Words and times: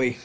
Oi. 0.00 0.16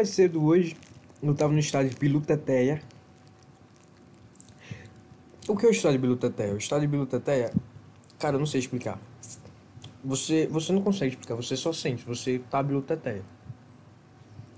Mais 0.00 0.08
cedo 0.08 0.42
hoje. 0.42 0.74
Eu 1.22 1.34
tava 1.34 1.52
no 1.52 1.58
estádio 1.58 1.94
Biluteteia. 1.98 2.80
O 5.46 5.54
que 5.54 5.66
é 5.66 5.68
o 5.68 5.72
estádio 5.72 6.00
Biluteteia? 6.00 6.54
O 6.54 6.56
estádio 6.56 6.88
Biluteteia, 6.88 7.52
cara, 8.18 8.36
eu 8.36 8.38
não 8.38 8.46
sei 8.46 8.60
explicar. 8.60 8.98
Você, 10.02 10.46
você 10.46 10.72
não 10.72 10.80
consegue 10.80 11.10
explicar, 11.10 11.34
você 11.34 11.54
só 11.54 11.70
sente, 11.70 12.02
você 12.02 12.40
tá 12.50 12.62
Biluteteia. 12.62 13.22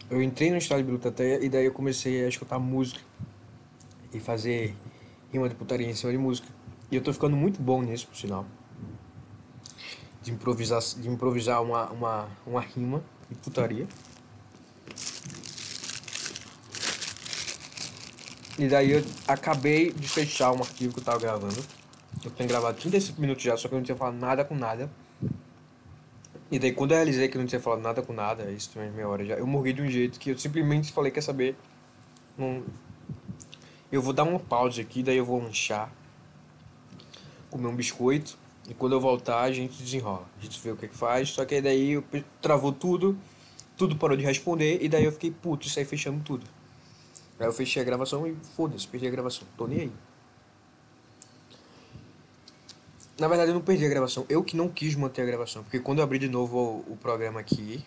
Eu 0.08 0.22
entrei 0.22 0.48
no 0.52 0.58
estádio 0.58 0.84
Biluteteia 0.84 1.44
e 1.44 1.48
daí 1.48 1.64
eu 1.64 1.72
comecei 1.72 2.24
a 2.24 2.28
escutar 2.28 2.60
música 2.60 3.00
e 4.14 4.20
fazer 4.20 4.76
rima 5.32 5.48
de 5.48 5.56
putaria 5.56 5.90
em 5.90 5.94
cima 5.94 6.12
de 6.12 6.18
música. 6.18 6.46
E 6.88 6.94
eu 6.94 7.02
tô 7.02 7.12
ficando 7.12 7.36
muito 7.36 7.60
bom 7.60 7.82
nisso, 7.82 8.06
por 8.06 8.16
sinal. 8.16 8.46
De 10.22 10.30
improvisar, 10.30 10.80
de 10.80 11.08
improvisar 11.08 11.60
uma, 11.60 11.90
uma, 11.90 12.28
uma 12.46 12.60
rima 12.60 13.02
de 13.28 13.34
putaria. 13.38 13.88
E 18.58 18.68
daí 18.68 18.92
eu 18.92 19.04
acabei 19.26 19.92
de 19.92 20.06
fechar 20.06 20.52
um 20.52 20.60
arquivo 20.60 20.92
que 20.92 21.00
eu 21.00 21.04
tava 21.04 21.18
gravando. 21.18 21.62
Eu 22.24 22.30
tenho 22.30 22.48
gravado 22.48 22.78
35 22.78 23.20
minutos 23.20 23.42
já, 23.42 23.56
só 23.56 23.68
que 23.68 23.74
eu 23.74 23.78
não 23.78 23.84
tinha 23.84 23.96
falado 23.96 24.16
nada 24.18 24.44
com 24.44 24.54
nada. 24.54 24.90
E 26.50 26.58
daí 26.58 26.72
quando 26.72 26.90
eu 26.90 26.96
realizei 26.96 27.28
que 27.28 27.36
eu 27.36 27.40
não 27.40 27.48
tinha 27.48 27.60
falado 27.60 27.80
nada 27.80 28.02
com 28.02 28.12
nada, 28.12 28.50
isso 28.50 28.70
também 28.70 28.90
é 28.90 28.92
meia 28.92 29.08
hora 29.08 29.24
já, 29.24 29.36
eu 29.36 29.46
morri 29.46 29.72
de 29.72 29.80
um 29.80 29.88
jeito 29.88 30.20
que 30.20 30.30
eu 30.30 30.38
simplesmente 30.38 30.92
falei, 30.92 31.10
quer 31.10 31.22
saber? 31.22 31.56
Não... 32.36 32.62
Eu 33.90 34.02
vou 34.02 34.12
dar 34.12 34.24
uma 34.24 34.38
pausa 34.38 34.82
aqui, 34.82 35.02
daí 35.02 35.16
eu 35.16 35.24
vou 35.24 35.42
lanchar, 35.42 35.90
comer 37.50 37.68
um 37.68 37.74
biscoito, 37.74 38.36
e 38.68 38.74
quando 38.74 38.92
eu 38.92 39.00
voltar 39.00 39.40
a 39.40 39.52
gente 39.52 39.82
desenrola. 39.82 40.26
A 40.38 40.42
gente 40.42 40.60
vê 40.60 40.70
o 40.70 40.76
que 40.76 40.88
que 40.88 40.96
faz, 40.96 41.30
só 41.30 41.44
que 41.44 41.60
daí 41.60 41.92
eu 41.92 42.04
travou 42.40 42.72
tudo, 42.72 43.18
tudo 43.76 43.96
parou 43.96 44.16
de 44.16 44.24
responder, 44.24 44.78
e 44.82 44.88
daí 44.90 45.04
eu 45.04 45.12
fiquei 45.12 45.30
puto 45.30 45.66
e 45.66 45.70
saí 45.70 45.86
fechando 45.86 46.22
tudo. 46.22 46.46
Aí 47.42 47.48
eu 47.48 47.52
fechei 47.52 47.82
a 47.82 47.84
gravação 47.84 48.24
e 48.24 48.36
foda-se, 48.54 48.86
perdi 48.86 49.08
a 49.08 49.10
gravação. 49.10 49.44
Tô 49.56 49.66
nem 49.66 49.80
aí. 49.80 49.92
Na 53.18 53.26
verdade 53.26 53.50
eu 53.50 53.54
não 53.54 53.60
perdi 53.60 53.84
a 53.84 53.88
gravação, 53.88 54.24
eu 54.28 54.44
que 54.44 54.56
não 54.56 54.68
quis 54.68 54.94
manter 54.94 55.22
a 55.22 55.24
gravação. 55.24 55.64
Porque 55.64 55.80
quando 55.80 55.98
eu 55.98 56.04
abri 56.04 56.20
de 56.20 56.28
novo 56.28 56.84
o, 56.88 56.92
o 56.92 56.96
programa 56.96 57.40
aqui, 57.40 57.84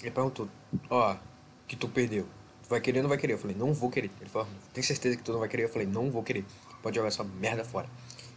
ele 0.00 0.10
perguntou, 0.12 0.48
ó, 0.88 1.16
que 1.66 1.74
tu 1.74 1.88
perdeu. 1.88 2.26
Tu 2.62 2.68
vai 2.68 2.80
querer 2.80 2.98
ou 2.98 3.02
não 3.02 3.08
vai 3.08 3.18
querer? 3.18 3.32
Eu 3.32 3.38
falei, 3.38 3.56
não 3.56 3.74
vou 3.74 3.90
querer. 3.90 4.10
Ele 4.20 4.30
falou, 4.30 4.46
tem 4.72 4.84
certeza 4.84 5.16
que 5.16 5.22
tu 5.24 5.32
não 5.32 5.40
vai 5.40 5.48
querer? 5.48 5.64
Eu 5.64 5.68
falei, 5.68 5.88
não 5.88 6.08
vou 6.08 6.22
querer. 6.22 6.44
Pode 6.80 6.94
jogar 6.94 7.08
essa 7.08 7.24
merda 7.24 7.64
fora. 7.64 7.88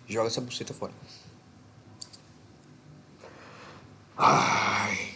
Joga 0.07 0.29
essa 0.29 0.41
buceta 0.41 0.73
fora. 0.73 0.93
Ai. 4.17 5.13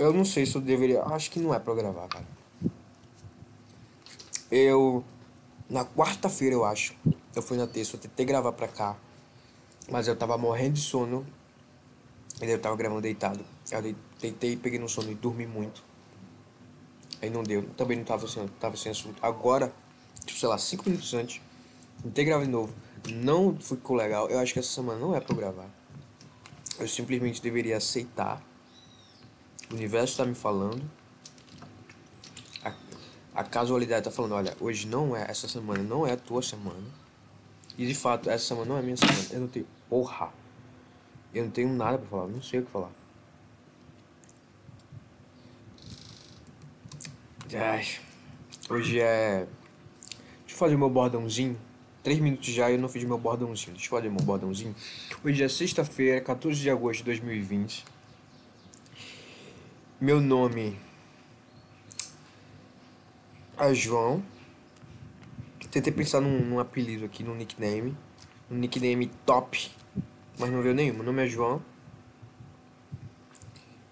Eu 0.00 0.12
não 0.12 0.24
sei 0.24 0.44
se 0.46 0.56
eu 0.56 0.60
deveria. 0.60 1.04
Acho 1.04 1.30
que 1.30 1.38
não 1.38 1.54
é 1.54 1.60
pra 1.60 1.72
eu 1.72 1.76
gravar, 1.76 2.08
cara. 2.08 2.33
Eu. 4.56 5.04
Na 5.68 5.84
quarta-feira, 5.84 6.54
eu 6.54 6.64
acho. 6.64 6.94
Eu 7.34 7.42
fui 7.42 7.56
na 7.56 7.66
terça, 7.66 7.96
eu 7.96 8.00
tentei 8.00 8.24
gravar 8.24 8.52
pra 8.52 8.68
cá. 8.68 8.96
Mas 9.90 10.06
eu 10.06 10.14
tava 10.14 10.38
morrendo 10.38 10.74
de 10.74 10.80
sono. 10.80 11.26
E 12.40 12.48
eu 12.48 12.60
tava 12.60 12.76
gravando 12.76 13.00
deitado. 13.00 13.44
Eu 13.72 13.96
deitei, 14.20 14.56
peguei 14.56 14.78
no 14.78 14.88
sono 14.88 15.10
e 15.10 15.14
dormi 15.16 15.44
muito. 15.44 15.82
Aí 17.20 17.30
não 17.30 17.42
deu. 17.42 17.64
Também 17.76 17.98
não 17.98 18.04
tava 18.04 18.28
sem, 18.28 18.46
tava 18.60 18.76
sem 18.76 18.92
assunto. 18.92 19.16
Agora, 19.20 19.74
tipo, 20.24 20.38
sei 20.38 20.48
lá, 20.48 20.56
cinco 20.56 20.88
minutos 20.88 21.12
antes. 21.14 21.42
Tentei 22.00 22.24
gravar 22.24 22.44
de 22.44 22.50
novo. 22.50 22.72
Não 23.10 23.56
ficou 23.56 23.96
legal. 23.96 24.28
Eu 24.28 24.38
acho 24.38 24.52
que 24.52 24.60
essa 24.60 24.70
semana 24.70 25.00
não 25.00 25.16
é 25.16 25.20
pra 25.20 25.34
eu 25.34 25.36
gravar. 25.36 25.68
Eu 26.78 26.86
simplesmente 26.86 27.42
deveria 27.42 27.76
aceitar. 27.76 28.40
O 29.68 29.74
universo 29.74 30.16
tá 30.16 30.24
me 30.24 30.34
falando. 30.36 30.88
A, 33.34 33.42
casualidade 33.42 34.04
tá 34.04 34.10
falando, 34.10 34.32
olha, 34.32 34.56
hoje 34.60 34.86
não 34.86 35.16
é, 35.16 35.28
essa 35.28 35.48
semana 35.48 35.82
não 35.82 36.06
é 36.06 36.12
a 36.12 36.16
tua 36.16 36.40
semana. 36.40 36.86
E 37.76 37.86
de 37.86 37.94
fato, 37.94 38.30
essa 38.30 38.44
semana 38.44 38.66
não 38.68 38.76
é 38.76 38.78
a 38.78 38.82
minha 38.82 38.96
semana. 38.96 39.26
Eu 39.32 39.40
não 39.40 39.48
tenho. 39.48 39.66
Porra! 39.88 40.32
Eu 41.34 41.44
não 41.44 41.50
tenho 41.50 41.68
nada 41.68 41.98
pra 41.98 42.06
falar, 42.06 42.28
não 42.28 42.40
sei 42.40 42.60
o 42.60 42.64
que 42.64 42.70
falar. 42.70 42.90
Ai, 47.52 47.86
hoje 48.70 49.00
é. 49.00 49.46
Deixa 50.40 50.54
eu 50.54 50.56
fazer 50.56 50.76
meu 50.76 50.88
bordãozinho. 50.88 51.58
Três 52.04 52.18
minutos 52.18 52.46
já 52.46 52.70
eu 52.70 52.78
não 52.78 52.88
fiz 52.88 53.02
meu 53.02 53.18
bordãozinho. 53.18 53.72
Deixa 53.72 53.86
eu 53.86 53.90
fazer 53.90 54.10
meu 54.10 54.22
bordãozinho. 54.22 54.74
Hoje 55.24 55.42
é 55.42 55.48
sexta-feira, 55.48 56.20
14 56.20 56.60
de 56.60 56.70
agosto 56.70 56.98
de 56.98 57.04
2020. 57.04 57.84
Meu 60.00 60.20
nome 60.20 60.78
é 63.58 63.74
João. 63.74 64.22
Tentei 65.70 65.92
pensar 65.92 66.20
num, 66.20 66.38
num 66.40 66.60
apelido 66.60 67.04
aqui, 67.04 67.24
num 67.24 67.34
nickname. 67.34 67.96
Um 68.50 68.56
nickname 68.56 69.10
top, 69.26 69.70
mas 70.38 70.50
não 70.50 70.62
veio 70.62 70.74
nenhum. 70.74 70.94
Meu 70.94 71.02
nome 71.04 71.24
é 71.24 71.26
João. 71.26 71.60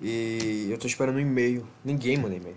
E 0.00 0.68
eu 0.70 0.78
tô 0.78 0.86
esperando 0.86 1.16
um 1.16 1.20
e-mail. 1.20 1.66
Ninguém 1.84 2.16
manda 2.16 2.36
e-mail. 2.36 2.56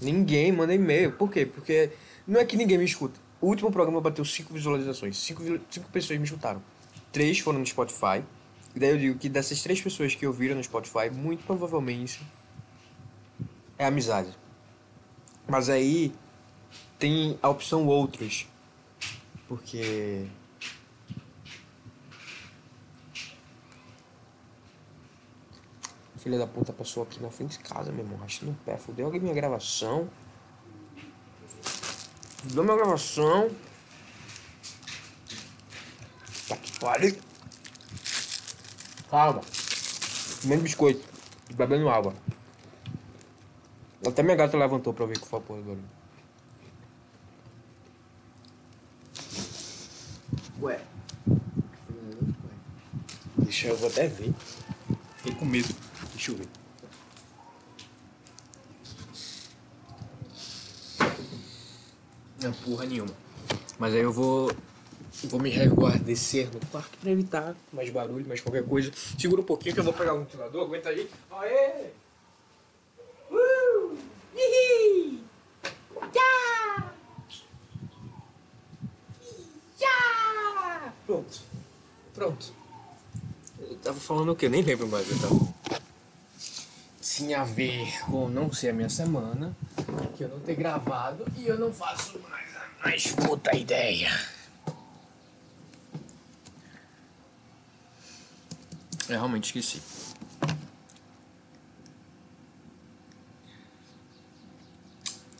Ninguém 0.00 0.50
manda 0.50 0.74
e-mail. 0.74 1.12
Por 1.12 1.30
quê? 1.30 1.46
Porque 1.46 1.90
não 2.26 2.40
é 2.40 2.44
que 2.44 2.56
ninguém 2.56 2.78
me 2.78 2.84
escuta. 2.84 3.20
O 3.40 3.46
último 3.46 3.70
programa 3.70 4.00
bateu 4.00 4.24
5 4.24 4.52
visualizações. 4.52 5.16
5 5.16 5.42
cinco 5.70 5.88
pessoas 5.90 6.18
me 6.18 6.24
escutaram. 6.24 6.62
Três 7.12 7.38
foram 7.38 7.58
no 7.58 7.66
Spotify. 7.66 8.24
E 8.74 8.80
daí 8.80 8.90
eu 8.90 8.98
digo 8.98 9.18
que 9.18 9.28
dessas 9.28 9.62
três 9.62 9.80
pessoas 9.80 10.14
que 10.14 10.26
ouviram 10.26 10.56
no 10.56 10.64
Spotify, 10.64 11.10
muito 11.12 11.44
provavelmente 11.44 12.20
é 13.78 13.84
amizade. 13.84 14.41
Mas 15.46 15.68
aí 15.68 16.12
tem 16.98 17.38
a 17.42 17.48
opção 17.48 17.86
outros. 17.86 18.46
Porque. 19.48 20.26
Filha 26.18 26.38
da 26.38 26.46
puta 26.46 26.72
passou 26.72 27.02
aqui 27.02 27.20
na 27.20 27.30
frente 27.30 27.58
de 27.58 27.64
casa, 27.64 27.90
meu 27.90 28.04
irmão, 28.04 28.16
rachando 28.16 28.52
o 28.52 28.54
pé, 28.64 28.76
fudeu 28.76 29.06
alguém 29.06 29.20
minha 29.20 29.34
gravação. 29.34 30.08
Fudeu 32.38 32.62
minha 32.62 32.76
gravação. 32.76 33.50
Tá 36.48 36.56
que 36.56 36.78
pariu. 36.78 37.18
Calma. 39.10 39.40
Comendo 40.40 40.62
biscoito. 40.62 41.04
Bebendo 41.54 41.88
água. 41.88 42.14
Até 44.06 44.22
minha 44.22 44.36
gata 44.36 44.56
levantou 44.56 44.92
pra 44.92 45.06
ver 45.06 45.18
que 45.18 45.26
foi 45.26 45.38
a 45.38 45.42
porra 45.42 45.60
do 45.60 45.66
barulho. 45.66 45.84
Ué. 50.60 50.80
Deixa 53.36 53.68
eu 53.68 53.76
vou 53.76 53.88
até 53.88 54.08
ver. 54.08 54.32
Fiquei 55.16 55.34
com 55.34 55.44
medo. 55.44 55.68
Deixa 56.12 56.32
eu 56.32 56.36
ver. 56.36 56.48
Não, 62.42 62.52
porra 62.52 62.84
nenhuma. 62.86 63.14
Mas 63.78 63.94
aí 63.94 64.00
eu 64.00 64.12
vou. 64.12 64.52
Vou 65.24 65.40
me 65.40 65.50
resguardecer 65.50 66.50
no 66.52 66.58
quarto 66.66 66.98
pra 66.98 67.10
evitar 67.10 67.54
mais 67.72 67.88
barulho, 67.90 68.26
mais 68.26 68.40
qualquer 68.40 68.66
coisa. 68.66 68.90
Segura 69.16 69.40
um 69.40 69.44
pouquinho 69.44 69.74
que 69.74 69.80
eu 69.80 69.84
vou 69.84 69.92
pegar 69.92 70.14
o 70.14 70.20
ventilador, 70.20 70.64
aguenta 70.64 70.88
aí. 70.88 71.08
Aê! 71.30 71.92
Pronto. 81.12 81.40
Pronto. 82.14 82.52
Eu 83.60 83.76
tava 83.76 84.00
falando 84.00 84.32
o 84.32 84.36
que? 84.36 84.48
Nem 84.48 84.62
lembro 84.62 84.88
mais. 84.88 85.10
Eu 85.10 85.18
tava... 85.18 85.54
tinha 87.02 87.42
a 87.42 87.44
ver 87.44 88.02
com 88.06 88.30
não 88.30 88.50
ser 88.50 88.70
a 88.70 88.72
minha 88.72 88.88
semana, 88.88 89.54
que 90.16 90.24
eu 90.24 90.28
não 90.28 90.40
ter 90.40 90.54
gravado 90.54 91.26
e 91.36 91.46
eu 91.46 91.58
não 91.58 91.70
faço 91.70 92.18
mais 92.20 92.56
a 92.56 92.84
mais 92.84 93.06
puta 93.08 93.54
ideia. 93.54 94.10
Eu 99.06 99.18
realmente 99.18 99.44
esqueci. 99.44 99.82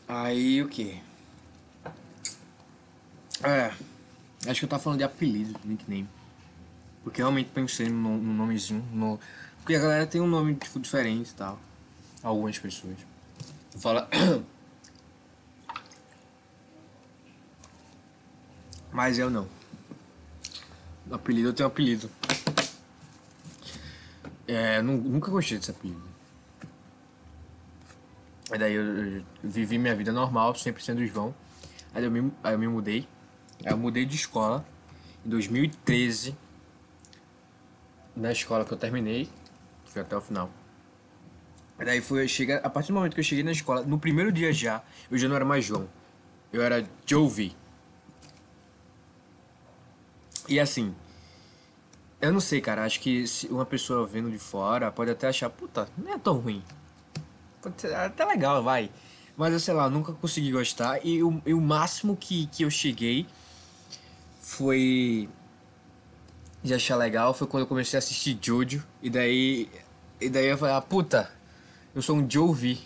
Aí 0.07 0.61
o 0.61 0.69
que? 0.69 1.01
É. 3.41 3.73
Acho 4.47 4.59
que 4.59 4.65
eu 4.65 4.69
tava 4.69 4.83
falando 4.83 4.99
de 4.99 5.05
apelido, 5.05 5.59
nickname. 5.63 6.09
Porque 7.03 7.21
realmente 7.21 7.49
pensei 7.53 7.89
no, 7.89 8.17
no 8.17 8.33
nomezinho. 8.33 8.85
No... 8.91 9.19
Porque 9.59 9.75
a 9.75 9.79
galera 9.79 10.07
tem 10.07 10.19
um 10.21 10.27
nome 10.27 10.55
tipo, 10.55 10.79
diferente 10.79 11.29
e 11.31 11.33
tal. 11.33 11.59
Algumas 12.21 12.57
pessoas. 12.59 12.97
Fala. 13.77 14.09
Mas 18.91 19.17
eu 19.17 19.29
não. 19.29 19.47
apelido 21.11 21.49
eu 21.49 21.53
tenho 21.53 21.67
apelido. 21.67 22.09
É, 24.47 24.81
nunca 24.81 25.31
gostei 25.31 25.57
desse 25.57 25.71
apelido. 25.71 26.03
Aí 28.51 28.59
daí 28.59 28.73
eu, 28.73 28.83
eu, 28.83 29.23
vivi 29.41 29.77
minha 29.77 29.95
vida 29.95 30.11
normal, 30.11 30.53
sempre 30.55 30.83
sendo 30.83 31.05
João. 31.07 31.33
Aí 31.93 32.03
eu 32.03 32.11
me, 32.11 32.31
aí 32.43 32.53
eu 32.53 32.59
me 32.59 32.67
mudei. 32.67 33.07
Eu 33.63 33.77
mudei 33.77 34.05
de 34.05 34.15
escola 34.15 34.65
em 35.25 35.29
2013. 35.29 36.35
Na 38.15 38.31
escola 38.31 38.65
que 38.65 38.73
eu 38.73 38.77
terminei. 38.77 39.29
Fui 39.85 40.01
até 40.01 40.15
o 40.17 40.21
final. 40.21 40.49
Aí 41.77 41.85
daí 41.85 42.01
foi, 42.01 42.27
chega, 42.27 42.57
a 42.57 42.69
partir 42.69 42.89
do 42.89 42.95
momento 42.95 43.13
que 43.13 43.19
eu 43.19 43.23
cheguei 43.23 43.43
na 43.43 43.51
escola, 43.51 43.81
no 43.83 43.97
primeiro 43.97 44.31
dia 44.31 44.53
já, 44.53 44.83
eu 45.09 45.17
já 45.17 45.27
não 45.27 45.35
era 45.35 45.45
mais 45.45 45.65
João. 45.65 45.87
Eu 46.51 46.61
era 46.61 46.85
Jovi. 47.05 47.55
E 50.47 50.59
assim, 50.59 50.93
eu 52.21 52.31
não 52.31 52.39
sei, 52.39 52.61
cara. 52.61 52.83
Acho 52.83 52.99
que 52.99 53.25
se 53.25 53.47
uma 53.47 53.65
pessoa 53.65 54.05
vendo 54.05 54.29
de 54.29 54.37
fora 54.37 54.91
pode 54.91 55.09
até 55.09 55.27
achar, 55.27 55.49
puta, 55.49 55.87
não 55.97 56.13
é 56.13 56.17
tão 56.17 56.37
ruim. 56.37 56.63
Pode 57.61 57.79
ser 57.79 57.93
até 57.95 58.25
legal, 58.25 58.61
vai. 58.61 58.91
Mas 59.35 59.53
eu 59.53 59.59
sei 59.59 59.73
lá, 59.73 59.89
nunca 59.89 60.13
consegui 60.13 60.51
gostar. 60.51 61.03
E 61.05 61.23
o, 61.23 61.41
e 61.45 61.53
o 61.53 61.61
máximo 61.61 62.15
que, 62.15 62.45
que 62.47 62.63
eu 62.63 62.69
cheguei 62.69 63.25
foi. 64.43 65.29
De 66.61 66.73
achar 66.73 66.95
legal 66.95 67.33
foi 67.33 67.47
quando 67.47 67.63
eu 67.63 67.67
comecei 67.67 67.97
a 67.97 67.99
assistir 67.99 68.37
Jojo. 68.39 68.85
E 69.01 69.09
daí. 69.09 69.69
E 70.21 70.29
daí 70.29 70.47
eu 70.47 70.57
falei, 70.57 70.75
ah, 70.75 70.81
puta, 70.81 71.31
eu 71.95 72.01
sou 72.01 72.15
um 72.15 72.29
Jovi. 72.29 72.79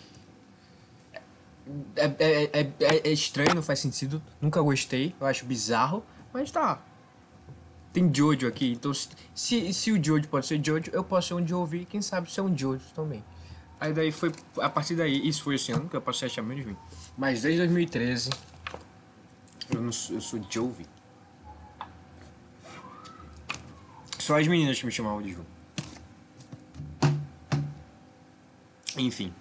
É, 1.94 2.04
é, 2.18 2.44
é, 2.44 2.60
é, 2.80 3.08
é 3.08 3.12
estranho, 3.12 3.54
não 3.54 3.62
faz 3.62 3.78
sentido. 3.78 4.22
Nunca 4.40 4.60
gostei, 4.62 5.14
eu 5.20 5.26
acho 5.26 5.44
bizarro. 5.44 6.02
Mas 6.32 6.50
tá, 6.50 6.80
tem 7.92 8.12
Jojo 8.14 8.46
aqui, 8.46 8.72
então 8.72 8.92
se, 8.94 9.72
se 9.72 9.92
o 9.92 10.02
Jojo 10.02 10.28
pode 10.28 10.46
ser 10.46 10.62
Jojo, 10.64 10.90
eu 10.92 11.02
posso 11.02 11.28
ser 11.28 11.34
um 11.34 11.46
Jovi, 11.46 11.84
quem 11.84 12.02
sabe 12.02 12.30
ser 12.30 12.42
um 12.42 12.56
Jojo 12.56 12.84
também. 12.94 13.24
Aí 13.80 13.92
daí 13.92 14.12
foi, 14.12 14.32
a 14.60 14.68
partir 14.68 14.94
daí, 14.94 15.26
isso 15.26 15.42
foi 15.42 15.54
esse 15.54 15.72
ano 15.72 15.88
que 15.88 15.96
eu 15.96 16.00
passei 16.00 16.26
a 16.26 16.30
chamar 16.30 16.54
de 16.54 16.64
mim. 16.64 16.76
Mas 17.16 17.42
desde 17.42 17.60
2013, 17.60 18.30
eu, 19.70 19.80
não, 19.80 19.90
eu 20.10 20.20
sou 20.20 20.40
Jovi. 20.50 20.86
Só 24.28 24.38
as 24.38 24.46
meninas 24.46 24.78
que 24.78 24.84
me 24.84 24.92
chamavam 24.92 25.22
de 25.22 25.32
João. 25.32 25.46
Enfim. 28.98 29.32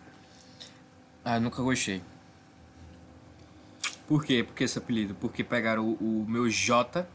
Ah, 1.25 1.42
nunca 1.42 1.62
gostei. 1.62 2.01
Por 4.07 4.24
quê? 4.24 4.45
Por 4.45 4.56
que 4.56 4.63
esse 4.63 4.78
apelido? 4.78 5.13
Porque 5.16 5.44
pegaram 5.44 5.86
o, 5.86 6.22
o 6.22 6.25
meu 6.25 6.50
J 6.50 7.06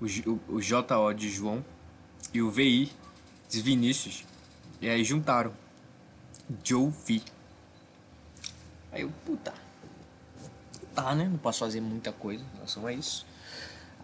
o, 0.00 0.06
o, 0.06 0.40
o 0.56 0.62
JO 0.62 1.12
de 1.14 1.28
João 1.28 1.62
e 2.32 2.40
o 2.40 2.50
VI 2.50 2.92
de 3.50 3.60
Vinícius. 3.60 4.24
E 4.80 4.88
aí 4.88 5.04
juntaram. 5.04 5.52
Joe 6.64 6.90
V. 7.06 7.20
Aí 8.90 9.02
eu, 9.02 9.12
puta. 9.26 9.52
Tá, 10.94 11.14
né? 11.14 11.28
Não 11.28 11.36
posso 11.36 11.58
fazer 11.58 11.82
muita 11.82 12.10
coisa 12.10 12.42
em 12.42 12.54
relação 12.54 12.86
a 12.86 12.92
isso. 12.94 13.26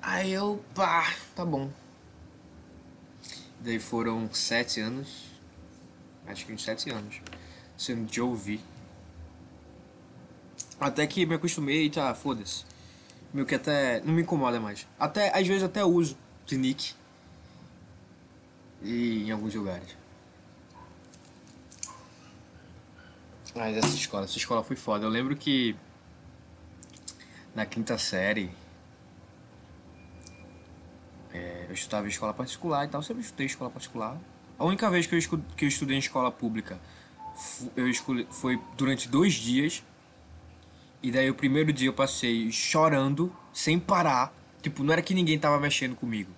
Aí 0.03 0.31
eu, 0.31 0.63
pá, 0.75 1.11
tá 1.35 1.43
bom. 1.43 1.71
Daí 3.65 3.81
foram 3.81 4.33
sete 4.33 4.81
anos. 4.81 5.25
Acho 6.27 6.47
que 6.47 6.53
uns 6.53 6.63
sete 6.63 6.89
anos. 6.91 7.21
Sendo 7.77 8.13
Joe 8.13 8.37
V. 8.37 8.61
Até 10.79 11.05
que 11.07 11.27
me 11.27 11.35
acostumei 11.35 11.87
e 11.87 11.91
tá, 11.91 12.15
foda-se 12.15 12.65
meio 13.35 13.45
que 13.45 13.57
até 13.57 14.01
não 14.03 14.15
me 14.15 14.23
incomoda 14.23 14.61
mais. 14.61 14.87
Até 14.99 15.37
às 15.37 15.47
vezes 15.47 15.65
até 15.65 15.85
uso 15.85 16.17
de 16.47 16.77
e 18.81 19.25
em 19.25 19.31
alguns 19.33 19.53
lugares. 19.55 19.97
Mas 23.57 23.77
essa 23.77 23.89
escola, 23.89 24.25
essa 24.25 24.39
escola 24.39 24.63
foi 24.63 24.77
foda. 24.77 25.05
Eu 25.05 25.11
lembro 25.11 25.37
que 25.37 25.75
na 27.55 27.67
quinta 27.67 27.99
série 27.99 28.51
é, 31.35 31.67
eu 31.69 31.75
estudava 31.75 32.07
em 32.07 32.11
escola 32.11 32.33
particular 32.33 32.85
e 32.87 32.89
tal, 32.89 33.03
sempre 33.03 33.23
estudei 33.23 33.47
em 33.47 33.51
escola 33.51 33.69
particular. 33.69 34.17
A 34.59 34.65
única 34.65 34.89
vez 34.89 35.07
que 35.07 35.15
eu, 35.17 35.41
que 35.57 35.65
eu 35.65 35.69
estudei 35.69 35.97
em 35.97 35.99
escola 35.99 36.31
pública 36.31 36.79
eu 37.77 37.89
escolhi, 37.89 38.27
foi 38.31 38.61
durante 38.77 39.09
dois 39.09 39.35
dias 39.35 39.83
e 41.03 41.11
daí 41.11 41.29
o 41.29 41.35
primeiro 41.35 41.73
dia 41.73 41.89
eu 41.89 41.93
passei 41.93 42.51
chorando, 42.51 43.35
sem 43.53 43.79
parar. 43.79 44.33
Tipo, 44.63 44.83
não 44.83 44.93
era 44.93 45.03
que 45.03 45.13
ninguém 45.13 45.39
tava 45.39 45.61
mexendo 45.61 45.95
comigo. 45.95 46.31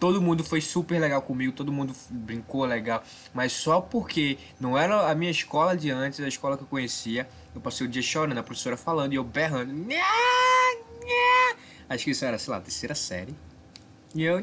Todo 0.00 0.20
mundo 0.20 0.42
foi 0.42 0.60
super 0.60 0.98
legal 0.98 1.20
comigo, 1.22 1.52
todo 1.52 1.70
mundo 1.70 1.94
brincou 2.08 2.64
legal. 2.64 3.04
Mas 3.32 3.52
só 3.52 3.80
porque 3.80 4.38
não 4.58 4.76
era 4.76 5.10
a 5.10 5.14
minha 5.14 5.30
escola 5.30 5.76
de 5.76 5.90
antes, 5.90 6.18
a 6.20 6.26
escola 6.26 6.56
que 6.56 6.64
eu 6.64 6.66
conhecia, 6.66 7.28
eu 7.54 7.60
passei 7.60 7.86
o 7.86 7.90
dia 7.90 8.02
chorando, 8.02 8.38
a 8.38 8.42
professora 8.42 8.76
falando 8.76 9.12
e 9.12 9.16
eu 9.16 9.22
berrando. 9.22 9.72
Acho 11.88 12.04
que 12.04 12.10
isso 12.10 12.24
era, 12.24 12.38
sei 12.38 12.52
lá, 12.52 12.60
terceira 12.60 12.94
série. 12.94 13.34
E 14.14 14.24
eu. 14.24 14.40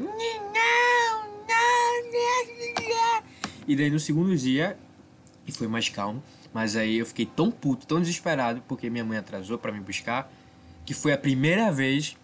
E 3.66 3.76
daí 3.76 3.90
no 3.90 4.00
segundo 4.00 4.34
dia, 4.34 4.78
e 5.46 5.52
foi 5.52 5.68
mais 5.68 5.88
calmo, 5.90 6.22
mas 6.54 6.74
aí 6.74 6.98
eu 6.98 7.06
fiquei 7.06 7.26
tão 7.26 7.50
puto, 7.50 7.86
tão 7.86 8.00
desesperado, 8.00 8.62
porque 8.66 8.88
minha 8.88 9.04
mãe 9.04 9.18
atrasou 9.18 9.58
para 9.58 9.70
me 9.70 9.80
buscar, 9.80 10.32
que 10.86 10.94
foi 10.94 11.12
a 11.12 11.18
primeira 11.18 11.70
vez, 11.70 12.16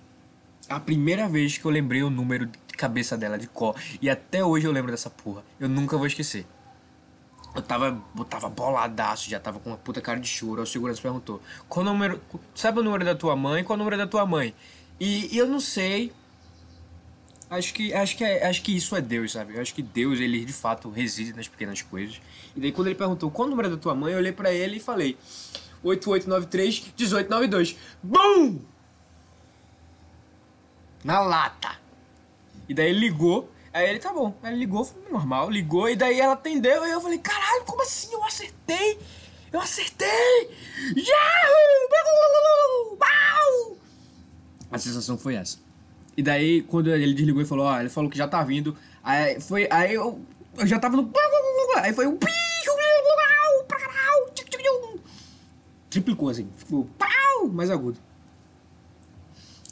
a 0.69 0.81
primeira 0.81 1.29
vez 1.29 1.59
que 1.59 1.65
eu 1.65 1.71
lembrei 1.71 2.03
o 2.03 2.09
número 2.09 2.47
de 2.47 2.75
cabeça 2.79 3.17
dela 3.17 3.39
de 3.39 3.47
cor. 3.47 3.77
E 4.01 4.09
até 4.09 4.43
hoje 4.43 4.67
eu 4.67 4.73
lembro 4.73 4.91
dessa 4.91 5.11
porra. 5.11 5.45
Eu 5.61 5.69
nunca 5.69 5.99
vou 5.99 6.07
esquecer. 6.07 6.47
Eu 7.55 7.63
tava, 7.63 8.03
eu 8.17 8.25
tava 8.25 8.49
boladaço, 8.49 9.29
já 9.29 9.39
tava 9.39 9.61
com 9.61 9.71
uma 9.71 9.77
puta 9.77 10.01
cara 10.01 10.19
de 10.19 10.27
choro. 10.27 10.63
O 10.63 10.67
segurança 10.67 11.01
perguntou: 11.01 11.41
qual 11.69 11.85
número. 11.85 12.21
Sabe 12.55 12.81
o 12.81 12.83
número 12.83 13.05
da 13.05 13.15
tua 13.15 13.37
mãe? 13.37 13.63
Qual 13.63 13.77
o 13.77 13.79
número 13.79 13.97
da 13.97 14.07
tua 14.07 14.27
mãe? 14.27 14.55
E, 14.99 15.33
e 15.33 15.39
eu 15.39 15.47
não 15.47 15.61
sei, 15.61 16.13
Acho 17.57 17.73
que, 17.73 17.95
acho, 17.95 18.17
que 18.17 18.25
é, 18.25 18.47
acho 18.47 18.63
que 18.63 18.77
isso 18.77 18.97
é 18.97 19.01
Deus, 19.01 19.33
sabe? 19.33 19.55
Eu 19.55 19.63
acho 19.63 19.75
que 19.75 19.83
Deus, 19.83 20.19
ele 20.19 20.45
de 20.45 20.53
fato 20.53 20.91
reside 20.91 21.33
nas 21.33 21.47
pequenas 21.47 21.83
coisas. 21.83 22.21
E 22.57 22.61
daí 22.61 22.73
quando 22.73 22.89
ele 22.89 22.97
perguntou 22.97 23.31
qual 23.31 23.47
o 23.47 23.51
número 23.51 23.71
da 23.71 23.77
tua 23.77 23.95
mãe, 23.95 24.13
eu 24.13 24.19
olhei 24.19 24.33
para 24.33 24.53
ele 24.53 24.77
e 24.77 24.81
falei 24.81 25.17
8893 25.83 26.81
1892. 26.99 27.77
BUM! 28.03 28.61
Na 31.05 31.21
lata. 31.21 31.79
E 32.69 32.75
daí 32.75 32.91
ele 32.91 33.01
ligou. 33.01 33.51
Aí 33.73 33.89
ele, 33.91 33.99
tá 33.99 34.13
bom. 34.13 34.37
Aí 34.43 34.53
ele 34.53 34.61
ligou, 34.61 34.85
foi 34.85 35.03
normal, 35.11 35.51
ligou. 35.51 35.89
E 35.89 35.97
daí 35.97 36.21
ela 36.21 36.35
atendeu. 36.35 36.87
E 36.87 36.91
eu 36.91 37.01
falei, 37.01 37.19
caralho, 37.19 37.65
como 37.65 37.83
assim? 37.83 38.13
Eu 38.13 38.25
acertei! 38.25 38.99
Eu 39.53 39.61
acertei! 39.61 40.51
Yahoo! 40.97 41.85
A 44.75 44.79
sensação 44.79 45.17
foi 45.17 45.37
essa. 45.37 45.64
E 46.17 46.23
daí, 46.23 46.63
quando 46.63 46.95
ele 46.95 47.13
desligou 47.13 47.43
e 47.43 47.45
falou, 47.45 47.67
ó, 47.67 47.81
ele 47.81 47.89
falou 47.89 48.09
que 48.09 48.19
já 48.19 48.29
tá 48.29 48.43
vindo. 48.43 48.77
Aí 49.03 49.41
foi. 49.41 49.67
Aí 49.71 49.95
eu, 49.95 50.21
eu 50.57 50.67
já 50.67 50.79
tava 50.79 50.97
no. 50.97 51.11
Aí 51.77 51.93
foi 51.93 52.07
um. 52.07 52.19
Triplicou 55.91 56.29
assim. 56.29 56.49
Ficou 56.57 56.89
pau, 56.99 57.49
mais 57.53 57.71
agudo. 57.71 57.99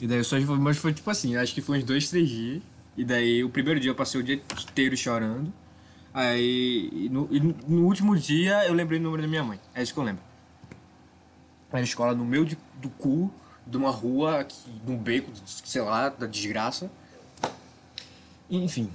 E 0.00 0.06
daí 0.06 0.22
só 0.22 0.38
mas 0.40 0.76
foi 0.78 0.92
tipo 0.92 1.08
assim, 1.11 1.37
acho 1.37 1.52
que 1.54 1.61
foi 1.61 1.78
uns 1.78 1.84
dois, 1.84 2.08
três 2.08 2.28
dias. 2.28 2.62
E 2.96 3.04
daí 3.04 3.42
o 3.42 3.49
primeiro 3.49 3.80
dia 3.80 3.90
eu 3.90 3.94
passei 3.94 4.20
o 4.20 4.22
dia 4.22 4.34
inteiro 4.34 4.96
chorando. 4.96 5.52
Aí 6.14 7.08
no, 7.11 7.28
no 7.66 7.87
último 7.87 8.16
dia 8.16 8.66
eu 8.66 8.75
lembrei 8.75 9.00
o 9.00 9.02
número 9.02 9.22
da 9.22 9.28
minha 9.28 9.42
mãe. 9.42 9.58
É 9.75 9.82
isso 9.82 9.92
que 9.92 9.99
eu 9.99 10.04
lembro. 10.04 10.22
Era 11.72 11.82
escola 11.82 12.14
no 12.14 12.25
meio 12.25 12.44
de, 12.44 12.56
do 12.80 12.90
cu 12.90 13.32
de 13.66 13.76
uma 13.76 13.90
rua 13.90 14.40
aqui, 14.40 14.57
num 14.87 14.97
beco, 14.97 15.31
sei 15.47 15.83
lá, 15.83 16.09
da 16.09 16.26
desgraça. 16.26 16.90
Enfim. 18.50 18.90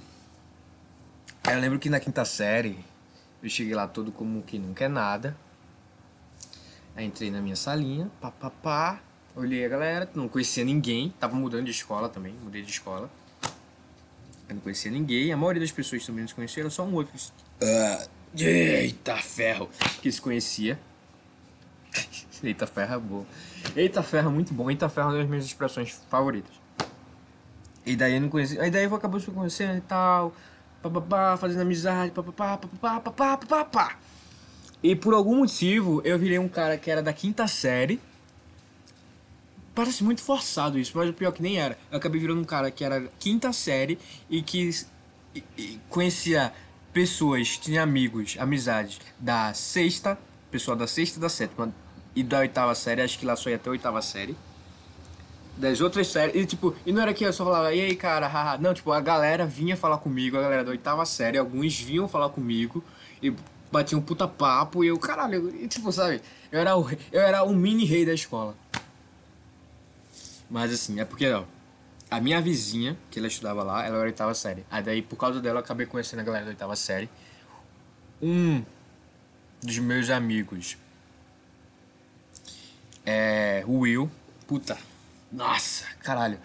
Eu 1.50 1.58
lembro 1.58 1.78
que 1.78 1.88
na 1.88 1.98
quinta 1.98 2.24
série 2.24 2.78
Eu 3.42 3.48
cheguei 3.48 3.74
lá 3.74 3.86
todo 3.88 4.12
como 4.12 4.42
que 4.42 4.58
não 4.58 4.74
quer 4.74 4.90
nada. 4.90 5.36
Aí 6.94 7.06
entrei 7.06 7.30
na 7.30 7.40
minha 7.40 7.56
salinha, 7.56 8.10
pá, 8.20 8.30
pá, 8.30 8.50
pá. 8.50 9.00
Olhei 9.36 9.64
a 9.64 9.68
galera, 9.68 10.10
não 10.14 10.28
conhecia 10.28 10.64
ninguém. 10.64 11.14
Tava 11.20 11.36
mudando 11.36 11.64
de 11.64 11.70
escola 11.70 12.08
também, 12.08 12.34
mudei 12.42 12.62
de 12.62 12.70
escola. 12.70 13.08
Eu 14.48 14.56
não 14.56 14.60
conhecia 14.62 14.90
ninguém. 14.90 15.32
A 15.32 15.36
maioria 15.36 15.60
das 15.60 15.70
pessoas 15.70 16.04
também 16.04 16.22
não 16.22 16.28
se 16.28 16.34
conheceram, 16.34 16.68
só 16.70 16.84
um 16.84 16.94
outro. 16.94 17.12
que 17.12 17.64
Ah, 17.64 18.08
eita 18.36 19.16
ferro! 19.18 19.70
Que 20.02 20.10
se 20.10 20.20
conhecia. 20.20 20.78
Eita 22.42 22.66
ferro 22.66 22.94
é 22.94 22.98
bom. 22.98 23.26
Eita 23.76 24.02
ferro 24.02 24.28
é 24.28 24.32
muito 24.32 24.54
bom. 24.54 24.70
Eita 24.70 24.88
ferro 24.88 25.08
é 25.08 25.12
uma 25.12 25.18
das 25.18 25.28
minhas 25.28 25.44
expressões 25.44 26.00
favoritas. 26.08 26.52
E 27.84 27.96
daí 27.96 28.14
eu 28.14 28.20
não 28.20 28.28
conhecia. 28.28 28.62
Aí 28.62 28.70
daí 28.70 28.84
eu 28.84 28.94
acabou 28.94 29.18
se 29.20 29.30
conhecendo 29.30 29.78
e 29.78 29.80
tal. 29.80 30.32
Fazendo 31.38 31.62
amizade. 31.62 32.12
E 34.82 34.94
por 34.94 35.14
algum 35.14 35.36
motivo 35.38 36.00
eu 36.04 36.18
virei 36.18 36.38
um 36.38 36.48
cara 36.48 36.76
que 36.78 36.90
era 36.90 37.02
da 37.02 37.12
quinta 37.12 37.46
série. 37.48 38.00
Parece 39.74 40.02
muito 40.02 40.20
forçado 40.20 40.78
isso, 40.78 40.92
mas 40.96 41.08
o 41.08 41.12
pior 41.12 41.32
que 41.32 41.42
nem 41.42 41.58
era. 41.58 41.78
Eu 41.90 41.98
acabei 41.98 42.20
virando 42.20 42.40
um 42.40 42.44
cara 42.44 42.70
que 42.70 42.84
era 42.84 43.08
quinta 43.18 43.52
série 43.52 43.98
e 44.28 44.42
que 44.42 44.70
e- 45.34 45.44
e 45.56 45.80
conhecia 45.88 46.52
pessoas, 46.92 47.56
tinha 47.58 47.82
amigos, 47.82 48.36
amizades 48.40 49.00
da 49.18 49.52
sexta, 49.54 50.18
pessoal 50.50 50.76
da 50.76 50.86
sexta 50.86 51.18
e 51.18 51.20
da 51.20 51.28
sétima 51.28 51.72
e 52.14 52.22
da 52.22 52.40
oitava 52.40 52.74
série, 52.74 53.02
acho 53.02 53.18
que 53.18 53.26
lá 53.26 53.36
só 53.36 53.50
ia 53.50 53.56
até 53.56 53.68
a 53.68 53.72
oitava 53.72 54.02
série. 54.02 54.36
Das 55.56 55.80
outras 55.80 56.06
séries, 56.06 56.36
e 56.36 56.46
tipo, 56.46 56.74
e 56.86 56.92
não 56.92 57.02
era 57.02 57.12
que 57.12 57.24
eu 57.24 57.32
só 57.32 57.44
falava, 57.44 57.74
e 57.74 57.80
aí 57.80 57.96
cara, 57.96 58.28
haha. 58.28 58.58
Não, 58.58 58.72
tipo, 58.72 58.92
a 58.92 59.00
galera 59.00 59.44
vinha 59.44 59.76
falar 59.76 59.98
comigo, 59.98 60.36
a 60.38 60.42
galera 60.42 60.64
da 60.64 60.70
oitava 60.70 61.04
série, 61.04 61.36
alguns 61.36 61.78
vinham 61.80 62.06
falar 62.06 62.28
comigo 62.28 62.82
e 63.22 63.34
batiam 63.70 63.98
um 64.00 64.02
puta 64.02 64.28
papo 64.28 64.84
e 64.84 64.88
eu, 64.88 64.98
caralho, 64.98 65.54
e 65.56 65.66
tipo, 65.66 65.90
sabe, 65.92 66.22
eu 66.50 66.60
era 66.60 66.76
o, 66.76 66.88
eu 67.12 67.20
era 67.20 67.42
o 67.42 67.52
mini 67.54 67.84
rei 67.84 68.06
da 68.06 68.14
escola. 68.14 68.54
Mas 70.48 70.72
assim, 70.72 71.00
é 71.00 71.04
porque, 71.04 71.30
ó, 71.30 71.44
a 72.10 72.20
minha 72.20 72.40
vizinha, 72.40 72.96
que 73.10 73.18
ela 73.18 73.28
estudava 73.28 73.62
lá, 73.62 73.84
ela 73.84 73.96
era 73.96 74.06
oitava 74.06 74.34
série. 74.34 74.64
Aí 74.70 74.82
daí, 74.82 75.02
por 75.02 75.16
causa 75.16 75.40
dela, 75.40 75.56
eu 75.56 75.64
acabei 75.64 75.86
conhecendo 75.86 76.20
a 76.20 76.22
galera 76.22 76.44
da 76.44 76.50
oitava 76.50 76.74
série. 76.74 77.08
Um 78.22 78.64
dos 79.62 79.78
meus 79.78 80.08
amigos 80.08 80.78
é 83.08 83.64
o 83.66 83.78
Will. 83.78 84.10
Puta, 84.46 84.76
nossa, 85.32 85.86
caralho. 86.02 86.38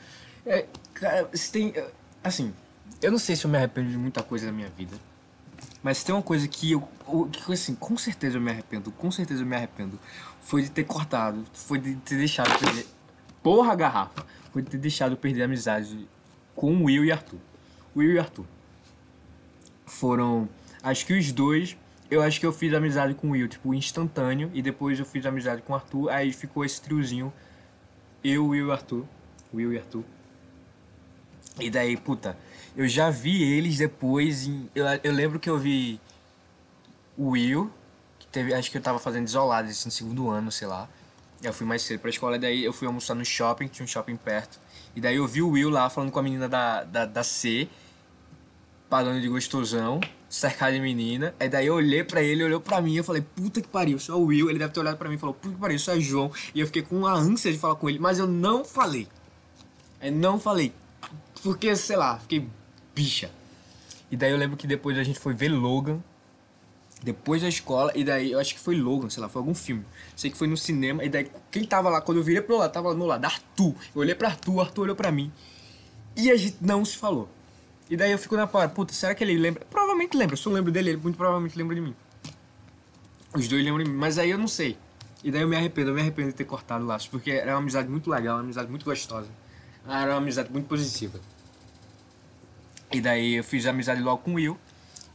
É, 0.45 0.65
cara, 0.93 1.29
se 1.33 1.51
tem. 1.51 1.73
Assim, 2.23 2.53
eu 3.01 3.11
não 3.11 3.19
sei 3.19 3.35
se 3.35 3.43
eu 3.43 3.51
me 3.51 3.57
arrependo 3.57 3.89
de 3.89 3.97
muita 3.97 4.23
coisa 4.23 4.45
na 4.45 4.53
minha 4.53 4.69
vida. 4.69 4.95
Mas 5.81 5.97
se 5.97 6.05
tem 6.05 6.15
uma 6.15 6.21
coisa 6.21 6.47
que 6.47 6.71
eu, 6.71 6.87
que 7.29 7.51
assim, 7.51 7.75
com 7.75 7.97
certeza 7.97 8.37
eu 8.37 8.41
me 8.41 8.49
arrependo, 8.49 8.91
com 8.91 9.11
certeza 9.11 9.41
eu 9.41 9.45
me 9.45 9.55
arrependo, 9.55 9.99
foi 10.41 10.61
de 10.61 10.71
ter 10.71 10.85
cortado, 10.85 11.45
foi 11.53 11.77
de 11.77 11.95
ter 11.95 12.15
deixado 12.15 12.57
perder. 12.57 12.87
Porra, 13.41 13.75
garrafa! 13.75 14.25
Foi 14.53 14.61
de 14.61 14.69
ter 14.69 14.77
deixado 14.77 15.17
perder 15.17 15.41
a 15.41 15.45
amizade 15.45 16.07
com 16.55 16.73
o 16.73 16.85
Will 16.85 17.03
e 17.03 17.11
Arthur. 17.11 17.39
Will 17.93 18.13
e 18.13 18.19
Arthur. 18.19 18.45
Foram. 19.85 20.47
Acho 20.81 21.05
que 21.05 21.13
os 21.17 21.31
dois. 21.33 21.75
Eu 22.13 22.21
acho 22.21 22.39
que 22.39 22.45
eu 22.45 22.53
fiz 22.53 22.71
amizade 22.75 23.15
com 23.15 23.29
o 23.29 23.31
Will, 23.31 23.47
tipo, 23.47 23.73
instantâneo. 23.73 24.51
E 24.53 24.61
depois 24.61 24.99
eu 24.99 25.05
fiz 25.05 25.25
amizade 25.25 25.63
com 25.63 25.73
o 25.73 25.75
Arthur. 25.75 26.11
Aí 26.11 26.31
ficou 26.31 26.63
esse 26.63 26.79
triozinho. 26.79 27.33
Eu, 28.23 28.49
Will 28.49 28.67
e 28.67 28.71
Arthur. 28.71 29.03
Will 29.51 29.73
e 29.73 29.79
Arthur. 29.79 30.03
E 31.59 31.71
daí, 31.71 31.97
puta, 31.97 32.37
eu 32.77 32.87
já 32.87 33.09
vi 33.09 33.41
eles 33.41 33.79
depois 33.79 34.45
em. 34.45 34.69
Eu, 34.75 34.85
eu 35.03 35.11
lembro 35.11 35.39
que 35.39 35.49
eu 35.49 35.57
vi 35.57 35.99
o 37.17 37.29
Will, 37.29 37.71
que 38.19 38.27
teve. 38.27 38.53
Acho 38.53 38.69
que 38.69 38.77
eu 38.77 38.81
tava 38.81 38.99
fazendo 38.99 39.27
isolado 39.27 39.67
esse 39.67 39.83
no 39.83 39.91
segundo 39.91 40.29
ano, 40.29 40.51
sei 40.51 40.67
lá. 40.67 40.87
Eu 41.41 41.51
fui 41.51 41.65
mais 41.65 41.81
cedo 41.81 41.99
pra 41.99 42.11
escola, 42.11 42.35
e 42.35 42.39
daí 42.39 42.63
eu 42.63 42.71
fui 42.71 42.85
almoçar 42.85 43.15
no 43.15 43.25
shopping, 43.25 43.67
tinha 43.67 43.83
um 43.83 43.87
shopping 43.87 44.15
perto. 44.15 44.59
E 44.95 45.01
daí 45.01 45.15
eu 45.15 45.27
vi 45.27 45.41
o 45.41 45.49
Will 45.49 45.71
lá 45.71 45.89
falando 45.89 46.11
com 46.11 46.19
a 46.19 46.23
menina 46.23 46.47
da, 46.47 46.83
da, 46.83 47.05
da 47.05 47.23
C, 47.23 47.67
pagando 48.87 49.19
de 49.19 49.27
gostosão, 49.27 49.99
cercado 50.33 50.73
de 50.73 50.79
menina. 50.79 51.35
Aí 51.39 51.47
daí 51.47 51.67
eu 51.67 51.75
olhei 51.75 52.03
pra 52.03 52.21
ele, 52.23 52.43
olhou 52.43 52.59
pra 52.59 52.81
mim, 52.81 52.95
eu 52.95 53.03
falei, 53.03 53.21
puta 53.21 53.61
que 53.61 53.67
pariu, 53.67 53.99
só 53.99 54.19
o 54.19 54.25
Will. 54.25 54.49
Ele 54.49 54.57
deve 54.57 54.73
ter 54.73 54.79
olhado 54.79 54.97
pra 54.97 55.07
mim 55.07 55.15
e 55.15 55.19
falou, 55.19 55.35
puta 55.35 55.53
que 55.53 55.61
pariu, 55.61 55.75
isso 55.75 55.91
é 55.91 55.99
João. 55.99 56.31
E 56.55 56.59
eu 56.59 56.65
fiquei 56.65 56.81
com 56.81 56.97
uma 56.97 57.13
ânsia 57.13 57.51
de 57.51 57.59
falar 57.59 57.75
com 57.75 57.87
ele, 57.87 57.99
mas 57.99 58.17
eu 58.17 58.25
não 58.25 58.65
falei. 58.65 59.07
Eu 60.01 60.11
não 60.11 60.39
falei. 60.39 60.73
Porque, 61.43 61.75
sei 61.75 61.95
lá, 61.95 62.17
fiquei 62.17 62.47
bicha. 62.95 63.29
E 64.09 64.17
daí 64.17 64.31
eu 64.31 64.37
lembro 64.37 64.57
que 64.57 64.65
depois 64.65 64.97
a 64.97 65.03
gente 65.03 65.19
foi 65.19 65.35
ver 65.35 65.49
Logan. 65.49 66.01
Depois 67.03 67.41
da 67.41 67.49
escola, 67.49 67.91
e 67.93 68.03
daí 68.03 68.31
eu 68.31 68.39
acho 68.39 68.55
que 68.55 68.59
foi 68.59 68.75
Logan, 68.75 69.09
sei 69.09 69.21
lá, 69.21 69.29
foi 69.29 69.41
algum 69.41 69.53
filme. 69.53 69.85
Sei 70.15 70.31
que 70.31 70.37
foi 70.37 70.47
no 70.47 70.55
cinema, 70.57 71.03
e 71.03 71.09
daí 71.09 71.29
quem 71.51 71.63
tava 71.65 71.89
lá, 71.89 71.99
quando 72.01 72.19
eu 72.19 72.23
virei 72.23 72.41
pro 72.41 72.57
lado, 72.57 72.71
tava 72.71 72.93
no 72.93 73.05
lado, 73.05 73.25
Arthur. 73.25 73.75
Eu 73.93 74.01
olhei 74.01 74.15
pra 74.15 74.29
Arthur, 74.29 74.61
Arthur 74.61 74.81
olhou 74.83 74.95
pra 74.95 75.11
mim. 75.11 75.31
E 76.15 76.31
a 76.31 76.37
gente 76.37 76.57
não 76.61 76.83
se 76.85 76.97
falou. 76.97 77.29
E 77.89 77.97
daí 77.97 78.11
eu 78.11 78.17
fico 78.17 78.35
na 78.35 78.47
parada, 78.47 78.73
puta, 78.73 78.93
será 78.93 79.13
que 79.13 79.23
ele 79.23 79.37
lembra? 79.37 79.65
Provavelmente 79.69 80.15
lembra, 80.17 80.35
se 80.35 80.45
eu 80.45 80.51
lembro 80.51 80.71
dele, 80.71 80.91
ele 80.91 80.97
muito 81.01 81.17
provavelmente 81.17 81.57
lembra 81.57 81.75
de 81.75 81.81
mim. 81.81 81.95
Os 83.35 83.47
dois 83.47 83.63
lembram 83.63 83.83
de 83.83 83.89
mim, 83.89 83.97
mas 83.97 84.17
aí 84.17 84.29
eu 84.29 84.37
não 84.37 84.47
sei. 84.47 84.77
E 85.23 85.31
daí 85.31 85.41
eu 85.41 85.47
me 85.47 85.55
arrependo, 85.55 85.89
eu 85.91 85.93
me 85.93 86.01
arrependo 86.01 86.29
de 86.29 86.35
ter 86.35 86.45
cortado 86.45 86.83
o 86.83 86.87
laço, 86.87 87.09
porque 87.09 87.31
era 87.31 87.51
uma 87.53 87.59
amizade 87.59 87.89
muito 87.89 88.09
legal, 88.09 88.35
uma 88.37 88.43
amizade 88.43 88.69
muito 88.69 88.85
gostosa. 88.85 89.27
Era 89.87 90.11
uma 90.11 90.17
amizade 90.17 90.51
muito 90.51 90.67
positiva. 90.67 91.19
E 92.91 93.01
daí 93.01 93.35
eu 93.35 93.43
fiz 93.43 93.65
amizade 93.65 94.01
logo 94.01 94.21
com 94.23 94.31
o 94.31 94.33
Will. 94.35 94.57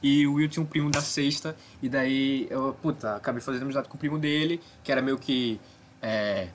E 0.02 0.26
o 0.26 0.34
Will 0.34 0.48
tinha 0.48 0.62
um 0.62 0.66
primo 0.66 0.90
da 0.90 1.00
sexta. 1.00 1.56
E 1.82 1.88
daí 1.88 2.46
eu, 2.50 2.76
puta, 2.82 3.16
acabei 3.16 3.40
fazendo 3.40 3.62
amizade 3.62 3.88
com 3.88 3.96
o 3.96 3.98
primo 3.98 4.18
dele, 4.18 4.60
que 4.82 4.90
era 4.92 5.00
meio 5.02 5.18
que. 5.18 5.60
É, 6.02 6.48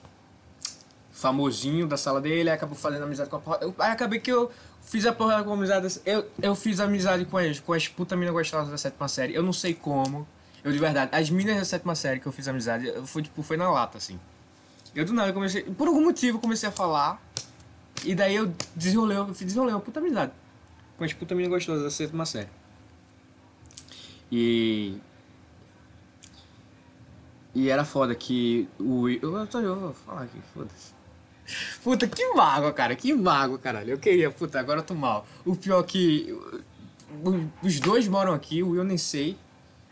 famosinho 1.12 1.88
da 1.88 1.96
sala 1.96 2.20
dele, 2.20 2.50
acabou 2.50 2.76
fazendo 2.76 3.04
amizade 3.04 3.30
com 3.30 3.36
a 3.36 3.40
porra. 3.40 3.60
eu- 3.62 3.76
Aí 3.80 3.92
acabei 3.92 4.20
que 4.20 4.32
eu 4.32 4.52
fiz 4.86 5.06
a 5.06 5.14
porra 5.14 5.44
com 5.44 5.54
amizade. 5.54 6.00
Eu, 6.06 6.30
eu 6.42 6.56
fiz 6.56 6.80
amizade 6.80 7.26
com 7.26 7.38
as, 7.38 7.60
com 7.60 7.74
as 7.74 7.88
puta 7.88 8.16
mina 8.16 8.32
gostosas 8.32 8.70
da 8.70 8.78
sétima 8.78 9.08
série. 9.08 9.34
Eu 9.34 9.44
não 9.44 9.54
sei 9.54 9.74
como. 9.74 10.28
Eu 10.64 10.72
de 10.72 10.80
verdade, 10.80 11.10
as 11.14 11.30
minas 11.30 11.58
da 11.58 11.66
sétima 11.66 11.94
série 11.96 12.20
que 12.20 12.26
eu 12.26 12.32
fiz 12.32 12.48
amizade, 12.48 12.88
eu- 12.88 13.06
foi 13.06 13.22
tipo, 13.22 13.42
foi 13.44 13.58
na 13.58 13.70
lata, 13.70 13.98
assim. 13.98 14.20
Eu 14.96 15.04
do 15.06 15.12
nada 15.14 15.30
eu 15.30 15.34
comecei. 15.34 15.64
Por 15.64 15.88
algum 15.88 16.02
motivo 16.04 16.38
eu 16.38 16.42
comecei 16.42 16.70
a 16.70 16.72
falar. 16.72 17.22
E 18.06 18.14
daí 18.16 18.36
eu 18.36 18.54
desenrolei, 18.76 19.18
eu 19.18 19.26
desenrolei 19.26 19.74
uma 19.74 19.82
puta 19.82 20.00
amizade. 20.00 20.32
Com 20.98 21.04
as 21.04 21.14
puta 21.14 21.34
mina 21.36 21.50
gostosas 21.50 21.84
da 21.84 21.90
sétima 21.90 22.26
série. 22.26 22.50
E. 24.32 24.98
E 27.56 27.70
era 27.70 27.84
foda 27.86 28.16
que 28.16 28.68
o. 28.80 29.10
Eu, 29.10 29.38
eu, 29.38 29.62
eu 29.62 29.76
vou 29.80 29.94
falar 29.94 30.24
aqui, 30.24 30.40
foda-se. 30.54 30.93
Puta, 31.84 32.08
que 32.08 32.34
mágoa, 32.34 32.72
cara, 32.72 32.96
que 32.96 33.14
mágoa, 33.14 33.60
caralho. 33.60 33.92
Eu 33.92 33.98
queria, 33.98 34.32
puta, 34.32 34.60
agora 34.60 34.80
eu 34.80 34.84
tô 34.84 34.94
mal. 34.94 35.26
O 35.46 35.56
pior 35.56 35.82
é 35.82 35.84
que. 35.84 36.38
Os 37.62 37.80
dois 37.80 38.08
moram 38.08 38.34
aqui, 38.34 38.64
o 38.64 38.70
Will 38.70 38.84
nem 38.84 38.98
sei. 38.98 39.38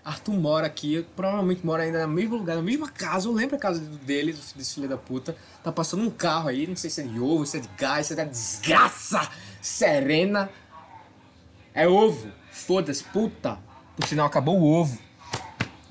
Arthur 0.04 0.34
mora 0.34 0.66
aqui, 0.66 1.06
provavelmente 1.16 1.64
mora 1.64 1.84
ainda 1.84 2.08
no 2.08 2.14
mesmo 2.14 2.38
lugar, 2.38 2.56
na 2.56 2.62
mesma 2.62 2.90
casa. 2.90 3.28
Eu 3.28 3.34
lembro 3.34 3.56
a 3.56 3.60
casa 3.60 3.80
dele, 3.80 4.34
desse 4.56 4.74
filho 4.74 4.90
da 4.90 4.98
puta. 4.98 5.36
Tá 5.64 5.72
passando 5.72 6.04
um 6.04 6.10
carro 6.10 6.50
aí, 6.50 6.66
não 6.66 6.76
sei 6.76 6.90
se 6.90 7.02
é 7.02 7.04
de 7.04 7.20
ovo, 7.20 7.46
se 7.46 7.58
é 7.58 7.60
de 7.60 7.70
gás, 7.78 8.08
se 8.08 8.14
é 8.14 8.16
da 8.16 8.24
desgraça. 8.24 9.30
Serena. 9.62 10.50
É 11.74 11.88
ovo. 11.88 12.32
Foda-se, 12.52 13.04
puta. 13.04 13.60
Por 13.96 14.08
sinal, 14.08 14.26
acabou 14.26 14.60
o 14.60 14.66
ovo. 14.66 14.98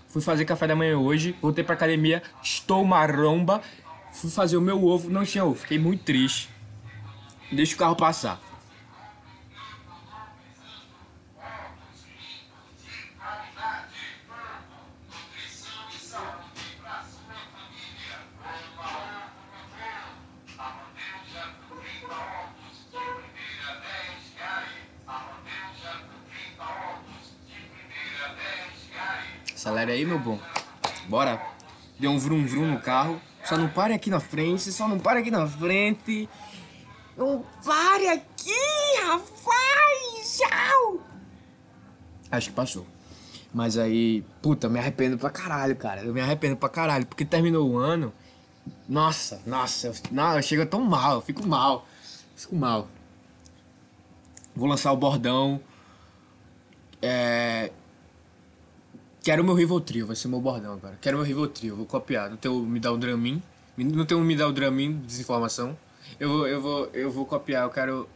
Fui 0.09 0.21
fazer 0.21 0.45
café 0.45 0.67
da 0.67 0.75
manhã 0.75 0.99
hoje, 0.99 1.37
voltei 1.41 1.63
pra 1.63 1.75
academia, 1.75 2.21
estou 2.43 2.85
maromba. 2.85 3.63
Fui 4.13 4.31
fazer 4.31 4.57
o 4.57 4.61
meu 4.61 4.85
ovo, 4.85 5.09
não 5.09 5.25
tinha 5.25 5.45
ovo, 5.45 5.55
fiquei 5.55 5.79
muito 5.79 6.05
triste. 6.05 6.51
Deixa 7.51 7.75
o 7.75 7.79
carro 7.79 7.97
passar. 7.97 8.41
Acelera 29.61 29.93
aí, 29.93 30.07
meu 30.07 30.19
bom. 30.19 30.39
Bora. 31.07 31.39
Deu 31.99 32.11
um 32.11 32.19
vrum 32.19 32.47
vrum 32.47 32.73
no 32.73 32.81
carro. 32.81 33.21
Só 33.51 33.59
não 33.59 33.69
pare 33.69 33.93
aqui 33.93 34.11
na 34.11 34.21
frente, 34.21 34.71
só 34.71 34.87
não 34.87 35.01
pare 35.01 35.19
aqui 35.19 35.31
na 35.33 35.45
frente. 35.45 36.29
Não 37.17 37.45
pare 37.65 38.07
aqui, 38.07 38.55
rapaz! 39.05 40.39
Tchau! 40.39 41.01
Acho 42.31 42.51
que 42.51 42.55
passou. 42.55 42.87
Mas 43.53 43.77
aí, 43.77 44.25
puta, 44.41 44.69
me 44.69 44.79
arrependo 44.79 45.19
pra 45.19 45.31
caralho, 45.31 45.75
cara. 45.75 46.05
Eu 46.05 46.15
me 46.15 46.21
arrependo 46.21 46.57
pra 46.57 46.69
caralho, 46.69 47.05
porque 47.07 47.25
terminou 47.25 47.69
o 47.69 47.77
ano. 47.77 48.13
Nossa, 48.89 49.43
nossa, 49.45 49.89
eu, 49.89 49.95
não, 50.13 50.37
eu 50.37 50.43
chego 50.43 50.65
tão 50.65 50.83
mal, 50.83 51.17
eu 51.17 51.21
fico 51.21 51.45
mal. 51.45 51.85
Fico 52.37 52.55
mal. 52.55 52.87
Vou 54.55 54.69
lançar 54.69 54.93
o 54.93 54.97
bordão. 54.97 55.61
É, 57.03 57.73
Quero 59.23 59.45
meu 59.45 59.55
Rivotril, 59.55 60.07
vai 60.07 60.17
ser 60.17 60.29
meu 60.29 60.41
bordão 60.41 60.73
agora. 60.73 60.99
Quero 61.01 61.19
meu 61.19 61.27
Rivotril, 61.27 61.77
vou 61.77 61.87
copiar. 61.87 62.31
Não 62.31 62.37
tem 62.37 62.51
o 62.51 62.61
me 62.61 62.81
dá 62.81 62.91
o 62.91 62.97
Dramin. 62.97 63.43
Não 63.77 64.05
tem 64.05 64.17
o 64.17 64.21
me 64.21 64.37
dá 64.37 64.47
o 64.49 64.53
Dramin, 64.53 64.99
desinformação. 65.07 65.77
Eu 66.19 66.29
vou, 66.29 66.49
eu 66.49 66.61
vou, 66.61 66.87
eu 66.93 67.11
vou 67.11 67.27
copiar, 67.27 67.65
eu 67.65 67.71
quero. 67.71 68.09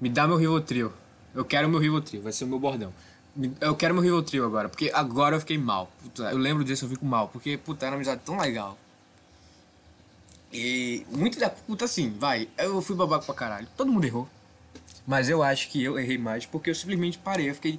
Me 0.00 0.08
dá 0.08 0.26
meu 0.26 0.36
Rivotril. 0.36 0.92
Eu 1.34 1.44
quero 1.44 1.68
meu 1.68 1.78
Rivotril, 1.78 2.22
vai 2.22 2.32
ser 2.32 2.44
o 2.44 2.48
meu 2.48 2.58
bordão. 2.58 2.92
Eu 3.60 3.76
quero 3.76 3.94
meu 3.94 4.02
Rivotril 4.02 4.44
agora, 4.44 4.68
porque 4.68 4.90
agora 4.92 5.36
eu 5.36 5.40
fiquei 5.40 5.56
mal. 5.58 5.90
Puta, 6.02 6.30
eu 6.30 6.38
lembro 6.38 6.64
disso, 6.64 6.84
eu 6.84 6.88
fico 6.88 7.04
mal, 7.04 7.28
porque, 7.28 7.56
puta, 7.56 7.86
era 7.86 7.92
uma 7.92 7.98
amizade 7.98 8.20
tão 8.24 8.38
legal. 8.38 8.76
E 10.52 11.04
muito 11.10 11.38
da 11.38 11.50
puta 11.50 11.84
assim, 11.84 12.10
vai. 12.18 12.48
Eu 12.56 12.80
fui 12.80 12.96
babaca 12.96 13.24
pra 13.24 13.34
caralho. 13.34 13.68
Todo 13.76 13.92
mundo 13.92 14.04
errou. 14.04 14.28
Mas 15.06 15.28
eu 15.28 15.42
acho 15.42 15.68
que 15.70 15.82
eu 15.82 15.98
errei 15.98 16.18
mais 16.18 16.46
porque 16.46 16.70
eu 16.70 16.74
simplesmente 16.74 17.18
parei. 17.18 17.50
Eu 17.50 17.54
fiquei. 17.54 17.78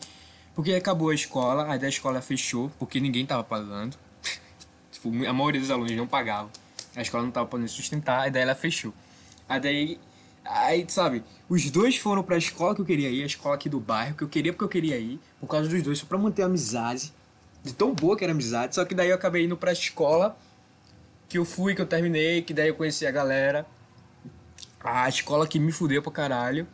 Porque 0.56 0.74
acabou 0.74 1.10
a 1.10 1.16
escola, 1.16 1.72
aí 1.72 1.80
da 1.80 1.88
escola 1.88 2.22
fechou, 2.22 2.72
porque 2.78 3.00
ninguém 3.00 3.26
tava 3.26 3.44
pagando. 3.44 3.98
tipo, 4.92 5.10
a 5.26 5.34
maioria 5.34 5.62
dos 5.62 5.72
alunos 5.72 5.92
não 5.96 6.08
pagavam. 6.08 6.50
A 6.96 7.02
escola 7.02 7.24
não 7.24 7.32
tava 7.32 7.48
podendo 7.48 7.70
sustentar, 7.70 8.22
aí 8.22 8.32
daí 8.32 8.44
ela 8.44 8.56
fechou. 8.56 8.94
Aí 9.48 9.60
daí. 9.60 10.00
Aí, 10.44 10.86
sabe, 10.88 11.24
os 11.48 11.70
dois 11.70 11.98
foram 11.98 12.24
pra 12.24 12.38
escola 12.38 12.74
que 12.74 12.82
eu 12.82 12.86
queria 12.86 13.10
ir, 13.10 13.22
a 13.22 13.26
escola 13.26 13.56
aqui 13.56 13.70
do 13.70 13.80
bairro, 13.80 14.16
que 14.16 14.24
eu 14.24 14.30
queria 14.30 14.52
porque 14.52 14.64
eu 14.64 14.70
queria 14.70 14.98
ir, 14.98 15.20
por 15.40 15.48
causa 15.48 15.70
dos 15.70 15.84
dois, 15.84 16.00
só 16.00 16.06
pra 16.06 16.18
manter 16.18 16.42
a 16.42 16.46
amizade. 16.46 17.14
De 17.64 17.74
tão 17.74 17.94
boa 17.94 18.18
que 18.18 18.24
era 18.24 18.32
a 18.32 18.36
amizade, 18.36 18.74
só 18.74 18.84
que 18.86 18.96
daí 18.96 19.10
eu 19.10 19.16
acabei 19.16 19.46
indo 19.46 19.56
pra 19.56 19.72
escola 19.72 20.36
que 21.28 21.38
eu 21.38 21.46
fui, 21.46 21.76
que 21.76 21.82
eu 21.82 21.86
terminei, 21.86 22.42
que 22.42 22.54
daí 22.54 22.70
eu 22.70 22.76
conheci 22.76 23.06
a 23.06 23.12
galera. 23.12 23.66
A 24.84 25.08
escola 25.08 25.48
que 25.48 25.60
me 25.60 25.72
fudeu 25.72 26.02
pra 26.02 26.12
caralho. 26.12 26.68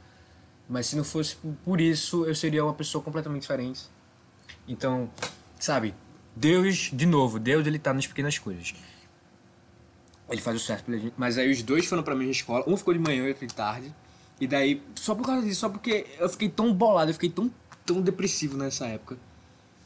Mas 0.68 0.88
se 0.88 0.96
não 0.96 1.04
fosse 1.04 1.36
por 1.64 1.80
isso, 1.80 2.26
eu 2.26 2.34
seria 2.34 2.64
uma 2.64 2.74
pessoa 2.74 3.04
completamente 3.04 3.42
diferente. 3.42 3.84
Então, 4.68 5.10
sabe, 5.60 5.94
Deus, 6.36 6.90
de 6.92 7.06
novo, 7.06 7.40
Deus 7.40 7.66
ele 7.66 7.80
tá 7.80 7.94
nas 7.94 8.08
pequenas 8.08 8.38
coisas. 8.38 8.74
Ele 10.30 10.42
faz 10.42 10.58
o 10.58 10.60
certo 10.60 10.86
pela 10.86 10.98
gente. 10.98 11.14
Mas 11.18 11.38
aí 11.38 11.52
os 11.52 11.62
dois 11.62 11.86
foram 11.86 12.02
pra 12.04 12.16
mesma 12.16 12.32
escola. 12.32 12.64
Um 12.68 12.76
ficou 12.76 12.94
de 12.94 13.00
manhã 13.00 13.26
e 13.26 13.30
outro 13.30 13.46
de 13.46 13.54
tarde. 13.54 13.94
E 14.42 14.48
daí, 14.48 14.82
só 14.96 15.16
por 15.16 15.26
causa 15.26 15.46
disso, 15.46 15.62
só 15.62 15.70
porque 15.70 16.08
eu 16.20 16.28
fiquei 16.28 16.50
tão 16.50 16.74
bolado, 16.74 17.10
eu 17.10 17.14
fiquei 17.14 17.30
tão, 17.30 17.50
tão 17.86 18.02
depressivo 18.02 18.58
nessa 18.58 18.86
época. 18.88 19.18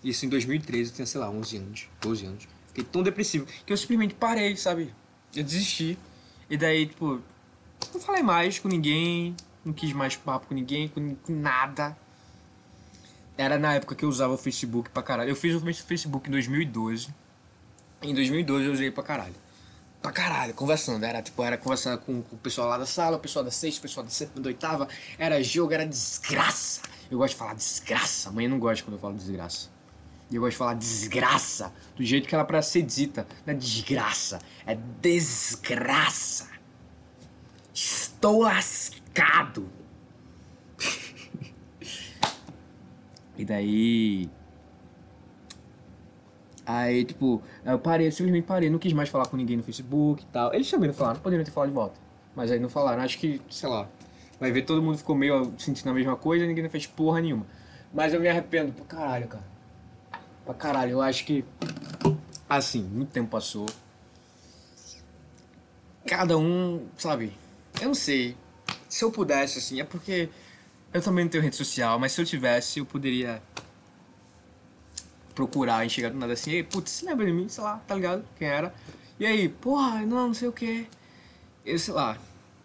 Isso 0.04 0.26
em 0.26 0.30
2013, 0.30 0.90
eu 0.90 0.96
tinha, 0.96 1.06
sei 1.06 1.20
lá, 1.20 1.30
11 1.30 1.58
anos, 1.58 1.90
12 2.02 2.26
anos. 2.26 2.48
Fiquei 2.68 2.84
tão 2.84 3.04
depressivo 3.04 3.46
que 3.66 3.72
eu 3.72 3.78
simplesmente 3.78 4.16
parei, 4.16 4.56
sabe? 4.56 4.94
Eu 5.36 5.44
desisti. 5.44 5.98
E 6.50 6.58
daí, 6.58 6.88
tipo, 6.88 7.22
não 7.94 8.02
falei 8.02 8.24
mais 8.24 8.58
com 8.58 8.68
ninguém, 8.68 9.36
não 9.70 9.74
quis 9.74 9.94
mais 9.94 10.16
papo 10.16 10.48
com 10.48 10.54
ninguém, 10.54 10.88
com, 10.88 11.16
com 11.16 11.34
nada. 11.34 11.96
Era 13.38 13.58
na 13.58 13.76
época 13.76 13.96
que 13.96 14.04
eu 14.04 14.10
usava 14.10 14.34
o 14.34 14.38
Facebook 14.38 14.90
pra 14.90 15.02
caralho. 15.02 15.30
Eu 15.30 15.36
fiz 15.36 15.56
o 15.56 15.74
Facebook 15.86 16.28
em 16.28 16.32
2012. 16.32 17.14
Em 18.02 18.14
2012 18.14 18.66
eu 18.66 18.74
usei 18.74 18.92
pra 18.92 19.04
caralho. 19.04 19.36
Pra 20.02 20.12
caralho, 20.12 20.54
conversando. 20.54 21.04
Era 21.04 21.22
tipo, 21.22 21.42
era 21.44 21.58
conversando 21.58 22.00
com, 22.00 22.22
com 22.22 22.36
o 22.36 22.40
pessoal 22.40 22.68
lá 22.68 22.78
da 22.78 22.86
sala, 22.86 23.18
o 23.18 23.20
pessoal 23.20 23.46
da 23.46 23.52
sexta, 23.52 23.80
o 23.80 23.82
pessoal 23.84 24.04
da 24.04 24.10
sétima, 24.10 24.42
da 24.42 24.48
oitava. 24.50 24.88
Era 25.18 25.42
jogo, 25.42 25.74
era 25.74 25.86
desgraça. 25.86 26.82
Eu 27.10 27.18
gosto 27.18 27.34
de 27.34 27.40
falar 27.40 27.54
desgraça. 27.54 28.30
A 28.30 28.32
mãe 28.32 28.48
não 28.48 28.60
gosta 28.60 28.84
quando 28.84 28.96
eu 28.96 29.00
falo 29.00 29.16
desgraça. 29.16 29.70
E 30.30 30.36
eu 30.36 30.42
gosto 30.42 30.52
de 30.52 30.58
falar 30.58 30.74
desgraça 30.74 31.74
do 31.96 32.04
jeito 32.04 32.28
que 32.28 32.36
ela 32.36 32.44
pra 32.44 32.62
ser 32.62 32.82
dita. 32.82 33.26
Não 33.46 33.54
é 33.54 33.58
desgraça, 33.58 34.40
é 34.66 34.76
desgraça. 35.02 36.48
Estou 37.74 38.42
lascado. 38.42 38.99
E 43.38 43.46
daí. 43.46 44.30
Aí, 46.66 47.04
tipo, 47.04 47.42
eu 47.66 47.80
parei, 47.80 48.08
eu 48.08 48.12
simplesmente 48.12 48.46
parei, 48.46 48.70
não 48.70 48.78
quis 48.78 48.94
mais 48.94 49.10
falar 49.10 49.26
com 49.26 49.36
ninguém 49.36 49.58
no 49.58 49.64
Facebook 49.64 50.24
e 50.24 50.26
tal. 50.28 50.54
Eles 50.54 50.70
também 50.70 50.88
não 50.88 50.94
falaram, 50.94 51.20
poderiam 51.20 51.44
ter 51.44 51.52
falado 51.52 51.70
de 51.70 51.76
volta. 51.76 52.00
Mas 52.36 52.52
aí 52.52 52.60
não 52.60 52.70
falaram, 52.70 53.02
acho 53.02 53.18
que, 53.18 53.42
sei 53.50 53.70
lá. 53.70 53.88
Vai 54.40 54.52
ver, 54.52 54.62
todo 54.62 54.82
mundo 54.82 54.98
ficou 54.98 55.16
meio 55.16 55.52
sentindo 55.58 55.90
a 55.90 55.94
mesma 55.94 56.16
coisa 56.16 56.46
e 56.46 56.48
ninguém 56.48 56.64
não 56.64 56.70
fez 56.70 56.86
porra 56.86 57.22
nenhuma. 57.22 57.46
Mas 57.94 58.14
eu 58.14 58.20
me 58.20 58.30
arrependo 58.30 58.72
pra 58.72 58.86
caralho, 58.86 59.28
cara. 59.28 59.44
Pra 60.46 60.54
caralho, 60.54 60.92
eu 60.92 61.02
acho 61.02 61.26
que. 61.26 61.44
Assim, 62.48 62.84
muito 62.84 63.10
tempo 63.10 63.30
passou. 63.30 63.66
Cada 66.06 66.38
um, 66.38 66.86
sabe? 66.98 67.34
Eu 67.82 67.88
não 67.88 67.96
sei. 67.96 68.38
Se 68.90 69.06
eu 69.06 69.12
pudesse, 69.12 69.60
assim, 69.60 69.80
é 69.80 69.84
porque 69.84 70.30
eu 70.92 71.02
também 71.02 71.24
não 71.24 71.30
tenho 71.30 71.44
rede 71.44 71.56
social, 71.56 72.00
mas 72.00 72.12
se 72.12 72.20
eu 72.20 72.26
tivesse, 72.26 72.80
eu 72.80 72.86
poderia 72.86 73.42
procurar 75.36 75.86
e 75.86 75.90
chegar 75.90 76.10
do 76.10 76.18
nada 76.18 76.34
assim, 76.34 76.52
ei, 76.52 76.64
putz, 76.64 76.92
se 76.92 77.06
lembra 77.06 77.26
de 77.26 77.32
mim, 77.32 77.48
sei 77.48 77.64
lá, 77.64 77.78
tá 77.88 77.96
ligado? 77.96 78.26
Quem 78.38 78.48
era? 78.48 78.74
E 79.20 79.26
aí, 79.26 79.48
porra, 79.48 80.02
não, 80.02 80.28
não 80.28 80.34
sei 80.34 80.48
o 80.48 80.52
que. 80.52 80.88
Eu 81.66 81.78
sei 81.78 81.94
lá. 81.94 82.18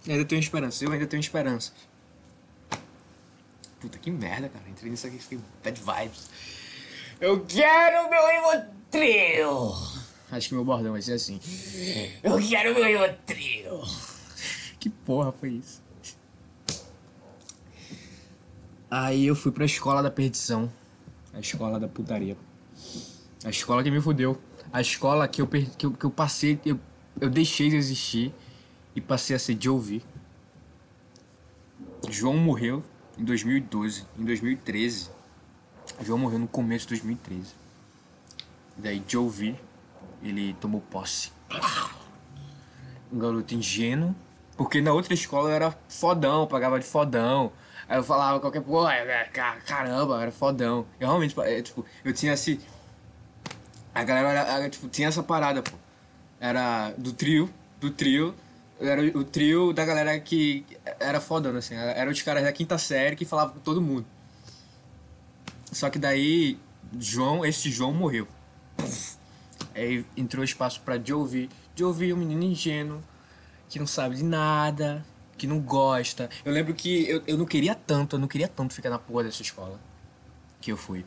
Ainda 0.08 0.24
tenho 0.24 0.40
esperança, 0.40 0.84
eu 0.84 0.90
ainda 0.90 1.06
tenho 1.06 1.20
esperança. 1.20 1.72
Puta 3.80 3.98
que 3.98 4.10
merda, 4.10 4.48
cara. 4.48 4.64
Entrei 4.68 4.90
nisso 4.90 5.06
aqui, 5.06 5.18
fiquei 5.18 5.38
bad 5.62 5.78
vibes. 5.78 6.30
Eu 7.20 7.44
quero 7.44 8.08
meu 8.08 8.26
Rivotril! 8.26 9.74
Acho 10.30 10.48
que 10.48 10.54
meu 10.54 10.64
bordão 10.64 10.92
vai 10.92 11.02
ser 11.02 11.12
assim. 11.12 11.38
Eu 12.22 12.38
quero 12.38 12.74
meu 12.74 12.84
Rivotril! 12.84 13.82
Que 14.80 14.88
porra 14.88 15.30
foi 15.32 15.50
isso? 15.50 15.83
Aí 18.96 19.26
eu 19.26 19.34
fui 19.34 19.50
pra 19.50 19.64
escola 19.64 20.00
da 20.00 20.08
perdição. 20.08 20.70
A 21.32 21.40
escola 21.40 21.80
da 21.80 21.88
putaria. 21.88 22.36
A 23.44 23.50
escola 23.50 23.82
que 23.82 23.90
me 23.90 24.00
fudeu. 24.00 24.40
A 24.72 24.80
escola 24.80 25.26
que 25.26 25.42
eu, 25.42 25.48
per- 25.48 25.68
que 25.76 25.84
eu, 25.84 25.90
que 25.92 26.04
eu 26.06 26.10
passei, 26.12 26.60
eu, 26.64 26.78
eu 27.20 27.28
deixei 27.28 27.68
de 27.68 27.74
existir 27.74 28.32
e 28.94 29.00
passei 29.00 29.34
a 29.34 29.38
ser 29.40 29.56
de 29.56 29.68
ouvir. 29.68 30.00
João 32.08 32.36
morreu 32.36 32.84
em 33.18 33.24
2012. 33.24 34.06
Em 34.16 34.24
2013. 34.24 35.10
João 36.00 36.18
morreu 36.20 36.38
no 36.38 36.46
começo 36.46 36.84
de 36.86 36.90
2013. 36.90 37.52
Daí 38.76 39.02
Joe 39.08 39.28
V, 39.28 39.56
ele 40.22 40.54
tomou 40.60 40.80
posse. 40.80 41.32
Um 43.12 43.18
garoto 43.18 43.56
ingênuo. 43.56 44.14
Porque 44.56 44.80
na 44.80 44.92
outra 44.92 45.14
escola 45.14 45.48
eu 45.50 45.54
era 45.54 45.76
fodão, 45.88 46.46
pagava 46.46 46.78
de 46.78 46.86
fodão. 46.86 47.50
Aí 47.88 47.98
eu 47.98 48.02
falava 48.04 48.40
qualquer 48.40 48.62
porra, 48.62 48.94
é, 48.94 49.24
ca- 49.24 49.56
caramba, 49.66 50.20
era 50.22 50.30
fodão. 50.32 50.86
Eu 50.98 51.08
realmente, 51.08 51.38
é, 51.40 51.60
tipo, 51.62 51.84
eu 52.04 52.12
tinha 52.12 52.32
esse. 52.32 52.60
A 53.94 54.02
galera 54.04 54.28
era, 54.30 54.40
era, 54.52 54.70
tipo, 54.70 54.88
tinha 54.88 55.08
essa 55.08 55.22
parada, 55.22 55.62
pô. 55.62 55.72
Era 56.40 56.90
do 56.96 57.12
trio, 57.12 57.48
do 57.80 57.90
trio. 57.90 58.34
Era 58.80 59.02
o 59.16 59.22
trio 59.24 59.72
da 59.72 59.84
galera 59.84 60.18
que 60.18 60.66
era 60.98 61.20
fodão, 61.20 61.54
assim. 61.56 61.74
Era, 61.74 62.10
os 62.10 62.20
caras 62.22 62.42
da 62.42 62.52
quinta 62.52 62.76
série 62.78 63.14
que 63.16 63.24
falavam 63.24 63.54
com 63.54 63.60
todo 63.60 63.80
mundo. 63.80 64.04
Só 65.70 65.88
que 65.90 65.98
daí, 65.98 66.58
João, 66.98 67.44
esse 67.44 67.70
João 67.70 67.92
morreu. 67.92 68.26
Aí 69.74 70.04
entrou 70.16 70.44
espaço 70.44 70.80
pra 70.80 70.98
Jovi. 70.98 71.48
Jovi 71.76 72.10
é 72.10 72.14
um 72.14 72.18
menino 72.18 72.42
ingênuo, 72.44 73.00
que 73.68 73.78
não 73.78 73.86
sabe 73.86 74.16
de 74.16 74.24
nada, 74.24 75.04
que 75.36 75.46
não 75.46 75.60
gosta. 75.60 76.30
Eu 76.44 76.52
lembro 76.52 76.74
que 76.74 77.08
eu, 77.08 77.22
eu 77.26 77.36
não 77.36 77.46
queria 77.46 77.74
tanto, 77.74 78.16
eu 78.16 78.20
não 78.20 78.28
queria 78.28 78.48
tanto 78.48 78.74
ficar 78.74 78.90
na 78.90 78.98
porra 78.98 79.24
dessa 79.24 79.42
escola 79.42 79.80
que 80.60 80.72
eu 80.72 80.76
fui. 80.76 81.04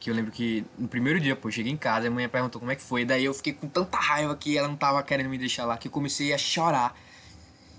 Que 0.00 0.10
eu 0.10 0.14
lembro 0.14 0.32
que 0.32 0.64
no 0.78 0.88
primeiro 0.88 1.20
dia, 1.20 1.34
pô, 1.34 1.48
eu 1.48 1.52
cheguei 1.52 1.72
em 1.72 1.76
casa, 1.76 2.08
a 2.08 2.10
mãe 2.10 2.28
perguntou 2.28 2.60
como 2.60 2.70
é 2.70 2.76
que 2.76 2.82
foi. 2.82 3.04
Daí 3.04 3.24
eu 3.24 3.34
fiquei 3.34 3.52
com 3.52 3.68
tanta 3.68 3.98
raiva 3.98 4.34
que 4.36 4.56
ela 4.56 4.68
não 4.68 4.76
tava 4.76 5.02
querendo 5.02 5.28
me 5.28 5.38
deixar 5.38 5.64
lá, 5.64 5.76
que 5.76 5.88
eu 5.88 5.92
comecei 5.92 6.32
a 6.32 6.38
chorar. 6.38 6.98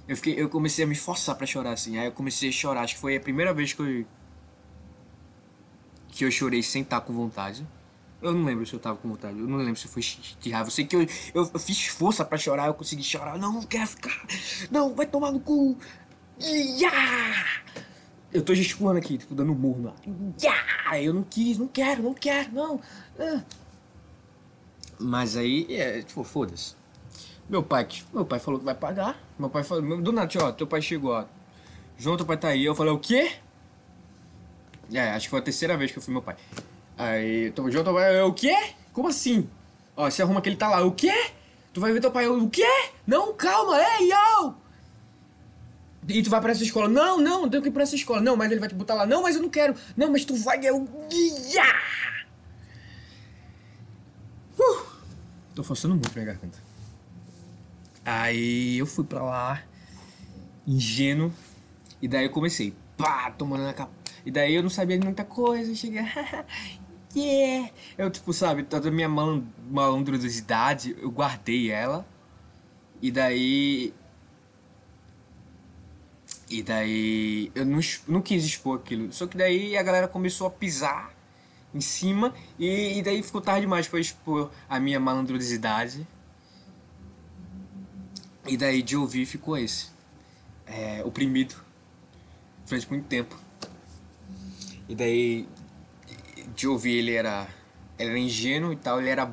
Eu, 0.08 0.16
fiquei, 0.16 0.40
eu 0.40 0.50
comecei 0.50 0.86
a 0.86 0.88
me 0.88 0.96
forçar 0.96 1.36
pra 1.36 1.48
chorar, 1.48 1.72
assim. 1.72 1.98
Aí 1.98 2.06
eu 2.06 2.12
comecei 2.12 2.50
a 2.50 2.52
chorar. 2.52 2.82
Acho 2.82 2.96
que 2.96 3.02
foi 3.02 3.16
a 3.16 3.20
primeira 3.20 3.54
vez 3.54 3.74
que 3.74 3.82
eu, 3.82 4.06
que 6.10 6.26
eu 6.26 6.32
chorei 6.32 6.62
sem 6.62 6.84
estar 6.84 7.02
com 7.02 7.14
vontade. 7.14 7.66
Eu 8.26 8.34
não 8.34 8.44
lembro 8.44 8.66
se 8.66 8.74
eu 8.74 8.80
tava 8.80 8.98
com 8.98 9.08
vontade. 9.08 9.38
Eu 9.38 9.48
não 9.48 9.58
lembro 9.58 9.76
se 9.76 9.88
foi 9.88 10.02
de 10.42 10.50
raiva. 10.50 10.68
Eu 10.68 10.72
sei 10.72 10.84
que 10.84 10.96
eu, 10.96 11.02
eu, 11.02 11.50
eu 11.54 11.60
fiz 11.60 11.86
força 11.86 12.26
pra 12.26 12.40
chorar, 12.40 12.66
eu 12.66 12.74
consegui 12.74 13.04
chorar. 13.04 13.38
Não, 13.38 13.54
não 13.54 13.62
quero 13.62 13.86
ficar. 13.86 14.26
Não, 14.72 14.96
vai 14.96 15.06
tomar 15.06 15.32
no 15.32 15.40
cu. 15.40 15.78
Ya! 16.42 17.46
Eu 18.34 18.42
tô 18.42 18.56
gesticulando 18.56 18.98
aqui, 18.98 19.20
tipo, 19.20 19.36
dando 19.36 19.54
murro 19.54 19.84
lá. 19.84 19.94
Ya! 20.42 21.00
Eu 21.00 21.14
não 21.14 21.22
quis, 21.22 21.60
não 21.60 21.68
quero, 21.68 22.02
não 22.02 22.16
quero, 22.16 22.52
não. 22.52 22.82
Ah. 23.20 23.44
Mas 25.00 25.38
aí, 25.38 25.68
é, 25.70 26.02
tipo, 26.02 26.24
foda-se. 26.24 26.76
Meu 27.48 27.62
pai, 27.62 27.88
meu 28.12 28.26
pai 28.26 28.40
falou 28.40 28.60
que 28.60 28.66
vai 28.66 28.74
pagar. 28.74 29.22
Meu 29.38 29.52
pai 29.52 29.64
falou, 29.64 30.02
do 30.02 30.12
nada, 30.12 30.32
ó, 30.42 30.52
teu 30.52 30.66
pai 30.66 30.82
chegou, 30.82 31.12
ó. 31.12 31.26
João, 31.96 32.18
teu 32.18 32.26
pai 32.26 32.38
tá 32.38 32.48
aí. 32.48 32.66
Eu 32.66 32.74
falei, 32.74 32.92
o 32.92 32.98
quê? 32.98 33.34
É, 34.92 35.12
acho 35.12 35.28
que 35.28 35.30
foi 35.30 35.40
a 35.40 35.44
terceira 35.44 35.78
vez 35.78 35.92
que 35.92 36.00
eu 36.00 36.02
fui 36.02 36.12
meu 36.12 36.24
pai. 36.24 36.36
Aí, 36.98 37.52
teu 37.52 37.64
pai, 37.94 38.20
eu, 38.20 38.28
o 38.28 38.34
quê? 38.34 38.56
Como 38.94 39.08
assim? 39.08 39.50
Ó, 39.96 40.10
você 40.10 40.22
arruma 40.22 40.42
que 40.42 40.50
ele 40.50 40.56
tá 40.56 40.70
lá, 40.70 40.84
o 40.84 40.92
quê? 40.92 41.14
Tu 41.74 41.82
vai 41.82 41.92
ver 41.92 42.00
teu 42.00 42.12
pai, 42.12 42.28
o 42.28 42.50
quê? 42.50 42.68
Não, 43.06 43.34
calma, 43.34 43.78
ei, 43.78 44.10
yo! 44.10 44.56
E 46.08 46.22
tu 46.22 46.30
vai 46.30 46.40
pra 46.40 46.52
essa 46.52 46.64
escola. 46.64 46.88
Não, 46.88 47.20
não, 47.20 47.44
eu 47.44 47.50
tenho 47.50 47.64
que 47.64 47.70
ir 47.70 47.72
pra 47.72 47.84
essa 47.84 47.96
escola. 47.96 48.22
Não, 48.22 48.38
mas 48.38 48.52
ele 48.52 48.60
vai 48.60 48.70
te 48.70 48.76
botar 48.76 48.94
lá. 48.94 49.06
Não, 49.08 49.24
mas 49.24 49.36
eu 49.36 49.42
não 49.42 49.50
quero. 49.50 49.76
Não, 49.98 50.12
mas 50.12 50.24
tu 50.24 50.36
vai. 50.36 50.60
Eu... 50.64 50.88
Ya! 51.52 51.66
Tô 55.56 55.64
forçando 55.64 55.96
muito 55.96 56.14
minha 56.14 56.26
garganta. 56.26 56.60
Aí 58.04 58.78
eu 58.78 58.86
fui 58.86 59.04
pra 59.04 59.24
lá, 59.24 59.64
ingênuo, 60.68 61.34
e 62.02 62.08
daí 62.08 62.26
eu 62.26 62.30
comecei, 62.30 62.74
pá, 62.96 63.32
tomando 63.32 63.64
na 63.64 63.74
capa. 63.74 63.92
E 64.26 64.30
daí 64.30 64.54
eu 64.54 64.62
não 64.62 64.70
sabia 64.70 64.98
de 65.00 65.06
muita 65.06 65.24
coisa, 65.24 65.74
cheguei, 65.74 66.04
yeah. 67.16 67.70
Eu, 67.98 68.10
tipo, 68.12 68.34
sabe, 68.34 68.64
toda 68.64 68.90
a 68.90 68.92
minha 68.92 69.10
malan- 69.10 69.44
malandrosidade, 69.70 70.96
eu 71.00 71.10
guardei 71.10 71.72
ela. 71.72 72.06
E 73.02 73.12
daí. 73.12 73.94
E 76.50 76.62
daí. 76.64 77.52
Eu 77.56 77.66
não, 77.66 77.80
não 78.08 78.22
quis 78.22 78.44
expor 78.46 78.80
aquilo. 78.80 79.12
Só 79.12 79.28
que 79.28 79.38
daí 79.38 79.78
a 79.78 79.84
galera 79.84 80.08
começou 80.08 80.48
a 80.48 80.50
pisar 80.50 81.14
em 81.74 81.82
cima. 81.82 82.34
E, 82.58 83.00
e 83.00 83.02
daí 83.02 83.22
ficou 83.22 83.42
tarde 83.42 83.62
demais 83.62 83.88
pra 83.88 84.00
expor 84.00 84.52
a 84.70 84.80
minha 84.80 85.00
malandrosidade. 85.00 86.08
E 88.48 88.58
daí 88.58 88.82
de 88.82 88.96
ouvir 88.96 89.26
ficou 89.26 89.58
esse. 89.58 89.90
É, 90.66 91.04
oprimido. 91.04 91.56
Durante 92.68 92.90
muito 92.90 93.08
tempo. 93.08 93.36
E 94.88 94.96
daí 94.96 95.48
de 96.56 96.68
ouvir 96.68 96.98
ele 96.98 97.14
era. 97.14 97.48
Ele 97.98 98.10
era 98.10 98.20
ingênuo 98.20 98.74
e 98.74 98.76
tal, 98.76 99.00
ele 99.00 99.10
era. 99.10 99.32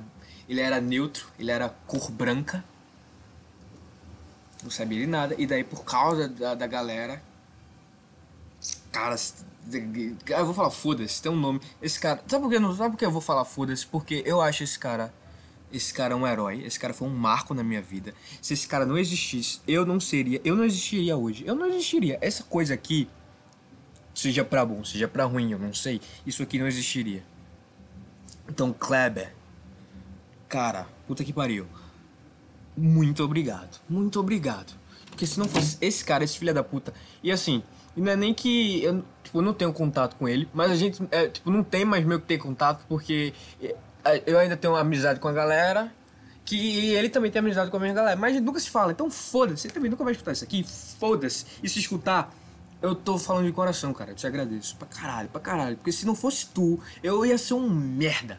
Ele 0.48 0.60
era 0.60 0.80
neutro, 0.80 1.28
ele 1.38 1.50
era 1.50 1.68
cor 1.86 2.10
branca. 2.10 2.64
Não 4.62 4.70
sabia 4.70 4.98
de 5.00 5.06
nada. 5.06 5.34
E 5.38 5.46
daí 5.46 5.64
por 5.64 5.84
causa 5.84 6.28
da, 6.28 6.54
da 6.54 6.66
galera. 6.66 7.22
Cara, 8.92 9.16
eu 10.38 10.44
vou 10.46 10.54
falar 10.54 10.70
foda-se, 10.70 11.20
tem 11.22 11.30
um 11.32 11.36
nome. 11.36 11.60
Esse 11.80 11.98
cara. 11.98 12.22
Sabe 12.26 12.42
por 12.44 12.50
que, 12.50 12.58
não- 12.58 12.74
sabe 12.76 12.90
por 12.90 12.98
que 12.98 13.04
eu 13.06 13.10
vou 13.10 13.20
falar 13.20 13.44
foda-se? 13.44 13.86
Porque 13.86 14.22
eu 14.26 14.40
acho 14.40 14.62
esse 14.62 14.78
cara. 14.78 15.12
Esse 15.72 15.92
cara 15.94 16.12
é 16.12 16.16
um 16.16 16.26
herói. 16.26 16.62
Esse 16.64 16.78
cara 16.78 16.92
foi 16.92 17.08
um 17.08 17.14
marco 17.14 17.54
na 17.54 17.64
minha 17.64 17.80
vida. 17.80 18.14
Se 18.42 18.52
esse 18.52 18.68
cara 18.68 18.84
não 18.84 18.98
existisse, 18.98 19.60
eu 19.66 19.86
não 19.86 19.98
seria. 19.98 20.40
Eu 20.44 20.54
não 20.54 20.64
existiria 20.64 21.16
hoje. 21.16 21.44
Eu 21.46 21.54
não 21.54 21.66
existiria. 21.66 22.18
Essa 22.20 22.42
coisa 22.44 22.74
aqui. 22.74 23.08
Seja 24.14 24.44
pra 24.44 24.64
bom, 24.64 24.84
seja 24.84 25.08
pra 25.08 25.24
ruim, 25.24 25.52
eu 25.52 25.58
não 25.58 25.72
sei. 25.72 26.00
Isso 26.26 26.42
aqui 26.42 26.58
não 26.58 26.66
existiria. 26.66 27.22
Então, 28.48 28.72
Kleber. 28.72 29.34
Cara, 30.48 30.86
puta 31.06 31.24
que 31.24 31.32
pariu. 31.32 31.66
Muito 32.76 33.24
obrigado. 33.24 33.80
Muito 33.88 34.20
obrigado. 34.20 34.74
Porque 35.06 35.26
se 35.26 35.38
não 35.38 35.48
fosse 35.48 35.78
esse 35.80 36.04
cara, 36.04 36.24
esse 36.24 36.38
filho 36.38 36.52
da 36.52 36.62
puta. 36.62 36.92
E 37.22 37.30
assim, 37.30 37.62
não 37.96 38.12
é 38.12 38.16
nem 38.16 38.34
que 38.34 38.82
eu 38.82 39.04
tipo, 39.22 39.40
não 39.40 39.54
tenho 39.54 39.72
contato 39.72 40.16
com 40.16 40.28
ele, 40.28 40.48
mas 40.52 40.70
a 40.70 40.74
gente 40.74 41.02
é, 41.10 41.28
tipo, 41.28 41.50
não 41.50 41.62
tem 41.62 41.84
mais 41.84 42.04
meio 42.04 42.20
que 42.20 42.26
ter 42.26 42.38
contato, 42.38 42.84
porque 42.88 43.32
é, 43.62 44.22
eu 44.26 44.38
ainda 44.38 44.56
tenho 44.56 44.76
amizade 44.76 45.20
com 45.20 45.28
a 45.28 45.32
galera. 45.32 45.92
Que 46.44 46.88
ele 46.94 47.08
também 47.08 47.30
tem 47.30 47.38
amizade 47.38 47.70
com 47.70 47.76
a 47.76 47.80
minha 47.80 47.94
galera. 47.94 48.16
Mas 48.16 48.38
nunca 48.42 48.58
se 48.58 48.68
fala. 48.68 48.90
Então 48.90 49.08
foda-se. 49.08 49.68
Ele 49.68 49.74
também 49.74 49.88
nunca 49.88 50.02
vai 50.02 50.12
escutar 50.12 50.32
isso 50.32 50.42
aqui. 50.42 50.66
Foda-se. 50.98 51.46
E 51.62 51.68
se 51.68 51.78
escutar, 51.78 52.34
eu 52.82 52.94
tô 52.94 53.16
falando 53.18 53.46
de 53.46 53.52
coração, 53.52 53.92
cara. 53.94 54.10
Eu 54.10 54.14
te 54.14 54.26
agradeço. 54.26 54.76
Pra 54.76 54.86
caralho, 54.88 55.28
pra 55.28 55.40
caralho. 55.40 55.76
Porque 55.76 55.92
se 55.92 56.04
não 56.04 56.14
fosse 56.14 56.46
tu, 56.46 56.78
eu 57.02 57.24
ia 57.24 57.38
ser 57.38 57.54
um 57.54 57.68
merda. 57.70 58.38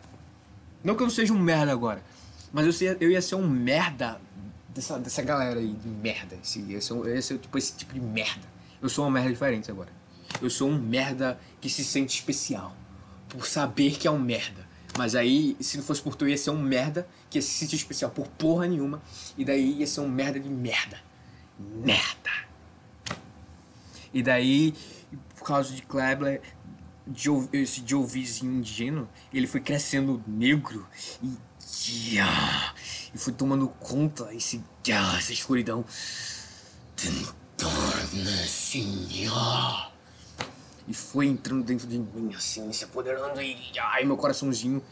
Não 0.83 0.95
que 0.95 1.01
eu 1.03 1.09
seja 1.09 1.33
um 1.33 1.39
merda 1.39 1.71
agora, 1.71 2.03
mas 2.51 2.65
eu, 2.65 2.73
sei- 2.73 2.97
eu 2.99 3.09
ia 3.09 3.21
ser 3.21 3.35
um 3.35 3.47
merda 3.47 4.19
dessa, 4.69 4.99
dessa 4.99 5.21
galera 5.21 5.59
aí, 5.59 5.71
de 5.73 5.87
merda. 5.87 6.35
Esse, 6.43 6.59
eu, 6.59 6.67
ia 6.71 6.81
ser, 6.81 6.93
eu 6.93 7.15
ia 7.15 7.21
ser 7.21 7.37
tipo 7.37 7.57
esse 7.57 7.73
tipo 7.73 7.93
de 7.93 8.01
merda. 8.01 8.41
Eu 8.81 8.89
sou 8.89 9.05
uma 9.05 9.11
merda 9.11 9.29
diferente 9.29 9.71
agora. 9.71 9.89
Eu 10.41 10.49
sou 10.49 10.69
um 10.69 10.77
merda 10.77 11.39
que 11.61 11.69
se 11.69 11.85
sente 11.85 12.13
especial. 12.19 12.75
Por 13.29 13.47
saber 13.47 13.97
que 13.97 14.07
é 14.07 14.11
um 14.11 14.19
merda. 14.19 14.67
Mas 14.97 15.15
aí, 15.15 15.55
se 15.59 15.77
não 15.77 15.83
fosse 15.83 16.01
por 16.01 16.15
tu, 16.15 16.27
ia 16.27 16.37
ser 16.37 16.49
um 16.51 16.61
merda 16.61 17.07
que 17.29 17.37
ia 17.37 17.41
se 17.41 17.49
sentir 17.49 17.77
especial 17.77 18.11
por 18.11 18.27
porra 18.27 18.67
nenhuma. 18.67 19.01
E 19.37 19.45
daí 19.45 19.79
ia 19.79 19.87
ser 19.87 20.01
um 20.01 20.09
merda 20.09 20.39
de 20.39 20.49
merda. 20.49 20.99
Merda. 21.57 22.29
E 24.13 24.21
daí, 24.21 24.73
por 25.35 25.45
causa 25.45 25.73
de 25.73 25.81
Kleber, 25.81 26.41
ou- 27.27 27.49
esse 27.51 27.81
de 27.81 27.95
ouvizinho 27.95 28.59
ingênuo, 28.59 29.09
ele 29.33 29.47
foi 29.47 29.59
crescendo 29.59 30.23
negro 30.27 30.87
e, 31.21 32.19
ah, 32.19 32.73
e 33.13 33.17
foi 33.17 33.33
tomando 33.33 33.67
conta 33.67 34.33
esse, 34.33 34.63
ah, 34.93 35.17
essa 35.17 35.33
escuridão. 35.33 35.83
Torna-se 37.57 38.79
assim. 38.79 39.27
E 40.87 40.93
foi 40.93 41.27
entrando 41.27 41.63
dentro 41.63 41.87
de 41.87 41.97
mim, 41.97 42.33
assim, 42.35 42.71
se 42.73 42.83
apoderando 42.83 43.41
e 43.41 43.57
ai, 43.79 44.03
meu 44.03 44.17
coraçãozinho, 44.17 44.83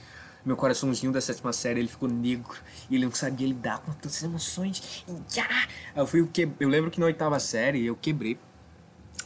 meu 0.45 0.55
coraçãozinho 0.55 1.12
da 1.12 1.19
sétima 1.19 1.51
série, 1.51 1.81
ele 1.81 1.89
ficou 1.89 2.07
negro 2.10 2.57
e 2.89 2.95
ele 2.95 3.05
não 3.05 3.13
sabia 3.13 3.45
lidar 3.47 3.79
com 3.79 3.91
tantas 3.91 4.23
emoções. 4.23 5.03
E, 5.07 5.39
ah, 5.39 5.67
eu 5.95 6.07
fui 6.07 6.21
o 6.21 6.27
que 6.27 6.49
eu 6.60 6.69
lembro 6.69 6.89
que 6.89 6.99
na 6.99 7.05
oitava 7.07 7.39
série 7.39 7.86
eu 7.86 7.95
quebrei 7.95 8.39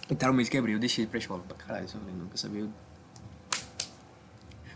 Literalmente 0.09 0.49
quebrei, 0.51 0.75
eu 0.75 0.79
deixei 0.79 1.07
pra 1.07 1.17
escola 1.17 1.41
pra 1.47 1.57
caralho, 1.57 1.87
só 1.89 1.97
falei, 1.97 2.13
não 2.13 2.27
quer 2.27 2.37
saber. 2.37 2.61
eu- 2.61 2.69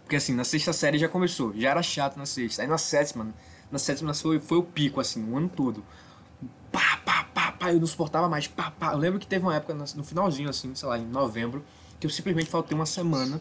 Porque 0.02 0.15
assim, 0.15 0.34
na 0.34 0.44
sexta 0.44 0.74
série 0.74 0.98
já 0.98 1.08
começou, 1.08 1.54
já 1.56 1.70
era 1.70 1.84
chato 1.84 2.18
na 2.18 2.26
sexta. 2.26 2.63
Aí 2.63 2.68
na 2.68 2.80
sétima, 2.80 3.28
na 3.72 3.78
sétima 3.78 4.12
foi, 4.13 4.39
foi 4.39 4.58
o 4.58 4.63
pico, 4.63 5.00
assim, 5.00 5.24
o 5.32 5.38
ano 5.38 5.48
todo. 5.48 5.84
Pá, 6.72 6.98
pá, 7.06 7.24
pá, 7.32 7.52
pá, 7.52 7.72
eu 7.72 7.80
não 7.80 7.86
suportava 7.86 8.28
mais, 8.28 8.48
pá, 8.48 8.72
pá. 8.72 8.94
Eu 8.94 8.98
lembro 8.98 9.20
que 9.20 9.28
teve 9.28 9.46
uma 9.46 9.56
época 9.56 9.74
no 9.76 10.04
finalzinho, 10.04 10.50
assim, 10.50 10.74
sei 10.74 10.88
lá, 10.89 10.98
em 10.98 11.06
novembro, 11.06 11.63
que 12.00 12.08
eu 12.08 12.10
simplesmente 12.10 12.50
faltei 12.50 12.76
uma 12.76 12.88
semana. 12.88 13.39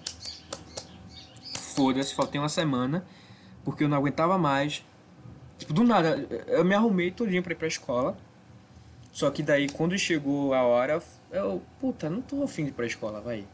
Foda-se, 1.74 2.14
faltei 2.14 2.38
uma 2.40 2.48
semana, 2.50 3.04
porque 3.64 3.84
eu 3.84 3.88
não 3.88 3.96
aguentava 3.96 4.36
mais. 4.36 4.84
Tipo, 5.56 5.72
do 5.72 5.84
nada, 5.84 6.16
eu 6.48 6.64
me 6.64 6.74
arrumei 6.74 7.10
todinho 7.10 7.42
pra 7.42 7.52
ir 7.52 7.56
pra 7.56 7.66
escola. 7.66 8.16
Só 9.10 9.30
que 9.30 9.42
daí, 9.42 9.68
quando 9.70 9.96
chegou 9.98 10.52
a 10.54 10.62
hora, 10.62 11.02
eu, 11.30 11.62
puta, 11.80 12.08
não 12.08 12.22
tô 12.22 12.42
afim 12.42 12.64
de 12.64 12.70
ir 12.70 12.72
pra 12.72 12.86
escola, 12.86 13.20
vai. 13.20 13.46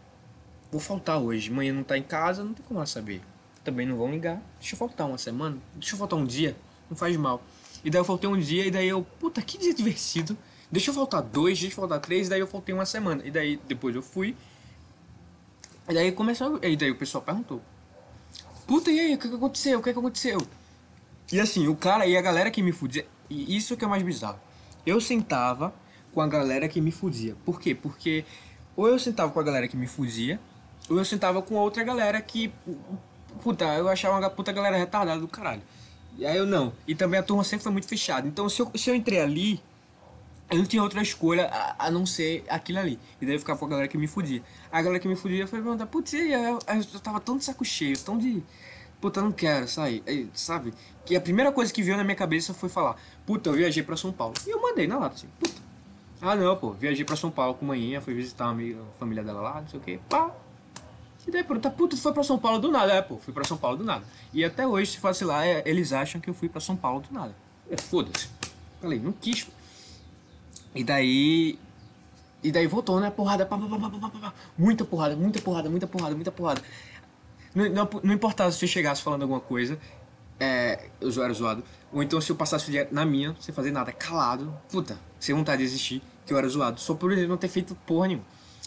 Vou 0.70 0.80
faltar 0.80 1.18
hoje. 1.18 1.50
Manhã 1.50 1.72
não 1.72 1.82
tá 1.82 1.98
em 1.98 2.02
casa, 2.02 2.44
não 2.44 2.54
tem 2.54 2.64
como 2.66 2.78
ela 2.78 2.86
saber. 2.86 3.20
Também 3.62 3.86
não 3.86 3.96
vão 3.96 4.10
ligar. 4.10 4.40
Deixa 4.60 4.74
eu 4.74 4.78
faltar 4.78 5.06
uma 5.06 5.18
semana. 5.18 5.58
Deixa 5.74 5.94
eu 5.94 5.98
faltar 5.98 6.18
um 6.18 6.24
dia. 6.24 6.56
Não 6.88 6.96
faz 6.96 7.16
mal. 7.16 7.42
E 7.84 7.90
daí 7.90 8.00
eu 8.00 8.04
faltei 8.04 8.28
um 8.28 8.38
dia, 8.38 8.66
e 8.66 8.70
daí 8.70 8.88
eu, 8.88 9.02
puta, 9.18 9.42
que 9.42 9.58
dia 9.58 9.74
divertido. 9.74 10.36
Deixa 10.70 10.90
eu 10.90 10.94
faltar 10.94 11.22
dois, 11.22 11.58
deixa 11.58 11.74
eu 11.74 11.80
faltar 11.80 12.00
três, 12.00 12.26
e 12.26 12.30
daí 12.30 12.40
eu 12.40 12.46
faltei 12.46 12.74
uma 12.74 12.86
semana. 12.86 13.22
E 13.24 13.30
daí 13.30 13.60
depois 13.68 13.94
eu 13.94 14.02
fui. 14.02 14.36
E 15.88 15.94
daí 15.94 16.12
começou. 16.12 16.58
E 16.62 16.76
daí 16.76 16.90
o 16.90 16.96
pessoal 16.96 17.22
perguntou. 17.22 17.60
Puta, 18.66 18.90
e 18.90 18.98
aí, 18.98 19.14
o 19.14 19.18
que, 19.18 19.28
que 19.28 19.34
aconteceu? 19.34 19.78
O 19.78 19.82
que, 19.82 19.92
que 19.92 19.98
aconteceu? 19.98 20.38
E 21.30 21.38
assim, 21.38 21.68
o 21.68 21.76
cara 21.76 22.06
e 22.06 22.16
a 22.16 22.22
galera 22.22 22.50
que 22.50 22.62
me 22.62 22.72
fudia. 22.72 23.06
E 23.28 23.56
isso 23.56 23.76
que 23.76 23.84
é 23.84 23.88
mais 23.88 24.02
bizarro. 24.02 24.38
Eu 24.86 25.00
sentava 25.00 25.74
com 26.14 26.20
a 26.20 26.26
galera 26.26 26.68
que 26.68 26.80
me 26.80 26.92
fudia. 26.92 27.34
Por 27.44 27.60
quê? 27.60 27.74
Porque 27.74 28.24
ou 28.76 28.88
eu 28.88 28.98
sentava 28.98 29.30
com 29.30 29.40
a 29.40 29.42
galera 29.42 29.68
que 29.68 29.76
me 29.76 29.86
fudia, 29.86 30.40
ou 30.88 30.98
eu 30.98 31.04
sentava 31.04 31.42
com 31.42 31.54
outra 31.56 31.82
galera 31.82 32.20
que. 32.20 32.52
Puta, 33.42 33.64
eu 33.74 33.88
achava 33.88 34.18
uma 34.18 34.30
puta 34.30 34.52
galera 34.52 34.76
retardada 34.76 35.20
do 35.20 35.28
caralho. 35.28 35.62
E 36.16 36.24
aí 36.24 36.36
eu 36.36 36.46
não. 36.46 36.72
E 36.86 36.94
também 36.94 37.18
a 37.18 37.22
turma 37.22 37.42
sempre 37.42 37.64
foi 37.64 37.72
muito 37.72 37.88
fechada. 37.88 38.26
Então 38.26 38.48
se 38.48 38.62
eu, 38.62 38.70
se 38.74 38.88
eu 38.88 38.94
entrei 38.94 39.20
ali, 39.20 39.60
eu 40.50 40.58
não 40.58 40.64
tinha 40.64 40.82
outra 40.82 41.02
escolha 41.02 41.46
a, 41.46 41.86
a 41.86 41.90
não 41.90 42.06
ser 42.06 42.44
aquilo 42.48 42.78
ali. 42.78 42.98
E 43.20 43.26
daí 43.26 43.34
eu 43.34 43.38
ficava 43.38 43.58
com 43.58 43.66
a 43.66 43.68
galera 43.68 43.88
que 43.88 43.98
me 43.98 44.06
fudia. 44.06 44.42
A 44.70 44.80
galera 44.80 45.00
que 45.00 45.08
me 45.08 45.16
fudia 45.16 45.46
foi 45.46 45.60
perguntar, 45.60 45.86
putz, 45.86 46.12
e 46.12 46.16
aí? 46.16 46.32
eu, 46.32 46.58
eu 46.68 47.00
tava 47.00 47.20
tão 47.20 47.36
de 47.36 47.44
saco 47.44 47.64
cheio, 47.64 47.98
tão 47.98 48.16
de. 48.16 48.42
Puta, 49.00 49.20
eu 49.20 49.24
não 49.24 49.32
quero 49.32 49.66
sair. 49.68 50.02
Sabe? 50.32 50.72
Que 51.04 51.16
a 51.16 51.20
primeira 51.20 51.50
coisa 51.52 51.72
que 51.72 51.82
veio 51.82 51.96
na 51.96 52.04
minha 52.04 52.16
cabeça 52.16 52.54
foi 52.54 52.68
falar, 52.68 52.96
puta, 53.26 53.50
eu 53.50 53.54
viajei 53.54 53.82
pra 53.82 53.96
São 53.96 54.12
Paulo. 54.12 54.34
E 54.46 54.50
eu 54.50 54.62
mandei 54.62 54.86
na 54.86 54.98
lata, 54.98 55.16
assim, 55.16 55.28
puta. 55.38 55.64
Ah 56.26 56.34
não, 56.34 56.56
pô, 56.56 56.70
viajei 56.72 57.04
pra 57.04 57.16
São 57.16 57.30
Paulo 57.30 57.54
com 57.54 57.66
manhã, 57.66 58.00
fui 58.00 58.14
visitar 58.14 58.46
a 58.46 58.56
família 58.98 59.22
dela 59.22 59.42
lá, 59.42 59.60
não 59.60 59.68
sei 59.68 59.78
o 59.78 59.82
que, 59.82 59.98
pá. 60.08 60.34
E 61.26 61.30
daí 61.30 61.44
pergunta, 61.44 61.70
puta, 61.70 61.94
tu 61.94 62.00
foi 62.00 62.14
pra 62.14 62.22
São 62.22 62.38
Paulo 62.38 62.58
do 62.58 62.70
nada? 62.70 62.94
É, 62.94 63.02
pô, 63.02 63.18
fui 63.18 63.32
pra 63.32 63.44
São 63.44 63.58
Paulo 63.58 63.76
do 63.76 63.84
nada. 63.84 64.02
E 64.32 64.42
até 64.42 64.66
hoje, 64.66 64.92
se 64.92 65.00
fosse 65.00 65.22
lá, 65.22 65.44
é, 65.46 65.62
eles 65.66 65.92
acham 65.92 66.22
que 66.22 66.30
eu 66.30 66.34
fui 66.34 66.48
pra 66.48 66.62
São 66.62 66.76
Paulo 66.76 67.02
do 67.02 67.12
nada. 67.12 67.36
É, 67.70 67.76
foda-se. 67.76 68.30
Falei, 68.80 68.98
não 68.98 69.12
quis. 69.12 69.46
E 70.74 70.82
daí. 70.82 71.58
E 72.42 72.50
daí 72.50 72.66
voltou, 72.66 73.00
né? 73.00 73.10
Porrada, 73.10 73.44
pá, 73.44 73.58
pá, 73.58 73.66
pá, 73.68 73.78
pá, 73.78 73.90
pá, 73.90 74.08
pá, 74.08 74.18
pá. 74.18 74.34
muita 74.56 74.82
porrada, 74.82 75.14
muita 75.14 75.42
porrada, 75.42 75.68
muita 75.68 75.86
porrada, 75.86 76.14
muita 76.14 76.32
porrada. 76.32 76.62
Não, 77.54 77.68
não, 77.68 77.90
não 78.02 78.14
importava 78.14 78.50
se 78.50 78.64
eu 78.64 78.68
chegasse 78.68 79.02
falando 79.02 79.22
alguma 79.22 79.40
coisa, 79.40 79.78
é, 80.40 80.88
eu 81.00 81.10
era 81.22 81.32
zoado. 81.34 81.62
Ou 81.92 82.02
então 82.02 82.18
se 82.20 82.32
eu 82.32 82.36
passasse 82.36 82.68
o 82.68 82.70
dia 82.70 82.88
na 82.90 83.04
minha, 83.04 83.36
sem 83.40 83.54
fazer 83.54 83.70
nada, 83.70 83.92
calado, 83.92 84.54
puta, 84.70 84.98
sem 85.20 85.34
vontade 85.34 85.58
de 85.58 85.64
existir, 85.64 86.02
que 86.26 86.32
eu 86.32 86.38
era 86.38 86.48
zoado. 86.48 86.80
Só 86.80 86.94
por 86.94 87.12
ele 87.12 87.26
não 87.26 87.36
ter 87.36 87.48
feito 87.48 87.74
porra 87.86 88.08
nenhuma. 88.08 88.26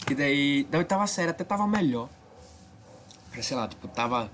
E 0.10 0.16
daí, 0.16 0.64
da 0.66 0.78
oitava 0.78 1.06
série 1.08 1.32
até 1.32 1.44
tava 1.44 1.68
melhor. 1.68 2.10
Sei 3.42 3.56
lá, 3.56 3.68
tipo, 3.68 3.88
tava. 3.88 4.32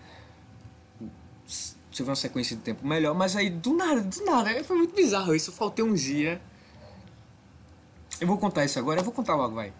Ver 1.95 2.03
uma 2.03 2.15
sequência 2.15 2.55
de 2.55 2.63
tempo 2.63 2.87
melhor, 2.87 3.13
mas 3.13 3.35
aí 3.35 3.51
do 3.51 3.73
nada, 3.75 4.01
do 4.01 4.25
nada, 4.25 4.63
foi 4.63 4.75
muito 4.77 4.95
bizarro 4.95 5.35
isso. 5.35 5.51
Eu 5.51 5.53
faltei 5.53 5.85
um 5.85 5.93
dia. 5.93 6.41
Eu 8.19 8.25
vou 8.27 8.37
contar 8.37 8.65
isso 8.65 8.79
agora, 8.79 8.99
eu 8.99 9.03
vou 9.03 9.13
contar 9.13 9.35
logo, 9.35 9.53
vai. 9.53 9.71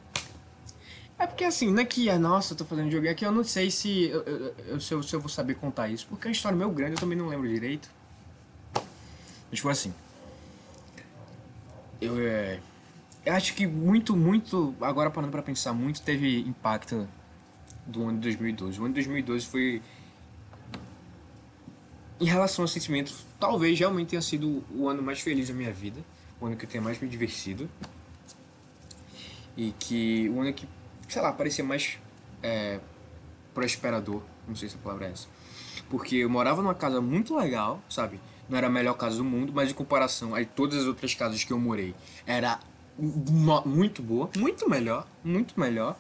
É 1.18 1.26
porque 1.26 1.44
assim, 1.44 1.72
não 1.72 1.82
é 1.82 1.86
que, 1.86 2.10
ah, 2.10 2.20
nossa, 2.20 2.54
eu 2.54 2.58
tô 2.58 2.66
fazendo 2.66 2.92
jogo, 2.92 3.08
é 3.08 3.14
que 3.16 3.26
eu 3.26 3.32
não 3.32 3.44
sei 3.44 3.72
se 3.72 4.10
eu, 4.10 4.22
eu- 4.68 4.80
se, 4.80 4.94
eu, 4.94 5.02
se 5.02 5.16
eu 5.16 5.20
vou 5.22 5.30
saber 5.30 5.56
contar 5.56 5.88
isso, 5.88 6.06
porque 6.08 6.28
é 6.28 6.30
uma 6.30 6.34
história 6.34 6.56
meio 6.58 6.70
grande, 6.70 6.94
eu 6.94 7.00
também 7.00 7.18
não 7.18 7.28
lembro 7.28 7.48
direito. 7.48 7.90
Mas, 9.50 9.56
tipo 9.60 9.70
assim. 9.70 9.94
Eu, 12.02 12.20
é, 12.20 12.60
eu 13.26 13.34
acho 13.34 13.54
que 13.54 13.66
muito, 13.66 14.16
muito. 14.16 14.76
Agora 14.82 15.10
parando 15.10 15.32
pra 15.32 15.42
pensar, 15.42 15.74
muito 15.74 16.02
teve 16.02 16.42
impacto 16.42 17.08
do 17.86 18.04
ano 18.04 18.14
de 18.18 18.24
2012. 18.24 18.80
O 18.80 18.86
ano 18.86 18.94
de 18.94 19.02
2012 19.02 19.46
foi. 19.46 19.82
Em 22.20 22.26
relação 22.26 22.64
aos 22.64 22.72
sentimentos, 22.72 23.26
talvez 23.40 23.78
realmente 23.80 24.10
tenha 24.10 24.22
sido 24.22 24.64
o 24.72 24.88
ano 24.88 25.02
mais 25.02 25.20
feliz 25.20 25.48
da 25.48 25.54
minha 25.54 25.72
vida. 25.72 26.02
O 26.40 26.46
ano 26.46 26.56
que 26.56 26.66
eu 26.66 26.70
tenha 26.70 26.84
mais 26.84 27.00
me 27.00 27.08
divertido. 27.08 27.70
E 29.56 29.72
que. 29.80 30.30
O 30.30 30.42
ano 30.42 30.54
que, 30.54 30.68
sei 31.08 31.22
lá, 31.22 31.32
parecia 31.32 31.64
mais. 31.64 31.98
É, 32.42 32.80
prosperador. 33.54 34.22
Não 34.46 34.56
sei 34.56 34.68
se 34.68 34.76
a 34.76 34.80
palavra 34.80 35.08
é 35.08 35.12
essa. 35.12 35.28
Porque 35.90 36.18
eu 36.18 36.30
morava 36.30 36.62
numa 36.62 36.76
casa 36.76 37.00
muito 37.00 37.38
legal, 37.38 37.82
sabe? 37.90 38.20
Não 38.50 38.58
era 38.58 38.68
a 38.68 38.70
melhor 38.70 38.96
casa 38.96 39.18
do 39.18 39.24
mundo, 39.24 39.54
mas 39.54 39.72
em 39.72 39.74
comparação 39.74 40.36
a 40.36 40.44
todas 40.44 40.80
as 40.80 40.86
outras 40.86 41.14
casas 41.14 41.44
que 41.44 41.54
eu 41.54 41.60
morei, 41.60 41.96
era 42.26 42.60
muito 42.98 44.02
boa, 44.02 44.30
muito 44.38 44.70
melhor, 44.70 45.08
muito 45.24 45.60
melhor. 45.60 45.98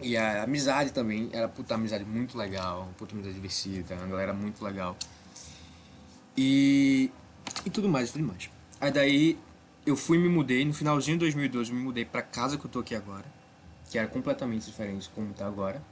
E 0.00 0.16
a 0.16 0.42
amizade 0.42 0.92
também, 0.92 1.30
era 1.32 1.48
puta 1.48 1.74
amizade 1.74 2.04
muito 2.04 2.36
legal, 2.36 2.88
puta 2.98 3.14
amizade 3.14 3.34
divertida, 3.34 3.94
uma 3.94 4.06
galera 4.06 4.32
muito 4.32 4.62
legal. 4.62 4.96
E. 6.36 7.10
E 7.64 7.70
tudo 7.70 7.88
mais, 7.88 8.10
tudo 8.10 8.24
mais. 8.24 8.50
Aí 8.80 8.90
daí 8.90 9.38
eu 9.86 9.96
fui 9.96 10.18
me 10.18 10.28
mudei, 10.28 10.64
no 10.64 10.74
finalzinho 10.74 11.16
de 11.16 11.20
2012 11.20 11.70
eu 11.70 11.76
me 11.76 11.82
mudei 11.82 12.04
pra 12.04 12.22
casa 12.22 12.58
que 12.58 12.64
eu 12.64 12.70
tô 12.70 12.80
aqui 12.80 12.94
agora, 12.94 13.24
que 13.90 13.98
era 13.98 14.08
completamente 14.08 14.66
diferente 14.66 15.10
como 15.14 15.32
tá 15.32 15.46
agora. 15.46 15.82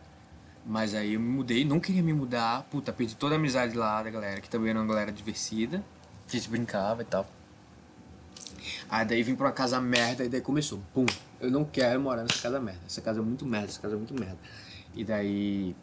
Mas 0.64 0.94
aí 0.94 1.14
eu 1.14 1.20
me 1.20 1.28
mudei, 1.28 1.64
não 1.64 1.80
queria 1.80 2.02
me 2.02 2.12
mudar, 2.12 2.62
puta, 2.70 2.92
perdi 2.92 3.16
toda 3.16 3.34
a 3.34 3.38
amizade 3.38 3.76
lá 3.76 4.02
da 4.02 4.10
galera, 4.10 4.40
que 4.40 4.48
também 4.48 4.70
era 4.70 4.78
uma 4.78 4.86
galera 4.86 5.10
divertida, 5.10 5.84
que 6.28 6.36
a 6.36 6.40
gente 6.40 6.50
brincava 6.50 7.02
e 7.02 7.04
tal. 7.04 7.26
Aí 8.88 9.06
daí 9.06 9.22
vim 9.22 9.34
pra 9.34 9.46
uma 9.46 9.52
casa 9.52 9.80
merda 9.80 10.24
e 10.24 10.28
daí 10.28 10.40
começou, 10.40 10.80
pum, 10.92 11.06
eu 11.40 11.50
não 11.50 11.64
quero 11.64 12.00
morar 12.00 12.22
nessa 12.22 12.40
casa 12.40 12.60
merda, 12.60 12.80
essa 12.86 13.00
casa 13.00 13.20
é 13.20 13.22
muito 13.22 13.46
merda, 13.46 13.68
essa 13.68 13.80
casa 13.80 13.94
é 13.94 13.98
muito 13.98 14.14
merda. 14.18 14.38
E 14.94 15.04
daí. 15.04 15.74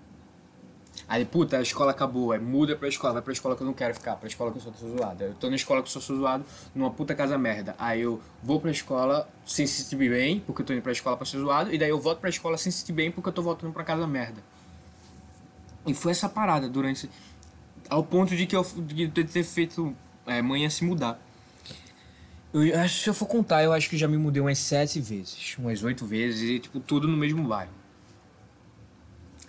Aí, 1.08 1.24
puta, 1.26 1.58
a 1.58 1.62
escola 1.62 1.92
acabou, 1.92 2.32
aí 2.34 2.40
muda 2.40 2.76
pra 2.76 2.88
escola, 2.88 3.14
vai 3.14 3.22
pra 3.22 3.34
escola 3.34 3.56
que 3.56 3.62
eu 3.62 3.66
não 3.66 3.74
quero 3.74 3.94
ficar, 3.94 4.16
pra 4.18 4.28
escola 4.28 4.52
que 4.52 4.58
eu 4.58 4.62
sou 4.62 4.98
zoado. 4.98 5.24
Eu 5.24 5.34
tô 5.34 5.50
na 5.50 5.56
escola 5.56 5.82
que 5.82 5.88
eu 5.88 6.02
sou 6.02 6.16
zoado, 6.16 6.46
numa 6.76 6.92
puta 6.92 7.16
casa 7.16 7.38
merda. 7.38 7.74
Aí 7.80 8.02
eu 8.02 8.22
vou 8.44 8.60
pra 8.60 8.70
escola 8.70 9.28
sem 9.46 9.66
se 9.66 9.84
sentir 9.84 9.96
bem, 9.96 10.42
porque 10.42 10.62
eu 10.62 10.66
tô 10.66 10.74
indo 10.74 10.82
pra 10.82 10.92
escola 10.92 11.16
pra 11.16 11.26
ser 11.26 11.40
zoado, 11.40 11.74
e 11.74 11.78
daí 11.78 11.90
eu 11.90 12.00
volto 12.00 12.20
pra 12.20 12.30
escola 12.30 12.58
sem 12.58 12.72
se 12.72 12.80
sentir 12.80 12.94
bem, 12.94 13.12
porque 13.12 13.30
eu 13.30 13.34
tô 13.34 13.42
voltando 13.42 13.72
pra 13.74 13.84
casa 13.84 14.06
merda. 14.06 14.44
E 15.88 15.94
foi 15.94 16.12
essa 16.12 16.30
parada 16.30 16.68
durante. 16.68 17.10
Ao 17.90 18.04
ponto 18.04 18.36
de 18.36 18.46
que 18.46 18.56
eu 18.56 18.64
de 18.64 19.08
ter 19.08 19.44
feito 19.44 19.96
é, 20.28 20.42
manhã 20.42 20.70
se 20.70 20.84
mudar. 20.84 21.20
Eu 22.52 22.80
acho 22.80 23.04
se 23.04 23.10
eu 23.10 23.14
for 23.14 23.28
contar, 23.28 23.64
eu 23.64 23.72
acho 23.72 23.88
que 23.90 23.98
já 23.98 24.08
me 24.08 24.18
mudei 24.18 24.42
umas 24.42 24.58
sete 24.58 25.00
vezes, 25.00 25.56
umas 25.60 25.84
oito 25.84 26.06
vezes, 26.06 26.50
e 26.50 26.60
tipo, 26.60 26.80
tudo 26.80 27.08
no 27.08 27.16
mesmo 27.16 27.48
bairro. 27.48 27.72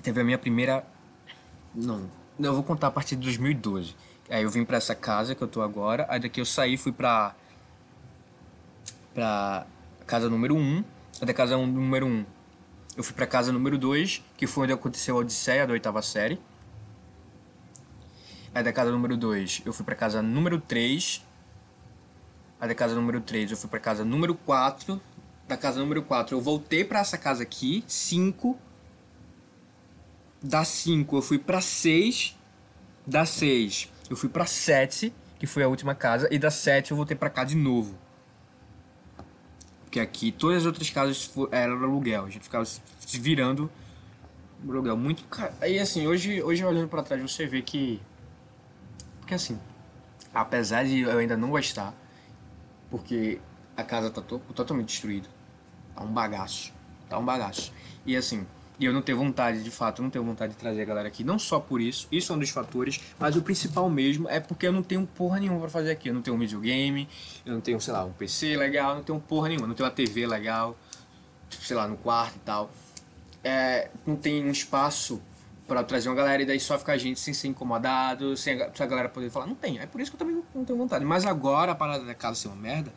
Teve 0.02 0.20
a 0.20 0.24
minha 0.24 0.38
primeira. 0.38 0.84
Não, 2.38 2.48
eu 2.48 2.54
vou 2.54 2.62
contar 2.62 2.88
a 2.88 2.90
partir 2.90 3.16
de 3.16 3.22
2012. 3.22 3.94
Aí 4.28 4.42
eu 4.42 4.50
vim 4.50 4.64
pra 4.64 4.76
essa 4.76 4.94
casa 4.94 5.34
que 5.34 5.42
eu 5.42 5.48
tô 5.48 5.62
agora, 5.62 6.06
aí 6.10 6.20
daqui 6.20 6.40
eu 6.40 6.44
saí 6.44 6.76
fui 6.76 6.92
pra. 6.92 7.34
pra 9.14 9.66
casa 10.06 10.28
número 10.28 10.54
1. 10.54 10.58
Um, 10.58 10.84
aí 11.20 11.26
da 11.26 11.34
casa 11.34 11.56
número 11.56 12.06
1 12.06 12.08
um, 12.08 12.24
eu 12.96 13.02
fui 13.02 13.14
pra 13.14 13.26
casa 13.26 13.50
número 13.50 13.78
2, 13.78 14.22
que 14.36 14.46
foi 14.46 14.64
onde 14.64 14.72
aconteceu 14.74 15.16
a 15.16 15.20
Odisseia 15.20 15.66
da 15.66 15.72
oitava 15.72 16.02
série. 16.02 16.38
Aí 18.54 18.62
da 18.62 18.72
casa 18.72 18.90
número 18.90 19.16
2, 19.16 19.62
eu 19.64 19.72
fui 19.72 19.84
pra 19.86 19.94
casa 19.94 20.20
número 20.20 20.60
3. 20.60 21.24
Aí 22.60 22.68
da 22.68 22.74
casa 22.74 22.94
número 22.94 23.20
3, 23.20 23.50
eu 23.50 23.56
fui 23.56 23.70
pra 23.70 23.80
casa 23.80 24.04
número 24.04 24.34
4. 24.34 25.00
Da 25.48 25.56
casa 25.56 25.80
número 25.80 26.02
4, 26.02 26.36
eu 26.36 26.40
voltei 26.40 26.84
pra 26.84 27.00
essa 27.00 27.16
casa 27.16 27.42
aqui, 27.42 27.82
5. 27.86 28.58
Da 30.42 30.64
5, 30.64 31.16
eu 31.16 31.22
fui 31.22 31.38
pra 31.38 31.60
6. 31.60 32.36
Da 33.06 33.24
6, 33.24 33.90
eu 34.10 34.16
fui 34.16 34.28
pra 34.28 34.46
7, 34.46 35.12
que 35.38 35.46
foi 35.46 35.62
a 35.62 35.68
última 35.68 35.94
casa. 35.94 36.28
E 36.30 36.38
da 36.38 36.50
7, 36.50 36.90
eu 36.90 36.96
voltei 36.96 37.16
pra 37.16 37.30
cá 37.30 37.44
de 37.44 37.56
novo. 37.56 37.98
Porque 39.84 39.98
aqui 39.98 40.30
todas 40.30 40.58
as 40.58 40.66
outras 40.66 40.88
casas 40.90 41.32
eram 41.50 41.82
aluguel, 41.82 42.26
a 42.26 42.30
gente 42.30 42.44
ficava 42.44 42.64
se 42.64 42.80
virando 43.18 43.68
aluguel. 44.62 44.96
Muito 44.96 45.24
caro. 45.24 45.52
Aí 45.60 45.78
assim, 45.78 46.06
hoje, 46.06 46.40
hoje 46.42 46.64
olhando 46.64 46.88
para 46.88 47.02
trás 47.02 47.20
você 47.20 47.46
vê 47.46 47.62
que. 47.62 48.00
Porque 49.18 49.34
assim, 49.34 49.58
apesar 50.32 50.84
de 50.84 51.00
eu 51.00 51.18
ainda 51.18 51.36
não 51.36 51.50
gostar, 51.50 51.92
porque 52.90 53.40
a 53.76 53.82
casa 53.82 54.10
tá 54.10 54.20
to 54.20 54.40
totalmente 54.54 54.88
destruída. 54.88 55.28
Tá 55.94 56.02
um 56.02 56.12
bagaço. 56.12 56.72
Tá 57.08 57.18
um 57.18 57.24
bagaço. 57.24 57.72
E 58.04 58.16
assim, 58.16 58.46
e 58.80 58.86
eu 58.86 58.94
não 58.94 59.02
tenho 59.02 59.18
vontade, 59.18 59.62
de 59.62 59.70
fato, 59.70 60.02
não 60.02 60.08
tenho 60.08 60.24
vontade 60.24 60.54
de 60.54 60.58
trazer 60.58 60.80
a 60.80 60.84
galera 60.86 61.06
aqui, 61.06 61.22
não 61.22 61.38
só 61.38 61.60
por 61.60 61.82
isso, 61.82 62.08
isso 62.10 62.32
é 62.32 62.36
um 62.36 62.38
dos 62.38 62.48
fatores, 62.48 62.98
mas 63.18 63.36
o 63.36 63.42
principal 63.42 63.90
mesmo 63.90 64.26
é 64.26 64.40
porque 64.40 64.66
eu 64.66 64.72
não 64.72 64.82
tenho 64.82 65.06
porra 65.06 65.38
nenhuma 65.38 65.60
para 65.60 65.68
fazer 65.68 65.90
aqui. 65.90 66.08
Eu 66.08 66.14
não 66.14 66.22
tenho 66.22 66.34
um 66.34 66.40
videogame, 66.40 67.06
eu 67.44 67.52
não 67.52 67.60
tenho, 67.60 67.78
sei 67.78 67.92
lá, 67.92 68.04
um 68.06 68.12
PC 68.12 68.56
legal, 68.56 68.94
não 68.94 69.02
tenho 69.02 69.20
porra 69.20 69.48
nenhuma, 69.48 69.66
não 69.66 69.74
tenho 69.74 69.86
uma 69.86 69.94
TV 69.94 70.26
legal, 70.26 70.74
sei 71.50 71.76
lá, 71.76 71.86
no 71.86 71.98
quarto 71.98 72.36
e 72.36 72.40
tal. 72.40 72.70
É, 73.44 73.90
não 74.06 74.16
tem 74.16 74.42
um 74.42 74.50
espaço 74.50 75.20
para 75.70 75.84
trazer 75.84 76.08
uma 76.08 76.16
galera 76.16 76.42
e 76.42 76.44
daí 76.44 76.58
só 76.58 76.76
ficar 76.76 76.94
a 76.94 76.98
gente 76.98 77.20
sem 77.20 77.32
ser 77.32 77.46
incomodado, 77.46 78.36
sem 78.36 78.60
a, 78.60 78.86
galera 78.86 79.08
poder 79.08 79.30
falar. 79.30 79.46
Não 79.46 79.54
tem. 79.54 79.78
É 79.78 79.86
por 79.86 80.00
isso 80.00 80.10
que 80.10 80.16
eu 80.16 80.18
também 80.18 80.34
não, 80.34 80.42
não 80.52 80.64
tenho 80.64 80.76
vontade. 80.76 81.04
Mas 81.04 81.24
agora 81.24 81.70
a 81.70 81.74
parada 81.76 82.04
da 82.04 82.12
casa 82.12 82.40
ser 82.40 82.48
uma 82.48 82.56
merda 82.56 82.92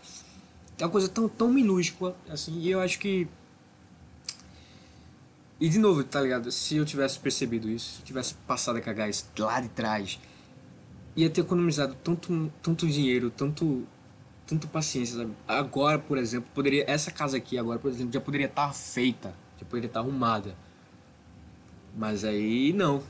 é 0.80 0.84
uma 0.84 0.90
coisa 0.90 1.08
tão, 1.08 1.30
tão 1.30 1.50
minúscula, 1.50 2.18
assim, 2.28 2.60
e 2.60 2.72
eu 2.72 2.80
acho 2.80 2.98
que 2.98 3.28
e 5.60 5.70
de 5.70 5.78
novo, 5.78 6.04
tá 6.04 6.20
ligado? 6.20 6.52
Se 6.52 6.76
eu 6.76 6.84
tivesse 6.84 7.20
percebido 7.20 7.70
isso, 7.70 7.98
se 7.98 8.02
eu 8.02 8.06
tivesse 8.06 8.34
passado 8.48 8.78
a 8.78 8.82
cagar 8.82 9.08
isso 9.08 9.28
lá 9.38 9.62
de 9.62 9.70
trás, 9.70 10.20
ia 11.16 11.30
ter 11.30 11.42
economizado 11.42 11.96
tanto, 12.04 12.52
tanto 12.64 12.88
dinheiro, 12.88 13.30
tanto, 13.30 13.84
tanto 14.48 14.68
paciência, 14.68 15.18
sabe? 15.18 15.32
Agora, 15.48 16.00
por 16.00 16.18
exemplo, 16.18 16.50
poderia 16.56 16.84
essa 16.90 17.12
casa 17.12 17.38
aqui 17.38 17.56
agora, 17.56 17.78
por 17.78 17.92
exemplo, 17.92 18.12
já 18.12 18.20
poderia 18.20 18.48
estar 18.48 18.68
tá 18.70 18.74
feita, 18.74 19.36
já 19.60 19.66
poderia 19.66 19.88
estar 19.88 20.02
tá 20.02 20.06
arrumada. 20.06 20.56
Mas 21.96 22.24
aí 22.24 22.74
não. 22.74 23.04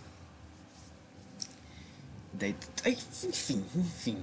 Daí, 2.34 2.56
enfim, 2.86 3.64
enfim. 3.76 4.18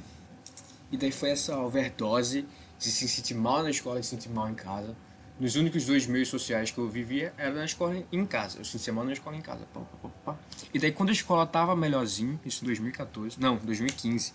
E 0.90 0.96
daí 0.96 1.12
foi 1.12 1.30
essa 1.30 1.56
overdose 1.58 2.46
de 2.78 2.90
se 2.90 3.08
sentir 3.08 3.34
mal 3.34 3.62
na 3.62 3.70
escola 3.70 4.00
e 4.00 4.02
se 4.02 4.10
sentir 4.10 4.28
mal 4.28 4.48
em 4.48 4.54
casa. 4.54 4.96
Nos 5.38 5.56
únicos 5.56 5.86
dois 5.86 6.06
meios 6.06 6.28
sociais 6.28 6.70
que 6.70 6.78
eu 6.78 6.88
vivia 6.88 7.32
era 7.38 7.54
na 7.54 7.64
escola 7.64 7.96
e 7.96 8.04
em 8.12 8.26
casa. 8.26 8.58
Eu 8.58 8.62
de 8.62 8.78
semana 8.78 9.06
na 9.06 9.12
escola 9.12 9.36
em 9.36 9.40
casa. 9.40 9.64
Pá, 9.72 9.80
pá, 9.80 10.08
pá, 10.24 10.36
e 10.74 10.78
daí 10.78 10.92
quando 10.92 11.08
a 11.08 11.12
escola 11.12 11.46
tava 11.46 11.74
melhorzinho, 11.74 12.38
isso 12.44 12.62
em 12.62 12.66
2014, 12.66 13.40
não, 13.40 13.56
2015. 13.56 14.34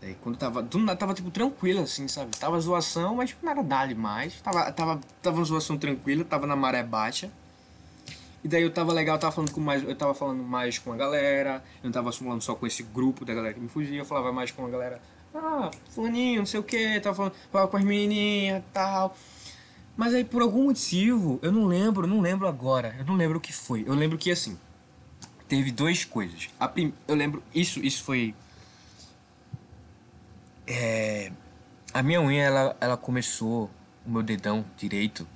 Daí 0.00 0.14
quando 0.20 0.36
tava, 0.36 0.62
tudo 0.62 0.96
tava 0.96 1.14
tipo 1.14 1.30
tranquilo 1.30 1.80
assim, 1.80 2.06
sabe? 2.06 2.36
Tava 2.36 2.60
zoação, 2.60 3.16
mas 3.16 3.34
não 3.42 3.50
era 3.50 3.62
nada 3.62 3.88
demais. 3.88 4.40
Tava, 4.40 4.70
tava, 4.70 5.00
tava 5.20 5.44
zoação 5.44 5.76
tranquila, 5.78 6.24
tava 6.24 6.46
na 6.46 6.54
maré 6.54 6.82
baixa. 6.82 7.30
E 8.44 8.48
daí 8.48 8.62
eu 8.62 8.70
tava 8.70 8.92
legal, 8.92 9.16
eu 9.16 9.20
tava 9.20 9.32
falando 9.32 9.50
com 9.52 9.60
mais, 9.60 9.82
eu 9.82 9.96
tava 9.96 10.12
falando 10.12 10.42
mais 10.42 10.78
com 10.78 10.92
a 10.92 10.96
galera, 10.96 11.64
eu 11.82 11.86
não 11.86 11.92
tava 11.92 12.12
falando 12.12 12.42
só 12.42 12.54
com 12.54 12.66
esse 12.66 12.82
grupo 12.82 13.24
da 13.24 13.32
galera 13.32 13.54
que 13.54 13.60
me 13.60 13.68
fugia, 13.68 13.98
eu 13.98 14.04
falava 14.04 14.30
mais 14.30 14.50
com 14.50 14.66
a 14.66 14.68
galera 14.68 15.00
ah, 15.34 15.70
fulaninho, 15.88 16.40
não 16.40 16.46
sei 16.46 16.60
o 16.60 16.62
que, 16.62 17.00
tava 17.00 17.16
falando, 17.16 17.32
falava 17.50 17.70
com 17.70 17.78
as 17.78 17.82
menininhas 17.82 18.62
tal. 18.70 19.16
Mas 19.96 20.12
aí 20.12 20.24
por 20.24 20.42
algum 20.42 20.64
motivo, 20.64 21.38
eu 21.40 21.50
não 21.50 21.64
lembro, 21.64 22.06
não 22.06 22.20
lembro 22.20 22.46
agora, 22.46 22.94
eu 22.98 23.06
não 23.06 23.16
lembro 23.16 23.38
o 23.38 23.40
que 23.40 23.52
foi. 23.52 23.82
Eu 23.86 23.94
lembro 23.94 24.18
que 24.18 24.30
assim, 24.30 24.58
teve 25.48 25.72
duas 25.72 26.04
coisas. 26.04 26.50
A 26.60 26.68
prim... 26.68 26.92
Eu 27.08 27.14
lembro, 27.14 27.42
isso, 27.54 27.80
isso 27.80 28.04
foi. 28.04 28.34
É... 30.66 31.32
A 31.94 32.02
minha 32.02 32.20
unha, 32.20 32.42
ela, 32.42 32.76
ela 32.78 32.96
começou, 32.98 33.70
o 34.04 34.10
meu 34.10 34.22
dedão 34.22 34.66
direito, 34.76 35.26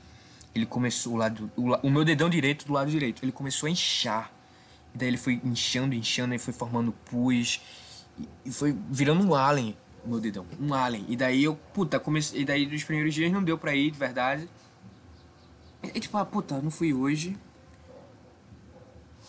ele 0.54 0.66
começou 0.66 1.14
o 1.14 1.16
lado. 1.16 1.50
O, 1.56 1.86
o 1.86 1.90
meu 1.90 2.04
dedão 2.04 2.28
direito 2.28 2.66
do 2.66 2.72
lado 2.72 2.90
direito, 2.90 3.24
ele 3.24 3.32
começou 3.32 3.66
a 3.66 3.70
inchar. 3.70 4.32
E 4.94 4.98
daí 4.98 5.08
ele 5.08 5.16
foi 5.16 5.40
inchando, 5.44 5.94
inchando, 5.94 6.34
e 6.34 6.38
foi 6.38 6.52
formando 6.52 6.92
pus. 6.92 7.60
E, 8.18 8.28
e 8.46 8.52
foi 8.52 8.76
virando 8.90 9.26
um 9.26 9.34
alien 9.34 9.76
meu 10.08 10.20
dedão, 10.20 10.46
um 10.58 10.72
alien. 10.72 11.04
E 11.08 11.16
daí 11.16 11.44
eu, 11.44 11.54
puta, 11.72 12.00
comecei. 12.00 12.40
E 12.40 12.44
daí 12.44 12.66
dos 12.66 12.82
primeiros 12.82 13.14
dias 13.14 13.30
não 13.30 13.42
deu 13.42 13.58
pra 13.58 13.74
ir, 13.74 13.90
de 13.90 13.98
verdade. 13.98 14.48
E 15.82 16.00
tipo, 16.00 16.16
ah, 16.16 16.24
puta, 16.24 16.60
não 16.60 16.70
fui 16.70 16.92
hoje. 16.92 17.36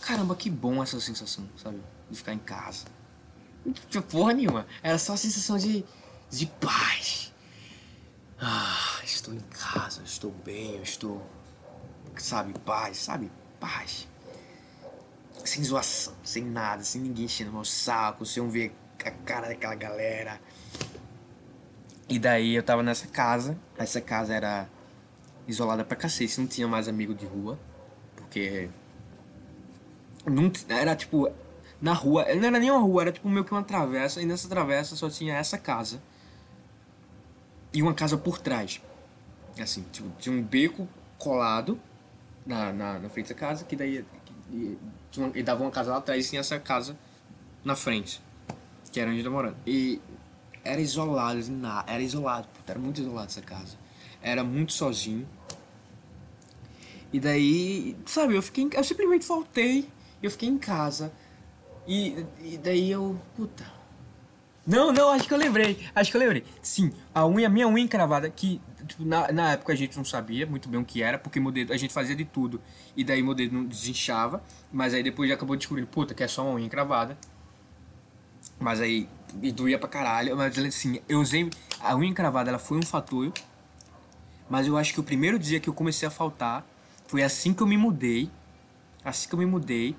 Caramba, 0.01 0.35
que 0.35 0.49
bom 0.49 0.81
essa 0.81 0.99
sensação, 0.99 1.47
sabe? 1.57 1.79
De 2.09 2.17
ficar 2.17 2.33
em 2.33 2.39
casa. 2.39 2.85
Não 3.65 3.73
tinha 3.89 4.01
porra 4.01 4.33
nenhuma. 4.33 4.65
Era 4.81 4.97
só 4.97 5.13
a 5.13 5.17
sensação 5.17 5.57
de. 5.57 5.83
de 6.29 6.45
paz. 6.45 7.33
Ah, 8.41 9.01
estou 9.03 9.33
em 9.33 9.39
casa, 9.39 10.01
estou 10.03 10.31
bem, 10.31 10.75
eu 10.75 10.83
estou. 10.83 11.21
Sabe, 12.15 12.57
paz, 12.59 12.97
sabe? 12.97 13.29
Paz. 13.59 14.07
Sem 15.43 15.63
zoação, 15.63 16.13
sem 16.23 16.43
nada, 16.43 16.83
sem 16.83 17.01
ninguém 17.01 17.25
enchendo 17.25 17.51
meu 17.51 17.65
saco, 17.65 18.25
sem 18.25 18.41
um 18.41 18.49
ver 18.49 18.73
a 19.03 19.11
cara 19.11 19.47
daquela 19.47 19.75
galera. 19.75 20.39
E 22.07 22.17
daí 22.17 22.55
eu 22.55 22.63
tava 22.63 22.81
nessa 22.81 23.07
casa. 23.07 23.57
Essa 23.77 24.01
casa 24.01 24.33
era 24.33 24.67
isolada 25.47 25.83
pra 25.83 25.97
cacete, 25.97 26.39
não 26.39 26.47
tinha 26.47 26.67
mais 26.67 26.87
amigo 26.87 27.13
de 27.13 27.25
rua. 27.25 27.59
Porque. 28.15 28.69
Não, 30.25 30.51
era 30.69 30.95
tipo. 30.95 31.29
Na 31.81 31.93
rua, 31.93 32.25
não 32.35 32.47
era 32.47 32.59
nem 32.59 32.71
uma 32.71 32.79
rua, 32.79 33.03
era 33.03 33.11
tipo 33.11 33.29
meio 33.29 33.45
que 33.45 33.51
uma 33.51 33.63
travessa. 33.63 34.21
E 34.21 34.25
nessa 34.25 34.47
travessa 34.49 34.95
só 34.95 35.09
tinha 35.09 35.35
essa 35.35 35.57
casa. 35.57 36.01
E 37.73 37.81
uma 37.81 37.93
casa 37.93 38.17
por 38.17 38.39
trás. 38.39 38.81
Assim, 39.59 39.83
tipo, 39.91 40.09
tinha 40.19 40.35
um 40.35 40.41
beco 40.41 40.87
colado 41.17 41.79
na, 42.45 42.71
na, 42.71 42.99
na 42.99 43.09
frente 43.09 43.29
da 43.29 43.35
casa, 43.35 43.65
que 43.65 43.75
daí 43.75 44.05
e, 44.51 44.77
e 45.35 45.43
dava 45.43 45.63
uma 45.63 45.71
casa 45.71 45.91
lá 45.91 45.97
atrás 45.97 46.25
e 46.25 46.29
tinha 46.29 46.39
essa 46.39 46.59
casa 46.59 46.97
na 47.63 47.75
frente, 47.75 48.21
que 48.91 48.99
era 48.99 49.11
onde 49.11 49.23
eu 49.23 49.31
morando. 49.31 49.57
E 49.65 50.01
era 50.63 50.81
isolado, 50.81 51.39
era 51.87 52.01
isolado, 52.01 52.47
puta, 52.47 52.71
era 52.71 52.79
muito 52.79 53.01
isolado 53.01 53.27
essa 53.27 53.41
casa. 53.41 53.77
Era 54.21 54.43
muito 54.43 54.73
sozinho. 54.73 55.27
E 57.11 57.19
daí, 57.19 57.97
sabe, 58.05 58.35
eu 58.35 58.41
fiquei, 58.41 58.69
eu 58.71 58.83
simplesmente 58.83 59.25
faltei, 59.25 59.87
eu 60.21 60.29
fiquei 60.29 60.49
em 60.49 60.57
casa. 60.57 61.11
E, 61.87 62.25
e 62.39 62.57
daí 62.57 62.91
eu, 62.91 63.19
puta, 63.35 63.65
não, 64.69 64.93
não, 64.93 65.09
acho 65.09 65.27
que 65.27 65.33
eu 65.33 65.37
lembrei. 65.37 65.79
Acho 65.95 66.11
que 66.11 66.17
eu 66.17 66.21
lembrei. 66.21 66.43
Sim, 66.61 66.93
a 67.11 67.25
unha, 67.25 67.49
minha 67.49 67.67
unha 67.67 67.83
encravada, 67.83 68.29
que 68.29 68.61
tipo, 68.87 69.03
na, 69.03 69.31
na 69.31 69.53
época 69.53 69.73
a 69.73 69.75
gente 69.75 69.97
não 69.97 70.05
sabia 70.05 70.45
muito 70.45 70.69
bem 70.69 70.79
o 70.79 70.85
que 70.85 71.01
era, 71.01 71.17
porque 71.17 71.39
meu 71.39 71.51
dedo, 71.51 71.73
a 71.73 71.77
gente 71.77 71.91
fazia 71.91 72.15
de 72.15 72.23
tudo. 72.23 72.61
E 72.95 73.03
daí 73.03 73.23
meu 73.23 73.33
dedo 73.33 73.55
não 73.55 73.65
desinchava. 73.65 74.43
Mas 74.71 74.93
aí 74.93 75.01
depois 75.01 75.27
já 75.27 75.33
acabou 75.33 75.55
descobrindo, 75.55 75.87
puta, 75.87 76.13
que 76.13 76.21
é 76.21 76.27
só 76.27 76.43
uma 76.43 76.53
unha 76.53 76.67
encravada. 76.67 77.17
Mas 78.59 78.79
aí, 78.79 79.09
e 79.41 79.51
doía 79.51 79.79
pra 79.79 79.89
caralho. 79.89 80.37
Mas 80.37 80.55
assim, 80.59 80.99
eu 81.09 81.19
usei. 81.19 81.49
A 81.79 81.95
unha 81.95 82.09
encravada, 82.09 82.51
ela 82.51 82.59
foi 82.59 82.77
um 82.77 82.83
fator. 82.83 83.33
Mas 84.47 84.67
eu 84.67 84.77
acho 84.77 84.93
que 84.93 84.99
o 84.99 85.03
primeiro 85.03 85.39
dia 85.39 85.59
que 85.59 85.67
eu 85.67 85.73
comecei 85.73 86.07
a 86.07 86.11
faltar 86.11 86.63
foi 87.07 87.23
assim 87.23 87.55
que 87.55 87.63
eu 87.63 87.67
me 87.67 87.75
mudei. 87.75 88.29
Assim 89.03 89.27
que 89.27 89.33
eu 89.33 89.39
me 89.39 89.47
mudei. 89.47 89.95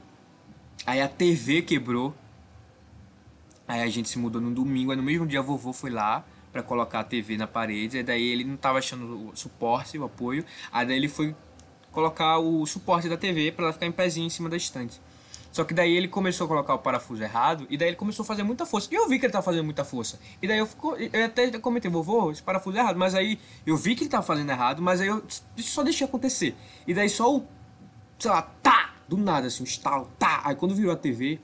Aí 0.87 1.01
a 1.01 1.09
TV 1.09 1.63
quebrou. 1.63 2.15
Aí 3.71 3.83
a 3.83 3.89
gente 3.89 4.09
se 4.09 4.19
mudou 4.19 4.41
no 4.41 4.51
domingo, 4.51 4.91
aí 4.91 4.97
no 4.97 5.03
mesmo 5.05 5.25
dia 5.25 5.39
a 5.39 5.43
vovô 5.43 5.73
foi 5.73 5.91
lá 5.91 6.25
pra 6.51 6.61
colocar 6.61 6.99
a 6.99 7.05
TV 7.05 7.37
na 7.37 7.47
parede, 7.47 7.99
e 7.99 8.03
daí 8.03 8.29
ele 8.29 8.43
não 8.43 8.57
tava 8.57 8.79
achando 8.81 9.29
o 9.29 9.37
suporte, 9.37 9.97
o 9.97 10.03
apoio, 10.03 10.45
aí 10.73 10.85
daí 10.85 10.97
ele 10.97 11.09
foi 11.09 11.37
colocar 11.93 12.41
o 12.41 12.67
suporte 12.67 13.09
da 13.09 13.17
TV 13.17 13.53
pra 13.53 13.67
ela 13.67 13.73
ficar 13.73 13.87
em 13.87 13.93
pezinho 13.93 14.27
em 14.27 14.31
cima 14.31 14.49
da 14.49 14.57
estante. 14.57 15.01
Só 15.53 15.63
que 15.63 15.73
daí 15.73 15.97
ele 15.97 16.09
começou 16.09 16.47
a 16.47 16.49
colocar 16.49 16.75
o 16.75 16.79
parafuso 16.79 17.23
errado, 17.23 17.65
e 17.71 17.77
daí 17.77 17.91
ele 17.91 17.97
começou 17.97 18.25
a 18.25 18.27
fazer 18.27 18.43
muita 18.43 18.67
força. 18.67 18.89
E 18.91 18.97
eu 18.97 19.09
vi 19.09 19.21
que 19.21 19.27
ele 19.27 19.33
tava 19.33 19.45
fazendo 19.45 19.65
muita 19.65 19.85
força. 19.85 20.19
E 20.43 20.49
daí 20.49 20.59
eu, 20.59 20.67
fico, 20.67 20.97
eu 20.97 21.25
até 21.25 21.57
comentei, 21.61 21.89
vovô, 21.89 22.33
esse 22.33 22.43
parafuso 22.43 22.77
é 22.77 22.81
errado, 22.81 22.99
mas 22.99 23.15
aí 23.15 23.39
eu 23.65 23.77
vi 23.77 23.95
que 23.95 24.03
ele 24.03 24.11
tava 24.11 24.25
fazendo 24.25 24.51
errado, 24.51 24.83
mas 24.83 25.01
aí 25.01 25.07
eu 25.07 25.23
só 25.59 25.85
deixei 25.85 26.05
acontecer. 26.05 26.57
E 26.89 26.93
daí 26.93 27.09
só 27.09 27.37
o, 27.37 27.47
sei 28.19 28.33
lá, 28.33 28.43
tá, 28.43 28.97
do 29.07 29.17
nada 29.17 29.47
assim, 29.47 29.63
um 29.63 29.65
estalo, 29.65 30.11
tá. 30.19 30.41
Aí 30.45 30.57
quando 30.57 30.75
virou 30.75 30.93
a 30.93 30.97
TV, 30.97 31.39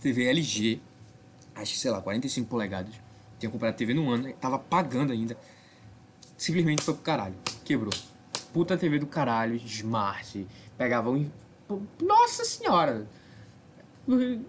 TV 0.00 0.24
LG, 0.24 0.89
acho 1.62 1.72
que 1.72 1.78
sei 1.78 1.90
lá, 1.90 2.00
45 2.00 2.48
polegadas. 2.48 2.94
Tinha 3.38 3.50
comprado 3.50 3.74
TV 3.74 3.94
no 3.94 4.10
ano, 4.10 4.32
tava 4.34 4.58
pagando 4.58 5.12
ainda. 5.12 5.36
Simplesmente 6.36 6.82
foi 6.82 6.94
pro 6.94 7.02
caralho. 7.02 7.34
Quebrou. 7.64 7.92
Puta 8.52 8.76
TV 8.76 8.98
do 8.98 9.06
caralho, 9.06 9.56
smart. 9.56 10.46
Pegava 10.76 11.10
um. 11.10 11.30
Nossa 12.00 12.44
senhora! 12.44 13.06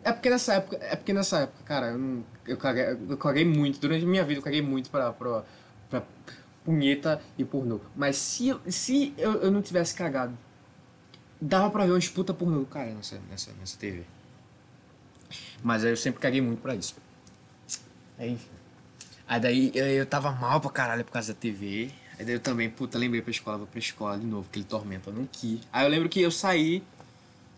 É 0.04 0.12
porque 0.12 0.30
nessa 0.30 0.56
época, 0.56 0.78
é 0.82 0.96
porque 0.96 1.14
nessa 1.14 1.40
época, 1.40 1.64
cara, 1.64 1.88
eu, 1.88 1.98
não, 1.98 2.24
eu, 2.48 2.58
caguei, 2.58 2.98
eu 3.10 3.18
caguei 3.18 3.46
muito. 3.46 3.80
Durante 3.80 4.04
a 4.06 4.08
minha 4.08 4.24
vida 4.24 4.40
eu 4.40 4.44
caguei 4.44 4.62
muito 4.62 4.90
pra, 4.90 5.14
pra, 5.14 5.44
pra 5.90 6.04
punheta 6.66 7.22
e 7.38 7.46
pornô. 7.46 7.80
Mas 7.96 8.18
se, 8.18 8.56
se 8.68 9.14
eu, 9.18 9.34
eu 9.34 9.52
não 9.52 9.62
tivesse 9.62 9.94
cagado, 9.94 10.36
dava 11.40 11.70
pra 11.70 11.86
ver 11.86 11.92
uma 11.92 12.00
disputa 12.00 12.34
pornô 12.34 12.66
cara 12.66 12.92
nessa, 12.92 13.20
nessa, 13.30 13.52
nessa 13.60 13.78
TV. 13.78 14.04
Mas 15.64 15.84
aí 15.84 15.92
eu 15.92 15.98
sempre 15.98 16.20
caguei 16.20 16.42
muito 16.42 16.62
pra 16.62 16.76
isso. 16.76 16.96
Aí, 18.18 18.32
enfim. 18.32 18.50
Aí 19.28 19.40
daí 19.40 19.72
eu, 19.74 19.86
eu 19.86 20.06
tava 20.06 20.32
mal 20.32 20.60
pra 20.60 20.70
caralho 20.70 21.06
por 21.06 21.12
causa 21.12 21.34
da 21.34 21.40
TV. 21.40 21.90
Aí 22.20 22.26
daí 22.26 22.36
eu 22.36 22.40
também, 22.40 22.70
puta, 22.70 22.98
lembrei 22.98 23.22
pra 23.22 23.32
escola, 23.32 23.58
vou 23.60 23.68
pra 23.68 23.80
escola 23.80 24.18
de 24.18 24.26
novo, 24.26 24.46
aquele 24.50 24.66
tormento, 24.66 25.10
eu 25.10 25.14
não 25.14 25.26
quis. 25.26 25.62
Aí 25.72 25.86
eu 25.86 25.90
lembro 25.90 26.10
que 26.10 26.22
eu 26.22 26.30
saí, 26.30 26.84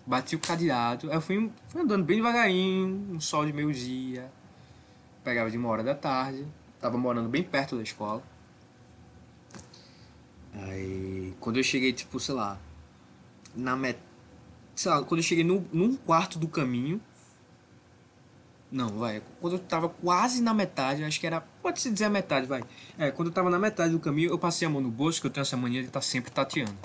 bati 0.05 0.35
o 0.35 0.39
cadeado, 0.39 1.09
aí 1.09 1.17
eu 1.17 1.21
fui, 1.21 1.51
fui 1.67 1.81
andando 1.81 2.05
bem 2.05 2.17
devagarinho, 2.17 3.15
um 3.15 3.19
sol 3.19 3.45
de 3.45 3.51
meio-dia. 3.51 4.31
Pegava 5.23 5.49
de 5.49 5.57
uma 5.57 5.67
hora 5.69 5.83
da 5.83 5.95
tarde, 5.95 6.45
tava 6.79 6.97
morando 6.97 7.27
bem 7.27 7.43
perto 7.43 7.75
da 7.75 7.83
escola. 7.83 8.21
Aí 10.53 11.33
quando 11.39 11.57
eu 11.57 11.63
cheguei, 11.63 11.91
tipo, 11.91 12.19
sei 12.19 12.35
lá, 12.35 12.59
na 13.55 13.75
met... 13.75 13.97
sei 14.75 14.91
lá, 14.91 15.03
quando 15.03 15.19
eu 15.19 15.23
cheguei 15.23 15.43
no, 15.43 15.67
num 15.73 15.95
quarto 15.95 16.37
do 16.37 16.47
caminho, 16.47 17.01
não, 18.73 18.89
vai. 18.89 19.21
Quando 19.39 19.53
eu 19.53 19.59
tava 19.59 19.87
quase 19.87 20.41
na 20.41 20.51
metade, 20.51 21.03
acho 21.03 21.19
que 21.19 21.27
era. 21.27 21.41
Pode-se 21.61 21.91
dizer 21.91 22.05
a 22.05 22.09
metade, 22.09 22.47
vai. 22.47 22.63
É, 22.97 23.11
quando 23.11 23.27
eu 23.27 23.31
tava 23.31 23.47
na 23.51 23.59
metade 23.59 23.91
do 23.91 23.99
caminho, 23.99 24.31
eu 24.31 24.39
passei 24.39 24.67
a 24.67 24.69
mão 24.69 24.81
no 24.81 24.89
bolso, 24.89 25.21
que 25.21 25.27
eu 25.27 25.31
tenho 25.31 25.43
essa 25.43 25.55
mania 25.55 25.81
de 25.81 25.89
estar 25.89 25.99
tá 25.99 26.03
sempre 26.03 26.31
tateando. 26.31 26.75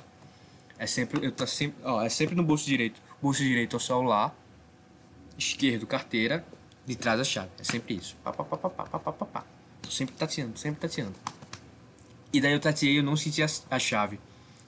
É 0.79 0.87
sempre. 0.87 1.25
Eu 1.25 1.33
tá 1.33 1.47
sempre. 1.47 1.83
Ó, 1.83 2.03
é 2.03 2.11
sempre 2.11 2.37
no 2.37 2.43
bolso 2.43 2.67
direito. 2.67 3.01
Bolso 3.23 3.43
direito 3.43 3.75
é 3.75 3.79
o 3.79 3.81
celular. 3.81 4.37
Esquerdo, 5.39 5.87
carteira. 5.87 6.45
De 6.85 6.95
trás 6.95 7.19
a 7.21 7.25
chave. 7.25 7.49
É 7.59 7.65
sempre 7.65 7.95
isso. 7.95 8.19
Pá, 8.23 8.35
pá, 8.35 8.45
pá, 8.45 8.59
pá, 8.59 8.69
pá, 8.69 8.99
pá, 8.99 9.13
pá, 9.13 9.25
pá. 9.25 9.45
Tô 9.81 9.91
sempre 9.91 10.15
tateando, 10.15 10.59
sempre 10.59 10.81
tateando. 10.81 11.15
E 12.31 12.39
daí 12.39 12.53
eu 12.53 12.61
tateei 12.61 12.93
e 12.93 12.97
eu 12.99 13.03
não 13.03 13.17
senti 13.17 13.43
a, 13.43 13.47
a 13.71 13.79
chave. 13.79 14.21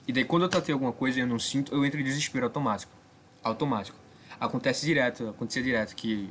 E 0.08 0.12
daí 0.12 0.24
quando 0.24 0.44
eu 0.44 0.48
tateio 0.48 0.76
alguma 0.76 0.92
coisa 0.92 1.18
e 1.18 1.22
eu 1.22 1.26
não 1.26 1.38
sinto, 1.38 1.74
eu 1.74 1.84
entro 1.84 2.00
em 2.00 2.04
desespero 2.04 2.46
automático. 2.46 2.90
Automático. 3.42 3.98
Acontece 4.40 4.86
direto, 4.86 5.28
acontecia 5.28 5.62
direto 5.62 5.94
que 5.94 6.30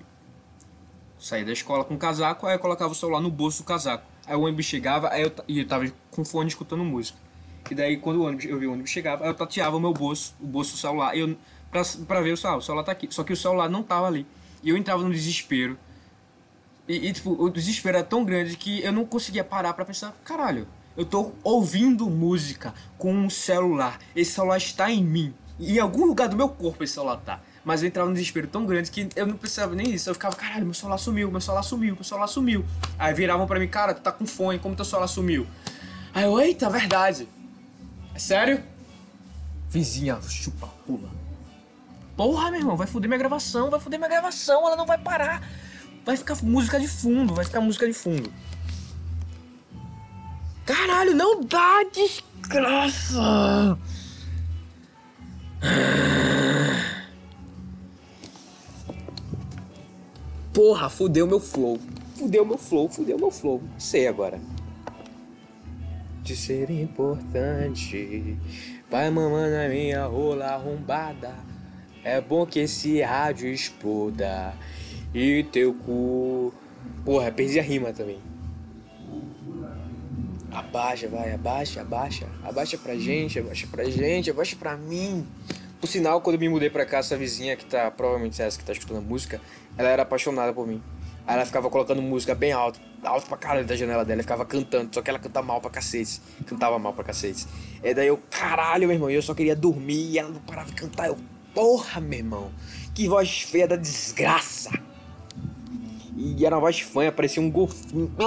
saía 1.19 1.45
da 1.45 1.51
escola 1.51 1.83
com 1.83 1.97
casaco, 1.97 2.47
aí 2.47 2.55
eu 2.55 2.59
colocava 2.59 2.91
o 2.91 2.95
celular 2.95 3.21
no 3.21 3.29
bolso 3.29 3.61
do 3.61 3.65
casaco. 3.65 4.05
Aí 4.25 4.35
o 4.35 4.41
ônibus 4.41 4.65
chegava, 4.65 5.09
aí 5.09 5.23
eu, 5.23 5.31
e 5.47 5.59
eu 5.59 5.67
tava 5.67 5.91
com 6.09 6.23
fone 6.23 6.47
escutando 6.47 6.83
música. 6.83 7.17
E 7.69 7.75
daí 7.75 7.97
quando 7.97 8.17
o 8.17 8.25
ônibus, 8.25 8.45
eu 8.45 8.57
vi 8.57 8.67
o 8.67 8.71
ônibus 8.71 8.89
chegava, 8.89 9.23
aí 9.23 9.29
eu 9.29 9.33
tateava 9.33 9.75
o 9.75 9.79
meu 9.79 9.93
bolso, 9.93 10.33
o 10.39 10.47
bolso 10.47 10.73
do 10.73 10.77
celular, 10.77 11.15
eu, 11.15 11.37
pra, 11.69 11.81
pra 12.07 12.21
ver 12.21 12.31
o 12.31 12.37
celular, 12.37 12.57
o 12.57 12.61
celular 12.61 12.83
tá 12.83 12.91
aqui. 12.91 13.07
Só 13.11 13.23
que 13.23 13.33
o 13.33 13.37
celular 13.37 13.69
não 13.69 13.83
tava 13.83 14.07
ali. 14.07 14.25
E 14.63 14.69
eu 14.69 14.77
entrava 14.77 15.03
no 15.03 15.11
desespero. 15.11 15.77
E, 16.87 17.07
e, 17.07 17.13
tipo, 17.13 17.31
o 17.31 17.49
desespero 17.49 17.97
era 17.97 18.05
tão 18.05 18.25
grande 18.25 18.57
que 18.57 18.81
eu 18.81 18.91
não 18.91 19.05
conseguia 19.05 19.43
parar 19.43 19.73
pra 19.73 19.85
pensar, 19.85 20.15
caralho, 20.23 20.67
eu 20.97 21.05
tô 21.05 21.31
ouvindo 21.43 22.09
música 22.09 22.73
com 22.97 23.13
um 23.13 23.29
celular. 23.29 23.99
Esse 24.15 24.31
celular 24.31 24.57
está 24.57 24.91
em 24.91 25.03
mim. 25.03 25.33
E 25.59 25.75
em 25.75 25.79
algum 25.79 26.05
lugar 26.05 26.27
do 26.27 26.35
meu 26.35 26.49
corpo 26.49 26.83
esse 26.83 26.93
celular 26.93 27.17
tá. 27.17 27.41
Mas 27.63 27.81
eu 27.81 27.87
entrava 27.87 28.07
num 28.07 28.13
desespero 28.13 28.47
tão 28.47 28.65
grande 28.65 28.89
que 28.89 29.09
eu 29.15 29.25
não 29.27 29.35
precisava 29.35 29.75
nem 29.75 29.91
isso. 29.91 30.09
Eu 30.09 30.13
ficava, 30.13 30.35
caralho, 30.35 30.65
meu 30.65 30.73
celular 30.73 30.97
sumiu, 30.97 31.29
meu 31.31 31.41
celular 31.41 31.63
sumiu, 31.63 31.95
meu 31.95 32.03
celular 32.03 32.27
sumiu. 32.27 32.65
Aí 32.97 33.13
viravam 33.13 33.45
pra 33.45 33.59
mim, 33.59 33.67
cara, 33.67 33.93
tu 33.93 34.01
tá 34.01 34.11
com 34.11 34.25
fone, 34.25 34.59
como 34.59 34.75
teu 34.75 34.85
celular 34.85 35.07
sumiu? 35.07 35.45
Aí 36.13 36.23
eu, 36.23 36.39
eita, 36.39 36.69
verdade. 36.69 37.27
É 38.15 38.19
sério? 38.19 38.63
Vizinha, 39.69 40.19
chupa 40.21 40.67
pula. 40.85 41.09
Porra, 42.17 42.51
meu 42.51 42.59
irmão, 42.59 42.75
vai 42.75 42.87
foder 42.87 43.07
minha 43.07 43.17
gravação, 43.17 43.69
vai 43.69 43.79
foder 43.79 43.99
minha 43.99 44.09
gravação, 44.09 44.65
ela 44.65 44.75
não 44.75 44.85
vai 44.85 44.97
parar. 44.97 45.41
Vai 46.05 46.17
ficar 46.17 46.35
música 46.43 46.79
de 46.79 46.87
fundo, 46.87 47.33
vai 47.33 47.45
ficar 47.45 47.61
música 47.61 47.85
de 47.85 47.93
fundo. 47.93 48.33
Caralho, 50.65 51.15
não 51.15 51.43
dá 51.43 51.83
desgraça! 51.93 53.77
Porra, 60.59 60.89
fudeu 60.89 61.25
meu 61.25 61.39
flow. 61.39 61.79
Fudeu 62.17 62.45
meu 62.45 62.57
flow, 62.57 62.89
fudeu 62.89 63.17
meu 63.17 63.31
flow. 63.31 63.63
Sei 63.77 64.09
agora. 64.09 64.37
De 66.21 66.35
ser 66.35 66.69
importante, 66.69 68.37
vai 68.91 69.09
mamando 69.09 69.55
a 69.55 69.69
minha 69.69 70.05
rola 70.05 70.47
arrombada. 70.47 71.33
É 72.03 72.19
bom 72.19 72.45
que 72.45 72.59
esse 72.59 73.01
rádio 73.01 73.47
exploda. 73.47 74.53
E 75.13 75.45
teu 75.49 75.73
cu. 75.73 76.53
Porra, 77.05 77.31
perdi 77.31 77.57
a 77.57 77.63
rima 77.63 77.93
também. 77.93 78.19
Abaixa, 80.51 81.07
vai, 81.07 81.35
abaixa, 81.35 81.79
abaixa. 81.79 82.27
Abaixa 82.43 82.77
pra 82.77 82.97
gente, 82.97 83.39
abaixa 83.39 83.65
pra 83.65 83.85
gente, 83.85 84.29
abaixa 84.29 84.57
pra 84.57 84.75
mim. 84.75 85.25
Por 85.79 85.87
sinal, 85.87 86.19
quando 86.19 86.35
eu 86.35 86.39
me 86.39 86.49
mudei 86.49 86.69
pra 86.69 86.85
cá, 86.85 86.97
essa 86.97 87.15
vizinha 87.15 87.55
que 87.55 87.65
tá, 87.65 87.89
provavelmente 87.89 88.41
essa 88.41 88.57
que 88.57 88.65
tá 88.65 88.73
escutando 88.73 88.97
a 88.97 89.01
música, 89.01 89.39
ela 89.77 89.87
era 89.87 90.03
apaixonada 90.03 90.51
por 90.51 90.67
mim. 90.67 90.81
Aí 91.25 91.35
ela 91.35 91.45
ficava 91.45 91.69
colocando 91.69 92.01
música 92.01 92.35
bem 92.35 92.51
alto, 92.51 92.81
alto 93.03 93.27
pra 93.27 93.37
caralho 93.37 93.65
da 93.65 93.75
janela 93.75 94.03
dela, 94.03 94.21
ficava 94.21 94.45
cantando, 94.45 94.93
só 94.93 95.01
que 95.01 95.09
ela 95.09 95.19
canta 95.19 95.41
mal 95.41 95.61
pra 95.61 95.69
cacete. 95.69 96.21
Cantava 96.45 96.77
mal 96.77 96.91
pra 96.91 97.03
cacete. 97.03 97.47
E 97.81 97.93
daí 97.93 98.07
eu, 98.07 98.19
caralho, 98.29 98.87
meu 98.87 98.95
irmão, 98.95 99.09
eu 99.09 99.21
só 99.21 99.33
queria 99.33 99.55
dormir 99.55 100.11
e 100.11 100.19
ela 100.19 100.29
não 100.29 100.41
parava 100.41 100.69
de 100.69 100.75
cantar. 100.75 101.07
Eu, 101.07 101.17
porra, 101.53 102.01
meu 102.01 102.19
irmão, 102.19 102.51
que 102.93 103.07
voz 103.07 103.43
feia 103.43 103.67
da 103.67 103.77
desgraça. 103.77 104.71
E 106.17 106.45
era 106.45 106.55
uma 106.55 106.61
voz 106.61 106.81
fanha, 106.81 107.11
parecia 107.11 107.41
um 107.41 107.49
golfinho. 107.49 108.11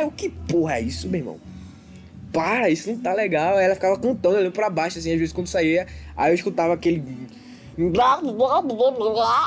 Eu, 0.00 0.10
que 0.10 0.28
porra 0.28 0.74
é 0.74 0.80
isso, 0.80 1.08
meu 1.08 1.20
irmão? 1.20 1.49
Para, 2.32 2.70
isso 2.70 2.90
não 2.90 2.98
tá 2.98 3.12
legal. 3.12 3.56
Aí 3.56 3.64
ela 3.64 3.74
ficava 3.74 3.98
cantando, 3.98 4.36
olhando 4.36 4.52
pra 4.52 4.70
baixo, 4.70 4.98
assim, 4.98 5.12
às 5.12 5.18
vezes 5.18 5.32
quando 5.32 5.48
saía. 5.48 5.86
Aí 6.16 6.30
eu 6.30 6.34
escutava 6.34 6.74
aquele. 6.74 7.02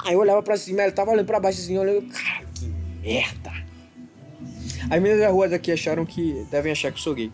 Aí 0.05 0.13
eu 0.13 0.19
olhava 0.19 0.43
pra 0.43 0.57
cima, 0.57 0.81
ela 0.81 0.91
tava 0.91 1.11
olhando 1.11 1.25
pra 1.25 1.39
baixo 1.39 1.59
assim, 1.59 1.77
olhando. 1.77 2.01
Cara, 2.09 2.45
que 2.53 2.65
merda. 3.01 3.51
As 4.83 5.01
meninas 5.01 5.19
da 5.19 5.29
rua 5.29 5.47
daqui 5.47 5.71
acharam 5.71 6.05
que. 6.05 6.45
Devem 6.51 6.71
achar 6.71 6.91
que 6.91 6.97
eu 6.97 7.01
sou 7.01 7.13
gay. 7.13 7.31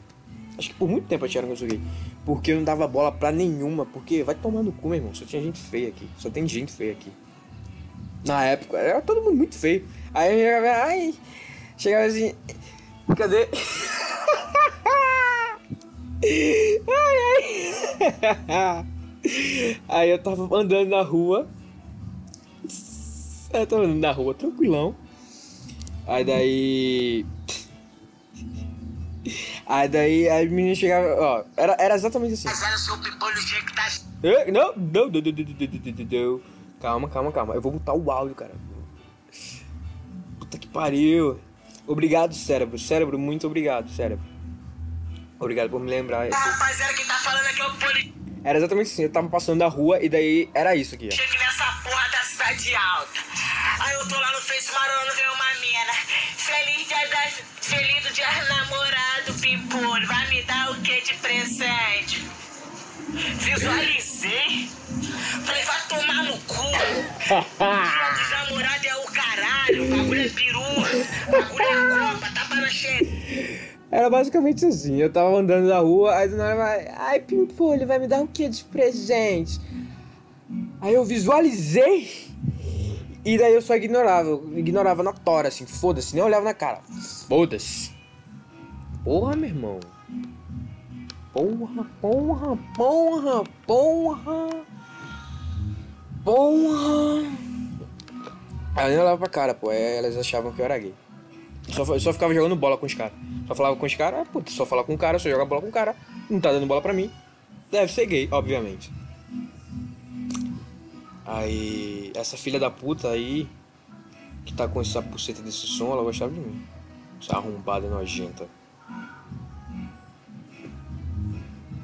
Acho 0.58 0.70
que 0.70 0.76
por 0.76 0.88
muito 0.88 1.08
tempo 1.08 1.26
acharam 1.26 1.48
que 1.48 1.54
eu 1.54 1.58
sou 1.58 1.68
gay. 1.68 1.82
Porque 2.26 2.52
eu 2.52 2.58
não 2.58 2.64
dava 2.64 2.88
bola 2.88 3.12
pra 3.12 3.32
nenhuma. 3.32 3.86
Porque 3.86 4.24
vai 4.24 4.36
tomar 4.36 4.62
no 4.62 4.72
cu, 4.72 4.90
meu 4.90 4.98
irmão. 4.98 5.16
Só 5.16 5.26
tinha 5.26 5.42
gente 5.42 5.60
feia 5.60 5.88
aqui. 5.90 6.08
Só 6.18 6.30
tem 6.30 6.48
gente 6.48 6.72
feia 6.72 6.92
aqui. 6.92 7.12
Na 8.26 8.44
época, 8.46 8.78
era 8.78 9.02
todo 9.02 9.22
mundo 9.22 9.38
muito 9.38 9.56
feio. 9.56 9.88
Aí 10.14 10.34
eu 10.34 10.40
chegava, 10.40 10.84
ai, 10.86 11.14
chegava 11.78 12.06
assim. 12.06 12.34
Cadê? 13.16 13.48
Ai, 16.24 16.82
ai. 18.50 18.86
Aí 19.88 20.10
eu 20.10 20.22
tava 20.22 20.44
andando 20.56 20.90
na 20.90 21.02
rua. 21.02 21.48
Eu 23.54 23.68
tava 23.68 23.84
andando 23.84 24.00
na 24.00 24.12
rua, 24.12 24.34
tranquilão. 24.34 24.96
Aí 26.08 26.24
daí. 26.24 27.26
Aí 29.66 29.88
daí 29.88 30.30
a 30.30 30.44
menina 30.46 30.74
chegava, 30.74 31.08
ó, 31.22 31.44
era, 31.56 31.76
era 31.80 31.96
exatamente 31.96 32.34
assim. 32.34 32.48
Mas 32.48 32.64
era 32.64 32.76
o 32.76 32.80
seu 32.80 32.96
jeito 33.48 33.66
que 33.66 33.76
tá. 33.76 33.88
Não, 34.24 34.32
não, 34.52 34.74
não, 34.76 35.10
não, 35.10 35.22
não, 36.12 36.42
Calma, 36.82 37.10
calma, 37.10 37.32
calma. 37.32 37.54
Eu 37.54 37.62
vou 37.62 37.74
botar 37.74 37.94
o 37.94 38.10
áudio, 38.10 38.36
cara. 38.36 38.54
Puta 40.40 40.58
que 40.58 40.68
pariu. 40.68 41.40
Obrigado, 41.86 42.34
cérebro. 42.34 42.80
Cérebro, 42.80 43.20
muito 43.20 43.46
obrigado, 43.46 43.90
cérebro. 43.90 44.24
Obrigado 45.40 45.70
por 45.70 45.80
me 45.80 45.90
lembrar. 45.90 46.28
Esse- 46.28 46.38
Rapaziada, 46.38 46.94
quem 46.94 47.06
tá 47.06 47.14
falando 47.16 47.46
aqui 47.46 47.62
é 47.62 47.66
o 47.66 47.74
policheque 47.76 48.14
Era 48.44 48.58
exatamente 48.58 48.92
assim. 48.92 49.04
Eu 49.04 49.12
tava 49.12 49.30
passando 49.30 49.60
na 49.60 49.68
rua 49.68 50.00
e 50.04 50.10
daí 50.10 50.50
era 50.54 50.76
isso 50.76 50.96
aqui, 50.96 51.10
ó. 51.12 51.40
nessa 51.40 51.66
porra 51.84 52.10
da 52.10 52.18
cidade 52.24 52.76
alta. 52.76 53.20
Aí 53.80 53.94
eu 53.96 54.08
tô 54.08 54.20
lá 54.20 54.32
no 54.32 54.42
Face 54.42 54.72
Marolo, 54.74 55.16
vem 55.16 55.28
uma 55.30 55.54
mina. 55.62 55.94
Feliz 56.38 56.88
dia 56.88 57.08
das... 57.08 57.42
Feliz 57.62 58.04
do 58.04 58.14
dia 58.14 58.28
namorado, 58.50 59.34
pimpolho. 59.42 60.08
Vai 60.08 60.28
me 60.30 60.42
dar 60.44 60.72
o 60.72 60.76
que 60.82 61.02
de 61.02 61.14
presente? 61.16 62.28
Visualizei. 63.12 64.70
Falei, 65.46 65.64
vai 65.64 65.82
tomar 65.88 66.24
no 66.24 66.38
cu. 66.40 66.64
Dia 67.30 68.12
dos 68.14 68.30
namorados 68.32 68.86
é 68.86 68.96
o 68.96 69.04
caralho. 69.06 69.90
Bagulho 69.90 70.22
é 70.26 70.30
peru. 70.30 70.62
Bagulho 71.32 71.64
é 71.64 72.12
copa, 72.14 72.32
tapa 72.34 72.56
na 72.56 72.70
cheia. 72.70 73.69
Era 73.92 74.10
basicamente 74.10 74.66
assim. 74.66 74.98
Eu 74.98 75.12
tava 75.12 75.36
andando 75.36 75.68
na 75.68 75.80
rua, 75.80 76.16
aí 76.16 76.30
do 76.30 76.38
nada 76.38 76.56
vai. 76.56 76.88
Ai, 76.96 77.20
Pimpolho, 77.20 77.88
vai 77.88 78.00
me 78.00 78.08
dar 78.08 78.22
o 78.22 78.28
que 78.28 78.48
de 78.48 78.64
presente? 78.66 79.60
Aí 80.82 80.94
eu 80.94 81.04
visualizei. 81.04 82.08
E 83.26 83.38
daí 83.38 83.54
eu 83.54 83.62
só 83.62 83.76
ignorava. 83.76 84.30
Eu 84.30 84.58
ignorava 84.58 85.04
na 85.04 85.12
tora, 85.12 85.48
assim. 85.48 85.66
Foda-se, 85.66 86.16
nem 86.16 86.24
olhava 86.24 86.46
na 86.46 86.54
cara. 86.54 86.82
Foda-se. 87.28 87.92
Porra, 89.04 89.36
meu 89.36 89.50
irmão. 89.50 89.80
Porra, 91.34 91.86
porra, 92.02 92.58
porra, 92.76 93.44
porra. 93.66 94.50
Porra. 96.24 97.32
Aí 98.76 98.94
eu 98.94 99.02
olhava 99.02 99.18
pra 99.18 99.30
cara, 99.30 99.54
pô. 99.54 99.70
Aí 99.70 99.98
elas 99.98 100.16
achavam 100.18 100.52
que 100.52 100.62
eu 100.62 100.66
era 100.66 100.78
gay. 100.78 100.94
Só, 101.72 102.00
só 102.00 102.14
ficava 102.14 102.34
jogando 102.34 102.56
bola 102.56 102.78
com 102.78 102.86
os 102.86 102.94
caras. 102.94 103.14
Só 103.48 103.56
falava 103.56 103.76
com 103.76 103.86
os 103.86 103.96
caras, 103.96 104.28
ah, 104.28 104.42
só 104.48 104.66
falar 104.66 104.84
com 104.84 104.94
o 104.94 104.98
cara, 104.98 105.20
só 105.20 105.30
jogar 105.30 105.46
bola 105.46 105.62
com 105.62 105.70
o 105.70 105.72
cara. 105.72 105.96
Não 106.30 106.40
tá 106.40 106.52
dando 106.52 106.66
bola 106.66 106.82
pra 106.82 106.94
mim. 106.94 107.12
Deve 107.72 107.92
ser 107.92 108.06
gay, 108.06 108.28
obviamente. 108.32 108.92
Aí, 111.26 112.12
essa 112.16 112.36
filha 112.38 112.60
da 112.60 112.72
puta 112.72 113.10
aí, 113.10 113.48
que 114.46 114.54
tá 114.54 114.68
com 114.68 114.82
essa 114.82 115.02
pulseta 115.02 115.42
desse 115.42 115.68
som, 115.68 115.92
ela 115.92 116.04
gostava 116.04 116.32
de 116.32 116.40
mim. 116.40 116.64
Essa 117.22 117.38
arrombada 117.38 117.88
nojenta. 117.88 118.48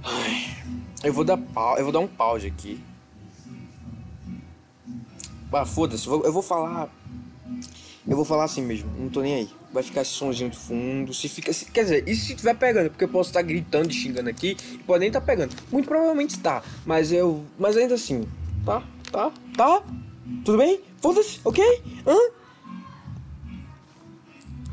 Ai, 0.03 0.55
eu 1.03 1.13
vou 1.13 1.23
dar 1.23 1.37
pau, 1.37 1.77
eu 1.77 1.83
vou 1.83 1.93
dar 1.93 1.99
um 1.99 2.07
pause 2.07 2.47
aqui. 2.47 2.79
Ah, 5.53 5.65
foda-se, 5.65 6.05
eu 6.05 6.33
vou 6.33 6.41
falar 6.41 6.89
eu 8.07 8.15
vou 8.15 8.25
falar 8.25 8.43
assim 8.43 8.61
mesmo, 8.61 8.89
não 8.99 9.09
tô 9.09 9.21
nem 9.21 9.35
aí. 9.35 9.49
Vai 9.73 9.83
ficar 9.83 10.01
esse 10.03 10.11
somzinho 10.11 10.49
de 10.49 10.57
fundo. 10.57 11.13
Se 11.13 11.27
fica. 11.27 11.51
se- 11.51 11.65
quer 11.65 11.83
dizer, 11.83 12.07
e 12.07 12.15
se 12.15 12.33
estiver 12.33 12.55
pegando? 12.55 12.89
Porque 12.89 13.03
eu 13.03 13.09
posso 13.09 13.29
estar 13.29 13.41
gritando 13.41 13.89
e 13.89 13.93
xingando 13.93 14.29
aqui 14.29 14.55
pode 14.85 14.99
nem 14.99 15.07
estar 15.07 15.21
pegando. 15.21 15.53
Muito 15.71 15.87
provavelmente 15.87 16.39
tá. 16.39 16.63
Mas 16.85 17.11
eu. 17.11 17.43
Mas 17.59 17.75
ainda 17.75 17.95
assim. 17.95 18.25
Tá? 18.65 18.81
Tá? 19.11 19.31
Tá? 19.57 19.83
Tudo 20.45 20.57
bem? 20.57 20.79
Foda-se, 21.01 21.39
ok? 21.43 21.63
Hã? 22.07 22.15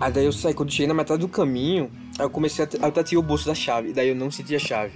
Aí 0.01 0.13
daí 0.13 0.25
eu 0.25 0.33
saí, 0.33 0.55
quando 0.55 0.71
cheguei 0.71 0.87
na 0.87 0.95
metade 0.95 1.21
do 1.21 1.29
caminho, 1.29 1.91
aí 2.19 2.25
eu 2.25 2.31
comecei 2.31 2.65
a. 2.65 2.69
Eu 3.13 3.19
o 3.19 3.23
bolso 3.23 3.47
da 3.47 3.55
chave. 3.55 3.91
E 3.91 3.93
daí 3.93 4.09
eu 4.09 4.15
não 4.15 4.31
senti 4.31 4.55
a 4.55 4.59
chave. 4.59 4.93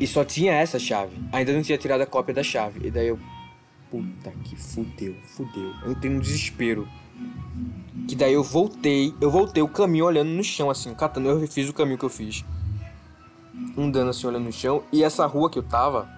E 0.00 0.06
só 0.06 0.24
tinha 0.24 0.52
essa 0.52 0.78
chave. 0.78 1.16
Ainda 1.32 1.52
não 1.52 1.62
tinha 1.62 1.78
tirado 1.78 2.00
a 2.00 2.06
cópia 2.06 2.34
da 2.34 2.42
chave. 2.42 2.86
E 2.86 2.90
daí 2.90 3.08
eu. 3.08 3.18
Puta 3.94 4.32
que 4.42 4.56
fudeu, 4.56 5.14
fudeu. 5.22 5.72
Eu 5.84 5.92
entrei 5.92 6.12
no 6.12 6.20
desespero. 6.20 6.88
Que 8.08 8.16
daí 8.16 8.32
eu 8.32 8.42
voltei, 8.42 9.14
eu 9.20 9.30
voltei 9.30 9.62
o 9.62 9.68
caminho 9.68 10.06
olhando 10.06 10.30
no 10.30 10.42
chão, 10.42 10.68
assim, 10.68 10.92
catando. 10.94 11.28
Eu 11.28 11.46
fiz 11.46 11.68
o 11.68 11.72
caminho 11.72 11.96
que 11.96 12.04
eu 12.04 12.08
fiz. 12.08 12.44
Andando 13.78 14.10
assim, 14.10 14.26
olhando 14.26 14.46
no 14.46 14.52
chão. 14.52 14.82
E 14.92 15.04
essa 15.04 15.24
rua 15.26 15.48
que 15.48 15.60
eu 15.60 15.62
tava. 15.62 16.08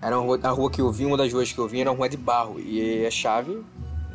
Era 0.00 0.16
uma 0.16 0.24
rua, 0.24 0.38
a 0.44 0.50
rua 0.50 0.70
que 0.70 0.80
eu 0.80 0.92
vi, 0.92 1.06
uma 1.06 1.16
das 1.16 1.32
ruas 1.32 1.52
que 1.52 1.58
eu 1.58 1.66
vi 1.66 1.80
era 1.80 1.90
uma 1.90 1.96
rua 1.96 2.08
de 2.08 2.16
barro. 2.16 2.60
E 2.60 3.04
a 3.04 3.10
chave, 3.10 3.60